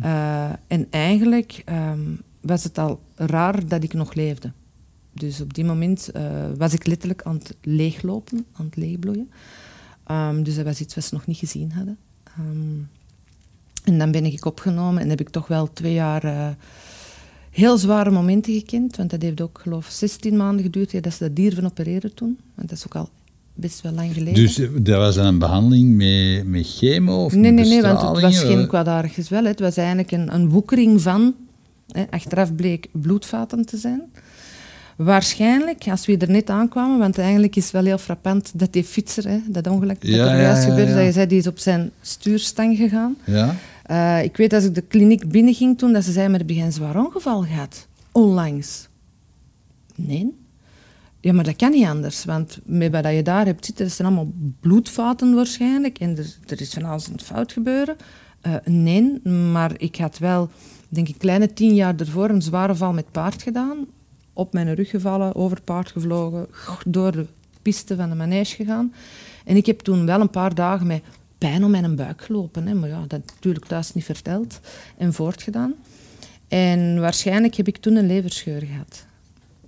Eh, 0.00 0.50
en 0.66 0.86
eigenlijk 0.90 1.62
ehm, 1.64 2.00
was 2.40 2.64
het 2.64 2.78
al 2.78 3.00
raar 3.16 3.66
dat 3.66 3.82
ik 3.82 3.92
nog 3.92 4.14
leefde. 4.14 4.52
Dus 5.14 5.40
op 5.40 5.54
die 5.54 5.64
moment 5.64 6.10
eh, 6.10 6.22
was 6.56 6.72
ik 6.72 6.86
letterlijk 6.86 7.22
aan 7.22 7.34
het 7.34 7.56
leeglopen, 7.62 8.46
aan 8.52 8.64
het 8.64 8.76
leegbloeien. 8.76 9.30
Ehm, 10.06 10.42
dus 10.42 10.54
dat 10.54 10.64
was 10.64 10.80
iets 10.80 10.94
wat 10.94 11.04
ze 11.04 11.14
nog 11.14 11.26
niet 11.26 11.36
gezien 11.36 11.72
hadden. 11.72 11.98
Ehm, 12.24 12.78
en 13.84 13.98
dan 13.98 14.10
ben 14.10 14.24
ik 14.24 14.44
opgenomen 14.44 15.02
en 15.02 15.08
heb 15.08 15.20
ik 15.20 15.28
toch 15.28 15.46
wel 15.46 15.72
twee 15.72 15.92
jaar 15.92 16.24
eh, 16.24 16.48
heel 17.50 17.78
zware 17.78 18.10
momenten 18.10 18.54
gekend. 18.54 18.96
Want 18.96 19.10
dat 19.10 19.22
heeft 19.22 19.40
ook, 19.40 19.58
geloof 19.62 19.86
ik, 19.86 19.92
16 19.92 20.36
maanden 20.36 20.64
geduurd 20.64 20.90
ja, 20.90 21.00
dat 21.00 21.12
ze 21.12 21.24
dat 21.24 21.36
dier 21.36 21.54
van 21.54 21.64
opereren 21.64 22.14
toen. 22.14 22.38
Want 22.54 22.68
dat 22.68 22.78
is 22.78 22.86
ook 22.86 22.94
al 22.94 23.08
best 23.54 23.80
wel 23.80 23.92
lang 23.92 24.12
geleden. 24.12 24.34
Dus 24.34 24.58
eh, 24.58 24.68
dat 24.80 24.96
was 24.96 25.16
een 25.16 25.38
behandeling 25.38 25.96
met, 25.96 26.46
met 26.46 26.66
chemo 26.66 27.24
of 27.24 27.34
Nee, 27.34 27.50
nee, 27.50 27.64
nee, 27.64 27.82
want 27.82 28.02
het 28.02 28.20
was 28.20 28.38
geen 28.38 28.66
kwaadaardig 28.66 29.14
gezwel. 29.14 29.44
Het 29.44 29.60
was 29.60 29.76
eigenlijk 29.76 30.10
een, 30.10 30.34
een 30.34 30.48
woekering 30.48 31.02
van, 31.02 31.34
hè, 31.90 32.04
achteraf 32.10 32.54
bleek 32.54 32.88
bloedvaten 32.92 33.66
te 33.66 33.76
zijn. 33.76 34.02
Waarschijnlijk, 34.96 35.88
als 35.88 36.06
we 36.06 36.16
er 36.16 36.30
net 36.30 36.50
aankwamen, 36.50 36.98
want 36.98 37.18
eigenlijk 37.18 37.56
is 37.56 37.62
het 37.62 37.72
wel 37.72 37.84
heel 37.84 37.98
frappant 37.98 38.58
dat 38.58 38.72
die 38.72 38.84
fietser, 38.84 39.28
hè, 39.28 39.38
dat 39.48 39.66
ongeluk 39.66 40.00
dat 40.00 40.10
Ja, 40.10 40.32
er 40.32 40.40
juist 40.40 40.62
ja, 40.62 40.68
gebeurde, 40.68 40.90
ja. 40.90 40.96
dat 40.96 41.04
je 41.04 41.12
zei, 41.12 41.26
die 41.26 41.38
is 41.38 41.46
op 41.46 41.58
zijn 41.58 41.90
stuurstang 42.00 42.76
gegaan. 42.76 43.16
Ja? 43.24 43.54
Eh, 43.82 44.22
ik 44.22 44.36
weet 44.36 44.52
als 44.52 44.64
ik 44.64 44.74
de 44.74 44.80
kliniek 44.80 45.28
binnenging 45.28 45.78
toen, 45.78 45.92
dat 45.92 46.04
ze 46.04 46.12
zei, 46.12 46.28
maar 46.28 46.38
heb 46.38 46.50
je 46.50 46.62
een 46.62 46.72
zwaar 46.72 46.96
ongeval 46.96 47.42
gehad? 47.42 47.86
Onlangs. 48.12 48.88
Nee. 49.94 50.34
Ja, 51.20 51.32
maar 51.32 51.44
dat 51.44 51.56
kan 51.56 51.70
niet 51.70 51.86
anders, 51.86 52.24
want 52.24 52.58
met 52.64 52.92
wat 52.92 53.12
je 53.12 53.22
daar 53.22 53.46
hebt 53.46 53.64
zitten, 53.64 53.84
dat 53.84 53.94
zijn 53.94 54.08
allemaal 54.08 54.32
bloedvaten 54.60 55.34
waarschijnlijk. 55.34 55.98
En 55.98 56.16
er, 56.16 56.36
er 56.46 56.60
is 56.60 56.72
van 56.72 56.84
alles 56.84 57.08
een 57.08 57.20
fout 57.20 57.52
gebeuren. 57.52 57.96
Eh, 58.40 58.54
nee, 58.64 59.20
maar 59.28 59.72
ik 59.76 59.96
had 59.96 60.18
wel, 60.18 60.50
denk 60.88 61.08
ik, 61.08 61.18
kleine 61.18 61.52
tien 61.52 61.74
jaar 61.74 61.94
ervoor 61.96 62.28
een 62.28 62.42
zware 62.42 62.74
val 62.74 62.92
met 62.92 63.10
paard 63.10 63.42
gedaan. 63.42 63.86
Op 64.36 64.52
mijn 64.52 64.74
rug 64.74 64.90
gevallen, 64.90 65.34
over 65.34 65.56
het 65.56 65.64
paard 65.64 65.90
gevlogen, 65.90 66.46
door 66.86 67.12
de 67.12 67.26
piste 67.62 67.96
van 67.96 68.08
de 68.08 68.14
manege 68.14 68.54
gegaan. 68.54 68.94
En 69.44 69.56
ik 69.56 69.66
heb 69.66 69.80
toen 69.80 70.06
wel 70.06 70.20
een 70.20 70.30
paar 70.30 70.54
dagen 70.54 70.86
met 70.86 71.02
pijn 71.38 71.64
om 71.64 71.70
mijn 71.70 71.96
buik 71.96 72.22
gelopen. 72.22 72.66
Hè. 72.66 72.74
Maar 72.74 72.88
ja, 72.88 73.04
dat 73.06 73.20
natuurlijk 73.26 73.64
thuis 73.64 73.94
niet 73.94 74.04
verteld 74.04 74.60
en 74.96 75.12
voortgedaan. 75.12 75.74
En 76.48 77.00
waarschijnlijk 77.00 77.54
heb 77.54 77.68
ik 77.68 77.76
toen 77.76 77.96
een 77.96 78.06
leverscheur 78.06 78.60
gehad. 78.60 79.04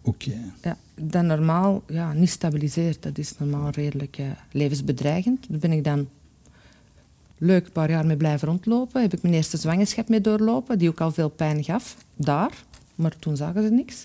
Oké. 0.03 0.33
Ja, 0.63 0.77
dat 0.95 1.23
normaal 1.23 1.83
ja, 1.89 2.13
niet 2.13 2.31
stabiliseert. 2.31 3.03
Dat 3.03 3.19
is 3.19 3.39
normaal 3.39 3.71
redelijk 3.71 4.19
eh, 4.19 4.27
levensbedreigend. 4.53 5.47
Daar 5.49 5.59
ben 5.59 5.73
ik 5.73 5.85
dan 5.85 6.09
leuk 7.39 7.67
een 7.67 7.73
paar 7.73 7.91
jaar 7.91 8.07
mee 8.07 8.17
blijven 8.17 8.49
rondlopen. 8.49 9.03
Heb 9.03 9.13
ik 9.13 9.23
mijn 9.23 9.35
eerste 9.35 9.57
zwangerschap 9.57 10.09
mee 10.09 10.21
doorlopen, 10.21 10.79
die 10.79 10.89
ook 10.89 11.01
al 11.01 11.13
veel 11.13 11.29
pijn 11.29 11.65
gaf. 11.65 11.97
Daar, 12.17 12.53
maar 12.95 13.17
toen 13.19 13.37
zagen 13.37 13.63
ze 13.63 13.71
niks. 13.71 14.05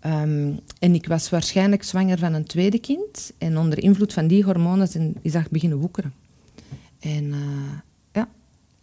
Ehm, 0.00 0.52
en 0.78 0.94
ik 0.94 1.06
was 1.06 1.30
waarschijnlijk 1.30 1.82
zwanger 1.82 2.18
van 2.18 2.32
een 2.34 2.44
tweede 2.46 2.78
kind. 2.78 3.32
En 3.38 3.58
onder 3.58 3.82
invloed 3.82 4.12
van 4.12 4.26
die 4.26 4.44
hormonen 4.44 4.88
zijn- 4.88 5.14
is 5.22 5.32
dat 5.32 5.50
beginnen 5.50 5.78
woekeren. 5.78 6.12
En 6.98 7.32
eh, 7.32 7.38
ja, 8.12 8.28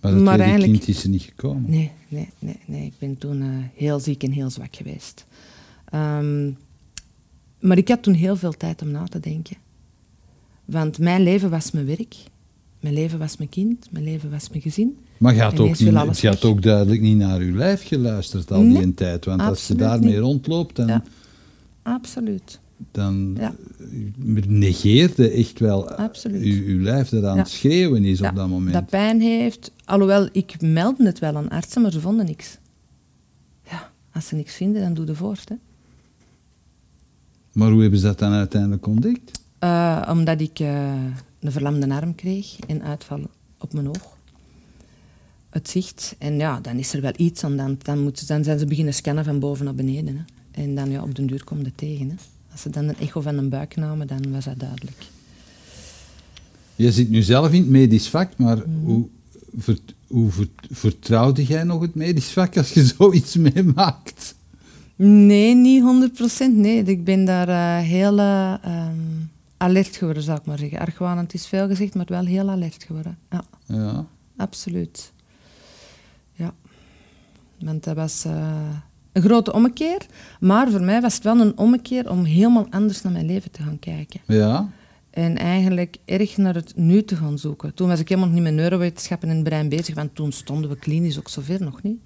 Maar 0.01 0.11
dat 0.11 0.21
Maar 0.21 0.37
tweede 0.37 0.63
kind 0.63 0.87
is 0.87 1.03
er 1.03 1.09
niet 1.09 1.21
gekomen. 1.21 1.69
Nee, 1.69 1.91
nee, 2.07 2.29
nee, 2.39 2.59
nee. 2.65 2.85
Ik 2.85 2.93
ben 2.99 3.17
toen 3.17 3.41
eh, 3.41 3.47
heel 3.73 3.99
ziek 3.99 4.23
en 4.23 4.31
heel 4.31 4.49
zwak 4.49 4.75
geweest. 4.75 5.25
Ehm, 5.89 6.51
maar 7.59 7.77
ik 7.77 7.87
had 7.87 8.03
toen 8.03 8.13
heel 8.13 8.35
veel 8.35 8.53
tijd 8.53 8.81
om 8.81 8.91
na 8.91 9.03
te 9.03 9.19
denken. 9.19 9.57
Want 10.65 10.97
mijn 10.99 11.23
leven 11.23 11.49
was 11.49 11.71
mijn 11.71 11.85
werk. 11.85 12.15
Mijn 12.79 12.93
leven 12.93 13.19
was 13.19 13.37
mijn 13.37 13.49
kind. 13.49 13.91
Mijn 13.91 14.03
leven 14.03 14.29
was 14.31 14.49
mijn 14.49 14.61
gezin. 14.61 14.97
Maar 15.19 15.35
je 15.35 15.41
had, 15.41 15.59
ook, 15.59 15.67
niet, 15.79 16.19
je 16.19 16.27
had 16.27 16.43
ook 16.43 16.61
duidelijk 16.61 17.01
niet 17.01 17.17
naar 17.17 17.39
uw 17.39 17.55
lijf 17.55 17.87
geluisterd 17.87 18.51
al 18.51 18.61
Nee, 18.61 18.83
die 18.83 18.93
tijd. 18.93 19.25
Want 19.25 19.41
als 19.41 19.67
je 19.67 19.75
daarmee 19.75 20.09
niet. 20.09 20.19
rondloopt, 20.19 20.75
dan, 20.75 20.87
Ja. 20.87 21.03
Absoluut. 21.83 22.59
dan 22.91 23.35
Ja. 23.39 23.53
negeerde 24.47 25.29
echt 25.29 25.59
wel 25.59 25.89
Absoluut. 25.91 26.43
uw, 26.43 26.63
uw 26.65 26.81
lijf 26.81 27.09
dat 27.09 27.23
aan 27.23 27.37
het 27.37 27.49
schreeuwen 27.49 28.05
is 28.05 28.21
op 28.21 28.35
dat 28.35 28.47
moment. 28.47 28.73
Dat 28.73 28.85
pijn 28.85 29.21
heeft. 29.21 29.71
Alhoewel, 29.85 30.29
ik 30.31 30.61
meldde 30.61 31.05
het 31.05 31.19
wel 31.19 31.35
aan 31.35 31.49
artsen, 31.49 31.81
maar 31.81 31.91
ze 31.91 31.99
vonden 32.01 32.25
niks. 32.25 32.57
Ja, 33.69 33.91
als 34.13 34.27
ze 34.27 34.35
niks 34.35 34.53
vinden, 34.55 34.81
dan 34.81 34.93
doe 34.93 35.05
de 35.05 35.15
voort. 35.15 35.49
Hè. 35.49 35.55
Maar 37.53 37.71
hoe 37.71 37.81
hebben 37.81 37.99
ze 37.99 38.05
dat 38.05 38.19
dan 38.19 38.31
uiteindelijk 38.31 38.87
ontdekt? 38.87 39.31
Eh, 39.59 40.07
omdat 40.11 40.41
ik 40.41 40.59
eh, 40.59 40.91
een 41.39 41.51
verlamde 41.51 41.89
arm 41.89 42.15
kreeg 42.15 42.59
en 42.67 42.83
uitval 42.83 43.19
op 43.57 43.73
mijn 43.73 43.87
oog. 43.87 44.16
Het 45.57 45.69
zicht. 45.69 46.15
En 46.17 46.35
ja, 46.37 46.59
dan 46.59 46.77
is 46.77 46.93
er 46.93 47.01
wel 47.01 47.11
iets 47.17 47.43
aan. 47.43 47.57
Dan, 47.57 47.75
dan, 47.81 47.99
moeten, 48.03 48.25
ze- 48.25 48.33
dan 48.33 48.43
zijn 48.43 48.59
ze 48.59 48.65
beginnen 48.65 48.93
scannen 48.93 49.23
van 49.25 49.39
boven 49.39 49.65
naar 49.65 49.75
beneden. 49.75 50.15
Hè. 50.51 50.61
En 50.63 50.75
dan 50.75 50.89
ja, 50.91 51.01
op 51.03 51.15
den 51.15 51.27
duur 51.27 51.43
komt 51.43 51.65
het 51.65 51.77
tegen. 51.77 52.09
Hè. 52.09 52.15
Als 52.51 52.61
ze 52.61 52.69
dan 52.69 52.87
een 52.87 52.97
echo 52.99 53.21
van 53.21 53.37
een 53.37 53.49
buik 53.49 53.75
namen, 53.75 54.07
dan 54.07 54.31
was 54.31 54.45
dat 54.45 54.59
duidelijk. 54.59 54.97
Je 56.75 56.91
zit 56.91 57.09
nu 57.09 57.21
zelf 57.21 57.51
in 57.51 57.59
het 57.61 57.69
medisch 57.69 58.07
vak, 58.09 58.37
maar 58.37 58.57
Mhm. 58.57 58.85
hoe, 58.85 59.07
vert- 59.57 59.93
hoe 60.07 60.31
vert- 60.31 60.67
vertrouwde 60.71 61.45
jij 61.45 61.63
nog 61.63 61.81
het 61.81 61.95
medisch 61.95 62.29
vak 62.29 62.57
als 62.57 62.73
je 62.73 62.85
zoiets 62.97 63.35
meemaakt? 63.35 64.35
Nee, 64.95 65.55
niet 65.55 65.81
100%. 65.83 66.55
Nee, 66.55 66.83
ik 66.83 67.03
ben 67.03 67.25
daar 67.25 67.47
eh, 67.49 67.87
heel 67.87 68.19
eh, 68.19 68.53
ehm, 68.61 68.95
alert 69.57 69.95
geworden, 69.95 70.23
zou 70.23 70.37
ik 70.39 70.45
maar 70.45 70.59
zeggen. 70.59 70.79
Argwanend 70.79 71.33
is 71.33 71.47
veel 71.47 71.67
gezegd, 71.67 71.95
maar 71.95 72.05
wel 72.07 72.25
heel 72.25 72.49
alert 72.49 72.83
geworden. 72.83 73.17
Ja, 73.31 73.43
Ja. 73.65 74.05
absoluut. 74.37 75.11
Want 77.59 77.83
dat 77.83 77.95
was 77.95 78.25
eh, 78.25 78.69
een 79.11 79.21
grote 79.21 79.53
ommekeer. 79.53 80.05
Maar 80.39 80.71
voor 80.71 80.81
mij 80.81 81.01
was 81.01 81.13
het 81.15 81.23
wel 81.23 81.39
een 81.39 81.57
ommekeer 81.57 82.09
om 82.09 82.23
helemaal 82.23 82.67
anders 82.69 83.01
naar 83.01 83.11
mijn 83.13 83.25
leven 83.25 83.51
te 83.51 83.61
gaan 83.63 83.79
kijken. 83.79 84.19
Ja. 84.27 84.69
En 85.09 85.37
eigenlijk 85.37 85.97
erg 86.05 86.37
naar 86.37 86.55
het 86.55 86.75
nu 86.75 87.03
te 87.03 87.15
gaan 87.15 87.37
zoeken. 87.37 87.73
Toen 87.73 87.87
was 87.87 87.99
ik 87.99 88.09
helemaal 88.09 88.29
niet 88.29 88.43
met 88.43 88.53
neurowetenschappen 88.53 89.29
en 89.29 89.35
het 89.35 89.43
brein 89.43 89.69
bezig, 89.69 89.95
want 89.95 90.15
toen 90.15 90.31
stonden 90.31 90.69
we 90.69 90.75
klinisch 90.77 91.17
ook 91.19 91.29
zover 91.29 91.63
nog 91.63 91.81
niet. 91.83 91.99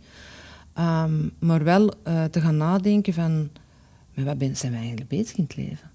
Ehm, 0.73 1.27
maar 1.39 1.63
wel 1.63 1.93
eh, 2.03 2.23
te 2.23 2.41
gaan 2.41 2.57
nadenken 2.57 3.13
van, 3.13 3.49
met 4.13 4.25
wat 4.25 4.37
ben, 4.37 4.55
zijn 4.57 4.71
we 4.71 4.77
eigenlijk 4.77 5.07
bezig 5.09 5.37
in 5.37 5.43
het 5.43 5.55
leven? 5.55 5.89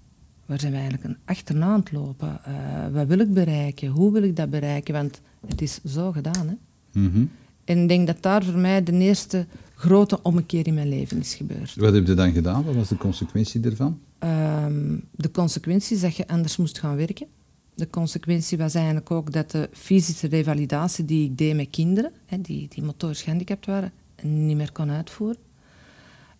Waar 0.45 0.59
zijn 0.59 0.71
we 0.71 0.77
eigenlijk 0.77 1.07
een- 1.07 1.17
achterna 1.25 1.65
aan 1.65 1.79
het 1.79 1.91
lopen? 1.91 2.39
Eh, 2.43 2.53
wat 2.91 3.07
wil 3.07 3.19
ik 3.19 3.33
bereiken? 3.33 3.87
Hoe 3.87 4.11
wil 4.11 4.23
ik 4.23 4.35
dat 4.35 4.49
bereiken? 4.49 4.93
Want 4.93 5.21
het 5.47 5.61
is 5.61 5.79
zo 5.85 6.11
gedaan. 6.11 6.47
Hè? 6.47 6.53
Mhm. 7.01 7.25
En 7.67 7.81
ik 7.81 7.87
denk 7.87 8.07
dat 8.07 8.21
daar 8.21 8.43
voor 8.43 8.59
mij 8.59 8.83
de 8.83 8.91
eerste 8.91 9.45
grote 9.75 10.21
ommekeer 10.21 10.67
in 10.67 10.73
mijn 10.73 10.89
leven 10.89 11.19
is 11.19 11.35
gebeurd. 11.35 11.75
Wat 11.75 11.93
heb 11.93 12.07
je 12.07 12.13
dan 12.13 12.31
gedaan? 12.31 12.63
Wat 12.63 12.75
was 12.75 12.87
de 12.87 12.97
consequentie 12.97 13.59
daarvan? 13.59 13.99
Ehm, 14.19 14.97
de 15.11 15.31
consequentie 15.31 15.95
is 15.95 16.01
dat 16.01 16.15
je 16.15 16.27
anders 16.27 16.57
moest 16.57 16.79
gaan 16.79 16.95
werken. 16.95 17.27
De 17.75 17.89
consequentie 17.89 18.57
was 18.57 18.73
eigenlijk 18.73 19.11
ook 19.11 19.33
dat 19.33 19.51
de 19.51 19.69
fysische 19.73 20.27
revalidatie 20.27 21.05
die 21.05 21.25
ik 21.25 21.37
deed 21.37 21.55
met 21.55 21.69
kinderen, 21.69 22.11
hè, 22.25 22.41
die, 22.41 22.67
die 22.69 22.83
motorisch 22.83 23.21
gehandicapt 23.21 23.65
waren, 23.65 23.91
niet 24.21 24.57
meer 24.57 24.71
kon 24.71 24.89
uitvoeren. 24.89 25.37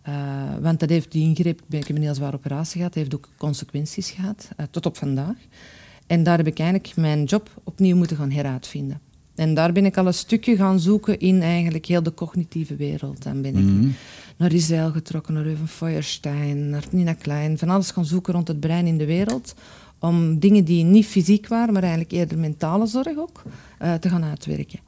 Eh, 0.02 0.14
want 0.60 0.80
dat 0.80 0.88
heeft 0.88 1.12
die 1.12 1.22
ingreep, 1.22 1.60
ik 1.68 1.86
heb 1.86 1.96
een 1.96 2.02
heel 2.02 2.14
zware 2.14 2.36
operatie 2.36 2.76
gehad, 2.76 2.94
heeft 2.94 3.14
ook 3.14 3.28
consequenties 3.36 4.10
gehad, 4.10 4.48
eh, 4.56 4.66
tot 4.70 4.86
op 4.86 4.96
vandaag. 4.96 5.36
En 6.06 6.22
daar 6.22 6.36
heb 6.36 6.46
ik 6.46 6.58
eigenlijk 6.58 6.96
mijn 6.96 7.24
job 7.24 7.60
opnieuw 7.64 7.96
moeten 7.96 8.16
gaan 8.16 8.30
heruitvinden. 8.30 9.00
En 9.38 9.54
daar 9.54 9.72
ben 9.72 9.84
ik 9.84 9.96
al 9.96 10.06
een 10.06 10.14
stukje 10.14 10.56
gaan 10.56 10.80
zoeken 10.80 11.18
in 11.20 11.42
eigenlijk 11.42 11.86
heel 11.86 12.02
de 12.02 12.14
cognitieve 12.14 12.76
wereld. 12.76 13.22
Dan 13.22 13.42
ben 13.42 13.56
ik 13.56 13.64
Mhm. 13.64 13.88
naar 14.36 14.52
Israël 14.52 14.90
getrokken, 14.90 15.34
naar 15.34 15.46
Euven 15.46 15.68
Feuerstein, 15.68 16.70
naar 16.70 16.84
Nina 16.90 17.12
Klein. 17.12 17.58
Van 17.58 17.68
alles 17.68 17.90
gaan 17.90 18.04
zoeken 18.04 18.32
rond 18.32 18.48
het 18.48 18.60
brein 18.60 18.86
in 18.86 18.98
de 18.98 19.04
wereld. 19.06 19.54
Om 19.98 20.38
dingen 20.38 20.64
die 20.64 20.84
niet 20.84 21.06
fysiek 21.06 21.48
waren, 21.48 21.72
maar 21.72 21.82
eigenlijk 21.82 22.12
eerder 22.12 22.38
mentale 22.38 22.86
zorg 22.86 23.16
ook, 23.18 23.42
eh, 23.78 23.94
te 23.94 24.08
gaan 24.08 24.24
uitwerken. 24.24 24.78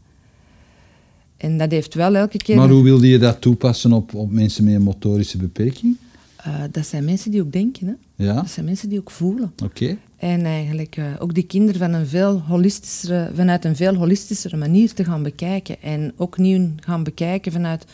En 1.36 1.58
dat 1.58 1.70
heeft 1.70 1.94
wel 1.94 2.14
elke 2.16 2.36
keer... 2.38 2.56
Maar 2.56 2.68
hoe 2.68 2.82
wilde 2.82 3.08
je 3.08 3.18
dat 3.18 3.40
toepassen 3.40 3.92
op, 3.92 4.14
op 4.14 4.30
mensen 4.30 4.64
met 4.64 4.74
een 4.74 4.82
motorische 4.82 5.36
beperking? 5.38 5.96
Eh, 6.44 6.62
dat 6.70 6.86
zijn 6.86 7.04
mensen 7.04 7.30
die 7.30 7.42
ook 7.42 7.52
denken, 7.52 7.86
hè? 7.86 8.24
Ja, 8.24 8.34
dat 8.34 8.50
zijn 8.50 8.66
mensen 8.66 8.88
die 8.88 8.98
ook 8.98 9.10
voelen. 9.10 9.52
oké. 9.64 9.96
En 10.16 10.44
eigenlijk 10.44 10.96
eh, 10.96 11.04
ook 11.18 11.34
die 11.34 11.46
kinderen 11.46 11.80
van 11.80 11.92
een 11.92 12.06
veel 12.06 12.40
holistischere, 12.40 13.30
vanuit 13.34 13.64
een 13.64 13.76
veel 13.76 13.94
holistischere 13.94 14.56
manier 14.56 14.94
te 14.94 15.04
gaan 15.04 15.22
bekijken. 15.22 15.82
En 15.82 16.12
ook 16.16 16.38
niet 16.38 16.70
gaan 16.76 17.02
bekijken 17.02 17.52
vanuit 17.52 17.84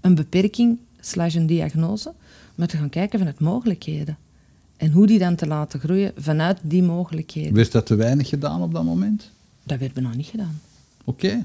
een 0.00 0.14
beperking 0.14 0.78
slash 1.00 1.34
een 1.34 1.46
diagnose, 1.46 2.12
maar 2.54 2.66
te 2.66 2.76
gaan 2.76 2.88
kijken 2.88 3.18
vanuit 3.18 3.40
mogelijkheden. 3.40 4.16
En 4.76 4.90
hoe 4.90 5.06
die 5.06 5.18
dan 5.18 5.34
te 5.34 5.46
laten 5.46 5.80
groeien 5.80 6.12
vanuit 6.16 6.58
die 6.62 6.82
mogelijkheden. 6.82 7.54
Werd 7.54 7.72
dat 7.72 7.86
te 7.86 7.94
weinig 7.94 8.28
gedaan 8.28 8.62
op 8.62 8.72
dat 8.72 8.84
moment? 8.84 9.30
Dat 9.62 9.78
werd 9.78 9.92
bijna 9.92 10.14
niet 10.14 10.26
gedaan. 10.26 10.60
Oké. 11.04 11.44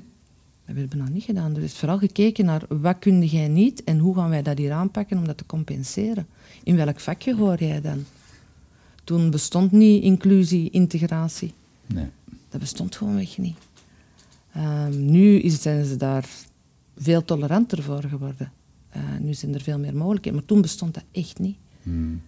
Dat 0.66 0.76
werd 0.76 0.89
bijna 0.89 1.09
niet 1.09 1.24
gedaan. 1.24 1.55
Er 1.55 1.62
is 1.62 1.78
vooral 1.78 1.97
gekeken 1.97 2.45
naar 2.45 2.62
wat 2.70 2.99
kun 2.99 3.26
jij 3.26 3.47
niet 3.47 3.84
en 3.84 3.97
hoe 3.97 4.16
gaan 4.16 4.30
wij 4.30 4.41
dat 4.41 4.57
hier 4.57 4.72
aanpakken 4.72 5.18
om 5.18 5.26
dat 5.26 5.38
te 5.38 5.45
compenseren. 5.45 6.28
In 6.64 6.76
welk 6.76 6.99
vakje 6.99 7.36
hoor 7.36 7.64
jij 7.64 7.82
dan? 7.82 8.05
Toen 9.03 9.30
bestond 9.30 9.72
niet 9.72 10.03
inclusie, 10.03 10.70
integratie. 10.70 11.53
Nee. 11.86 12.09
Dat 12.49 12.59
bestond 12.59 12.95
gewoonweg 12.95 13.38
niet. 13.38 13.57
Ehm, 14.53 15.05
nu 15.05 15.36
is, 15.36 15.62
zijn 15.62 15.86
ze 15.86 15.95
daar 15.95 16.30
veel 16.97 17.26
toleranter 17.26 17.84
voor 17.84 18.03
geworden. 18.03 18.51
Eh, 18.89 19.01
nu 19.20 19.34
zijn 19.34 19.53
er 19.53 19.62
veel 19.62 19.80
meer 19.80 19.95
mogelijkheden. 19.95 20.39
Maar 20.39 20.47
toen 20.47 20.62
bestond 20.62 20.93
dat 20.93 21.03
echt 21.12 21.39
niet. 21.39 21.57
Hmm. 21.84 22.22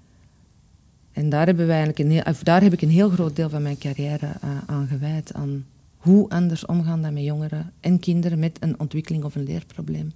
En 1.11 1.29
daar, 1.29 1.45
hebben 1.45 1.67
wij 1.67 1.75
eigenlijk 1.75 2.09
een 2.09 2.11
heel, 2.11 2.33
daar 2.43 2.61
heb 2.61 2.73
ik 2.73 2.81
een 2.81 2.89
heel 2.89 3.09
groot 3.09 3.35
deel 3.35 3.49
van 3.49 3.61
mijn 3.61 3.77
carrière 3.77 4.25
eh, 4.41 4.57
aan 4.65 4.87
gewijd. 4.87 5.33
Aan 5.33 5.65
hoe 6.03 6.29
anders 6.29 6.65
omgaan 6.65 7.01
dan 7.01 7.13
met 7.13 7.23
jongeren 7.23 7.71
en 7.79 7.99
kinderen 7.99 8.39
met 8.39 8.57
een 8.59 8.79
ontwikkeling 8.79 9.23
of 9.23 9.35
een 9.35 9.43
leerprobleem. 9.43 10.11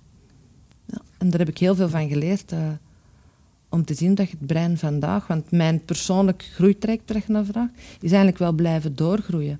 Ja, 0.86 1.02
en 1.18 1.30
daar 1.30 1.40
heb 1.40 1.50
ik 1.50 1.58
heel 1.58 1.76
veel 1.76 1.90
van 1.90 2.10
geleerd. 2.10 2.52
eh, 2.52 2.60
om 3.70 3.86
te 3.86 3.94
zien 3.94 4.16
dat 4.16 4.30
het 4.30 4.46
brein 4.46 4.78
vandaag, 4.78 5.28
want 5.28 5.52
mijn 5.52 5.86
persoonlijk 5.86 6.50
groeitraject 6.54 7.28
naar 7.28 7.46
vraagt, 7.46 7.72
is 7.76 8.10
eigenlijk 8.10 8.38
wel 8.38 8.52
blijven 8.52 8.96
doorgroeien. 8.96 9.60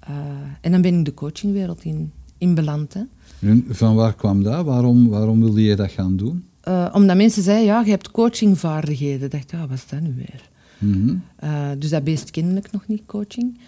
Eh, 0.00 0.14
en 0.60 0.72
dan 0.72 0.82
ben 0.82 0.98
ik 0.98 1.04
de 1.04 1.14
coachingwereld 1.14 1.84
in, 1.84 2.12
in 2.38 2.54
beland. 2.54 2.94
Hè. 2.94 3.02
En 3.48 3.64
van 3.68 3.94
waar 3.94 4.14
kwam 4.14 4.42
dat? 4.42 4.64
Waarom, 4.64 5.08
waarom 5.08 5.40
wilde 5.40 5.62
je 5.62 5.76
dat 5.76 5.90
gaan 5.90 6.16
doen? 6.16 6.44
Eh, 6.60 6.88
omdat 6.92 7.16
mensen 7.16 7.42
zeiden, 7.42 7.66
ja, 7.66 7.80
je 7.80 7.90
hebt 7.90 8.10
coachingvaardigheden. 8.10 9.24
Ik 9.24 9.30
dacht, 9.30 9.50
ja, 9.50 9.66
wat 9.66 9.76
is 9.76 9.86
dat 9.86 10.00
nu 10.00 10.14
weer? 10.16 10.48
Mhm. 10.78 11.16
Dus 11.78 11.90
dat 11.90 12.04
beest 12.04 12.30
kende 12.30 12.60
ik 12.60 12.72
nog 12.72 12.86
niet, 12.86 13.06
coaching. 13.06 13.58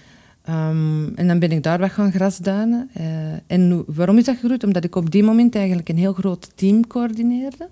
Ehm, 0.44 1.14
en 1.14 1.26
dan 1.28 1.38
ben 1.38 1.52
ik 1.52 1.62
daar 1.62 1.78
wat 1.78 1.90
gaan 1.90 2.12
grasduinen. 2.12 2.88
Eh, 2.92 3.04
en 3.46 3.84
waarom 3.86 4.18
is 4.18 4.24
dat 4.24 4.34
gegroeid? 4.36 4.64
Omdat 4.64 4.84
ik 4.84 4.94
op 4.96 5.10
die 5.10 5.22
moment 5.22 5.54
eigenlijk 5.54 5.88
een 5.88 5.96
heel 5.98 6.12
groot 6.12 6.50
team 6.54 6.86
coördineerde. 6.86 7.68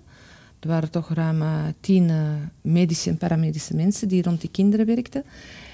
Er 0.59 0.67
waren 0.67 0.89
toch 0.91 1.13
ruim 1.13 1.41
eh, 1.41 1.53
tien 1.79 2.09
eh, 2.09 2.15
medische 2.61 3.09
en 3.09 3.17
paramedische 3.17 3.75
mensen 3.75 4.07
die 4.07 4.23
rond 4.23 4.41
die 4.41 4.49
kinderen 4.51 4.85
werkten. 4.85 5.23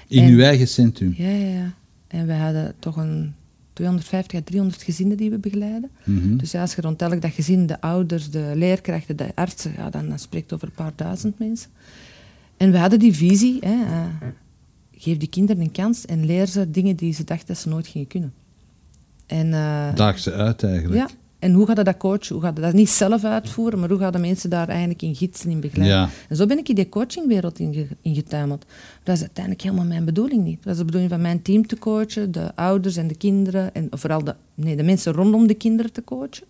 In 0.08 0.22
En- 0.24 0.30
uw 0.30 0.40
eigen 0.40 0.68
centrum? 0.68 1.14
Ja, 1.16 1.28
ja, 1.28 1.46
ja. 1.58 1.72
En 2.08 2.26
we 2.26 2.32
hadden 2.32 2.74
toch 2.78 2.96
een 2.96 3.34
250 3.72 4.38
à 4.38 4.42
300 4.44 4.82
gezinnen 4.82 5.16
die 5.16 5.30
we 5.30 5.38
begeleiden. 5.38 5.90
Mhm. 6.04 6.36
Dus 6.36 6.50
ja, 6.50 6.60
als 6.60 6.74
je 6.74 6.80
rond 6.80 7.02
elk 7.02 7.22
dat 7.22 7.30
gezin, 7.32 7.66
de 7.66 7.80
ouders, 7.80 8.30
de 8.30 8.52
leerkrachten, 8.54 9.16
de 9.16 9.28
artsen, 9.34 9.72
ja, 9.76 9.90
dan, 9.90 10.08
dan 10.08 10.18
spreekt 10.18 10.44
het 10.50 10.54
over 10.54 10.68
een 10.68 10.84
paar 10.84 10.92
duizend 10.96 11.38
mensen. 11.38 11.70
En 12.56 12.70
we 12.72 12.78
hadden 12.78 12.98
die 12.98 13.14
visie, 13.14 13.56
hè, 13.60 13.76
geef 14.98 15.16
die 15.16 15.28
kinderen 15.28 15.62
een 15.62 15.72
kans 15.72 16.04
en 16.06 16.26
leer 16.26 16.46
ze 16.46 16.70
dingen 16.70 16.96
die 16.96 17.12
ze 17.12 17.24
dachten 17.24 17.46
dat 17.46 17.58
ze 17.58 17.68
nooit 17.68 17.86
gingen 17.86 18.06
kunnen. 18.06 18.32
En, 19.26 19.52
eh, 19.52 19.94
Daag 19.94 20.18
ze 20.18 20.32
uit 20.32 20.62
eigenlijk. 20.62 20.94
ja, 21.08 21.08
en 21.38 21.52
hoe 21.52 21.66
gaat 21.66 21.84
dat 21.84 21.96
coachen? 21.96 22.34
Hoe 22.34 22.44
gaat 22.44 22.56
dat 22.56 22.72
niet 22.72 22.88
zelf 22.88 23.24
uitvoeren, 23.24 23.78
maar 23.78 23.88
hoe 23.88 23.98
gaan 23.98 24.12
de 24.12 24.18
mensen 24.18 24.50
daar 24.50 24.68
eigenlijk 24.68 25.02
in 25.02 25.14
gidsen, 25.14 25.50
in 25.50 25.60
begeleiden? 25.60 25.98
Ja. 25.98 26.08
En 26.28 26.36
zo 26.36 26.46
ben 26.46 26.58
ik 26.58 26.68
in 26.68 26.74
die 26.74 26.88
coachingwereld 26.88 27.58
inge- 27.58 27.86
ingetuimeld. 28.02 28.64
Dat 29.02 29.14
is 29.14 29.20
uiteindelijk 29.20 29.64
helemaal 29.64 29.84
mijn 29.84 30.04
bedoeling 30.04 30.44
niet. 30.44 30.62
Dat 30.62 30.72
is 30.72 30.78
de 30.78 30.84
bedoeling 30.84 31.10
van 31.12 31.20
mijn 31.20 31.42
team 31.42 31.66
te 31.66 31.78
coachen, 31.78 32.32
de 32.32 32.54
ouders 32.54 32.96
en 32.96 33.06
de 33.08 33.16
kinderen, 33.16 33.74
en 33.74 33.88
vooral 33.90 34.24
de, 34.24 34.34
nee, 34.54 34.76
de 34.76 34.82
mensen 34.82 35.12
rondom 35.12 35.46
de 35.46 35.54
kinderen 35.54 35.92
te 35.92 36.04
coachen. 36.04 36.46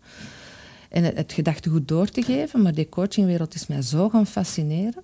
En 0.88 1.04
het, 1.04 1.16
het 1.16 1.32
gedachtegoed 1.32 1.88
door 1.88 2.06
te 2.06 2.22
geven. 2.22 2.62
Maar 2.62 2.74
die 2.74 2.88
coachingwereld 2.88 3.54
is 3.54 3.66
mij 3.66 3.82
zo 3.82 4.08
gaan 4.08 4.26
fascineren, 4.26 5.02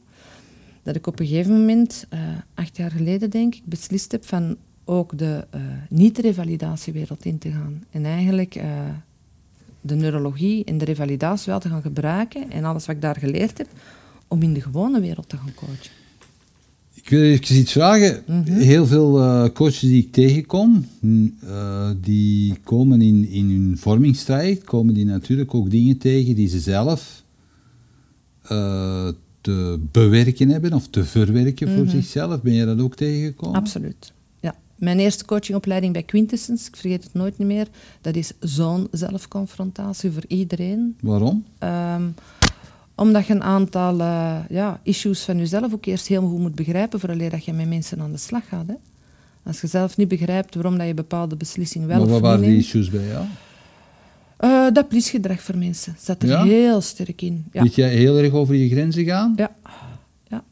dat 0.84 0.96
ik 0.96 1.06
op 1.06 1.20
een 1.20 1.26
gegeven 1.26 1.52
moment, 1.52 2.06
eh, 2.08 2.20
acht 2.54 2.76
jaar 2.76 2.90
geleden 2.90 3.30
denk 3.30 3.54
ik, 3.54 3.62
beslist 3.64 4.12
heb 4.12 4.24
van 4.24 4.56
ook 4.84 5.18
de 5.18 5.46
eh, 5.50 5.60
niet-revalidatiewereld 5.88 7.24
in 7.24 7.38
te 7.38 7.50
gaan. 7.50 7.84
En 7.90 8.04
eigenlijk 8.04 8.54
eh, 8.54 8.68
de 9.80 9.94
neurologie 9.94 10.64
en 10.64 10.78
de 10.78 10.84
revalidatie 10.84 11.50
wel 11.50 11.60
te 11.60 11.68
gaan 11.68 11.82
gebruiken 11.82 12.50
en 12.50 12.64
alles 12.64 12.86
wat 12.86 12.94
ik 12.94 13.02
daar 13.02 13.16
geleerd 13.16 13.58
heb, 13.58 13.68
om 14.28 14.42
in 14.42 14.52
de 14.52 14.60
gewone 14.60 15.00
wereld 15.00 15.28
te 15.28 15.36
gaan 15.36 15.54
coachen. 15.54 15.92
Ik 16.94 17.08
wil 17.08 17.22
even 17.22 17.56
iets 17.56 17.72
vragen. 17.72 18.22
Mhm. 18.26 18.52
Heel 18.52 18.86
veel 18.86 19.12
coaches 19.52 19.78
die 19.80 20.02
ik 20.02 20.12
tegenkom, 20.12 20.86
mm, 21.00 21.34
die 22.00 22.54
komen 22.62 23.02
in, 23.02 23.28
in 23.28 23.50
hun 23.50 23.78
vormingstraject, 23.78 24.64
komen 24.64 24.94
die 24.94 25.04
natuurlijk 25.04 25.54
ook 25.54 25.70
dingen 25.70 25.98
tegen 25.98 26.34
die 26.34 26.48
ze 26.48 26.60
zelf 26.60 27.24
eh, 28.44 29.08
te 29.44 29.78
bewerken 29.90 30.48
hebben 30.48 30.72
of 30.72 30.88
te 30.88 31.04
verwerken 31.04 31.76
voor 31.76 31.86
zichzelf. 31.86 32.42
Ben 32.42 32.52
je 32.52 32.64
dat 32.64 32.80
ook 32.80 32.94
tegengekomen? 32.94 33.60
Absoluut. 33.60 34.12
Ja. 34.40 34.54
Mijn 34.76 34.98
eerste 34.98 35.24
coachingopleiding 35.24 35.92
bij 35.92 36.02
Quintessence, 36.02 36.68
ik 36.68 36.76
vergeet 36.76 37.04
het 37.04 37.14
nooit 37.14 37.38
meer, 37.38 37.66
dat 38.00 38.16
is 38.16 38.32
zo'n 38.40 38.88
zelfconfrontatie 38.90 40.10
voor 40.10 40.24
iedereen. 40.28 40.96
Waarom? 41.00 41.44
Ehm, 41.58 42.02
omdat 42.94 43.26
je 43.26 43.34
een 43.34 43.42
aantal 43.42 44.00
eh, 44.00 44.36
ja, 44.48 44.80
issues 44.82 45.22
van 45.22 45.38
jezelf 45.38 45.72
ook 45.72 45.84
eerst 45.84 46.06
heel 46.06 46.28
goed 46.28 46.38
moet 46.38 46.54
begrijpen 46.54 47.00
vooraleer 47.00 47.30
dat 47.30 47.44
je 47.44 47.52
met 47.52 47.68
mensen 47.68 48.00
aan 48.00 48.12
de 48.12 48.18
slag 48.18 48.48
gaat. 48.48 48.66
Hè. 48.66 48.74
Als 49.42 49.60
je 49.60 49.66
zelf 49.66 49.96
niet 49.96 50.08
begrijpt 50.08 50.54
waarom 50.54 50.78
dat 50.78 50.86
je 50.86 50.94
bepaalde 50.94 51.36
beslissingen 51.36 51.88
wel 51.88 51.96
maar 51.96 52.06
of 52.06 52.12
niet 52.12 52.22
waren 52.22 52.40
die 52.40 52.56
issues 52.56 52.90
bij 52.90 53.06
jou? 53.06 53.24
Eh, 54.44 54.66
dat 54.72 54.88
plichtsgedrag 54.88 55.40
voor 55.42 55.56
mensen 55.56 55.96
zat 56.00 56.22
er 56.22 56.28
Ja? 56.28 56.42
heel 56.44 56.80
sterk 56.80 57.22
in. 57.22 57.44
Ja. 57.52 57.62
Liet 57.62 57.74
jij 57.74 57.94
heel 57.94 58.16
erg 58.18 58.32
over 58.32 58.54
je 58.54 58.68
grenzen 58.68 59.04
gaan? 59.04 59.32
Ja. 59.36 59.50
ja. 60.28 60.44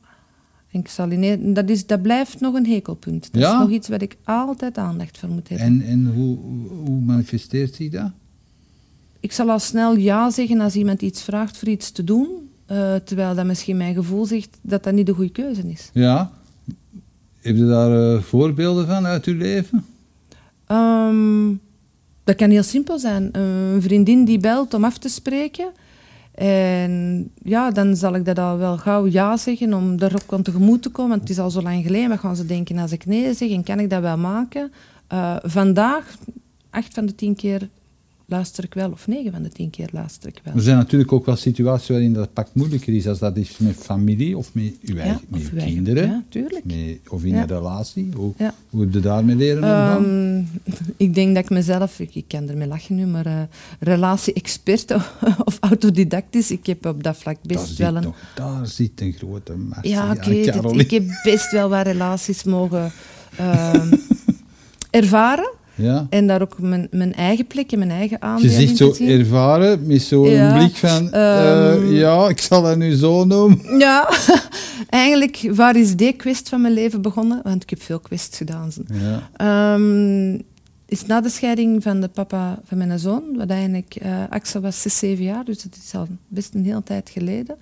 En 0.71 0.81
ik 0.81 0.89
zal 0.89 1.11
in, 1.11 1.55
dat, 1.55 1.71
is, 1.71 1.87
dat 1.87 2.03
blijft 2.03 2.41
nog 2.41 2.55
een 2.55 2.67
hekelpunt. 2.67 3.33
Dat 3.33 3.43
Ja? 3.43 3.53
is 3.53 3.59
nog 3.59 3.71
iets 3.71 3.89
waar 3.89 4.03
ik 4.03 4.17
altijd 4.25 4.79
aandacht 4.79 5.19
voor 5.19 5.29
moet 5.29 5.49
hebben. 5.49 5.67
En, 5.67 5.83
en 5.87 6.13
hoe, 6.15 6.39
hoe 6.85 7.01
manifesteert 7.01 7.75
zich 7.75 7.91
dat? 7.91 8.11
Ik 9.21 9.33
zal 9.33 9.51
al 9.51 9.59
snel 9.59 9.97
ja 9.97 10.31
zeggen 10.31 10.61
als 10.61 10.75
iemand 10.75 11.03
iets 11.03 11.23
vraagt 11.23 11.57
voor 11.59 11.69
iets 11.69 11.91
te 11.91 12.05
doen, 12.05 12.29
eh, 12.67 12.95
terwijl 12.95 13.35
dat 13.35 13.47
misschien 13.47 13.77
mijn 13.77 13.95
gevoel 13.95 14.27
zegt 14.27 14.59
dat 14.63 14.85
dat 14.85 14.95
niet 14.95 15.07
de 15.07 15.13
goede 15.15 15.33
keuze 15.33 15.63
is. 15.69 15.91
Ja. 15.93 16.31
Heb 17.41 17.57
je 17.57 17.67
daar 17.67 18.15
eh, 18.15 18.23
voorbeelden 18.23 18.87
van 18.87 19.07
uit 19.07 19.25
uw 19.25 19.37
leven? 19.37 19.85
Ehm, 20.67 21.49
dat 22.25 22.37
kan 22.37 22.51
heel 22.51 22.63
simpel 22.63 22.99
zijn. 22.99 23.29
Een 23.33 23.83
vriendin 23.83 24.25
die 24.25 24.39
belt 24.39 24.75
om 24.75 24.85
af 24.85 24.99
te 24.99 25.09
spreken. 25.09 25.73
En 26.35 27.31
ja, 27.43 27.71
dan 27.71 27.97
zal 27.97 28.15
ik 28.15 28.25
dat 28.25 28.39
al 28.39 28.59
wel 28.59 28.77
gauw 28.77 29.07
ja 29.07 29.37
zeggen 29.37 29.75
om 29.75 29.97
daarop 29.97 30.45
tegemoet 30.45 30.83
te 30.83 30.91
komen. 30.91 31.11
Want 31.11 31.21
het 31.21 31.31
is 31.31 31.39
al 31.39 31.51
zo 31.51 31.63
lang 31.63 31.83
geleden. 31.83 32.09
Wat 32.09 32.19
gaan 32.19 32.37
ze 32.37 32.47
denken 32.47 32.79
als 32.79 32.93
ik 32.93 33.07
nee 33.07 33.35
zeg? 33.35 33.51
En 33.51 33.65
kan 33.65 33.81
ik 33.81 33.91
dat 33.91 34.01
wel 34.01 34.19
maken? 34.19 34.73
Eh, 35.07 35.37
vandaag, 35.43 36.17
acht 36.71 36.95
van 36.95 37.07
de 37.07 37.15
tien 37.15 37.35
keer 37.35 37.69
luister 38.27 38.65
ik 38.65 38.75
wel. 38.75 38.91
Of 38.91 39.07
negen 39.07 39.33
van 39.33 39.43
de 39.43 39.49
tien 39.49 39.71
keer 39.71 39.89
luister 39.93 40.29
ik 40.29 40.41
wel. 40.45 40.55
Er 40.55 40.61
zijn 40.63 40.77
natuurlijk 40.77 41.13
ook 41.13 41.27
wel 41.27 41.37
situaties 41.37 41.89
waarin 41.89 42.13
dat 42.13 42.33
pak 42.33 42.49
moeilijker 42.53 42.95
is, 42.95 43.07
als 43.09 43.19
dat 43.19 43.37
is 43.37 43.59
met 43.59 43.77
familie 43.77 44.37
of 44.39 44.55
met 44.55 44.75
uw, 44.83 44.97
eigen, 44.97 45.21
met 45.29 45.41
uw 45.53 45.59
kinderen. 45.59 46.07
Ja, 46.07 46.23
tuurlijk. 46.29 46.65
Met, 46.65 46.99
of 47.09 47.25
in 47.25 47.35
Ja. 47.35 47.41
een 47.43 47.47
relatie. 47.49 48.09
Hoe, 48.15 48.33
Ja. 48.37 48.55
hoe 48.71 48.81
heb 48.81 48.93
je 48.93 49.01
daarmee 49.01 49.37
leren 49.37 49.63
omgaan? 49.63 50.05
Ehm, 50.05 50.43
ik 50.97 51.15
denk 51.15 51.35
dat 51.35 51.45
ik 51.45 51.51
mezelf, 51.51 52.01
ik, 52.01 52.15
ik 52.15 52.25
kan 52.29 52.49
ermee 52.49 52.69
lachen 52.69 52.95
nu, 52.95 53.07
maar 53.07 53.27
eh, 53.27 53.43
relatie-expert 53.81 54.95
of 55.45 55.57
autodidactisch, 55.61 56.51
ik 56.51 56.67
heb 56.67 56.87
op 56.87 57.03
dat 57.03 57.17
vlak 57.17 57.37
best 57.43 57.77
wel 57.77 57.97
een... 57.97 58.03
nog, 58.03 58.17
daar 58.35 58.67
zit 58.67 59.01
een 59.01 59.13
grote 59.13 59.53
massa. 59.57 59.81
Ja. 59.83 60.15
Caroline. 60.15 60.83
Ik 60.83 60.91
heb 60.91 61.05
best 61.23 61.51
wel 61.53 61.69
wat 61.69 61.87
relaties 61.87 62.45
mogen 62.45 62.93
ehm, 63.37 63.93
ervaren. 64.91 65.51
Ja. 65.75 66.07
En 66.11 66.27
daar 66.27 66.43
ook 66.43 66.59
mijn, 66.59 66.89
mijn 66.91 67.15
eigen 67.15 67.47
plek 67.47 67.73
en 67.73 67.79
mijn 67.79 67.91
eigen 67.91 68.19
Je 68.37 68.45
in 68.45 68.51
zegt 68.51 68.77
te 68.77 68.95
zo 68.95 69.05
ervaren, 69.05 69.87
met 69.87 70.03
zo'n 70.03 70.29
Ja, 70.29 70.57
blik 70.59 70.77
van, 70.77 71.13
eh, 71.13 71.73
ehm, 71.73 71.93
ja, 71.93 72.29
ik 72.29 72.41
zal 72.41 72.63
dat 72.63 72.77
nu 72.77 72.95
zo 72.95 73.25
noemen. 73.25 73.79
Ja, 73.79 74.11
eigenlijk, 74.89 75.49
waar 75.51 75.77
is 75.77 75.97
die 75.97 76.13
quest 76.13 76.49
van 76.49 76.61
mijn 76.61 76.75
leven 76.75 77.03
begonnen? 77.03 77.41
Want 77.43 77.63
ik 77.63 77.71
heb 77.71 77.83
veel 77.83 78.01
quests 78.01 78.37
gedaan. 78.37 78.71
Ja. 78.87 79.31
Ehm, 79.37 80.39
is 80.87 81.07
na 81.07 81.21
de 81.21 81.29
scheiding 81.29 81.83
van 81.83 82.01
de 82.01 82.09
papa 82.09 82.61
van 82.65 82.79
mijn 82.79 82.99
zoon, 82.99 83.23
wat 83.37 83.51
eigenlijk, 83.51 83.95
eh 83.95 84.23
Axel 84.31 84.61
was 84.61 84.83
6, 84.83 84.99
7 84.99 85.25
jaar, 85.25 85.45
dus 85.45 85.63
dat 85.63 85.77
is 85.85 85.95
al 85.95 86.07
best 86.29 86.55
een 86.55 86.65
hele 86.65 86.83
tijd 86.83 87.11
geleden. 87.11 87.57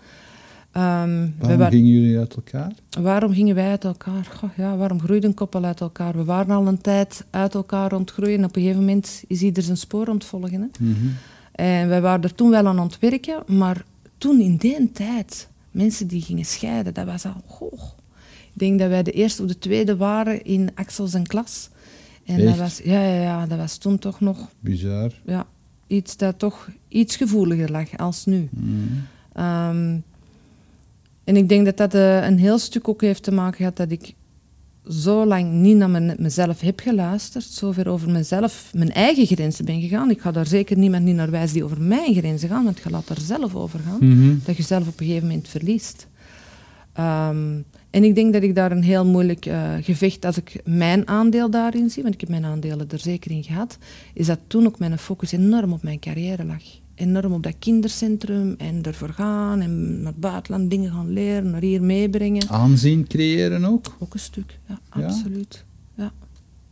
Ehm, 0.72 1.28
Waarom 1.38 1.58
wa- 1.58 1.68
gingen 1.70 1.90
jullie 1.90 2.18
uit 2.18 2.34
elkaar? 2.34 2.72
waarom 3.00 3.32
gingen 3.32 3.54
wij 3.54 3.70
uit 3.70 3.84
elkaar? 3.84 4.24
Goh, 4.24 4.50
ja, 4.56 4.76
waarom 4.76 5.00
groeide 5.00 5.26
een 5.26 5.34
koppel 5.34 5.64
uit 5.64 5.80
elkaar? 5.80 6.16
We 6.16 6.24
waren 6.24 6.54
al 6.56 6.66
een 6.66 6.80
tijd 6.80 7.24
uit 7.30 7.54
elkaar 7.54 7.92
ontgroeien. 7.92 8.44
Op 8.44 8.56
een 8.56 8.62
gegeven 8.62 8.80
moment 8.84 9.22
is 9.26 9.42
ieder 9.42 9.62
zijn 9.62 9.76
spoor 9.76 10.06
ontvolgen. 10.08 10.60
Hè? 10.60 10.66
Mhm. 10.84 10.94
En 11.52 11.88
wij 11.88 12.00
waren 12.00 12.22
er 12.22 12.34
toen 12.34 12.50
wel 12.50 12.66
aan 12.66 12.80
het 12.80 12.98
werken, 12.98 13.42
maar 13.46 13.84
toen 14.18 14.40
in 14.40 14.56
die 14.56 14.92
tijd, 14.92 15.48
mensen 15.70 16.06
die 16.06 16.22
gingen 16.22 16.44
scheiden, 16.44 16.94
dat 16.94 17.06
was 17.06 17.24
al 17.24 17.42
hoog. 17.46 17.94
Ik 18.52 18.58
denk 18.58 18.78
dat 18.78 18.88
wij 18.88 19.02
de 19.02 19.12
eerste 19.12 19.42
of 19.42 19.48
de 19.48 19.58
tweede 19.58 19.96
waren 19.96 20.44
in 20.44 20.70
Axel 20.74 21.06
zijn 21.06 21.26
klas. 21.26 21.68
En 22.24 22.44
dat 22.44 22.56
was, 22.56 22.80
ja, 22.84 23.02
ja, 23.04 23.22
ja, 23.22 23.46
dat 23.46 23.58
was 23.58 23.76
toen 23.76 23.98
toch 23.98 24.20
nog 24.20 24.48
Bizar. 24.60 25.12
ja, 25.26 25.46
iets 25.86 26.16
dat 26.16 26.38
toch 26.38 26.68
iets 26.88 27.16
gevoeliger 27.16 27.70
lag 27.70 27.96
als 27.96 28.24
nu. 28.24 28.48
Mhm. 28.50 28.74
Ehm, 29.32 29.98
en 31.30 31.36
ik 31.36 31.48
denk 31.48 31.64
dat 31.64 31.76
dat 31.76 31.94
eh, 31.94 32.26
een 32.26 32.38
heel 32.38 32.58
stuk 32.58 32.88
ook 32.88 33.00
heeft 33.00 33.22
te 33.22 33.32
maken 33.32 33.56
gehad 33.56 33.76
dat 33.76 33.90
ik 33.90 34.14
zo 34.88 35.26
lang 35.26 35.52
niet 35.52 35.76
naar 35.76 36.14
mezelf 36.18 36.60
heb 36.60 36.80
geluisterd, 36.80 37.44
zover 37.44 37.88
over 37.88 38.10
mezelf, 38.10 38.70
mijn 38.74 38.92
eigen 38.92 39.26
grenzen 39.26 39.64
ben 39.64 39.80
gegaan. 39.80 40.10
Ik 40.10 40.20
ga 40.20 40.30
daar 40.30 40.46
zeker 40.46 40.78
niemand 40.78 41.04
niet 41.04 41.14
naar 41.14 41.30
wijzen 41.30 41.54
die 41.54 41.64
over 41.64 41.80
mijn 41.80 42.14
grenzen 42.14 42.48
gaan, 42.48 42.64
want 42.64 42.80
je 42.84 42.90
laat 42.90 43.08
er 43.08 43.20
zelf 43.20 43.54
over 43.54 43.80
gaan, 43.80 43.98
Mhm. 44.08 44.34
dat 44.44 44.56
je 44.56 44.62
zelf 44.62 44.88
op 44.88 45.00
een 45.00 45.06
gegeven 45.06 45.28
moment 45.28 45.48
verliest. 45.48 46.06
Ehm, 46.92 47.58
en 47.90 48.04
ik 48.04 48.14
denk 48.14 48.32
dat 48.32 48.42
ik 48.42 48.54
daar 48.54 48.72
een 48.72 48.82
heel 48.82 49.06
moeilijk 49.06 49.46
eh, 49.46 49.72
gevecht, 49.80 50.24
als 50.24 50.36
ik 50.36 50.60
mijn 50.64 51.08
aandeel 51.08 51.50
daarin 51.50 51.90
zie, 51.90 52.02
want 52.02 52.14
ik 52.14 52.20
heb 52.20 52.30
mijn 52.30 52.44
aandelen 52.44 52.88
er 52.90 52.98
zeker 52.98 53.30
in 53.30 53.44
gehad, 53.44 53.78
is 54.14 54.26
dat 54.26 54.38
toen 54.46 54.66
ook 54.66 54.78
mijn 54.78 54.98
focus 54.98 55.32
enorm 55.32 55.72
op 55.72 55.82
mijn 55.82 55.98
carrière 55.98 56.44
lag. 56.44 56.62
Enorm 57.00 57.32
op 57.32 57.42
dat 57.42 57.54
kindercentrum 57.58 58.54
en 58.58 58.82
ervoor 58.82 59.08
gaan 59.08 59.60
en 59.60 60.02
naar 60.02 60.12
het 60.12 60.20
buitenland 60.20 60.70
dingen 60.70 60.92
gaan 60.92 61.12
leren, 61.12 61.50
naar 61.50 61.60
hier 61.60 61.82
meebrengen. 61.82 62.48
Aanzien 62.48 63.06
creëren 63.06 63.64
ook? 63.64 63.96
Ook 63.98 64.14
een 64.14 64.20
stuk, 64.20 64.58
ja, 64.68 64.80
Ja? 64.96 65.06
absoluut. 65.06 65.64
Ja, 65.94 66.12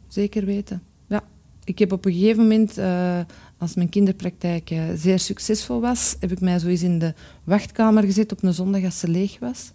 zeker 0.08 0.44
weten. 0.44 0.82
Ja. 1.06 1.24
Ik 1.64 1.78
heb 1.78 1.92
op 1.92 2.04
een 2.04 2.12
gegeven 2.12 2.42
moment, 2.42 2.78
eh, 2.78 3.20
als 3.58 3.74
mijn 3.74 3.88
kinderpraktijk 3.88 4.70
eh, 4.70 4.82
zeer 4.94 5.18
succesvol 5.18 5.80
was, 5.80 6.16
heb 6.20 6.32
ik 6.32 6.40
mij 6.40 6.58
zo 6.58 6.66
eens 6.66 6.82
in 6.82 6.98
de 6.98 7.14
wachtkamer 7.44 8.02
gezet 8.02 8.32
op 8.32 8.42
een 8.42 8.54
zondag 8.54 8.84
als 8.84 8.98
ze 8.98 9.08
leeg 9.08 9.38
was. 9.38 9.72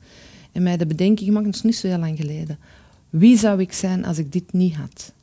En 0.51 0.63
mij 0.63 0.77
de 0.77 0.85
bedenking 0.85 1.27
gemaakt, 1.27 1.45
dat 1.45 1.55
is 1.55 1.61
niet 1.61 1.75
zo 1.75 1.87
heel 1.87 1.97
lang 1.97 2.17
geleden. 2.17 2.59
Wie 3.09 3.37
zou 3.37 3.59
ik 3.61 3.73
zijn 3.73 4.05
als 4.05 4.17
ik 4.17 4.31
dit 4.31 4.53
niet 4.53 4.75
had? 4.75 5.13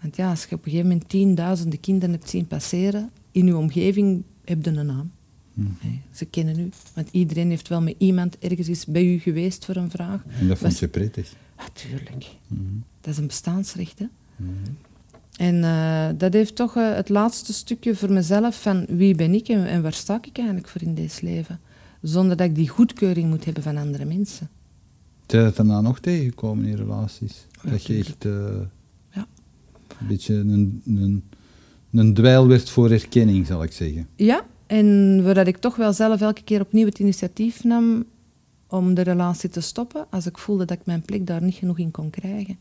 Want 0.00 0.16
ja, 0.16 0.30
als 0.30 0.44
je 0.44 0.54
op 0.54 0.64
een 0.64 0.70
gegeven 0.70 0.88
moment 0.88 1.08
tienduizenden 1.08 1.80
kinderen 1.80 2.14
hebt 2.14 2.30
zien 2.30 2.46
passeren, 2.46 3.10
in 3.34 3.46
je 3.46 3.56
omgeving 3.56 4.22
heb 4.44 4.64
je 4.64 4.70
een 4.70 4.86
naam. 4.86 5.10
Hè, 5.78 6.00
Ze 6.10 6.24
kennen 6.24 6.58
u, 6.58 6.68
want 6.94 7.08
iedereen 7.10 7.48
heeft 7.48 7.68
wel 7.68 7.82
met 7.82 7.94
iemand 7.98 8.38
ergens 8.38 8.66
eens 8.68 8.86
bij 8.86 9.04
u 9.14 9.18
geweest 9.18 9.64
voor 9.64 9.76
een 9.76 9.90
vraag. 9.90 10.24
En 10.40 10.48
dat 10.48 10.58
vond 10.58 10.70
Was- 10.70 10.80
je 10.80 10.88
prettig. 10.88 11.32
Natuurlijk. 11.56 12.26
Mhm. 12.46 12.60
Dat 13.00 13.12
is 13.12 13.18
een 13.18 13.26
bestaansrecht. 13.26 13.98
Hè? 13.98 14.06
Mhm. 14.36 14.50
En 15.36 15.64
eh, 15.64 16.08
dat 16.18 16.32
heeft 16.32 16.54
toch 16.56 16.76
eh, 16.76 16.94
het 16.94 17.08
laatste 17.08 17.52
stukje 17.52 17.96
voor 17.96 18.12
mezelf 18.12 18.62
van 18.62 18.84
wie 18.88 19.14
ben 19.14 19.34
ik 19.34 19.48
en, 19.48 19.66
en 19.66 19.82
waar 19.82 19.92
sta 19.92 20.18
ik 20.22 20.36
eigenlijk 20.38 20.68
voor 20.68 20.82
in 20.82 20.94
deze 20.94 21.24
leven. 21.24 21.60
Zonder 22.02 22.36
dat 22.36 22.46
ik 22.48 22.54
die 22.54 22.68
goedkeuring 22.68 23.28
moet 23.28 23.44
hebben 23.44 23.62
van 23.62 23.76
andere 23.76 24.04
mensen. 24.04 24.48
Zijn 25.26 25.42
je 25.42 25.48
dat 25.48 25.56
daarna 25.56 25.80
nog 25.80 25.98
tegengekomen 26.00 26.64
in 26.64 26.76
relaties? 26.76 27.46
Ja, 27.62 27.70
dat 27.70 27.84
je 27.84 27.94
echt 27.98 28.24
eh, 28.24 28.32
Ja. 29.10 29.26
een 30.00 30.06
beetje 30.06 30.34
een, 30.34 30.82
een, 30.86 31.22
een 31.94 32.14
dweil 32.14 32.48
werd 32.48 32.70
voor 32.70 32.90
erkenning, 32.90 33.46
zal 33.46 33.62
ik 33.62 33.72
zeggen. 33.72 34.08
Ja, 34.16 34.44
en 34.66 35.22
waar 35.24 35.46
ik 35.46 35.56
toch 35.56 35.76
wel 35.76 35.92
zelf 35.92 36.20
elke 36.20 36.42
keer 36.42 36.60
opnieuw 36.60 36.86
het 36.86 36.98
initiatief 36.98 37.64
nam 37.64 38.04
om 38.68 38.94
de 38.94 39.02
relatie 39.02 39.48
te 39.48 39.60
stoppen, 39.60 40.06
als 40.10 40.26
ik 40.26 40.38
voelde 40.38 40.64
dat 40.64 40.78
ik 40.78 40.86
mijn 40.86 41.02
plek 41.02 41.26
daar 41.26 41.42
niet 41.42 41.54
genoeg 41.54 41.78
in 41.78 41.90
kon 41.90 42.10
krijgen. 42.10 42.58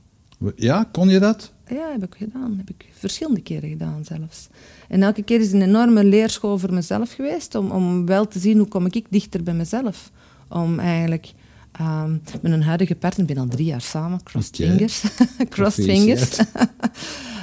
Ja, 0.55 0.89
kon 0.91 1.09
je 1.09 1.19
dat? 1.19 1.51
Ja, 1.67 1.91
heb 1.91 2.03
ik 2.03 2.15
gedaan. 2.17 2.53
Heb 2.57 2.69
ik 2.69 2.85
verschillende 2.91 3.41
keren 3.41 3.69
gedaan 3.69 4.05
zelfs. 4.05 4.47
En 4.87 5.03
elke 5.03 5.23
keer 5.23 5.39
is 5.39 5.51
een 5.51 5.61
enorme 5.61 6.03
leerschool 6.03 6.57
voor 6.57 6.73
mezelf 6.73 7.11
geweest 7.11 7.55
om, 7.55 7.71
om 7.71 8.05
wel 8.05 8.27
te 8.27 8.39
zien 8.39 8.57
hoe 8.57 8.67
kom 8.67 8.85
ik 8.85 9.05
dichter 9.09 9.43
bij 9.43 9.53
mezelf. 9.53 10.11
Om 10.49 10.79
eigenlijk 10.79 11.33
ehm, 11.71 12.11
met 12.41 12.51
een 12.51 12.63
huidige 12.63 12.95
partner, 12.95 13.29
ik 13.29 13.35
ben 13.35 13.43
al 13.43 13.49
drie 13.49 13.65
jaar 13.65 13.81
samen, 13.81 14.23
crossed 14.23 14.55
fingers. 14.55 15.03
crossed 15.49 15.85
fingers. 15.85 16.37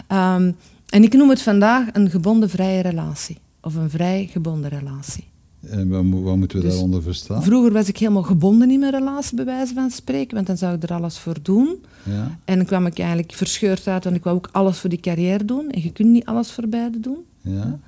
Ehm, 0.07 0.53
en 0.91 1.03
ik 1.03 1.12
noem 1.12 1.28
het 1.28 1.43
vandaag 1.43 1.86
een 1.93 2.11
gebonden 2.11 2.51
vrije 2.51 2.82
relatie. 2.82 3.38
Of 3.62 3.74
een 3.74 3.91
vrij 3.91 4.28
gebonden 4.30 4.70
relatie. 4.70 5.28
En 5.61 5.88
wat, 5.88 6.22
wat 6.22 6.36
moeten 6.36 6.59
we 6.59 6.64
Dus 6.64 6.72
daaronder 6.72 7.03
verstaan? 7.03 7.43
Vroeger 7.43 7.72
was 7.72 7.88
ik 7.88 7.97
helemaal 7.97 8.22
gebonden 8.22 8.70
in 8.70 8.78
mijn 8.78 8.93
relatie, 8.93 9.36
bij 9.36 9.45
wijze 9.45 9.74
van 9.74 9.91
spreken, 9.91 10.34
want 10.34 10.47
dan 10.47 10.57
zou 10.57 10.74
ik 10.74 10.82
er 10.82 10.93
alles 10.93 11.18
voor 11.18 11.36
doen. 11.43 11.84
Ja. 12.03 12.38
En 12.45 12.57
dan 12.57 12.66
kwam 12.66 12.86
ik 12.86 12.99
eigenlijk 12.99 13.32
verscheurd 13.32 13.86
uit, 13.86 14.05
want 14.05 14.16
ik 14.16 14.24
wou 14.24 14.36
ook 14.36 14.49
alles 14.53 14.78
voor 14.78 14.91
die 14.91 15.01
carrière 15.01 15.45
doen. 15.45 15.70
En 15.70 15.82
je 15.82 15.93
kunt 15.93 16.09
niet 16.09 16.24
alles 16.24 16.53
voor 16.53 16.68
beide 16.68 17.01
doen. 17.01 17.24
Ja. 17.41 17.78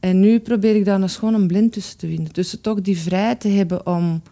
En 0.00 0.20
nu 0.20 0.40
probeer 0.40 0.76
ik 0.76 0.84
daar 0.84 0.98
nog 0.98 1.14
gewoon 1.14 1.34
een 1.34 1.46
blind 1.46 1.72
tussen 1.72 1.98
te 1.98 2.06
vinden. 2.06 2.32
Tussen 2.32 2.60
toch 2.60 2.80
die 2.80 2.98
vrijheid 2.98 3.40
te 3.40 3.48
hebben 3.48 3.86
om 3.86 4.22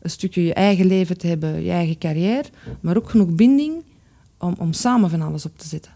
een 0.00 0.10
stukje 0.10 0.44
je 0.44 0.54
eigen 0.54 0.86
leven 0.86 1.18
te 1.18 1.26
hebben, 1.26 1.62
je 1.62 1.70
eigen 1.70 1.98
carrière, 1.98 2.48
maar 2.80 2.96
ook 2.96 3.10
genoeg 3.10 3.30
binding 3.30 3.82
om, 4.38 4.54
om 4.58 4.72
samen 4.72 5.10
van 5.10 5.20
alles 5.22 5.46
op 5.46 5.58
te 5.58 5.68
zetten. 5.68 5.92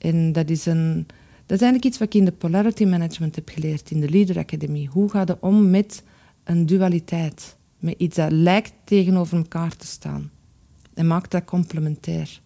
En 0.00 0.32
dat 0.32 0.50
is, 0.50 0.66
een, 0.66 1.06
dat 1.46 1.56
is 1.56 1.62
eigenlijk 1.62 1.84
iets 1.84 1.98
wat 1.98 2.08
ik 2.08 2.14
in 2.14 2.24
de 2.24 2.32
Polarity 2.32 2.84
Management 2.84 3.34
heb 3.34 3.48
geleerd, 3.48 3.90
in 3.90 4.00
de 4.00 4.10
Leader 4.10 4.38
Academy. 4.38 4.88
Hoe 4.90 5.10
ga 5.10 5.24
je 5.26 5.36
om 5.40 5.70
met 5.70 6.02
een 6.44 6.66
dualiteit? 6.66 7.56
Met 7.78 7.94
iets 7.98 8.16
dat 8.16 8.32
lijkt 8.32 8.72
tegenover 8.84 9.36
elkaar 9.36 9.76
te 9.76 9.86
staan. 9.86 10.30
En 10.94 11.06
maakt 11.06 11.30
dat 11.30 11.44
complementair. 11.44 12.40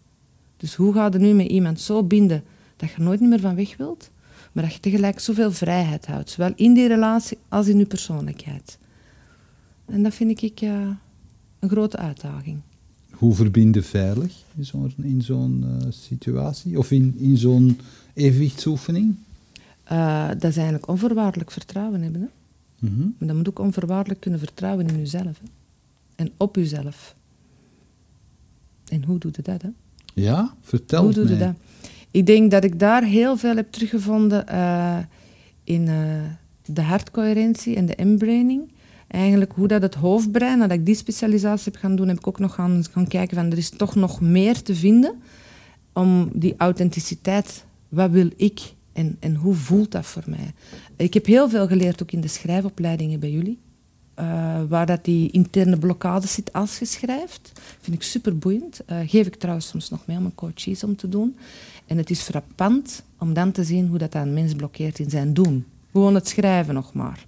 Dus 0.57 0.75
hoe 0.75 0.93
ga 0.93 1.09
je 1.13 1.19
nu 1.19 1.33
met 1.33 1.47
iemand 1.47 1.81
zo 1.81 2.03
binden 2.03 2.45
dat 2.77 2.91
je 2.91 3.03
nooit 3.03 3.21
meer 3.21 3.41
van 3.41 3.55
weg 3.55 3.77
wilt, 3.77 4.11
maar 4.53 4.65
dat 4.65 4.73
je 4.73 4.81
tegelijk 4.81 5.21
zoveel 5.21 5.53
vrijheid 5.53 6.07
houdt, 6.07 6.31
zowel 6.31 6.53
in 6.57 6.75
die 6.75 6.89
relatie 6.89 7.39
als 7.49 7.69
in 7.69 7.79
je 7.79 7.87
persoonlijkheid. 7.87 8.79
En 9.87 10.03
dat 10.03 10.15
vind 10.15 10.43
ik 10.43 10.61
uh, 10.61 10.71
een 11.59 11.69
grote 11.69 11.97
uitdaging. 11.97 12.61
Hoe 13.25 13.35
verbinden 13.35 13.85
veilig 13.85 14.33
in 14.57 14.65
zo'n 14.65 14.93
in 15.03 15.23
zo'n 15.23 15.65
uh, 15.65 15.87
situatie 15.91 16.79
of 16.79 16.91
in, 16.91 17.15
in 17.19 17.37
zo'n 17.37 17.79
evenwichtsoefening? 18.15 19.15
Uh, 19.93 20.29
dat 20.29 20.45
is 20.45 20.57
eigenlijk 20.57 20.89
onvoorwaardelijk 20.89 21.51
vertrouwen 21.51 22.03
hebben. 22.03 22.21
Hè? 22.21 22.27
Mm 22.79 22.95
-hmm. 22.97 23.15
Maar 23.19 23.29
dan 23.29 23.37
moet 23.37 23.49
ook 23.49 23.59
onvoorwaardelijk 23.59 24.21
kunnen 24.21 24.41
vertrouwen 24.41 24.89
in 24.89 24.99
jezelf 24.99 25.39
hè? 25.41 25.47
en 26.15 26.33
op 26.37 26.57
jezelf. 26.57 27.15
En 28.89 29.05
hoe 29.05 29.19
doe 29.19 29.33
je 29.37 29.43
dat? 29.43 29.63
Hè? 29.63 29.69
Ja, 30.15 30.55
vertel 30.61 31.03
Hoe 31.03 31.13
doe 31.13 31.29
je 31.29 31.37
dat? 31.37 31.55
Ik 32.11 32.27
denk 32.27 32.51
dat 32.51 32.65
ik 32.65 32.79
daar 32.79 33.05
heel 33.05 33.37
veel 33.37 33.57
heb 33.57 33.73
teruggevonden 33.73 34.45
uh, 34.51 34.99
in 35.65 35.85
de 36.65 36.83
hartcoherentie 36.83 37.77
en 37.77 37.87
de 37.87 37.95
inbraining. 37.95 38.73
Eigenlijk 39.15 39.53
hoe 39.53 39.69
dat 39.69 39.83
het 39.83 39.95
hoofdbrein, 39.95 40.59
nadat 40.59 40.79
ik 40.79 40.87
die 40.87 40.95
specialisatie 40.95 41.73
heb 41.73 41.81
gaan 41.81 41.97
doen, 41.97 42.09
heb 42.09 42.17
ik 42.17 42.27
ook 42.27 42.39
nog 42.39 42.55
gaan, 42.55 42.85
gaan 42.91 43.07
kijken 43.07 43.37
van 43.37 43.51
er 43.51 43.59
is 43.59 43.71
toch 43.71 43.95
nog 43.95 44.21
meer 44.21 44.63
te 44.63 44.75
vinden 44.75 45.15
om 45.93 46.31
die 46.33 46.55
authenticiteit, 46.57 47.65
wat 47.89 48.11
wil 48.11 48.31
ik 48.37 48.61
en, 48.93 49.17
en 49.21 49.35
hoe 49.35 49.55
voelt 49.55 49.91
dat 49.91 50.07
voor 50.07 50.23
mij? 50.27 50.53
Ik 50.97 51.15
heb 51.15 51.27
heel 51.27 51.49
veel 51.49 51.67
geleerd 51.67 52.03
ook 52.03 52.13
in 52.13 52.21
de 52.21 52.29
schrijfopleidingen 52.29 53.21
bij 53.21 53.31
jullie. 53.31 53.59
Uh, 54.19 54.63
waar 54.69 54.87
dat 54.87 55.05
die 55.05 55.31
interne 55.31 55.79
blokkade 55.79 56.27
zit 56.27 56.53
als 56.53 56.79
je 56.79 56.85
schrijft. 56.85 57.53
Vind 57.81 57.97
ik 57.97 58.03
super 58.03 58.39
boeiend. 58.39 58.81
Uh, 58.91 58.99
geef 59.07 59.27
ik 59.27 59.35
trouwens 59.35 59.69
soms 59.69 59.91
nog 59.91 60.07
mee 60.07 60.17
aan 60.17 60.23
mijn 60.23 60.35
coaches 60.35 60.85
om 60.85 60.97
te 60.97 61.09
doen. 61.09 61.37
En 61.87 61.97
het 61.97 62.11
is 62.11 62.21
frappant 62.21 63.03
om 63.19 63.33
dan 63.33 63.53
te 63.53 63.65
zien 63.65 63.89
hoe 63.89 63.99
dat 63.99 64.15
een 64.15 64.35
mens 64.35 64.55
blokkeert 64.55 64.99
in 64.99 65.11
zijn 65.11 65.35
doen. 65.35 65.65
Gewoon 65.93 66.15
het 66.15 66.29
schrijven 66.29 66.75
nog 66.75 66.93
maar. 66.93 67.27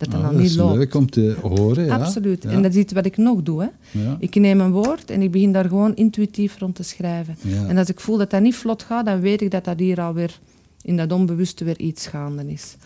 Dat 0.00 0.14
Oh, 0.14 0.22
dan 0.22 0.36
niet 0.36 0.44
is 0.44 0.56
loopt. 0.56 0.76
leuk 0.76 0.94
om 0.94 1.10
te 1.10 1.36
horen. 1.42 1.84
Ja. 1.84 1.96
Absoluut. 1.96 2.42
Ja. 2.42 2.50
En 2.50 2.62
dat 2.62 2.70
is 2.70 2.76
iets 2.76 2.92
wat 2.92 3.06
ik 3.06 3.16
nog 3.16 3.42
doe. 3.42 3.60
Hè. 3.62 3.68
Ja. 4.00 4.16
Ik 4.18 4.34
neem 4.34 4.60
een 4.60 4.72
woord 4.72 5.10
en 5.10 5.22
ik 5.22 5.30
begin 5.30 5.52
daar 5.52 5.68
gewoon 5.68 5.94
intuïtief 5.94 6.58
rond 6.58 6.74
te 6.74 6.82
schrijven. 6.82 7.36
En 7.68 7.78
als 7.78 7.88
ik 7.88 8.00
voel 8.00 8.16
dat 8.16 8.30
dat 8.30 8.40
niet 8.40 8.56
vlot 8.56 8.82
gaat, 8.82 9.06
dan 9.06 9.20
weet 9.20 9.40
ik 9.42 9.50
dat 9.50 9.64
dat 9.64 9.78
hier 9.78 10.00
alweer 10.00 10.38
in 10.82 10.96
dat 10.96 11.12
onbewuste 11.12 11.64
weer 11.64 11.78
iets 11.78 12.06
gaande 12.06 12.52
is. 12.52 12.76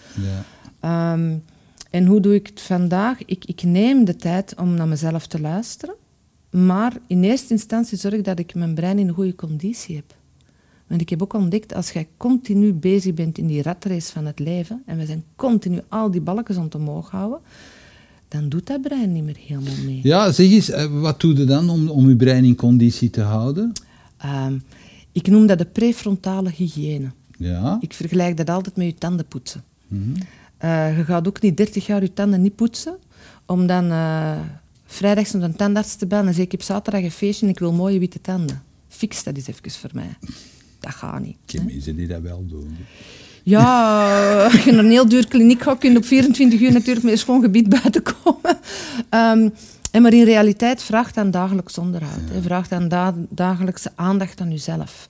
Ja. 0.81 1.12
Um, 1.12 1.43
en 1.91 2.07
hoe 2.07 2.21
doe 2.21 2.35
ik 2.35 2.47
het 2.47 2.61
vandaag? 2.61 3.25
Ik, 3.25 3.45
ik, 3.45 3.62
neem 3.62 4.05
de 4.05 4.17
tijd 4.17 4.55
om 4.59 4.75
naar 4.75 4.89
mezelf 4.89 5.27
te 5.27 5.41
luisteren. 5.41 5.95
Maar 6.51 6.93
in 7.07 7.25
eerste 7.25 7.53
instantie 7.53 7.99
zorg 7.99 8.21
dat 8.21 8.39
ik 8.39 8.55
mijn 8.55 8.75
brein 8.75 8.99
in 8.99 9.09
een 9.09 9.15
goede 9.15 9.35
conditie 9.35 9.97
heb. 9.97 10.15
Want 10.95 11.07
ik 11.07 11.12
heb 11.12 11.22
ook 11.22 11.32
ontdekt, 11.32 11.74
als 11.74 11.90
jij 11.90 12.09
continu 12.16 12.72
bezig 12.72 13.14
bent 13.14 13.38
in 13.38 13.47
die 13.47 13.62
ratrace 13.62 14.12
van 14.12 14.24
het 14.26 14.38
leven, 14.38 14.82
en 14.86 14.99
we 14.99 15.07
zijn 15.07 15.24
continu 15.36 15.80
al 15.88 16.11
die 16.11 16.20
balkjes 16.20 16.57
om 16.57 16.68
omhoog 16.76 17.11
houden, 17.11 17.38
dan 18.28 18.49
doet 18.49 18.66
dat 18.66 18.80
brein 18.80 19.12
niet 19.12 19.24
meer 19.24 19.36
helemaal 19.47 19.84
mee. 19.84 20.01
ja, 20.03 20.32
zeg 20.32 20.51
eens, 20.51 20.70
eh, 20.70 21.01
wat 21.01 21.20
doe 21.20 21.36
je 21.36 21.45
dan 21.45 21.70
om, 21.70 21.88
om 21.88 22.09
je 22.09 22.16
brein 22.16 22.45
in 22.45 22.55
conditie 22.55 23.11
te 23.11 23.20
houden? 23.20 23.72
Um, 24.24 24.62
ik 25.12 25.26
noem 25.26 25.47
dat 25.47 25.59
de 25.59 25.64
prefrontale 25.64 26.51
hygiëne. 26.51 27.11
Ja. 27.38 27.78
Ik 27.80 27.92
vergelijk 27.92 28.36
dat 28.36 28.51
altijd 28.51 28.76
met 28.76 28.86
je 28.86 28.95
tanden 28.95 29.26
poetsen. 29.26 29.64
Mm 29.88 30.03
-hmm. 30.03 30.14
uh, 30.70 30.97
je 30.99 31.05
gaat 31.05 31.28
ook 31.28 31.40
niet 31.40 31.57
30 31.57 31.86
jaar 31.86 32.03
je 32.03 32.12
tanden 32.12 32.42
niet 32.42 32.55
poetsen, 32.55 32.97
om 33.47 33.66
dan 33.66 33.84
uh, 33.84 34.40
vrijdags 34.86 35.32
naar 35.32 35.42
een 35.42 35.57
tandarts 35.57 35.97
te 35.97 36.07
bellen 36.07 36.26
en 36.26 36.34
zeggen 36.34 36.53
ik 36.53 36.53
heb 36.53 36.62
zaterdag 36.62 37.03
een 37.03 37.11
feestje 37.11 37.47
en 37.47 37.53
ik 37.53 37.59
wil 37.59 37.72
mooie 37.72 37.99
witte 37.99 38.20
tanden. 38.20 38.62
Fix 38.88 39.24
dat 39.24 39.36
eens 39.36 39.47
even 39.47 39.70
voor 39.70 39.90
mij. 39.92 40.16
Dat 40.85 40.95
gaat 40.95 41.20
niet. 41.20 41.37
Ik 41.47 41.64
mensen 41.64 41.97
die 41.97 42.07
dat 42.07 42.20
wel 42.20 42.45
doen. 42.49 42.76
Ja, 43.43 44.45
als 44.45 44.64
je 44.64 44.72
naar 44.72 44.85
een 44.85 44.91
heel 44.91 45.09
duur 45.09 45.28
kliniek 45.28 45.62
gaat, 45.62 45.78
kun 45.78 45.91
je 45.91 45.97
op 45.97 46.05
24 46.05 46.61
uur 46.61 46.72
natuurlijk 46.72 47.05
met 47.05 47.12
een 47.12 47.18
schoon 47.18 47.43
gebied 47.43 47.68
buiten 47.68 48.03
komen. 48.03 48.59
Um, 49.11 49.53
en 49.91 50.03
maar 50.03 50.12
in 50.12 50.24
realiteit 50.24 50.82
vraagt 50.82 51.14
dan 51.14 51.30
dagelijks 51.30 51.78
onderhoud. 51.78 52.20
Ja. 52.35 52.41
Vraagt 52.41 52.70
dan 52.70 52.89
da 52.89 53.14
dagelijkse 53.28 53.91
aandacht 53.95 54.41
aan 54.41 54.51
jezelf. 54.51 55.09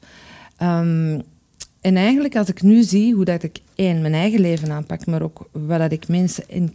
Um, 0.62 1.22
en 1.80 1.96
eigenlijk 1.96 2.36
als 2.36 2.48
ik 2.48 2.62
nu 2.62 2.82
zie 2.82 3.14
hoe 3.14 3.24
dat 3.24 3.42
ik 3.42 3.60
één, 3.74 4.00
mijn 4.00 4.14
eigen 4.14 4.40
leven 4.40 4.72
aanpak, 4.72 5.06
maar 5.06 5.22
ook 5.22 5.48
wat 5.52 5.78
dat 5.78 5.92
ik 5.92 6.08
mensen, 6.08 6.44
in, 6.46 6.74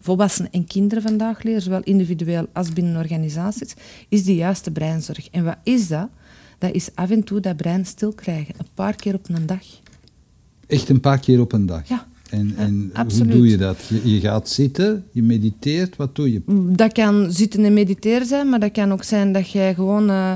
volwassenen 0.00 0.52
en 0.52 0.66
kinderen 0.66 1.02
vandaag 1.02 1.42
leer, 1.42 1.60
zowel 1.60 1.80
individueel 1.82 2.46
als 2.52 2.72
binnen 2.72 2.96
organisaties, 2.96 3.74
is 4.08 4.24
die 4.24 4.36
juiste 4.36 4.70
breinzorg. 4.70 5.30
En 5.30 5.44
wat 5.44 5.56
is 5.62 5.88
dat? 5.88 6.08
Dat 6.58 6.74
is 6.74 6.88
af 6.94 7.10
en 7.10 7.24
toe 7.24 7.40
dat 7.40 7.56
brein 7.56 7.86
stil 7.86 8.12
krijgen, 8.12 8.54
een 8.58 8.66
paar 8.74 8.96
keer 8.96 9.14
op 9.14 9.28
een 9.28 9.46
dag. 9.46 9.64
Echt 10.66 10.88
een 10.88 11.00
paar 11.00 11.18
keer 11.18 11.40
op 11.40 11.52
een 11.52 11.66
dag? 11.66 11.88
Ja. 11.88 12.06
En, 12.30 12.54
en 12.56 12.90
hoe 12.94 13.26
doe 13.26 13.48
je 13.48 13.56
dat? 13.56 13.86
Je, 13.88 14.14
je, 14.14 14.20
gaat 14.20 14.48
zitten, 14.48 15.04
je 15.12 15.22
mediteert, 15.22 15.96
wat 15.96 16.16
doe 16.16 16.32
je? 16.32 16.42
Dat 16.76 16.92
kan 16.92 17.32
zitten 17.32 17.64
en 17.64 17.72
mediteren 17.72 18.26
zijn, 18.26 18.48
maar 18.48 18.60
dat 18.60 18.72
kan 18.72 18.92
ook 18.92 19.02
zijn 19.02 19.32
dat 19.32 19.50
jij 19.50 19.74
gewoon 19.74 20.10
uh, 20.10 20.32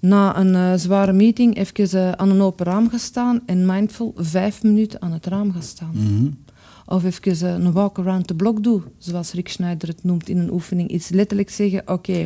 na 0.00 0.38
een 0.38 0.54
uh, 0.54 0.72
zware 0.74 1.12
meeting 1.12 1.56
even 1.56 1.98
uh, 1.98 2.12
aan 2.12 2.30
een 2.30 2.40
open 2.40 2.66
raam 2.66 2.90
gaat 2.90 3.00
staan 3.00 3.40
en 3.46 3.66
mindful 3.66 4.12
vijf 4.16 4.62
minuten 4.62 5.02
aan 5.02 5.12
het 5.12 5.26
raam 5.26 5.52
gaat 5.52 5.64
staan. 5.64 5.92
Mm 5.94 6.06
-hmm. 6.06 6.38
Of 6.90 7.04
even 7.04 7.54
een 7.54 7.72
walk 7.72 7.98
around 7.98 8.26
the 8.26 8.34
block 8.34 8.62
doe, 8.62 8.82
zoals 8.98 9.32
Rick 9.32 9.48
Schneider 9.48 9.88
het 9.88 10.04
noemt 10.04 10.28
in 10.28 10.38
een 10.38 10.52
oefening. 10.52 10.90
Iets 10.90 11.08
letterlijk 11.08 11.50
zeggen, 11.50 11.80
oké, 11.80 11.92
okay, 11.92 12.22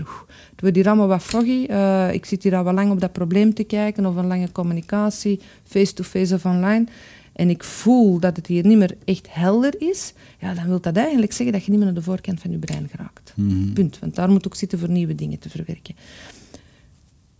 het 0.50 0.60
wordt 0.60 0.76
hier 0.76 0.86
allemaal 0.86 1.06
wat 1.06 1.22
foggy. 1.22 1.66
Uh, 1.70 2.12
ik 2.12 2.24
zit 2.24 2.42
hier 2.42 2.56
al 2.56 2.64
wat 2.64 2.74
lang 2.74 2.90
op 2.90 3.00
dat 3.00 3.12
probleem 3.12 3.54
te 3.54 3.64
kijken, 3.64 4.06
of 4.06 4.16
een 4.16 4.26
lange 4.26 4.52
communicatie, 4.52 5.40
face-to-face 5.64 6.18
-face 6.18 6.34
of 6.34 6.44
online. 6.44 6.86
En 7.32 7.50
ik 7.50 7.64
voel 7.64 8.18
dat 8.18 8.36
het 8.36 8.46
hier 8.46 8.66
niet 8.66 8.78
meer 8.78 8.96
echt 9.04 9.26
helder 9.30 9.74
is. 9.78 10.12
Ja, 10.40 10.54
dan 10.54 10.66
wil 10.66 10.80
dat 10.80 10.96
eigenlijk 10.96 11.32
zeggen 11.32 11.52
dat 11.52 11.64
je 11.64 11.70
niet 11.70 11.78
meer 11.80 11.88
naar 11.88 12.02
de 12.02 12.02
voorkant 12.02 12.40
van 12.40 12.50
je 12.50 12.58
brein 12.58 12.88
geraakt. 12.90 13.32
Mm 13.34 13.48
-hmm. 13.48 13.72
Punt. 13.72 13.98
Want 13.98 14.14
daar 14.14 14.30
moet 14.30 14.46
ook 14.46 14.54
zitten 14.54 14.78
voor 14.78 14.90
nieuwe 14.90 15.14
dingen 15.14 15.38
te 15.38 15.50
verwerken. 15.50 15.94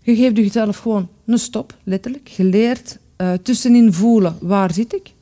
Je 0.03 0.17
geeft 0.17 0.37
jezelf 0.37 0.77
gewoon 0.77 1.09
een 1.27 1.39
stop, 1.39 1.77
letterlijk. 1.85 2.29
Je 2.29 2.45
leert 2.45 2.99
uh, 3.19 3.33
tussenin 3.33 3.93
voelen, 3.93 4.37
waar 4.41 4.73
zit 4.73 4.95
ik? 4.95 5.14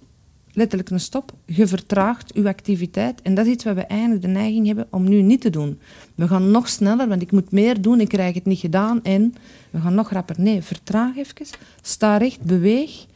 Letterlijk 0.53 0.91
een 0.91 1.01
stop. 1.01 1.33
Je 1.47 1.67
vertraagt 1.67 2.33
je 2.35 2.49
activiteit. 2.49 3.23
En 3.23 3.35
dat 3.35 3.47
is 3.47 3.53
iets 3.53 3.65
wat 3.65 3.75
we 3.75 3.81
eigenlijk 3.81 4.23
de 4.23 4.29
neiging 4.29 4.67
hebben 4.67 4.87
om 4.91 5.09
nu 5.09 5.23
niet 5.23 5.41
te 5.41 5.51
doen. 5.51 5.79
We 6.15 6.29
gaan 6.29 6.51
nog 6.51 6.69
sneller, 6.69 7.09
want 7.09 7.23
ik 7.23 7.33
moet 7.33 7.51
meer 7.51 7.81
doen, 7.83 8.01
ik 8.01 8.09
krijg 8.09 8.35
het 8.35 8.45
niet 8.45 8.59
gedaan 8.59 9.03
en 9.03 9.35
we 9.71 9.81
gaan 9.81 9.95
nog 9.95 10.11
rapper. 10.11 10.41
Nee, 10.41 10.63
vertraag 10.63 11.17
even, 11.17 11.47
sta 11.83 12.17
recht, 12.17 12.43
beweeg 12.43 13.07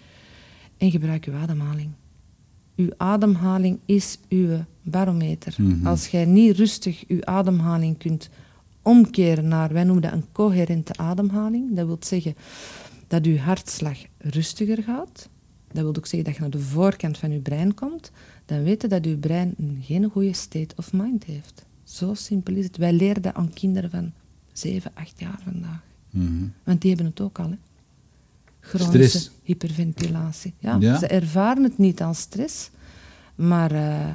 en 0.76 0.90
gebruik 0.90 1.24
je 1.24 1.32
ademhaling. 1.32 1.90
Uw 2.76 2.88
ademhaling 2.96 3.78
is 3.84 4.18
uw 4.28 4.48
barometer. 4.82 5.54
Mhm. 5.56 5.62
Mm 5.62 5.74
-hmm. 5.74 5.86
Als 5.86 6.06
jij 6.06 6.24
niet 6.24 6.56
rustig 6.56 7.04
uw 7.08 7.24
ademhaling 7.24 7.98
kunt 7.98 8.30
omkeren 8.82 9.48
naar, 9.48 9.72
wij 9.72 9.84
noemen 9.84 10.02
dat 10.02 10.12
een 10.12 10.24
coherente 10.32 10.96
ademhaling, 10.96 11.76
dat 11.76 11.86
wil 11.86 11.96
zeggen 12.00 12.34
dat 13.06 13.24
uw 13.24 13.36
hartslag 13.36 13.98
rustiger 14.18 14.82
gaat, 14.82 15.28
dat 15.72 15.82
wil 15.82 15.96
ook 15.96 16.06
zeggen 16.06 16.24
dat 16.24 16.34
je 16.34 16.40
naar 16.40 16.50
de 16.50 16.60
voorkant 16.60 17.18
van 17.18 17.30
je 17.32 17.38
brein 17.38 17.74
komt, 17.74 18.10
dan 18.44 18.62
weet 18.62 18.82
je 18.82 18.88
dat 18.88 19.04
je 19.04 19.16
brein 19.16 19.54
geen 19.80 20.10
goede 20.10 20.32
state 20.32 20.74
of 20.76 20.92
mind 20.92 21.24
heeft. 21.24 21.64
Zo 21.84 22.14
simpel 22.14 22.54
is 22.54 22.64
het. 22.64 22.76
Wij 22.76 22.92
leren 22.92 23.22
dat 23.22 23.34
aan 23.34 23.52
kinderen 23.52 23.90
van 23.90 24.12
7, 24.52 24.90
8 24.94 25.20
jaar 25.20 25.40
vandaag. 25.44 25.82
Mm 26.10 26.26
-hmm. 26.26 26.52
Want 26.64 26.80
die 26.80 26.90
hebben 26.90 27.10
het 27.10 27.20
ook 27.20 27.38
al. 27.38 27.50
Hè. 27.50 27.56
Chronische 28.60 29.18
stress. 29.18 29.30
hyperventilatie. 29.42 30.54
Ja, 30.58 30.76
ja, 30.80 30.98
Ze 30.98 31.06
ervaren 31.06 31.62
het 31.62 31.78
niet 31.78 32.02
als 32.02 32.20
stress, 32.20 32.70
maar 33.34 33.72
uh, 33.72 34.10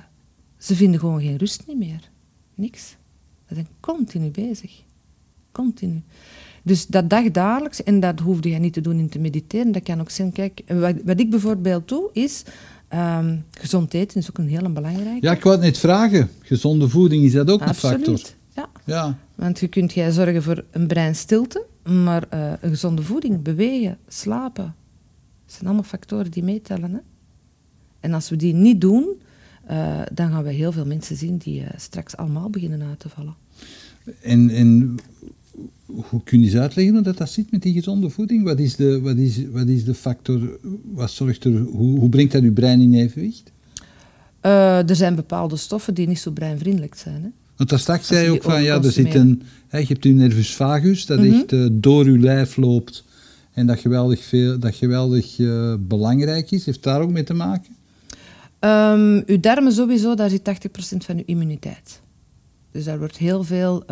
ze 0.57 0.75
vinden 0.75 0.99
gewoon 0.99 1.21
geen 1.21 1.37
rust 1.37 1.67
niet 1.67 1.77
meer. 1.77 2.09
Niks. 2.55 2.95
Ze 3.47 3.53
zijn 3.53 3.67
continu 3.79 4.29
bezig. 4.29 4.81
Continu. 5.51 6.01
Dus 6.63 6.87
dat 6.87 7.09
dagdagelijks, 7.09 7.83
en 7.83 7.99
dat 7.99 8.19
hoefde 8.19 8.49
je 8.49 8.59
niet 8.59 8.73
te 8.73 8.81
doen 8.81 8.99
in 8.99 9.09
te 9.09 9.19
mediteren, 9.19 9.71
dat 9.71 9.83
kan 9.83 9.99
ook 9.99 10.09
zijn, 10.09 10.31
kijk, 10.31 10.61
wat, 10.67 10.95
wat 11.05 11.19
ik 11.19 11.29
bijvoorbeeld 11.29 11.87
doe, 11.87 12.09
is 12.13 12.43
um, 12.93 13.45
gezond 13.51 13.93
eten, 13.93 14.19
is 14.19 14.29
ook 14.29 14.37
een 14.37 14.47
hele 14.47 14.69
belangrijke. 14.69 15.25
Ja, 15.25 15.31
ik 15.31 15.43
wou 15.43 15.55
het 15.55 15.65
net 15.65 15.77
vragen. 15.77 16.29
Gezonde 16.41 16.89
voeding, 16.89 17.23
is 17.23 17.31
dat 17.31 17.49
ook 17.49 17.61
Absoluut, 17.61 18.07
een 18.07 18.17
factor? 18.17 18.33
Ja. 18.55 18.69
ja. 18.85 19.17
Want 19.35 19.59
je 19.59 19.67
kunt 19.67 19.93
jij 19.93 20.11
zorgen 20.11 20.43
voor 20.43 20.63
een 20.71 20.87
breinstilte, 20.87 21.65
maar 21.83 22.23
uh, 22.33 22.51
een 22.61 22.69
gezonde 22.69 23.03
voeding, 23.03 23.41
bewegen, 23.41 23.97
slapen, 24.07 24.75
dat 25.45 25.53
zijn 25.53 25.65
allemaal 25.65 25.83
factoren 25.83 26.31
die 26.31 26.43
meetellen. 26.43 26.93
Hè? 26.93 26.99
En 27.99 28.13
als 28.13 28.29
we 28.29 28.35
die 28.35 28.53
niet 28.53 28.81
doen, 28.81 29.21
uh, 29.71 30.01
dan 30.13 30.31
gaan 30.31 30.43
we 30.43 30.51
heel 30.51 30.71
veel 30.71 30.85
mensen 30.85 31.15
zien 31.15 31.37
die 31.37 31.61
uh, 31.61 31.67
straks 31.75 32.17
allemaal 32.17 32.49
beginnen 32.49 32.81
uit 32.81 32.99
te 32.99 33.09
vallen. 33.09 33.35
En, 34.21 34.49
en 34.49 34.99
hoe 35.85 36.23
kun 36.23 36.39
je 36.39 36.45
eens 36.45 36.55
uitleggen 36.55 36.93
hoe 36.93 37.03
dat, 37.03 37.17
dat 37.17 37.29
zit 37.29 37.51
met 37.51 37.61
die 37.61 37.73
gezonde 37.73 38.09
voeding? 38.09 38.43
Wat 38.43 38.59
is 38.59 38.75
de, 38.75 39.01
wat 39.01 39.17
is, 39.17 39.49
wat 39.51 39.67
is 39.67 39.85
de 39.85 39.93
factor, 39.93 40.59
wat 40.83 41.11
zorgt 41.11 41.43
er, 41.43 41.59
hoe, 41.59 41.99
hoe 41.99 42.09
brengt 42.09 42.31
dat 42.31 42.43
je 42.43 42.51
brein 42.51 42.81
in 42.81 42.93
evenwicht? 42.93 43.51
Uh, 44.41 44.89
er 44.89 44.95
zijn 44.95 45.15
bepaalde 45.15 45.57
stoffen 45.57 45.93
die 45.93 46.07
niet 46.07 46.19
zo 46.19 46.31
breinvriendelijk 46.31 46.95
zijn. 46.95 47.23
Hè? 47.23 47.29
Want 47.55 47.69
daar 47.69 47.79
straks 47.79 48.07
zei 48.07 48.25
je 48.25 48.31
ook 48.31 48.43
van, 48.43 48.63
ja, 48.63 48.83
er 48.83 48.91
zit 48.91 49.15
een, 49.15 49.41
hè, 49.67 49.77
je 49.77 49.85
hebt 49.85 50.03
je 50.03 50.13
nervus 50.13 50.55
vagus, 50.55 51.05
dat 51.05 51.19
mm 51.19 51.25
-hmm. 51.25 51.33
echt 51.33 51.51
uh, 51.51 51.67
door 51.71 52.05
je 52.05 52.19
lijf 52.19 52.57
loopt 52.57 53.03
en 53.53 53.67
dat 53.67 53.79
geweldig, 53.79 54.23
veel, 54.23 54.59
dat 54.59 54.75
geweldig 54.75 55.37
uh, 55.37 55.73
belangrijk 55.79 56.51
is. 56.51 56.65
Heeft 56.65 56.83
daar 56.83 57.01
ook 57.01 57.11
mee 57.11 57.23
te 57.23 57.33
maken? 57.33 57.75
Um, 58.59 59.23
uw 59.25 59.39
darmen 59.39 59.71
sowieso, 59.71 60.15
daar 60.15 60.29
zit 60.29 60.49
80% 60.95 60.97
van 60.97 61.17
uw 61.17 61.23
immuniteit. 61.25 62.01
Dus 62.71 62.83
daar 62.83 62.99
wordt 62.99 63.17
heel 63.17 63.43
veel 63.43 63.83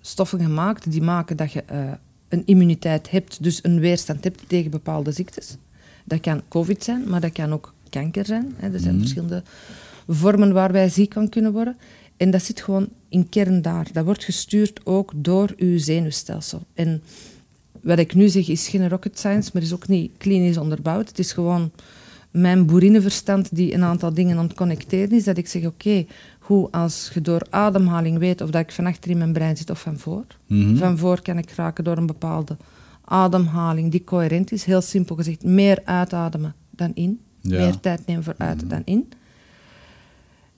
stoffen 0.00 0.40
gemaakt 0.40 0.90
die 0.90 1.02
maken 1.02 1.36
dat 1.36 1.52
je 1.52 1.64
uh, 1.72 1.90
een 2.28 2.42
immuniteit 2.46 3.10
hebt, 3.10 3.42
dus 3.42 3.64
een 3.64 3.80
weerstand 3.80 4.24
hebt 4.24 4.42
tegen 4.46 4.70
bepaalde 4.70 5.12
ziektes. 5.12 5.56
Dat 6.04 6.20
kan 6.20 6.42
COVID 6.48 6.84
zijn, 6.84 7.08
maar 7.08 7.20
dat 7.20 7.32
kan 7.32 7.52
ook 7.52 7.74
kanker 7.88 8.26
zijn. 8.26 8.54
Hè. 8.56 8.72
Er 8.72 8.80
zijn 8.80 8.94
mm. 8.94 9.00
verschillende 9.00 9.42
vormen 10.08 10.52
waar 10.52 10.72
wij 10.72 10.88
ziek 10.88 11.12
van 11.12 11.28
kunnen 11.28 11.52
worden. 11.52 11.76
En 12.16 12.30
dat 12.30 12.42
zit 12.42 12.60
gewoon 12.60 12.88
in 13.08 13.28
kern 13.28 13.62
daar. 13.62 13.88
Dat 13.92 14.04
wordt 14.04 14.24
gestuurd 14.24 14.80
ook 14.84 15.12
door 15.16 15.52
uw 15.56 15.78
zenuwstelsel. 15.78 16.62
En 16.74 17.02
wat 17.82 17.98
ik 17.98 18.14
nu 18.14 18.28
zeg 18.28 18.48
is 18.48 18.68
geen 18.68 18.88
rocket 18.88 19.18
science, 19.18 19.50
maar 19.52 19.62
is 19.62 19.72
ook 19.72 19.88
niet 19.88 20.10
klinisch 20.18 20.56
onderbouwd. 20.56 21.08
Het 21.08 21.18
is 21.18 21.32
gewoon 21.32 21.70
mijn 22.30 22.66
boerinnenverstand 22.66 23.56
die 23.56 23.74
een 23.74 23.84
aantal 23.84 24.14
dingen 24.14 24.38
aan 24.38 24.46
het 24.46 24.56
connecteren 24.56 25.12
is. 25.16 25.24
Dat 25.24 25.36
ik 25.36 25.48
zeg, 25.48 25.64
oké, 25.64 26.06
hoe 26.50 26.70
als 26.70 27.10
je 27.14 27.20
door 27.20 27.46
ademhaling 27.50 28.18
weet 28.18 28.40
of 28.40 28.50
dat 28.50 28.60
ik 28.60 28.72
van 28.72 28.86
achter 28.86 29.10
in 29.10 29.18
mijn 29.18 29.32
brein 29.32 29.56
zit 29.56 29.70
of 29.70 29.80
van 29.80 29.98
voor. 29.98 30.24
Mhm. 30.46 30.76
Van 30.76 30.98
voor 30.98 31.22
kan 31.22 31.38
ik 31.38 31.50
raken 31.50 31.84
door 31.84 31.96
een 31.96 32.06
bepaalde 32.06 32.56
ademhaling 33.04 33.90
die 33.90 34.04
coherent 34.04 34.52
is. 34.52 34.64
Heel 34.64 34.80
simpel 34.80 35.16
gezegd, 35.16 35.44
meer 35.44 35.80
uitademen 35.84 36.54
dan 36.70 36.94
in. 36.94 37.20
Ja. 37.40 37.58
Meer 37.58 37.80
tijd 37.80 38.06
nemen 38.06 38.24
voor 38.24 38.34
uit 38.38 38.70
dan 38.70 38.82
in. 38.84 39.08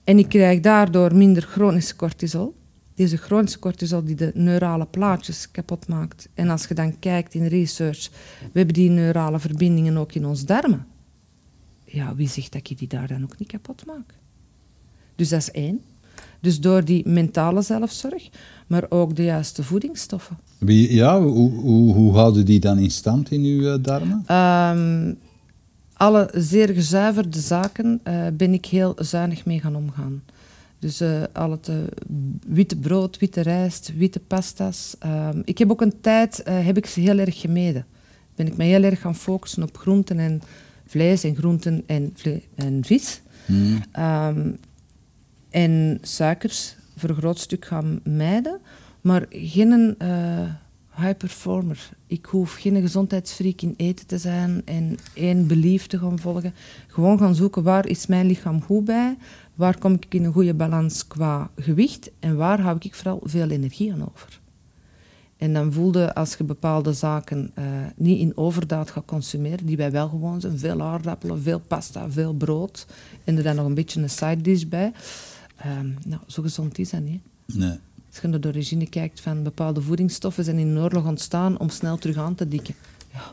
En 0.03 0.17
ik 0.17 0.29
krijg 0.29 0.59
daardoor 0.59 1.15
minder 1.15 1.43
chronische 1.43 1.95
cortisol. 1.95 2.55
Deze 2.95 3.17
chronische 3.17 3.59
cortisol 3.59 4.03
die 4.03 4.15
de 4.15 4.31
neurale 4.33 4.85
plaatjes 4.85 5.51
kapot 5.51 5.87
maakt. 5.87 6.29
En 6.33 6.49
als 6.49 6.65
je 6.67 6.73
dan 6.73 6.99
kijkt 6.99 7.33
in 7.33 7.47
research, 7.47 8.09
we 8.39 8.57
hebben 8.57 8.73
die 8.73 8.89
neurale 8.89 9.39
verbindingen 9.39 9.97
ook 9.97 10.13
in 10.13 10.25
ons 10.25 10.45
darmen. 10.45 10.87
Ja, 11.85 12.15
wie 12.15 12.29
zegt 12.29 12.51
dat 12.51 12.69
je 12.69 12.75
die 12.75 12.87
daar 12.87 13.07
dan 13.07 13.23
ook 13.23 13.37
niet 13.37 13.47
kapot 13.47 13.85
maakt? 13.85 14.22
Dus 15.15 15.29
dat 15.29 15.39
is 15.39 15.51
één. 15.51 15.81
Dus 16.39 16.59
door 16.59 16.85
die 16.85 17.07
mentale 17.07 17.61
zelfzorg, 17.61 18.29
maar 18.67 18.85
ook 18.89 19.15
de 19.15 19.23
juiste 19.23 19.63
voedingsstoffen. 19.63 20.37
Wie, 20.57 20.93
ja, 20.93 21.21
hoe, 21.21 21.51
hoe, 21.51 21.93
hoe, 21.93 22.13
houden 22.13 22.45
die 22.45 22.59
dan 22.59 22.77
in 22.77 22.91
stand 22.91 23.31
in 23.31 23.43
uw 23.43 23.61
uh, 23.61 23.75
darmen? 23.81 24.35
Um, 24.35 25.17
alle 25.93 26.29
zeer 26.33 26.69
gezuiverde 26.69 27.39
zaken 27.39 27.99
uh, 28.07 28.25
ben 28.33 28.53
ik 28.53 28.65
heel 28.65 28.95
zuinig 28.97 29.45
mee 29.45 29.59
gaan 29.59 29.75
omgaan. 29.75 30.23
Dus 30.79 31.01
uh, 31.01 31.23
al 31.33 31.51
het 31.51 31.69
witte 32.47 32.75
brood, 32.75 33.17
witte 33.17 33.41
rijst, 33.41 33.91
witte 33.97 34.19
pasta's. 34.19 34.95
Um, 35.05 35.41
ik 35.45 35.57
heb 35.57 35.71
ook 35.71 35.81
een 35.81 36.01
tijd 36.01 36.41
heb 36.45 36.77
ik 36.77 36.85
ze 36.85 36.99
heel 36.99 37.17
erg 37.17 37.39
gemeden. 37.39 37.85
Ben 38.35 38.47
ik 38.47 38.57
me 38.57 38.63
heel 38.63 38.83
erg 38.83 39.01
gaan 39.01 39.15
focussen 39.15 39.63
op 39.63 39.77
groenten 39.77 40.19
en 40.19 40.41
vlees 40.87 41.23
en 41.23 41.35
groenten 41.35 41.83
en, 41.85 42.13
en 42.55 42.79
vis. 42.81 43.21
Um, 43.99 44.57
en 45.53 45.97
suikers 46.01 46.75
voor 46.97 47.09
een 47.09 47.15
groot 47.15 47.39
stuk 47.39 47.65
gaan 47.65 47.99
mijden, 48.03 48.59
maar 49.01 49.25
geen 49.29 49.95
uh, 50.01 50.07
high 50.95 51.17
performer. 51.17 51.89
Ik 52.07 52.25
hoef 52.25 52.53
geen 52.53 52.81
gezondheidsfreak 52.81 53.61
in 53.61 53.73
eten 53.77 54.07
te 54.07 54.17
zijn 54.17 54.61
en 54.65 54.97
één 55.13 55.47
belief 55.47 55.87
te 55.87 55.99
gaan 55.99 56.19
volgen. 56.19 56.53
Gewoon 56.87 57.17
gaan 57.17 57.35
zoeken 57.35 57.63
waar 57.63 57.87
is 57.87 58.07
mijn 58.07 58.25
lichaam 58.25 58.61
goed 58.61 58.85
bij, 58.85 59.17
waar 59.55 59.77
kom 59.77 59.93
ik 59.93 60.13
in 60.13 60.23
een 60.23 60.33
goede 60.33 60.53
balans 60.53 61.07
qua 61.07 61.49
gewicht 61.55 62.11
en 62.19 62.35
waar 62.35 62.61
hou 62.61 62.77
ik 62.79 62.95
vooral 62.95 63.19
veel 63.23 63.49
energie 63.49 63.93
aan 63.93 64.09
over. 64.11 64.41
En 65.37 65.53
dan 65.53 65.73
voelde 65.73 66.15
als 66.15 66.35
je 66.35 66.43
bepaalde 66.43 66.93
zaken 66.93 67.51
uh, 67.57 67.65
niet 67.95 68.19
in 68.19 68.37
overdaad 68.37 68.91
gaat 68.91 69.05
consumeren, 69.05 69.65
die 69.65 69.77
wij 69.77 69.91
wel 69.91 70.09
gewoon 70.09 70.41
zijn, 70.41 70.59
veel 70.59 70.81
aardappelen, 70.81 71.41
veel 71.41 71.59
pasta, 71.59 72.11
veel 72.11 72.33
brood 72.33 72.85
en 73.23 73.37
er 73.37 73.43
dan 73.43 73.55
nog 73.55 73.65
een 73.65 73.73
beetje 73.73 74.01
een 74.01 74.09
side 74.09 74.41
dish 74.41 74.63
bij, 74.63 74.91
Um, 75.65 75.97
nou, 76.05 76.21
zo 76.27 76.41
gezond 76.41 76.77
is 76.79 76.89
dat 76.89 77.01
niet. 77.01 77.21
Nee. 77.45 77.77
Als 78.09 78.21
je 78.21 78.27
naar 78.27 78.41
de 78.41 78.47
origine 78.47 78.87
kijkt 78.89 79.21
van 79.21 79.43
bepaalde 79.43 79.81
voedingsstoffen 79.81 80.43
zijn 80.43 80.57
in 80.57 80.67
een 80.67 80.77
oorlog 80.83 81.05
ontstaan 81.05 81.59
om 81.59 81.69
snel 81.69 81.97
terug 81.97 82.17
aan 82.17 82.35
te 82.35 82.47
dikken. 82.47 82.75
Ja, 83.13 83.31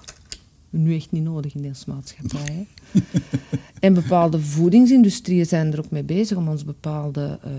nu 0.70 0.94
echt 0.94 1.10
niet 1.10 1.22
nodig 1.22 1.54
in 1.54 1.62
deze 1.62 1.84
maatschappij. 1.86 2.66
en 3.80 3.94
bepaalde 3.94 4.40
voedingsindustrieën 4.40 5.46
zijn 5.46 5.72
er 5.72 5.78
ook 5.78 5.90
mee 5.90 6.02
bezig 6.02 6.36
om 6.36 6.48
ons 6.48 6.64
bepaalde 6.64 7.38
uh, 7.46 7.50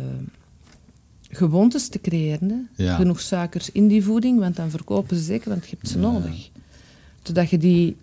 gewoontes 1.29 1.87
te 1.89 2.01
creëren. 2.01 2.69
Ja. 2.75 2.95
Genoeg 2.95 3.19
suikers 3.21 3.71
in 3.71 3.87
die 3.87 4.03
voeding, 4.03 4.39
want 4.39 4.55
dan 4.55 4.69
verkopen 4.69 5.17
ze 5.17 5.23
zeker, 5.23 5.49
want 5.49 5.63
je 5.67 5.75
hebt 5.75 5.89
ze 5.89 5.99
Ja. 5.99 6.11
nodig. 6.11 6.49
Zodat 7.23 7.49
je 7.49 7.57
die 7.57 7.95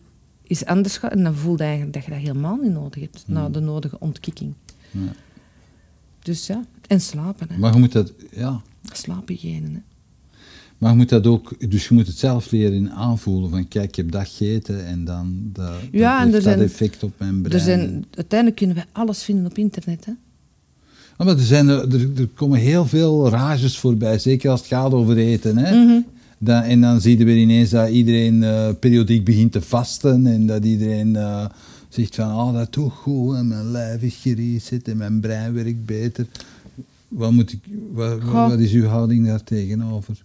eens 0.46 0.64
anders 0.64 0.96
gaat 0.96 1.12
en 1.12 1.22
dan 1.24 1.34
voel 1.34 1.56
je 1.56 1.62
eigenlijk 1.62 1.92
dat 1.92 2.04
je 2.04 2.10
dat 2.10 2.20
helemaal 2.20 2.56
niet 2.56 2.72
nodig 2.72 3.00
hebt 3.02 3.24
na 3.26 3.48
de 3.48 3.60
nodige 3.60 3.96
ontkikking. 4.00 4.52
Ja. 4.90 5.00
Dus 6.29 6.47
ja, 6.47 6.64
en 6.87 7.01
slapen. 7.01 7.47
Hè. 7.51 7.59
Maar 7.59 7.72
je 7.72 7.79
moet 7.79 7.93
dat, 7.93 8.12
ja. 8.31 8.61
Slaaphygiëne. 8.93 9.68
Hè. 9.72 9.81
Maar 10.79 10.91
je 10.91 10.97
moet 10.97 11.09
dat 11.09 11.26
ook, 11.26 11.70
dus 11.70 11.89
je 11.89 11.95
moet 11.95 12.07
het 12.07 12.18
zelf 12.18 12.51
leren 12.51 12.91
aanvoelen. 12.91 13.51
Van 13.51 13.68
kijk, 13.68 13.89
ik 13.89 13.95
heb 13.95 14.11
dat 14.11 14.29
gegeten 14.29 14.87
en 14.87 15.05
dan 15.05 15.51
dat, 15.53 15.72
Ja, 15.93 16.26
dat 16.26 16.45
en 16.45 16.59
dat 16.59 16.61
effect 16.61 17.03
op 17.03 17.12
mijn 17.18 17.43
brein. 17.43 17.55
Er 17.55 17.64
zijn, 17.64 18.05
uiteindelijk 18.14 18.59
kunnen 18.59 18.76
we 18.76 18.85
alles 18.93 19.22
vinden 19.22 19.47
op 19.47 19.59
internet. 19.59 20.05
Hè. 20.05 20.12
Ah, 21.16 21.26
maar 21.26 21.37
er, 21.37 21.43
zijn, 21.43 21.68
er, 21.68 21.93
er, 21.93 22.29
komen 22.35 22.59
heel 22.59 22.87
veel 22.87 23.29
rages 23.29 23.79
voorbij, 23.79 24.18
zeker 24.18 24.51
als 24.51 24.61
het 24.61 24.68
gaat 24.68 24.93
over 24.93 25.16
eten. 25.16 25.57
Hè? 25.57 25.85
Mhm. 25.85 26.01
Dan, 26.39 26.62
en 26.62 26.81
dan 26.81 27.01
zie 27.01 27.18
je 27.18 27.24
weer 27.24 27.37
ineens 27.37 27.70
dat 27.70 27.89
iedereen 27.89 28.43
eh, 28.43 28.68
periodiek 28.81 29.24
begint 29.24 29.53
te 29.53 29.61
vasten 29.61 30.26
en 30.26 30.47
dat 30.47 30.64
iedereen 30.64 31.16
eh, 31.16 31.45
zegt 31.89 32.14
van, 32.14 32.34
oh 32.34 32.53
dat 32.53 32.72
doet 32.72 32.93
goed 32.93 33.36
en 33.36 33.49
mijn 33.49 33.70
lijf 33.70 34.03
is 34.03 34.16
gereset 34.16 34.89
en 34.89 34.97
mijn 34.97 35.20
brein 35.20 35.55
werkt 35.55 35.84
beter. 35.84 36.26
Wat, 37.09 37.32
moet 37.32 37.53
ik, 37.53 37.61
wat, 37.93 38.22
wat 38.22 38.59
is 38.59 38.72
uw 38.72 38.86
houding 38.86 39.26
daar 39.26 39.45
tegenover? 39.45 40.22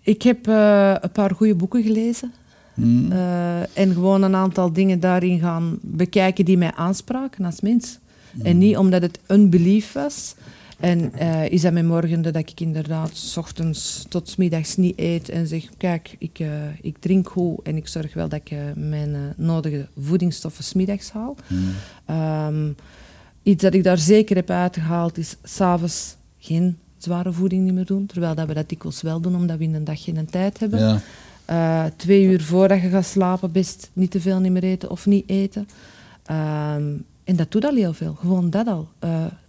Ik 0.00 0.22
heb 0.22 0.46
eh, 0.46 0.94
een 1.00 1.12
paar 1.12 1.34
goede 1.34 1.54
boeken 1.54 1.82
gelezen. 1.82 2.32
Hmm? 2.74 3.12
eh, 3.12 3.78
en 3.78 3.92
gewoon 3.92 4.22
een 4.22 4.34
aantal 4.34 4.72
dingen 4.72 5.00
daarin 5.00 5.38
gaan 5.38 5.78
bekijken 5.82 6.44
die 6.44 6.58
mij 6.58 6.72
aanspraken 6.72 7.44
als 7.44 7.60
mens. 7.60 7.98
En 8.42 8.58
niet 8.58 8.76
omdat 8.76 9.02
het 9.02 9.18
een 9.26 9.50
belief 9.50 9.92
was. 9.92 10.34
En 10.80 11.12
eh, 11.12 11.48
is 11.48 11.60
dat 11.60 11.72
mijn 11.72 11.86
morgen 11.86 12.22
dat 12.22 12.36
ik 12.36 12.60
inderdaad 12.60 13.16
s 13.16 13.36
ochtends 13.36 14.06
tot 14.08 14.38
middags 14.38 14.76
niet 14.76 14.98
eet 14.98 15.28
en 15.28 15.46
zeg, 15.46 15.64
kijk, 15.76 16.16
ik, 16.18 16.38
eh, 16.38 16.48
ik 16.80 16.98
drink 16.98 17.28
goed 17.28 17.62
en 17.62 17.76
ik 17.76 17.88
zorg 17.88 18.14
wel 18.14 18.28
dat 18.28 18.40
ik 18.40 18.50
eh, 18.50 18.58
mijn 18.74 19.34
nodige 19.36 19.88
voedingsstoffen 19.98 20.64
's 20.64 20.72
middags 20.72 21.10
haal. 21.10 21.36
Hmm. 21.46 21.72
Ehm, 22.04 22.72
iets 23.42 23.62
dat 23.62 23.74
ik 23.74 23.84
daar 23.84 23.98
zeker 23.98 24.36
heb 24.36 24.50
uitgehaald 24.50 25.18
is 25.18 25.36
s'avonds 25.42 26.16
geen 26.38 26.78
zware 26.98 27.32
voeding 27.32 27.64
niet 27.64 27.74
meer 27.74 27.86
doen. 27.86 28.06
Terwijl 28.06 28.34
dat 28.34 28.46
we 28.46 28.54
dat 28.54 28.68
dikwijls 28.68 29.02
wel 29.02 29.20
doen, 29.20 29.36
omdat 29.36 29.58
we 29.58 29.64
in 29.64 29.74
een 29.74 29.84
dag 29.84 30.02
geen 30.04 30.26
tijd 30.30 30.60
hebben. 30.60 31.00
Ja. 31.46 31.90
Twee 31.96 32.24
uur 32.24 32.42
voordat 32.42 32.80
je 32.82 32.88
gaat 32.88 33.06
slapen, 33.06 33.52
best 33.52 33.90
niet 33.92 34.10
te 34.10 34.20
veel 34.20 34.38
niet 34.38 34.52
meer 34.52 34.62
eten 34.62 34.90
of 34.90 35.06
niet 35.06 35.28
eten. 35.28 35.68
Ehm, 36.24 36.92
en 37.24 37.36
dat 37.36 37.50
doet 37.50 37.64
al 37.64 37.74
heel 37.74 37.92
veel. 37.92 38.14
Gewoon 38.14 38.50
dat 38.50 38.66
al. 38.66 38.88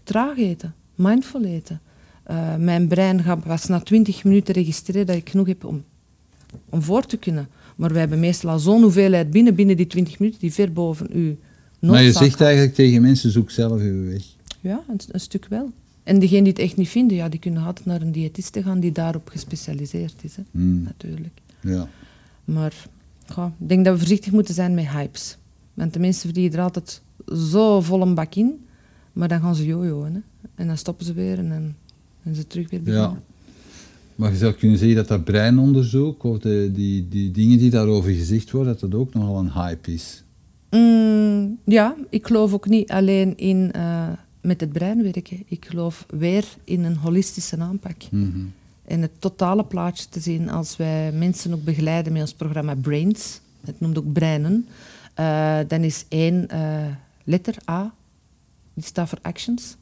Traag 0.04 0.38
eten, 0.38 0.74
mindful 1.02 1.44
eten. 1.44 1.82
Eh, 2.24 2.56
mijn 2.56 2.88
brein 2.88 3.24
gaat 3.24 3.44
pas 3.44 3.66
na 3.68 3.80
20 3.80 4.24
minuten 4.24 4.54
registreren 4.54 5.06
dat 5.06 5.16
ik 5.16 5.30
genoeg 5.30 5.48
heb 5.48 5.66
om, 5.66 5.84
om 6.70 6.82
voor 6.82 7.06
te 7.06 7.18
kunnen. 7.18 7.48
Maar 7.76 7.92
we 7.94 8.00
hebben 8.00 8.20
meestal 8.20 8.50
al 8.50 8.60
zo'n 8.60 8.82
hoeveelheid 8.82 9.32
binnen, 9.32 9.56
binnen 9.56 9.78
die 9.78 9.88
20 9.88 10.20
minuten, 10.20 10.40
die 10.40 10.54
ver 10.54 10.74
boven 10.74 11.08
uw 11.12 11.36
Maar 11.80 12.04
je 12.04 12.12
zegt 12.12 12.42
eigenlijk 12.42 12.74
tegen 12.76 13.02
mensen, 13.02 13.32
zoek 13.32 13.52
zelf 13.52 13.82
uw 13.82 14.06
weg. 14.10 14.24
ja, 14.62 14.84
een, 14.90 15.00
een 15.12 15.20
stuk 15.20 15.46
wel. 15.50 15.72
En 16.04 16.20
degenen 16.20 16.44
die 16.44 16.54
het 16.54 16.62
echt 16.62 16.78
niet 16.78 16.90
vinden, 16.90 17.18
ja, 17.18 17.30
die 17.30 17.40
kunnen 17.40 17.64
altijd 17.66 17.86
naar 17.86 18.02
een 18.02 18.12
diëtiste 18.12 18.64
gaan 18.64 18.80
die 18.80 18.92
daarop 18.92 19.30
gespecialiseerd 19.30 20.16
is. 20.22 20.36
Hè, 20.36 20.44
Hmm. 20.52 20.84
natuurlijk. 20.84 21.34
Ja. 21.62 21.88
Maar 22.46 22.74
ja, 23.36 23.54
ik 23.60 23.70
denk 23.70 23.84
dat 23.86 23.94
we 23.94 24.00
voorzichtig 24.00 24.32
moeten 24.32 24.54
zijn 24.54 24.74
met 24.74 24.88
hypes. 24.88 25.38
Want 25.74 25.94
de 25.94 26.00
mensen 26.00 26.22
verdienen 26.22 26.58
er 26.58 26.64
altijd 26.64 27.02
zo 27.52 27.82
vol 27.82 28.02
een 28.02 28.16
bak 28.16 28.36
in, 28.36 28.66
maar 29.14 29.28
dan 29.28 29.42
gaan 29.42 29.56
ze 29.56 29.66
jojoen. 29.66 30.14
Hè. 30.14 30.20
En 30.56 30.68
dan 30.68 30.78
stoppen 30.78 31.06
ze 31.06 31.14
weer 31.14 31.38
en 31.38 31.50
dan 31.50 31.74
zijn 32.24 32.36
ze 32.36 32.48
terug 32.48 32.70
weer 32.70 32.82
beginnen. 32.82 33.10
Ja. 33.10 33.22
Maar 34.16 34.32
je 34.32 34.38
zou 34.38 34.54
kunnen 34.54 34.78
zeggen 34.78 34.98
dat 34.98 35.08
dat 35.08 35.24
breinonderzoek, 35.24 36.24
of 36.24 36.40
de, 36.40 36.70
die, 36.74 37.08
die 37.08 37.32
dingen 37.32 37.58
die 37.58 37.70
daarover 37.70 38.12
gezegd 38.12 38.52
worden, 38.52 38.72
dat 38.74 38.92
dat 38.92 39.00
ook 39.00 39.14
nogal 39.14 39.40
een 39.40 39.52
hype 39.52 39.94
is. 39.94 40.24
Mm, 40.70 41.58
ja, 41.66 41.96
ik 42.10 42.28
geloof 42.28 42.54
ook 42.54 42.68
niet 42.68 42.92
alleen 42.92 43.38
in 43.38 43.72
uh, 43.76 44.08
met 44.42 44.62
het 44.62 44.72
brein 44.72 45.04
werken. 45.04 45.44
Ik 45.46 45.66
geloof 45.66 46.06
weer 46.10 46.46
in 46.64 46.84
een 46.84 46.96
holistische 46.96 47.58
aanpak. 47.58 47.96
Mhm. 48.12 48.40
En 48.86 49.02
het 49.02 49.12
totale 49.20 49.64
plaatje 49.64 50.06
te 50.10 50.20
zien 50.20 50.50
als 50.50 50.78
wij 50.78 51.12
mensen 51.12 51.54
ook 51.54 51.64
begeleiden 51.64 52.14
met 52.14 52.22
ons 52.22 52.34
programma 52.34 52.76
Brains. 52.76 53.40
Het 53.66 53.80
noemt 53.80 53.98
ook 53.98 54.14
breinen. 54.14 54.68
Uh, 55.20 55.58
dan 55.68 55.82
is 55.82 56.06
één 56.08 56.48
uh, 56.54 56.86
letter 57.24 57.56
A, 57.70 57.94
die 58.82 58.90
staat 58.90 59.10
voor 59.10 59.20
actions. 59.22 59.76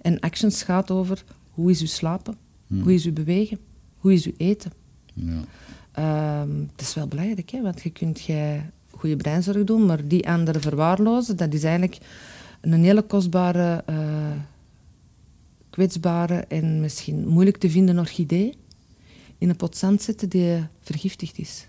En 0.00 0.20
actions 0.20 0.62
gaat 0.62 0.90
over 0.90 1.24
hoe 1.50 1.70
is 1.70 1.80
uw 1.80 1.86
slapen, 1.86 2.36
Mhm. 2.66 2.82
hoe 2.82 2.94
is 2.94 3.04
uw 3.04 3.12
bewegen, 3.12 3.58
hoe 3.98 4.12
is 4.12 4.26
uw 4.26 4.32
eten. 4.36 4.72
Ja. 5.14 5.40
Ehm, 5.92 6.60
het 6.72 6.80
is 6.80 6.94
wel 6.94 7.06
belangrijk, 7.06 7.50
hè, 7.50 7.62
want 7.62 7.82
je 7.82 7.90
kunt 7.90 8.20
jij 8.22 8.70
goede 8.90 9.16
breinzorg 9.16 9.64
doen, 9.64 9.86
maar 9.86 10.08
die 10.08 10.28
anderen 10.28 10.60
verwaarlozen, 10.60 11.36
dat 11.36 11.54
is 11.54 11.62
eigenlijk 11.62 11.98
een 12.60 12.84
hele 12.84 13.02
kostbare, 13.02 13.84
uh, 13.90 13.96
kwetsbare 15.70 16.34
en 16.34 16.80
misschien 16.80 17.28
moeilijk 17.28 17.56
te 17.56 17.70
vinden 17.70 17.98
orchidee 17.98 18.54
in 19.38 19.48
een 19.48 19.56
pot 19.56 19.76
zand 19.76 20.02
zetten 20.02 20.28
die 20.28 20.66
vergiftigd 20.80 21.38
is. 21.38 21.66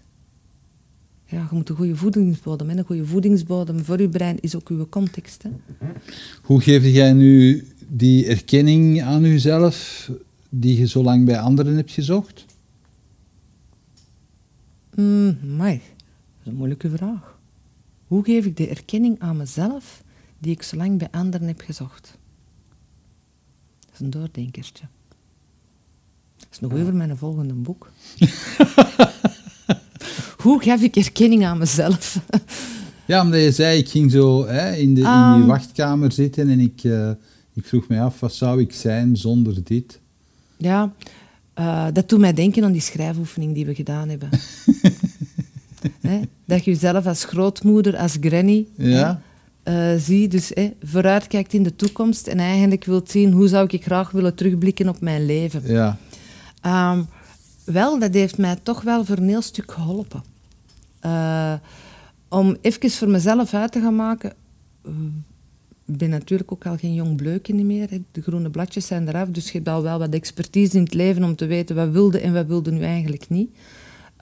Ja, 1.28 1.47
je 1.49 1.55
moet 1.55 1.69
een 1.69 1.76
goede 1.76 1.95
voedingsbodem. 1.95 2.69
Een 2.69 2.86
goede 2.86 3.05
voedingsbodem 3.05 3.84
voor 3.84 4.01
je 4.01 4.09
brein 4.09 4.39
is 4.39 4.55
ook 4.55 4.69
uw 4.69 4.89
context. 4.89 5.43
Hè. 5.43 5.49
Hoe 6.41 6.61
geef 6.61 6.84
jij 6.84 7.13
nu 7.13 7.67
die 7.88 8.26
erkenning 8.26 9.01
aan 9.01 9.21
jezelf 9.21 10.09
die 10.49 10.80
je 10.80 10.88
zo 10.88 11.03
lang 11.03 11.26
bij 11.26 11.39
anderen 11.39 11.76
hebt 11.76 11.91
gezocht? 11.91 12.45
Mm, 14.95 15.38
maar, 15.55 15.71
dat 15.71 15.82
is 16.41 16.45
een 16.45 16.55
moeilijke 16.55 16.89
vraag. 16.89 17.39
Hoe 18.07 18.23
geef 18.23 18.45
ik 18.45 18.57
de 18.57 18.67
erkenning 18.67 19.19
aan 19.19 19.38
mezelf 19.38 20.03
die 20.39 20.51
ik 20.51 20.63
zo 20.63 20.78
lang 20.78 20.97
bij 20.97 21.07
anderen 21.11 21.47
heb 21.47 21.61
gezocht? 21.61 22.17
Dat 23.80 23.93
is 23.93 23.99
een 23.99 24.09
doordenkertje. 24.09 24.86
Dat 26.38 26.47
is 26.51 26.59
nog 26.59 26.73
over 26.73 26.95
mijn 26.95 27.17
volgende 27.17 27.53
boek. 27.53 27.91
Hoe 30.45 30.61
geef 30.61 30.81
ik 30.81 30.95
erkenning 30.95 31.45
aan 31.45 31.57
mezelf? 31.57 32.19
ja, 33.05 33.21
omdat 33.21 33.41
je 33.41 33.51
zei, 33.51 33.77
ik 33.77 33.89
ging 33.89 34.11
zo 34.11 34.45
hè, 34.45 34.75
in, 34.75 34.93
de, 34.93 35.01
in 35.01 35.07
Um, 35.07 35.35
die 35.35 35.43
wachtkamer 35.43 36.11
zitten 36.11 36.49
en 36.49 36.59
ik, 36.59 36.83
uh, 36.83 37.09
ik 37.53 37.65
vroeg 37.65 37.87
me 37.87 37.99
af, 37.99 38.19
wat 38.19 38.33
zou 38.33 38.61
ik 38.61 38.73
zijn 38.73 39.17
zonder 39.17 39.63
dit? 39.63 39.99
Ja, 40.57 40.93
uh, 41.59 41.87
dat 41.93 42.09
doet 42.09 42.19
mij 42.19 42.33
denken 42.33 42.63
aan 42.63 42.71
die 42.71 42.81
schrijfoefening 42.81 43.53
die 43.53 43.65
we 43.65 43.75
gedaan 43.75 44.09
hebben. 44.09 44.29
He, 46.01 46.21
dat 46.45 46.65
je 46.65 46.71
jezelf 46.71 47.05
als 47.05 47.23
grootmoeder, 47.23 47.97
als 47.97 48.17
granny 48.21 48.67
ja. 48.75 49.21
uh, 49.63 49.93
ziet. 49.97 50.31
Dus 50.31 50.51
he, 50.53 50.73
vooruitkijkt 50.83 51.53
in 51.53 51.63
de 51.63 51.75
toekomst 51.75 52.27
en 52.27 52.39
eigenlijk 52.39 52.85
wilt 52.85 53.11
zien 53.11 53.31
hoe 53.31 53.47
zou 53.47 53.67
ik 53.69 53.83
graag 53.83 54.11
willen 54.11 54.35
terugblikken 54.35 54.89
op 54.89 55.01
mijn 55.01 55.25
leven. 55.25 55.61
Ja. 55.65 55.97
Um, 56.91 57.07
wel, 57.63 57.99
dat 57.99 58.13
heeft 58.13 58.37
mij 58.37 58.55
toch 58.63 58.81
wel 58.81 59.05
voor 59.05 59.17
een 59.17 59.27
heel 59.27 59.41
stuk 59.41 59.71
geholpen. 59.71 60.33
Uh, 61.05 61.53
om 62.29 62.57
even 62.61 62.89
voor 62.89 63.09
mezelf 63.09 63.53
uit 63.53 63.71
te 63.71 63.81
gaan 63.81 63.95
maken. 63.95 64.33
Ik 65.85 65.97
ben 65.97 66.09
natuurlijk 66.09 66.51
ook 66.51 66.65
al 66.65 66.77
geen 66.77 66.93
jong 66.93 67.15
bleukje 67.15 67.53
meer. 67.53 67.89
De 68.11 68.21
groene 68.21 68.49
bladjes 68.49 68.87
zijn 68.87 69.07
eraf, 69.07 69.29
dus 69.29 69.51
je 69.51 69.57
hebt 69.57 69.69
al 69.69 69.81
wel 69.81 69.99
wat 69.99 70.13
expertise 70.13 70.77
in 70.77 70.83
het 70.83 70.93
leven 70.93 71.23
om 71.23 71.35
te 71.35 71.45
weten 71.45 71.75
wat 71.75 71.89
wilde 71.89 72.19
en 72.19 72.33
wat 72.33 72.45
wilde 72.45 72.71
nu 72.71 72.81
eigenlijk 72.81 73.29
niet. 73.29 73.49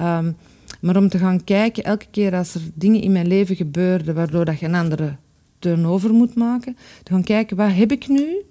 Um, 0.01 0.36
maar 0.81 0.97
om 0.97 1.09
te 1.09 1.17
gaan 1.17 1.43
kijken, 1.43 1.84
elke 1.84 2.05
keer 2.11 2.36
als 2.36 2.55
er 2.55 2.61
dingen 2.73 3.01
in 3.01 3.11
mijn 3.11 3.27
leven 3.27 3.55
gebeurden 3.55 4.15
waardoor 4.15 4.45
dat 4.45 4.59
je 4.59 4.65
een 4.65 4.75
andere 4.75 5.15
turnover 5.59 6.13
moet 6.13 6.36
maken, 6.36 6.77
te 7.03 7.11
gaan 7.11 7.23
kijken, 7.23 7.57
wat 7.57 7.73
heb 7.73 7.91
ik 7.91 8.07
nu? 8.07 8.41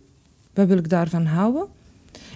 Wat 0.54 0.66
wil 0.66 0.76
ik 0.76 0.88
daarvan 0.88 1.24
houden? 1.24 1.66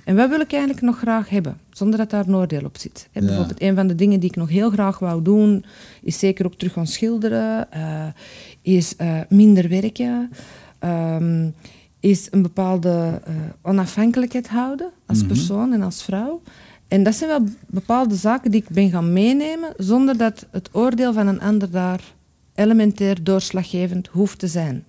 En 0.04 0.16
wat 0.16 0.28
wil 0.28 0.40
ik 0.40 0.52
eigenlijk 0.52 0.82
nog 0.82 0.98
graag 0.98 1.28
hebben, 1.28 1.60
zonder 1.76 1.98
dat 1.98 2.10
daar 2.10 2.26
een 2.26 2.34
oordeel 2.36 2.64
op 2.64 2.76
zit. 2.78 3.08
Hè, 3.12 3.20
Ja. 3.20 3.26
Bijvoorbeeld, 3.26 3.62
een 3.62 3.74
van 3.74 3.86
de 3.86 3.94
dingen 3.94 4.20
die 4.20 4.28
ik 4.28 4.36
nog 4.36 4.48
heel 4.48 4.70
graag 4.70 4.98
wou 4.98 5.22
doen, 5.22 5.64
is 6.02 6.18
zeker 6.18 6.46
ook 6.46 6.54
terug 6.54 6.72
gaan 6.72 6.86
schilderen, 6.86 7.68
uh, 7.76 8.06
is 8.62 8.94
uh, 9.00 9.20
minder 9.28 9.68
werken, 9.68 10.30
um, 10.84 11.54
is 12.00 12.28
een 12.30 12.42
bepaalde 12.42 13.20
uh, 13.28 13.34
onafhankelijkheid 13.62 14.48
houden 14.48 14.90
als 15.06 15.18
Mhm. 15.18 15.26
persoon 15.26 15.72
en 15.72 15.82
als 15.82 16.02
vrouw. 16.02 16.42
En 16.88 17.02
dat 17.02 17.14
zijn 17.14 17.30
wel 17.30 17.44
bepaalde 17.66 18.14
zaken 18.14 18.50
die 18.50 18.60
ik 18.62 18.68
ben 18.68 18.90
gaan 18.90 19.12
meenemen, 19.12 19.72
zonder 19.76 20.16
dat 20.16 20.46
het 20.50 20.68
oordeel 20.72 21.12
van 21.12 21.26
een 21.26 21.40
ander 21.40 21.70
daar 21.70 22.00
elementair 22.54 23.24
doorslaggevend 23.24 24.06
hoeft 24.06 24.38
te 24.38 24.46
zijn. 24.46 24.84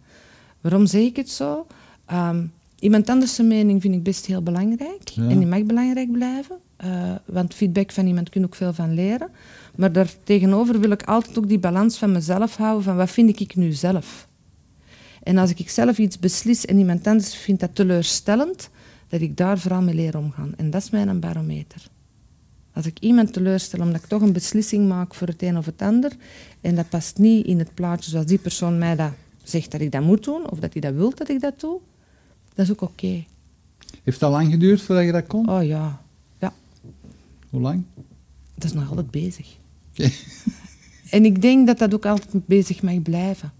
Waarom 0.62 0.86
zeg 0.86 1.02
ik 1.02 1.16
het 1.16 1.30
zo? 1.30 1.68
Um, 2.14 2.52
Iemand 2.80 3.10
anders 3.10 3.36
zijn 3.36 3.48
mening 3.48 3.82
vind 3.82 3.94
ik 3.94 4.04
best 4.04 4.26
heel 4.26 4.42
belangrijk. 4.42 5.08
Ja. 5.10 5.28
En 5.30 5.38
die 5.38 5.48
mag 5.48 5.64
belangrijk 5.64 6.12
blijven. 6.12 6.56
Uh, 6.86 7.16
want 7.26 7.54
feedback 7.54 7.92
van 7.92 8.08
iemand 8.08 8.30
kun 8.30 8.42
je 8.42 8.48
ook 8.48 8.56
veel 8.56 8.74
van 8.74 8.94
leren. 8.94 9.30
Maar 9.76 9.92
daartegenover 9.92 10.80
wil 10.80 10.92
ik 10.92 11.04
altijd 11.04 11.38
ook 11.38 11.48
die 11.48 11.60
balans 11.60 11.98
van 11.98 12.12
mezelf 12.12 12.56
houden. 12.56 12.84
Van 12.84 12.96
wat 12.96 13.10
vind 13.12 13.40
ik 13.40 13.56
nu 13.56 13.72
zelf? 13.72 14.28
En 15.24 15.38
als 15.38 15.54
ik 15.54 15.70
zelf 15.70 15.98
iets 15.98 16.20
beslis 16.20 16.66
en 16.66 16.78
iemand 16.78 17.08
anders 17.08 17.36
vindt 17.36 17.62
dat 17.62 17.76
teleurstellend, 17.76 18.70
dat 19.08 19.22
ik 19.22 19.38
daar 19.38 19.60
vooral 19.60 19.82
mee 19.82 19.96
leer 19.96 20.18
omgaan. 20.18 20.54
En 20.58 20.70
dat 20.70 20.82
is 20.82 20.90
mijn 20.90 21.20
barometer. 21.20 21.82
Als 22.74 22.86
ik 22.86 23.00
iemand 23.00 23.34
teleurstel 23.34 23.80
omdat 23.80 24.02
ik 24.02 24.08
toch 24.08 24.22
een 24.22 24.34
beslissing 24.34 24.88
maak 24.88 25.16
voor 25.16 25.28
het 25.28 25.42
een 25.42 25.58
of 25.58 25.66
het 25.66 25.82
ander, 25.82 26.12
en 26.62 26.76
dat 26.76 26.90
past 26.90 27.18
niet 27.18 27.46
in 27.46 27.60
het 27.60 27.74
plaatje 27.74 28.10
zoals 28.10 28.26
die 28.26 28.38
persoon 28.38 28.78
mij 28.78 28.96
dat 28.96 29.12
zegt 29.44 29.72
dat 29.72 29.82
ik 29.82 29.92
dat 29.92 30.02
moet 30.02 30.24
doen, 30.24 30.50
of 30.50 30.60
dat 30.60 30.74
hij 30.74 30.82
dat 30.82 30.94
wil 30.94 31.14
dat 31.16 31.30
ik 31.30 31.42
dat 31.42 31.60
doe, 31.60 31.80
dat 32.54 32.66
is 32.66 32.72
ook 32.72 32.82
oké. 32.82 33.06
Okay. 33.06 33.28
Heeft 34.04 34.20
dat 34.20 34.32
lang 34.32 34.52
geduurd 34.52 34.82
voordat 34.82 35.06
je 35.06 35.12
dat 35.12 35.28
kon? 35.28 35.50
Oh 35.50 35.64
ja. 35.64 36.02
Hoe 37.50 37.62
lang? 37.62 37.84
Dat 38.56 38.64
is 38.64 38.74
nog 38.74 38.90
altijd 38.90 39.12
bezig. 39.12 39.58
Okay. 39.94 40.14
En 41.10 41.26
ik 41.26 41.42
denk 41.42 41.68
dat 41.68 41.78
dat 41.78 41.94
ook 41.94 42.06
altijd 42.06 42.46
bezig 42.46 42.82
mag 42.82 43.02
blijven. 43.02 43.52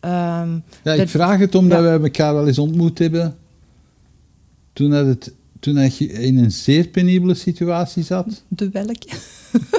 Um, 0.00 0.10
ja, 0.10 0.62
dat, 0.82 0.98
ik 0.98 1.08
vraag 1.08 1.38
het 1.38 1.54
omdat 1.54 1.82
ja. 1.82 1.98
we 1.98 2.04
elkaar 2.04 2.34
wel 2.34 2.46
eens 2.46 2.58
ontmoet 2.58 2.98
hebben. 2.98 3.36
Toen, 4.72 4.90
dat 4.90 5.06
het, 5.06 5.34
toen 5.60 5.74
dat 5.74 5.96
je 5.96 6.12
in 6.12 6.38
een 6.38 6.50
zeer 6.50 6.88
penibele 6.88 7.34
situatie 7.34 8.02
zat. 8.02 8.44
De 8.48 8.68
welke? 8.70 9.06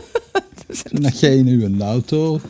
toen 0.90 1.02
dat 1.02 1.20
jij 1.20 1.38
in 1.38 1.48
uw 1.48 1.80
auto 1.80 2.42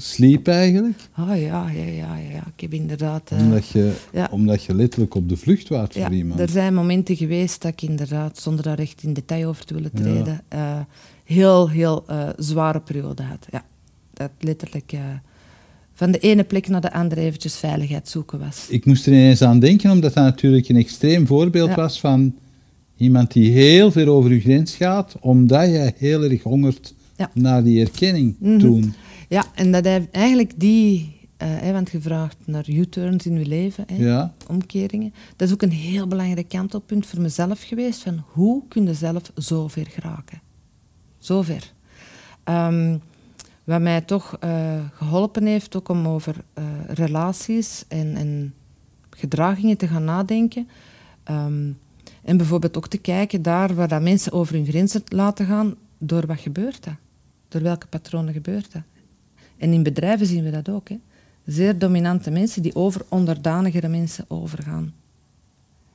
sliep 0.00 0.48
eigenlijk. 0.48 0.98
Ah 1.12 1.30
oh, 1.30 1.40
ja, 1.40 1.70
ja, 1.70 1.84
ja, 1.84 2.16
ja, 2.16 2.46
ik 2.54 2.60
heb 2.60 2.72
inderdaad... 2.72 3.30
Uh, 3.32 3.38
omdat, 3.38 3.68
je, 3.68 3.92
ja. 4.12 4.28
omdat 4.30 4.64
je 4.64 4.74
letterlijk 4.74 5.14
op 5.14 5.28
de 5.28 5.36
vlucht 5.36 5.68
ja, 5.68 5.86
voor 5.90 6.12
iemand. 6.12 6.40
er 6.40 6.48
zijn 6.48 6.74
momenten 6.74 7.16
geweest 7.16 7.62
dat 7.62 7.72
ik 7.72 7.82
inderdaad, 7.82 8.38
zonder 8.38 8.64
daar 8.64 8.78
echt 8.78 9.02
in 9.02 9.12
detail 9.12 9.48
over 9.48 9.64
te 9.64 9.74
willen 9.74 9.92
treden, 9.92 10.40
ja. 10.50 10.78
uh, 10.78 10.84
heel, 11.24 11.70
heel 11.70 12.04
uh, 12.10 12.28
zware 12.36 12.80
periode 12.80 13.22
had. 13.22 13.46
Ja, 13.50 13.64
dat 14.12 14.30
letterlijk 14.40 14.94
van 15.94 16.10
de 16.10 16.18
ene 16.18 16.44
plek 16.44 16.68
naar 16.68 16.80
de 16.80 16.92
andere 16.92 17.20
eventjes 17.20 17.56
veiligheid 17.56 18.08
zoeken 18.08 18.38
was. 18.38 18.66
Ik 18.68 18.84
moest 18.84 19.06
er 19.06 19.12
ineens 19.12 19.42
aan 19.42 19.58
denken, 19.58 19.90
omdat 19.90 20.14
dat 20.14 20.24
natuurlijk 20.24 20.68
een 20.68 20.76
extreem 20.76 21.26
voorbeeld 21.26 21.74
was 21.74 22.00
van 22.00 22.34
iemand 22.96 23.32
die 23.32 23.50
heel 23.50 23.90
ver 23.90 24.08
over 24.08 24.30
uw 24.30 24.40
grens 24.40 24.74
gaat, 24.74 25.16
omdat 25.20 25.68
jij 25.68 25.94
heel 25.96 26.22
erg 26.22 26.42
hongert 26.42 26.94
naar 27.32 27.62
die 27.64 27.80
erkenning 27.80 28.36
mm 28.38 28.60
-hmm. 28.60 28.94
Ja, 29.28 29.44
en 29.54 29.72
dat 29.72 29.84
hij 29.84 30.08
eigenlijk 30.10 30.52
die, 30.56 31.20
uh, 31.42 31.70
want 31.70 31.90
gevraagd 31.90 32.36
naar 32.44 32.68
U-turns 32.70 33.26
in 33.26 33.36
uw 33.36 33.46
leven, 33.46 33.84
hè, 33.86 33.96
ja. 33.96 34.34
omkeringen. 34.46 35.14
Dat 35.36 35.48
is 35.48 35.54
ook 35.54 35.62
een 35.62 35.70
heel 35.70 36.06
belangrijk 36.06 36.48
kantelpunt 36.48 37.06
voor 37.06 37.20
mezelf 37.20 37.62
geweest, 37.62 38.02
van 38.02 38.24
hoe 38.26 38.62
kun 38.68 38.86
je 38.86 38.94
zelf 38.94 39.30
zo 39.36 39.68
ver 39.68 39.86
geraken? 39.86 40.40
Zo 41.18 41.42
ver. 41.42 41.72
Um, 42.44 43.00
wat 43.64 43.80
mij 43.80 44.00
toch 44.00 44.36
uh, 44.44 44.80
geholpen 44.92 45.46
heeft 45.46 45.76
ook 45.76 45.88
om 45.88 46.08
over 46.08 46.36
uh, 46.58 46.64
relaties 46.86 47.84
en, 47.88 48.16
en, 48.16 48.54
gedragingen 49.10 49.76
te 49.76 49.88
gaan 49.88 50.04
nadenken. 50.04 50.68
Um, 51.30 51.78
en 52.22 52.36
bijvoorbeeld 52.36 52.76
ook 52.76 52.88
te 52.88 52.98
kijken 52.98 53.42
daar 53.42 53.74
waar 53.74 53.88
dat 53.88 54.02
mensen 54.02 54.32
over 54.32 54.54
hun 54.54 54.66
grenzen 54.66 55.02
laten 55.08 55.46
gaan, 55.46 55.74
door 55.98 56.26
wat 56.26 56.40
gebeurt 56.40 56.84
dat? 56.84 56.94
Door 57.48 57.62
welke 57.62 57.86
patronen 57.86 58.32
gebeurt 58.32 58.72
dat? 58.72 58.82
En 59.58 59.72
in 59.72 59.82
bedrijven 59.82 60.26
zien 60.26 60.44
we 60.44 60.50
dat 60.50 60.68
ook. 60.68 60.88
Hè. 60.88 60.98
Zeer 61.46 61.78
dominante 61.78 62.30
mensen 62.30 62.62
die 62.62 62.74
over 62.74 63.04
onderdanigere 63.08 63.88
mensen 63.88 64.24
overgaan. 64.28 64.94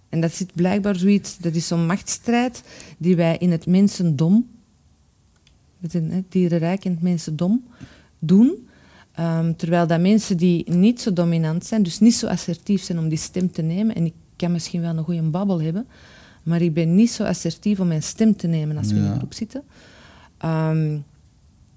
En 0.10 0.22
dat 0.22 0.34
zit 0.34 0.54
blijkbaar 0.54 0.96
zoiets, 0.96 1.38
dat 1.38 1.56
is 1.56 1.68
zo'n 1.68 1.86
machtsstrijd 1.86 2.64
die 2.98 3.16
wij 3.16 3.38
in 3.38 3.52
het 3.52 3.66
mensendom, 3.66 4.48
het 5.82 6.02
dierenrijk 6.30 6.86
in 6.86 6.92
het 6.92 7.02
mensendom, 7.02 7.64
doen. 8.20 8.68
Um, 9.20 9.56
terwijl 9.56 9.88
dat 9.88 10.00
mensen 10.02 10.38
die 10.38 10.72
niet 10.72 11.02
zo 11.02 11.14
dominant 11.14 11.66
zijn, 11.66 11.84
dus 11.84 12.00
niet 12.00 12.16
zo 12.16 12.28
assertief 12.28 12.84
zijn 12.84 13.00
om 13.00 13.10
die 13.10 13.18
stem 13.18 13.52
te 13.52 13.62
nemen, 13.62 13.96
en 13.96 14.06
ik 14.06 14.14
kan 14.36 14.52
misschien 14.52 14.82
wel 14.82 14.98
een 14.98 15.04
goede 15.04 15.22
babbel 15.22 15.62
hebben, 15.62 15.88
maar 16.44 16.62
ik 16.62 16.74
ben 16.74 16.96
niet 16.96 17.12
zo 17.12 17.24
assertief 17.24 17.80
om 17.80 17.88
mijn 17.88 18.04
stem 18.04 18.36
te 18.36 18.48
nemen 18.48 18.78
als 18.78 18.88
we 18.88 18.96
Ja. 18.96 19.06
in 19.06 19.12
een 19.12 19.18
groep 19.18 19.34
zitten. 19.34 19.64
Um, 20.46 21.04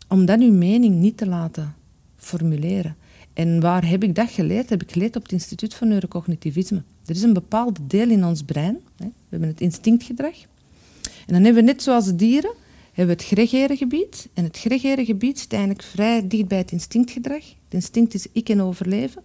om 0.08 0.24
dan 0.24 0.40
uw 0.40 0.52
mening 0.52 0.94
niet 0.94 1.16
te 1.16 1.26
laten 1.26 1.74
formuleren. 2.16 2.96
En 3.32 3.60
waar 3.60 3.88
heb 3.88 4.02
ik 4.02 4.14
dat 4.14 4.30
geleerd? 4.30 4.70
heb 4.70 4.82
ik 4.82 4.92
geleerd 4.92 5.16
op 5.16 5.22
het 5.22 5.32
Instituut 5.32 5.74
voor 5.74 5.86
Neurocognitivisme. 5.86 6.82
Er 7.06 7.14
is 7.14 7.22
een 7.22 7.32
bepaald 7.32 7.78
deel 7.82 8.10
in 8.10 8.24
ons 8.24 8.42
brein. 8.42 8.78
Hè. 8.96 9.04
We 9.04 9.12
hebben 9.28 9.48
het 9.48 9.60
instinctgedrag. 9.60 10.34
En 11.02 11.32
dan 11.32 11.44
hebben 11.44 11.64
we 11.64 11.70
net 11.70 11.82
zoals 11.82 12.04
de 12.04 12.16
dieren, 12.16 12.54
hebben 12.92 13.16
we 13.16 13.22
het 13.22 13.30
gregere 13.32 13.76
gebied. 13.76 14.28
En 14.34 14.44
het 14.44 14.58
gregere 14.58 15.04
gebied 15.04 15.38
zit 15.38 15.52
eigenlijk 15.52 15.82
vrij 15.82 16.28
dicht 16.28 16.48
bij 16.48 16.58
het 16.58 16.72
instinctgedrag. 16.72 17.42
Het 17.44 17.74
instinct 17.74 18.14
is 18.14 18.26
ik 18.32 18.48
en 18.48 18.60
overleven. 18.62 19.22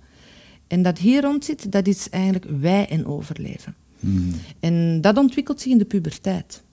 En 0.68 0.82
dat 0.82 0.98
hier 0.98 1.22
rond 1.22 1.46
zit, 1.46 1.72
dat 1.72 1.88
is 1.88 2.10
eigenlijk 2.10 2.46
wij 2.60 2.88
en 2.90 3.06
overleven. 3.06 3.76
Hmm. 4.00 4.34
En 4.60 5.02
dat 5.02 5.18
ontwikkelt 5.18 5.62
zich 5.62 5.72
in 5.72 5.78
de 5.78 5.86
puberteit. 5.86 6.64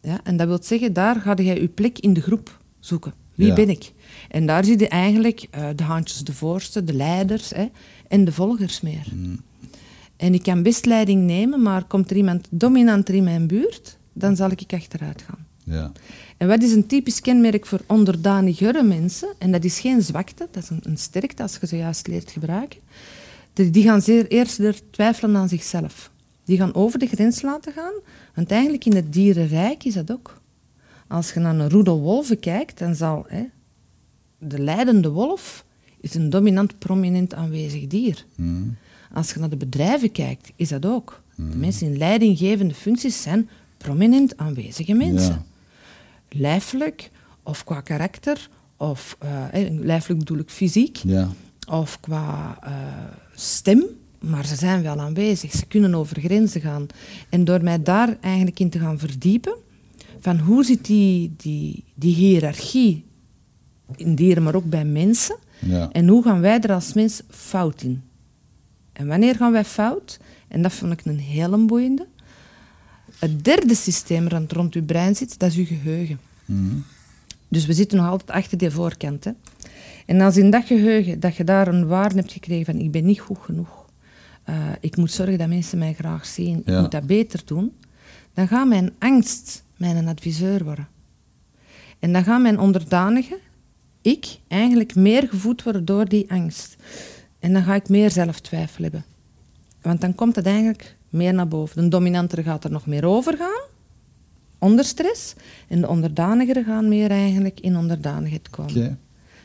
Ja, 0.00 0.20
en 0.24 0.36
dat 0.36 0.46
wil 0.46 0.62
zeggen, 0.62 0.92
daar 0.92 1.20
ga 1.20 1.34
je 1.36 1.60
je 1.60 1.68
plek 1.68 1.98
in 1.98 2.12
de 2.12 2.20
groep 2.20 2.60
zoeken. 2.78 3.12
Wie 3.44 3.52
ben 3.52 3.68
ik? 3.68 3.92
En 4.28 4.46
daar 4.46 4.64
zie 4.64 4.78
je 4.78 4.88
eigenlijk 4.88 5.46
uh, 5.54 5.68
de 5.76 5.82
handjes 5.82 6.18
de 6.18 6.32
voorste, 6.32 6.84
de 6.84 6.94
leiders 6.94 7.50
hè, 7.50 7.66
en 8.08 8.24
de 8.24 8.32
volgers 8.32 8.80
meer. 8.80 9.06
Hmm. 9.10 9.40
En 10.16 10.34
ik 10.34 10.42
kan 10.42 10.62
best 10.62 10.86
leiding 10.86 11.22
nemen, 11.22 11.62
maar 11.62 11.84
komt 11.84 12.10
er 12.10 12.16
iemand 12.16 12.48
dominanter 12.50 13.14
in 13.14 13.24
mijn 13.24 13.46
buurt, 13.46 13.98
dan 14.12 14.36
zal 14.36 14.50
ik 14.50 14.72
achteruit 14.72 15.22
gaan. 15.22 15.46
Ja. 15.64 15.92
En 16.36 16.48
wat 16.48 16.62
is 16.62 16.72
een 16.72 16.86
typisch 16.86 17.20
kenmerk 17.20 17.66
voor 17.66 17.80
onderdanigere 17.86 18.82
mensen? 18.82 19.34
En 19.38 19.52
dat 19.52 19.64
is 19.64 19.80
geen 19.80 20.02
zwakte, 20.02 20.48
dat 20.50 20.62
is 20.62 20.70
een, 20.70 20.80
een 20.82 20.96
sterkte 20.96 21.42
als 21.42 21.58
je 21.60 21.66
ze 21.66 21.76
juist 21.76 22.06
leert 22.06 22.30
gebruiken. 22.30 22.80
Die 23.52 23.82
gaan 23.82 24.02
zeer 24.02 24.26
eerst 24.26 24.60
twijfelen 24.90 25.36
aan 25.36 25.48
zichzelf. 25.48 26.10
Die 26.44 26.56
gaan 26.56 26.74
over 26.74 26.98
de 26.98 27.06
grens 27.06 27.42
laten 27.42 27.72
gaan, 27.72 27.92
want 28.34 28.50
eigenlijk 28.50 28.84
in 28.84 28.94
het 28.94 29.12
dierenrijk 29.12 29.84
is 29.84 29.94
dat 29.94 30.12
ook. 30.12 30.39
Als 31.10 31.32
je 31.32 31.40
naar 31.40 31.58
een 31.58 31.70
roedel 31.70 32.00
wolven 32.00 32.38
kijkt, 32.38 32.78
dan 32.78 32.94
zal 32.94 33.24
hè, 33.28 33.44
de 34.38 34.58
leidende 34.58 35.10
wolf 35.10 35.64
is 36.00 36.14
een 36.14 36.30
dominant, 36.30 36.78
prominent 36.78 37.34
aanwezig 37.34 37.86
dier. 37.86 38.24
Mm. 38.34 38.76
Als 39.12 39.32
je 39.32 39.40
naar 39.40 39.48
de 39.48 39.56
bedrijven 39.56 40.12
kijkt, 40.12 40.52
is 40.56 40.68
dat 40.68 40.86
ook. 40.86 41.22
De 41.34 41.42
mm. 41.42 41.58
mensen 41.58 41.86
in 41.86 41.98
leidinggevende 41.98 42.74
functies 42.74 43.22
zijn 43.22 43.48
prominent 43.76 44.36
aanwezige 44.36 44.94
mensen. 44.94 45.32
Ja. 45.32 45.44
Lijfelijk 46.28 47.10
of 47.42 47.64
qua 47.64 47.80
karakter, 47.80 48.48
of 48.76 49.16
uh, 49.24 49.44
lijfelijk 49.80 50.18
bedoel 50.18 50.38
ik 50.38 50.50
fysiek, 50.50 50.96
ja. 50.96 51.28
of 51.68 52.00
qua 52.00 52.58
uh, 52.64 52.70
stem, 53.34 53.84
maar 54.20 54.46
ze 54.46 54.56
zijn 54.56 54.82
wel 54.82 55.00
aanwezig. 55.00 55.52
Ze 55.52 55.66
kunnen 55.66 55.94
over 55.94 56.20
grenzen 56.20 56.60
gaan. 56.60 56.86
En 57.28 57.44
door 57.44 57.62
mij 57.62 57.82
daar 57.82 58.16
eigenlijk 58.20 58.60
in 58.60 58.70
te 58.70 58.78
gaan 58.78 58.98
verdiepen, 58.98 59.54
van 60.20 60.38
hoe 60.38 60.64
zit 60.64 60.84
die, 60.86 61.34
die, 61.36 61.84
die 61.94 62.14
hiërarchie 62.14 63.04
in 63.96 64.14
dieren, 64.14 64.42
maar 64.42 64.54
ook 64.54 64.68
bij 64.70 64.84
mensen, 64.84 65.36
ja. 65.58 65.88
en 65.92 66.08
hoe 66.08 66.22
gaan 66.22 66.40
wij 66.40 66.60
er 66.60 66.72
als 66.72 66.92
mens 66.92 67.22
fout 67.28 67.82
in? 67.82 68.02
En 68.92 69.06
wanneer 69.06 69.36
gaan 69.36 69.52
wij 69.52 69.64
fout? 69.64 70.20
En 70.48 70.62
dat 70.62 70.72
vond 70.72 70.92
ik 70.92 71.04
een 71.04 71.18
hele 71.18 71.56
boeiende. 71.56 72.06
Het 73.18 73.44
derde 73.44 73.74
systeem 73.74 74.28
dat 74.28 74.52
rond 74.52 74.74
uw 74.74 74.84
brein 74.84 75.16
zit, 75.16 75.38
dat 75.38 75.50
is 75.50 75.56
uw 75.56 75.64
geheugen. 75.64 76.20
Mhm. 76.44 76.76
Dus 77.48 77.66
we 77.66 77.72
zitten 77.72 77.98
nog 77.98 78.06
altijd 78.06 78.30
achter 78.30 78.58
die 78.58 78.70
voorkant. 78.70 79.24
Hè. 79.24 79.30
En 80.06 80.20
als 80.20 80.36
in 80.36 80.50
dat 80.50 80.64
geheugen, 80.64 81.20
dat 81.20 81.36
je 81.36 81.44
daar 81.44 81.68
een 81.68 81.86
waarde 81.86 82.14
hebt 82.14 82.32
gekregen 82.32 82.64
van 82.64 82.78
ik 82.78 82.90
ben 82.90 83.04
niet 83.04 83.20
goed 83.20 83.38
genoeg, 83.38 83.86
uh, 84.48 84.56
ik 84.80 84.96
moet 84.96 85.12
zorgen 85.12 85.38
dat 85.38 85.48
mensen 85.48 85.78
mij 85.78 85.94
graag 85.94 86.26
zien, 86.26 86.62
ik 86.64 86.80
moet 86.80 86.90
dat 86.90 87.06
beter 87.06 87.42
doen, 87.44 87.72
dan 88.34 88.48
gaat 88.48 88.68
mijn 88.68 88.90
angst 88.98 89.64
mijn 89.80 90.08
adviseur 90.08 90.64
worden. 90.64 90.88
En 91.98 92.12
dan 92.12 92.24
gaat 92.24 92.40
mijn 92.40 92.58
onderdanige, 92.58 93.38
ik, 94.02 94.38
eigenlijk 94.48 94.94
meer 94.94 95.28
gevoed 95.28 95.62
worden 95.62 95.84
door 95.84 96.08
die 96.08 96.30
angst. 96.30 96.76
En 97.38 97.52
dan 97.52 97.62
ga 97.62 97.74
ik 97.74 97.88
meer 97.88 98.10
zelftwijfel 98.10 98.82
hebben. 98.82 99.04
Want 99.82 100.00
dan 100.00 100.14
komt 100.14 100.36
het 100.36 100.46
eigenlijk 100.46 100.96
meer 101.08 101.34
naar 101.34 101.48
boven. 101.48 101.82
De 101.82 101.88
dominantere 101.88 102.42
gaat 102.42 102.64
er 102.64 102.70
nog 102.70 102.86
meer 102.86 103.04
over 103.04 103.36
gaan, 103.36 103.62
onder 104.58 104.84
stress. 104.84 105.34
En 105.68 105.80
de 105.80 105.88
onderdanigere 105.88 106.64
gaan 106.64 106.88
meer 106.88 107.10
eigenlijk 107.10 107.60
in 107.60 107.76
onderdanigheid 107.76 108.50
komen. 108.50 108.98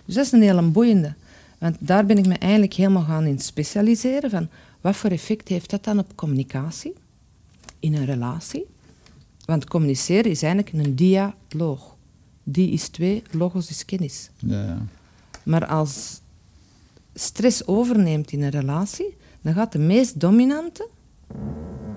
Dus 0.05 0.15
dat 0.15 0.25
is 0.25 0.31
een 0.31 0.41
hele 0.41 0.61
boeiende. 0.61 1.13
Want 1.57 1.75
daar 1.79 2.05
ben 2.05 2.17
ik 2.17 2.27
me 2.27 2.37
eigenlijk 2.37 2.73
helemaal 2.73 3.03
gaan 3.03 3.25
in 3.25 3.39
specialiseren. 3.39 4.29
Van 4.29 4.49
wat 4.81 4.95
voor 4.95 5.09
effect 5.09 5.47
heeft 5.47 5.69
dat 5.69 5.83
dan 5.83 5.99
op 5.99 6.15
communicatie? 6.15 6.93
In 7.79 7.93
een 7.93 8.05
relatie? 8.05 8.65
Want 9.45 9.67
communiceren 9.67 10.31
is 10.31 10.43
eigenlijk 10.43 10.85
een 10.85 10.95
dialoog. 10.95 11.95
Die 12.43 12.71
is 12.71 12.87
twee, 12.87 13.23
logos 13.31 13.69
is 13.69 13.85
kennis. 13.85 14.29
Ja, 14.37 14.63
ja. 14.63 14.85
Maar 15.43 15.65
als 15.65 16.21
stress 17.13 17.67
overneemt 17.67 18.31
in 18.31 18.41
een 18.41 18.49
relatie, 18.49 19.17
dan 19.41 19.53
gaat 19.53 19.71
de 19.71 19.79
meest 19.79 20.19
dominante 20.19 20.87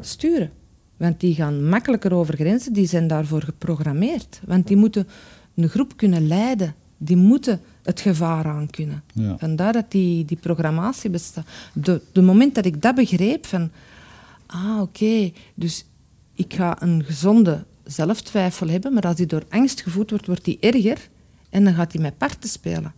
sturen. 0.01 0.51
Want 0.96 1.20
die 1.20 1.34
gaan 1.34 1.68
makkelijker 1.68 2.14
over 2.14 2.34
grenzen, 2.34 2.72
die 2.72 2.86
zijn 2.86 3.07
daarvoor 3.07 3.42
geprogrammeerd. 3.42 4.40
Want 4.46 4.66
die 4.66 4.76
moeten 4.76 5.09
een 5.55 5.68
groep 5.68 5.96
kunnen 5.96 6.26
leiden, 6.26 6.74
die 6.96 7.16
moeten 7.16 7.61
het 7.82 8.01
gevaar 8.01 8.44
aan 8.44 8.70
kunnen. 8.70 9.03
Ja. 9.12 9.38
Vandaar 9.38 9.72
dat 9.72 9.90
die, 9.90 10.24
die 10.24 10.36
programmatie 10.36 11.11
bestaat. 11.11 11.46
De, 11.72 12.01
de 12.12 12.22
moment 12.22 12.55
dat 12.55 12.64
ik 12.64 12.82
dat 12.82 12.94
begreep, 12.94 13.46
van... 13.46 13.70
Ah, 14.46 14.80
oké, 14.80 15.32
dus 15.55 15.84
ik 16.39 16.55
ga 16.55 16.82
een 16.82 17.05
gezonde 17.05 17.64
zelftwijfel 17.84 18.68
hebben, 18.68 18.93
maar 18.93 19.03
als 19.03 19.16
die 19.16 19.26
door 19.26 19.45
angst 19.49 19.80
gevoed 19.80 20.11
wordt, 20.11 20.26
wordt 20.26 20.45
die 20.45 20.59
erger 20.61 21.09
en 21.51 21.64
dan 21.64 21.74
gaat 21.74 21.93
hij 21.93 22.01
mij 22.01 22.12
parten 22.12 22.49
spelen. 22.49 22.95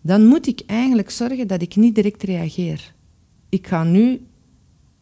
Dan 0.00 0.26
moet 0.26 0.46
ik 0.46 0.62
eigenlijk 0.66 1.10
zorgen 1.10 1.46
dat 1.46 1.62
ik 1.62 1.76
niet 1.76 1.94
direct 1.94 2.22
reageer. 2.22 2.94
Ik 3.48 3.66
ga 3.66 3.84
nu 3.84 4.20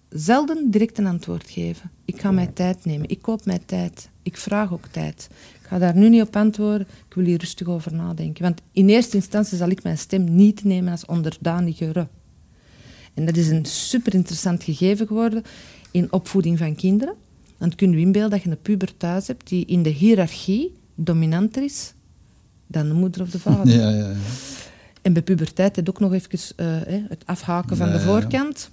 zelden 0.08 0.70
direct 0.70 0.98
een 0.98 1.06
antwoord 1.06 1.50
geven. 1.50 1.90
Ik 2.04 2.20
ga 2.20 2.30
mijn 2.30 2.52
tijd 2.52 2.84
nemen. 2.84 3.08
Ik 3.08 3.22
koop 3.22 3.44
mijn 3.44 3.64
tijd. 3.64 4.08
Ik 4.22 4.36
vraag 4.36 4.72
ook 4.72 4.86
tijd. 4.86 5.28
Ik 5.60 5.66
ga 5.66 5.78
daar 5.78 5.96
nu 5.96 6.08
niet 6.08 6.22
op 6.22 6.36
antwoorden. 6.36 6.86
Ik 7.08 7.14
wil 7.14 7.24
hier 7.24 7.38
rustig 7.38 7.66
over 7.66 7.94
nadenken. 7.94 8.42
Want 8.42 8.60
in 8.72 8.88
eerste 8.88 9.16
instantie 9.16 9.56
zal 9.56 9.68
ik 9.68 9.82
mijn 9.82 9.98
stem 9.98 10.34
niet 10.34 10.64
nemen 10.64 10.90
als 10.90 11.06
onderdanigere. 11.06 12.08
En 13.14 13.26
dat 13.26 13.36
is 13.36 13.48
een 13.48 13.64
super 13.64 14.14
interessant 14.14 14.62
gegeven 14.64 15.06
geworden 15.06 15.42
in 15.90 16.12
opvoeding 16.12 16.58
van 16.58 16.74
kinderen. 16.74 17.14
Dan 17.58 17.74
kun 17.74 17.90
je 17.90 17.98
inbeelden 17.98 18.30
dat 18.30 18.42
je 18.42 18.50
een 18.50 18.62
puber 18.62 18.96
thuis 18.96 19.26
hebt 19.26 19.48
die 19.48 19.64
in 19.64 19.82
de 19.82 19.90
hiërarchie 19.90 20.72
dominanter 20.94 21.62
is 21.62 21.92
dan 22.66 22.88
de 22.88 22.94
moeder 22.94 23.22
of 23.22 23.30
de 23.30 23.38
vader. 23.38 23.74
Ja, 23.74 23.88
ja, 23.88 24.08
ja. 24.08 24.16
En 25.02 25.12
bij 25.12 25.22
puberteit 25.22 25.76
het 25.76 25.88
ook 25.88 26.00
nog 26.00 26.12
even 26.12 26.38
uh, 26.56 27.08
het 27.08 27.26
afhaken 27.26 27.76
van 27.76 27.90
de 27.90 28.00
voorkant. 28.00 28.70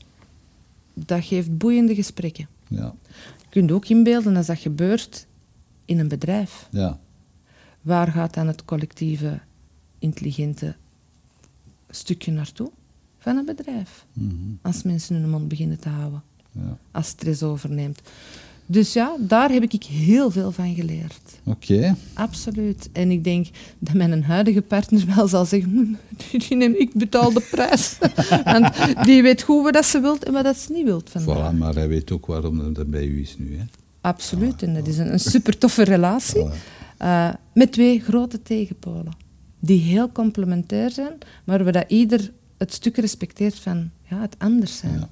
Dat 0.93 1.23
geeft 1.23 1.57
boeiende 1.57 1.95
gesprekken. 1.95 2.47
Ja. 2.67 2.95
Je 3.37 3.45
kunt 3.49 3.71
ook 3.71 3.87
inbeelden 3.87 4.35
als 4.35 4.45
dat 4.45 4.59
gebeurt 4.59 5.27
in 5.85 5.99
een 5.99 6.07
bedrijf. 6.07 6.67
Ja. 6.71 6.99
Waar 7.81 8.11
gaat 8.11 8.33
dan 8.33 8.47
het 8.47 8.65
collectieve, 8.65 9.39
intelligente 9.99 10.75
stukje 11.89 12.31
naartoe? 12.31 12.71
Van 13.17 13.37
een 13.37 13.45
bedrijf. 13.45 14.05
Mhm. 14.13 14.33
Als 14.61 14.83
mensen 14.83 15.15
hun 15.15 15.29
mond 15.29 15.47
beginnen 15.47 15.79
te 15.79 15.89
houden. 15.89 16.23
Ja. 16.51 16.77
Als 16.91 17.07
stress 17.07 17.43
overneemt. 17.43 18.01
Dus 18.65 18.93
ja, 18.93 19.15
daar 19.19 19.51
heb 19.51 19.63
ik 19.63 19.83
heel 19.83 20.31
veel 20.31 20.51
van 20.51 20.75
geleerd. 20.75 21.39
Oké. 21.43 21.95
Absoluut. 22.13 22.89
En 22.91 23.11
ik 23.11 23.23
denk 23.23 23.47
dat 23.79 23.93
mijn 23.93 24.23
huidige 24.23 24.61
partner 24.61 25.05
wel 25.15 25.27
zal 25.27 25.45
zeggen, 25.45 25.71
hm, 25.71 26.37
die 26.37 26.57
neem 26.57 26.73
ik 26.73 26.93
betaal 26.93 27.33
de 27.33 27.47
prijs. 27.51 27.97
Want 28.43 28.73
die 29.05 29.21
weet 29.21 29.41
goed 29.41 29.71
wat 29.71 29.85
ze 29.85 29.99
wilt 29.99 30.23
en 30.23 30.33
wat 30.33 30.57
ze 30.57 30.71
niet 30.71 30.85
wilt 30.85 31.09
vandaag. 31.09 31.53
Voilà, 31.53 31.57
maar 31.57 31.73
hij 31.73 31.87
weet 31.87 32.11
ook 32.11 32.25
waarom 32.25 32.73
dat 32.73 32.89
bij 32.89 33.05
u 33.05 33.21
is 33.21 33.35
nu. 33.37 33.57
Hè? 33.57 33.63
Absoluut. 34.01 34.63
En 34.63 34.73
dat 34.73 34.87
is 34.87 34.97
een, 34.97 35.11
een 35.11 35.19
super 35.19 35.57
toffe 35.57 35.83
relatie. 35.83 36.45
Uh, 37.01 37.29
met 37.53 37.71
twee 37.71 37.99
grote 37.99 38.41
tegenpolen. 38.41 39.13
Die 39.59 39.81
heel 39.81 40.11
complementair 40.11 40.91
zijn, 40.91 41.17
maar 41.43 41.63
waar 41.63 41.73
dat 41.73 41.85
ieder 41.87 42.31
het 42.57 42.73
stuk 42.73 42.97
respecteert 42.97 43.59
van 43.59 43.89
ja, 44.09 44.21
het 44.21 44.35
anders 44.37 44.77
zijn. 44.77 44.99
Ja. 44.99 45.09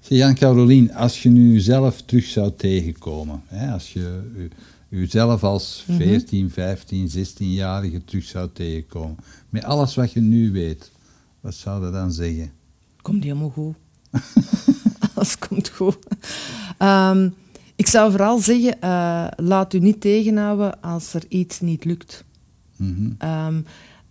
Jan-Carolien, 0.00 0.94
als 0.94 1.22
je 1.22 1.28
nu 1.28 1.60
zelf 1.60 2.02
terug 2.02 2.24
zou 2.24 2.52
tegenkomen, 2.56 3.42
hè, 3.46 3.72
als 3.72 3.92
je 3.92 4.20
jezelf 4.88 5.44
als 5.44 5.84
14, 5.88 6.50
15, 6.50 7.08
16-jarige 7.08 8.04
terug 8.04 8.24
zou 8.24 8.48
tegenkomen, 8.52 9.16
met 9.48 9.64
alles 9.64 9.94
wat 9.94 10.12
je 10.12 10.20
nu 10.20 10.52
weet, 10.52 10.90
wat 11.40 11.54
zou 11.54 11.82
dat 11.82 11.92
dan 11.92 12.12
zeggen? 12.12 12.52
Komt 13.02 13.22
helemaal 13.22 13.50
goed. 13.50 13.74
alles 15.14 15.38
komt 15.38 15.68
goed. 15.68 15.98
Um, 16.78 17.34
ik 17.76 17.86
zou 17.86 18.10
vooral 18.10 18.38
zeggen, 18.38 18.76
uh, 18.84 19.26
laat 19.36 19.72
u 19.74 19.78
niet 19.78 20.00
tegenhouden 20.00 20.80
als 20.80 21.14
er 21.14 21.22
iets 21.28 21.60
niet 21.60 21.84
lukt. 21.84 22.24
Mm 22.76 23.16
um, 23.22 23.64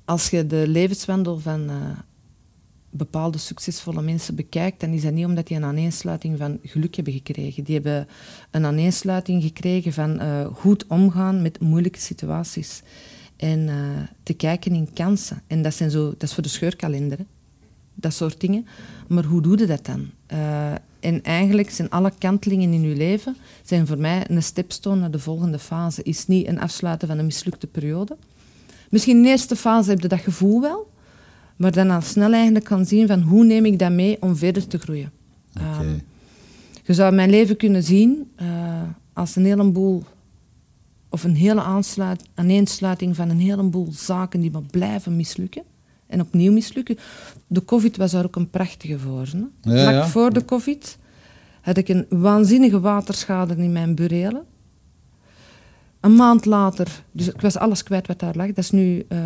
als 0.06 0.30
je 0.30 0.48
de 0.48 0.64
levenswandel 0.68 1.40
van 1.40 1.70
uh, 1.70 1.76
bepaalde 2.98 3.38
succesvolle 3.38 4.02
mensen 4.02 4.36
bekijkt, 4.36 4.80
dan 4.80 4.90
is 4.90 5.02
dat 5.02 5.14
niet 5.14 5.26
omdat 5.26 5.48
die 5.48 5.58
een 5.58 5.64
aaneensluiting 5.64 6.38
van 6.38 6.60
geluk 6.64 6.96
hebben 6.96 7.14
gekregen. 7.14 7.64
Die 7.64 7.74
hebben 7.74 8.08
een 8.52 8.66
aaneensluiting 8.66 9.44
gekregen 9.44 9.94
van 9.94 10.22
uh, 10.22 10.46
goed 10.54 10.88
omgaan 10.88 11.42
met 11.42 11.60
moeilijke 11.60 12.00
situaties. 12.00 12.82
En 13.36 13.60
uh, 13.60 13.76
te 14.24 14.34
kijken 14.34 14.76
in 14.76 14.94
kansen. 14.94 15.42
En 15.48 15.62
dat, 15.62 15.74
zijn 15.74 15.92
zo, 15.92 16.10
dat 16.10 16.24
is 16.24 16.34
voor 16.34 16.44
de 16.44 16.50
scheurkalender. 16.50 17.18
dat 17.94 18.14
soort 18.14 18.40
dingen. 18.40 18.68
Maar 19.08 19.24
hoe 19.24 19.42
doe 19.42 19.58
je 19.58 19.66
dat 19.66 19.86
dan? 19.86 20.10
Uh, 20.32 20.72
en 21.00 21.24
eigenlijk 21.24 21.70
zijn 21.70 21.90
alle 21.90 22.12
kantelingen 22.18 22.74
in 22.74 22.82
je 22.82 22.96
leven 22.96 23.38
zijn 23.64 23.88
voor 23.88 23.98
mij 23.98 24.30
een 24.30 24.44
stepstone 24.44 25.00
naar 25.00 25.12
de 25.12 25.20
volgende 25.20 25.60
fase. 25.60 26.04
Is 26.04 26.28
niet 26.28 26.48
een 26.48 26.60
afsluiten 26.60 27.08
van 27.08 27.18
een 27.18 27.26
mislukte 27.26 27.68
periode. 27.68 28.18
Misschien 28.90 29.18
in 29.18 29.24
de 29.24 29.30
eerste 29.30 29.56
fase 29.56 29.90
heb 29.90 30.02
je 30.02 30.08
dat 30.08 30.20
gevoel 30.20 30.62
wel, 30.62 30.92
maar 31.58 31.72
dan 31.72 31.90
al 31.90 32.02
snel 32.02 32.34
eigenlijk 32.34 32.66
kan 32.66 32.86
zien 32.86 33.08
van 33.08 33.22
hoe 33.22 33.46
neem 33.46 33.66
ik 33.66 33.80
dat 33.80 33.92
mee 33.92 34.22
om 34.22 34.36
verder 34.36 34.68
te 34.68 34.78
groeien. 34.78 35.12
Okay. 35.56 35.86
Um, 35.86 36.02
je 36.84 36.94
zou 36.94 37.16
mijn 37.16 37.30
leven 37.30 37.58
kunnen 37.58 37.84
zien 37.84 38.32
uh, 38.42 38.82
als 39.14 39.36
een 39.36 39.46
heleboel 39.46 40.04
of 41.10 41.24
een 41.24 41.36
hele 41.36 41.62
aansluit, 41.62 42.24
aaneensluiting 42.34 43.16
van 43.16 43.30
een 43.30 43.40
heleboel 43.40 43.88
zaken 43.92 44.40
die 44.40 44.52
maar 44.52 44.62
blijven 44.72 45.16
mislukken 45.16 45.64
en 46.08 46.22
opnieuw 46.22 46.52
mislukken. 46.52 46.98
De 47.48 47.66
COVID 47.66 47.98
was 47.98 48.12
daar 48.12 48.26
ook 48.26 48.36
een 48.36 48.50
prachtige 48.50 49.00
voor. 49.00 49.28
Hè? 49.32 49.38
Ja, 49.72 49.82
Vlak 49.82 49.94
ja. 49.94 50.08
voor 50.08 50.34
de 50.34 50.46
COVID 50.46 50.98
had 51.62 51.78
ik 51.78 51.88
een 51.88 52.06
waanzinnige 52.10 52.80
waterschade 52.80 53.56
in 53.56 53.72
mijn 53.72 53.96
burelen. 53.96 54.44
Een 56.00 56.16
maand 56.16 56.46
later, 56.46 57.04
dus 57.12 57.28
ik 57.28 57.42
was 57.42 57.58
alles 57.58 57.84
kwijt 57.84 58.08
wat 58.08 58.20
daar 58.20 58.36
lag. 58.36 58.48
Dat 58.48 58.58
is 58.58 58.72
nu 58.72 59.06
uh, 59.10 59.20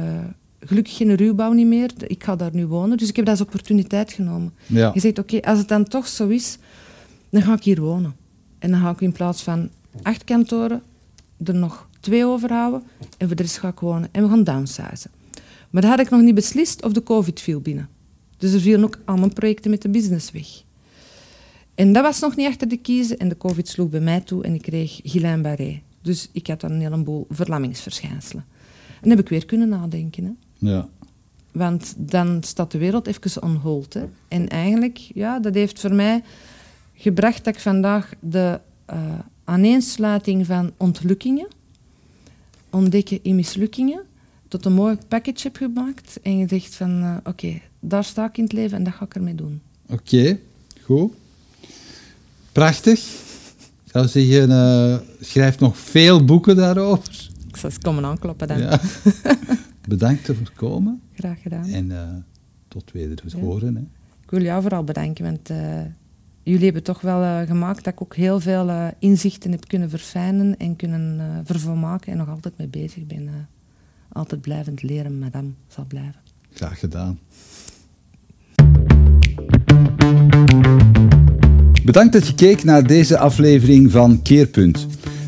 gelukkig 0.66 0.96
geen 0.96 1.16
ruwbouw 1.16 1.52
niet 1.52 1.68
meer. 1.68 1.92
Ik 2.08 2.24
ga 2.24 2.36
daar 2.36 2.54
nu 2.54 2.66
wonen. 2.66 2.98
Dus 2.98 3.10
ik 3.10 3.16
heb 3.16 3.26
dat 3.26 3.40
als 3.40 3.48
opportuniteit 3.48 4.14
genomen. 4.14 4.54
Ja. 4.66 4.92
Je 4.94 5.00
zegt, 5.00 5.20
oké, 5.20 5.40
als 5.42 5.58
het 5.60 5.68
dan 5.68 5.84
toch 5.84 6.08
zo 6.08 6.28
is, 6.28 6.58
dan 7.30 7.42
ga 7.42 7.54
ik 7.54 7.64
hier 7.64 7.82
wonen. 7.82 8.16
En 8.60 8.72
dan 8.72 8.80
ga 8.80 8.90
ik 8.90 9.02
in 9.02 9.12
plaats 9.12 9.44
van 9.44 9.70
acht 10.02 10.24
kantoren 10.24 10.82
er 11.44 11.56
nog 11.56 11.88
twee 12.00 12.26
overhouden. 12.26 12.84
En 13.18 13.28
voor 13.28 13.36
de 13.36 13.44
rest 13.44 13.58
ga 13.58 13.68
ik 13.68 13.80
wonen. 13.80 14.10
En 14.12 14.24
we 14.24 14.30
gaan 14.30 14.44
downsizen. 14.44 15.12
Maar 15.70 15.82
dat 15.82 15.92
had 15.92 16.00
ik 16.00 16.10
nog 16.10 16.22
niet 16.22 16.36
beslist 16.36 16.84
of 16.84 16.92
de 16.92 17.04
COVID 17.04 17.42
viel 17.42 17.60
binnen. 17.60 17.90
Dus 18.38 18.54
er 18.54 18.60
vielen 18.60 18.84
ook 18.84 19.00
al 19.06 19.18
mijn 19.18 19.34
projecten 19.34 19.72
met 19.72 19.82
de 19.82 19.90
business 19.90 20.32
weg. 20.32 20.48
En 21.76 21.94
dat 21.94 22.04
was 22.04 22.20
nog 22.20 22.36
niet 22.36 22.48
achter 22.48 22.68
de 22.68 22.78
kiezen 22.78 23.18
en 23.18 23.30
de 23.30 23.38
COVID 23.38 23.68
sloeg 23.68 23.90
bij 23.90 24.00
mij 24.00 24.22
toe 24.22 24.44
en 24.44 24.54
ik 24.54 24.62
kreeg 24.62 25.00
Guillain-Barré. 25.04 25.82
Dus 26.02 26.30
ik 26.32 26.48
had 26.48 26.62
dan 26.62 26.72
een 26.72 26.82
heleboel 26.82 27.26
verlammingsverschijnselen. 27.30 28.46
En 28.88 29.10
dan 29.10 29.10
heb 29.10 29.20
ik 29.20 29.30
weer 29.30 29.46
kunnen 29.46 29.70
nadenken. 29.70 30.24
Hè. 30.24 30.32
Ja. 30.62 30.88
Want 31.52 31.94
dan 31.98 32.44
staat 32.44 32.72
de 32.72 32.78
wereld 32.78 33.08
even 33.08 33.44
on 33.44 33.56
hold. 33.56 33.94
Hè. 33.94 34.06
En 34.28 34.48
eigenlijk, 34.50 34.98
ja, 34.98 35.40
dat 35.40 35.54
heeft 35.54 35.80
voor 35.80 35.94
mij 35.94 36.24
gebracht 36.96 37.44
dat 37.44 37.56
ik 37.56 37.62
vandaag 37.62 38.14
de 38.20 38.60
uh, 38.94 39.20
aaneensluiting 39.44 40.46
van 40.46 40.72
ontlukkingen, 40.78 41.48
ontdekken 42.70 43.20
in 43.22 43.36
mislukkingen, 43.36 44.02
tot 44.48 44.66
een 44.66 44.74
mooi 44.74 44.98
package 45.08 45.44
heb 45.44 45.56
gemaakt. 45.56 46.20
En 46.22 46.38
je 46.38 46.48
zegt 46.48 46.76
van, 46.76 47.04
uh, 47.04 47.18
oké, 47.24 47.62
daar 47.80 48.04
sta 48.04 48.26
ik 48.26 48.38
in 48.38 48.44
het 48.44 48.54
leven 48.54 48.78
en 48.78 48.84
dat 48.84 48.94
ga 48.94 49.06
ik 49.06 49.16
ermee 49.16 49.36
doen. 49.36 49.62
Oké, 49.90 50.40
goed. 50.84 51.14
Prachtig. 52.52 53.00
Ik 53.84 53.92
zou 53.92 54.08
zeggen, 54.08 54.50
uh, 54.50 54.98
schrijf 55.22 55.60
nog 55.60 55.78
veel 55.78 56.26
boeken 56.26 56.56
daarover. 56.56 57.30
Ik 57.48 57.58
zal 57.58 57.70
eens 57.70 57.80
komen 57.80 58.06
aankloppen 58.06 58.48
dan. 58.48 58.58
Ja. 58.60 58.82
Bedankt 59.92 60.26
voor 60.26 60.36
het 60.36 60.54
komen. 60.54 61.02
Graag 61.14 61.42
gedaan. 61.42 61.66
En 61.66 61.86
uh, 61.90 62.08
tot 62.68 62.92
weder 62.92 63.24
horen. 63.40 63.76
Hè. 63.76 63.82
Ik 64.24 64.30
wil 64.30 64.42
jou 64.42 64.62
vooral 64.62 64.84
bedanken, 64.84 65.26
want 65.26 65.50
uh, 65.50 65.58
jullie 66.44 66.64
hebben 66.64 66.84
toch 66.84 67.02
wel 67.02 67.46
gemaakt 67.46 67.84
dat 67.84 67.94
ik 67.94 68.02
ook 68.02 68.16
heel 68.16 68.40
veel 68.40 68.94
inzichten 69.00 69.52
heb 69.52 69.68
kunnen 69.68 69.90
verfijnen 69.90 70.58
en 70.58 70.76
kunnen 70.76 71.42
vervolmaken 71.46 72.12
en 72.12 72.18
nog 72.18 72.30
altijd 72.30 72.58
mee 72.58 72.68
bezig 72.68 73.06
ben 73.06 73.48
altijd 74.12 74.42
blijvend 74.42 74.84
leren, 74.84 75.20
madame, 75.20 75.50
zal 75.68 75.86
blijven. 75.86 76.22
Graag 76.54 76.80
gedaan. 76.80 77.20
Bedankt 81.86 82.14
dat 82.14 82.28
je 82.28 82.36
keek 82.36 82.64
naar 82.64 82.88
deze 82.88 83.18
aflevering 83.18 83.92
van 83.92 84.22
Keerpunt. 84.22 84.88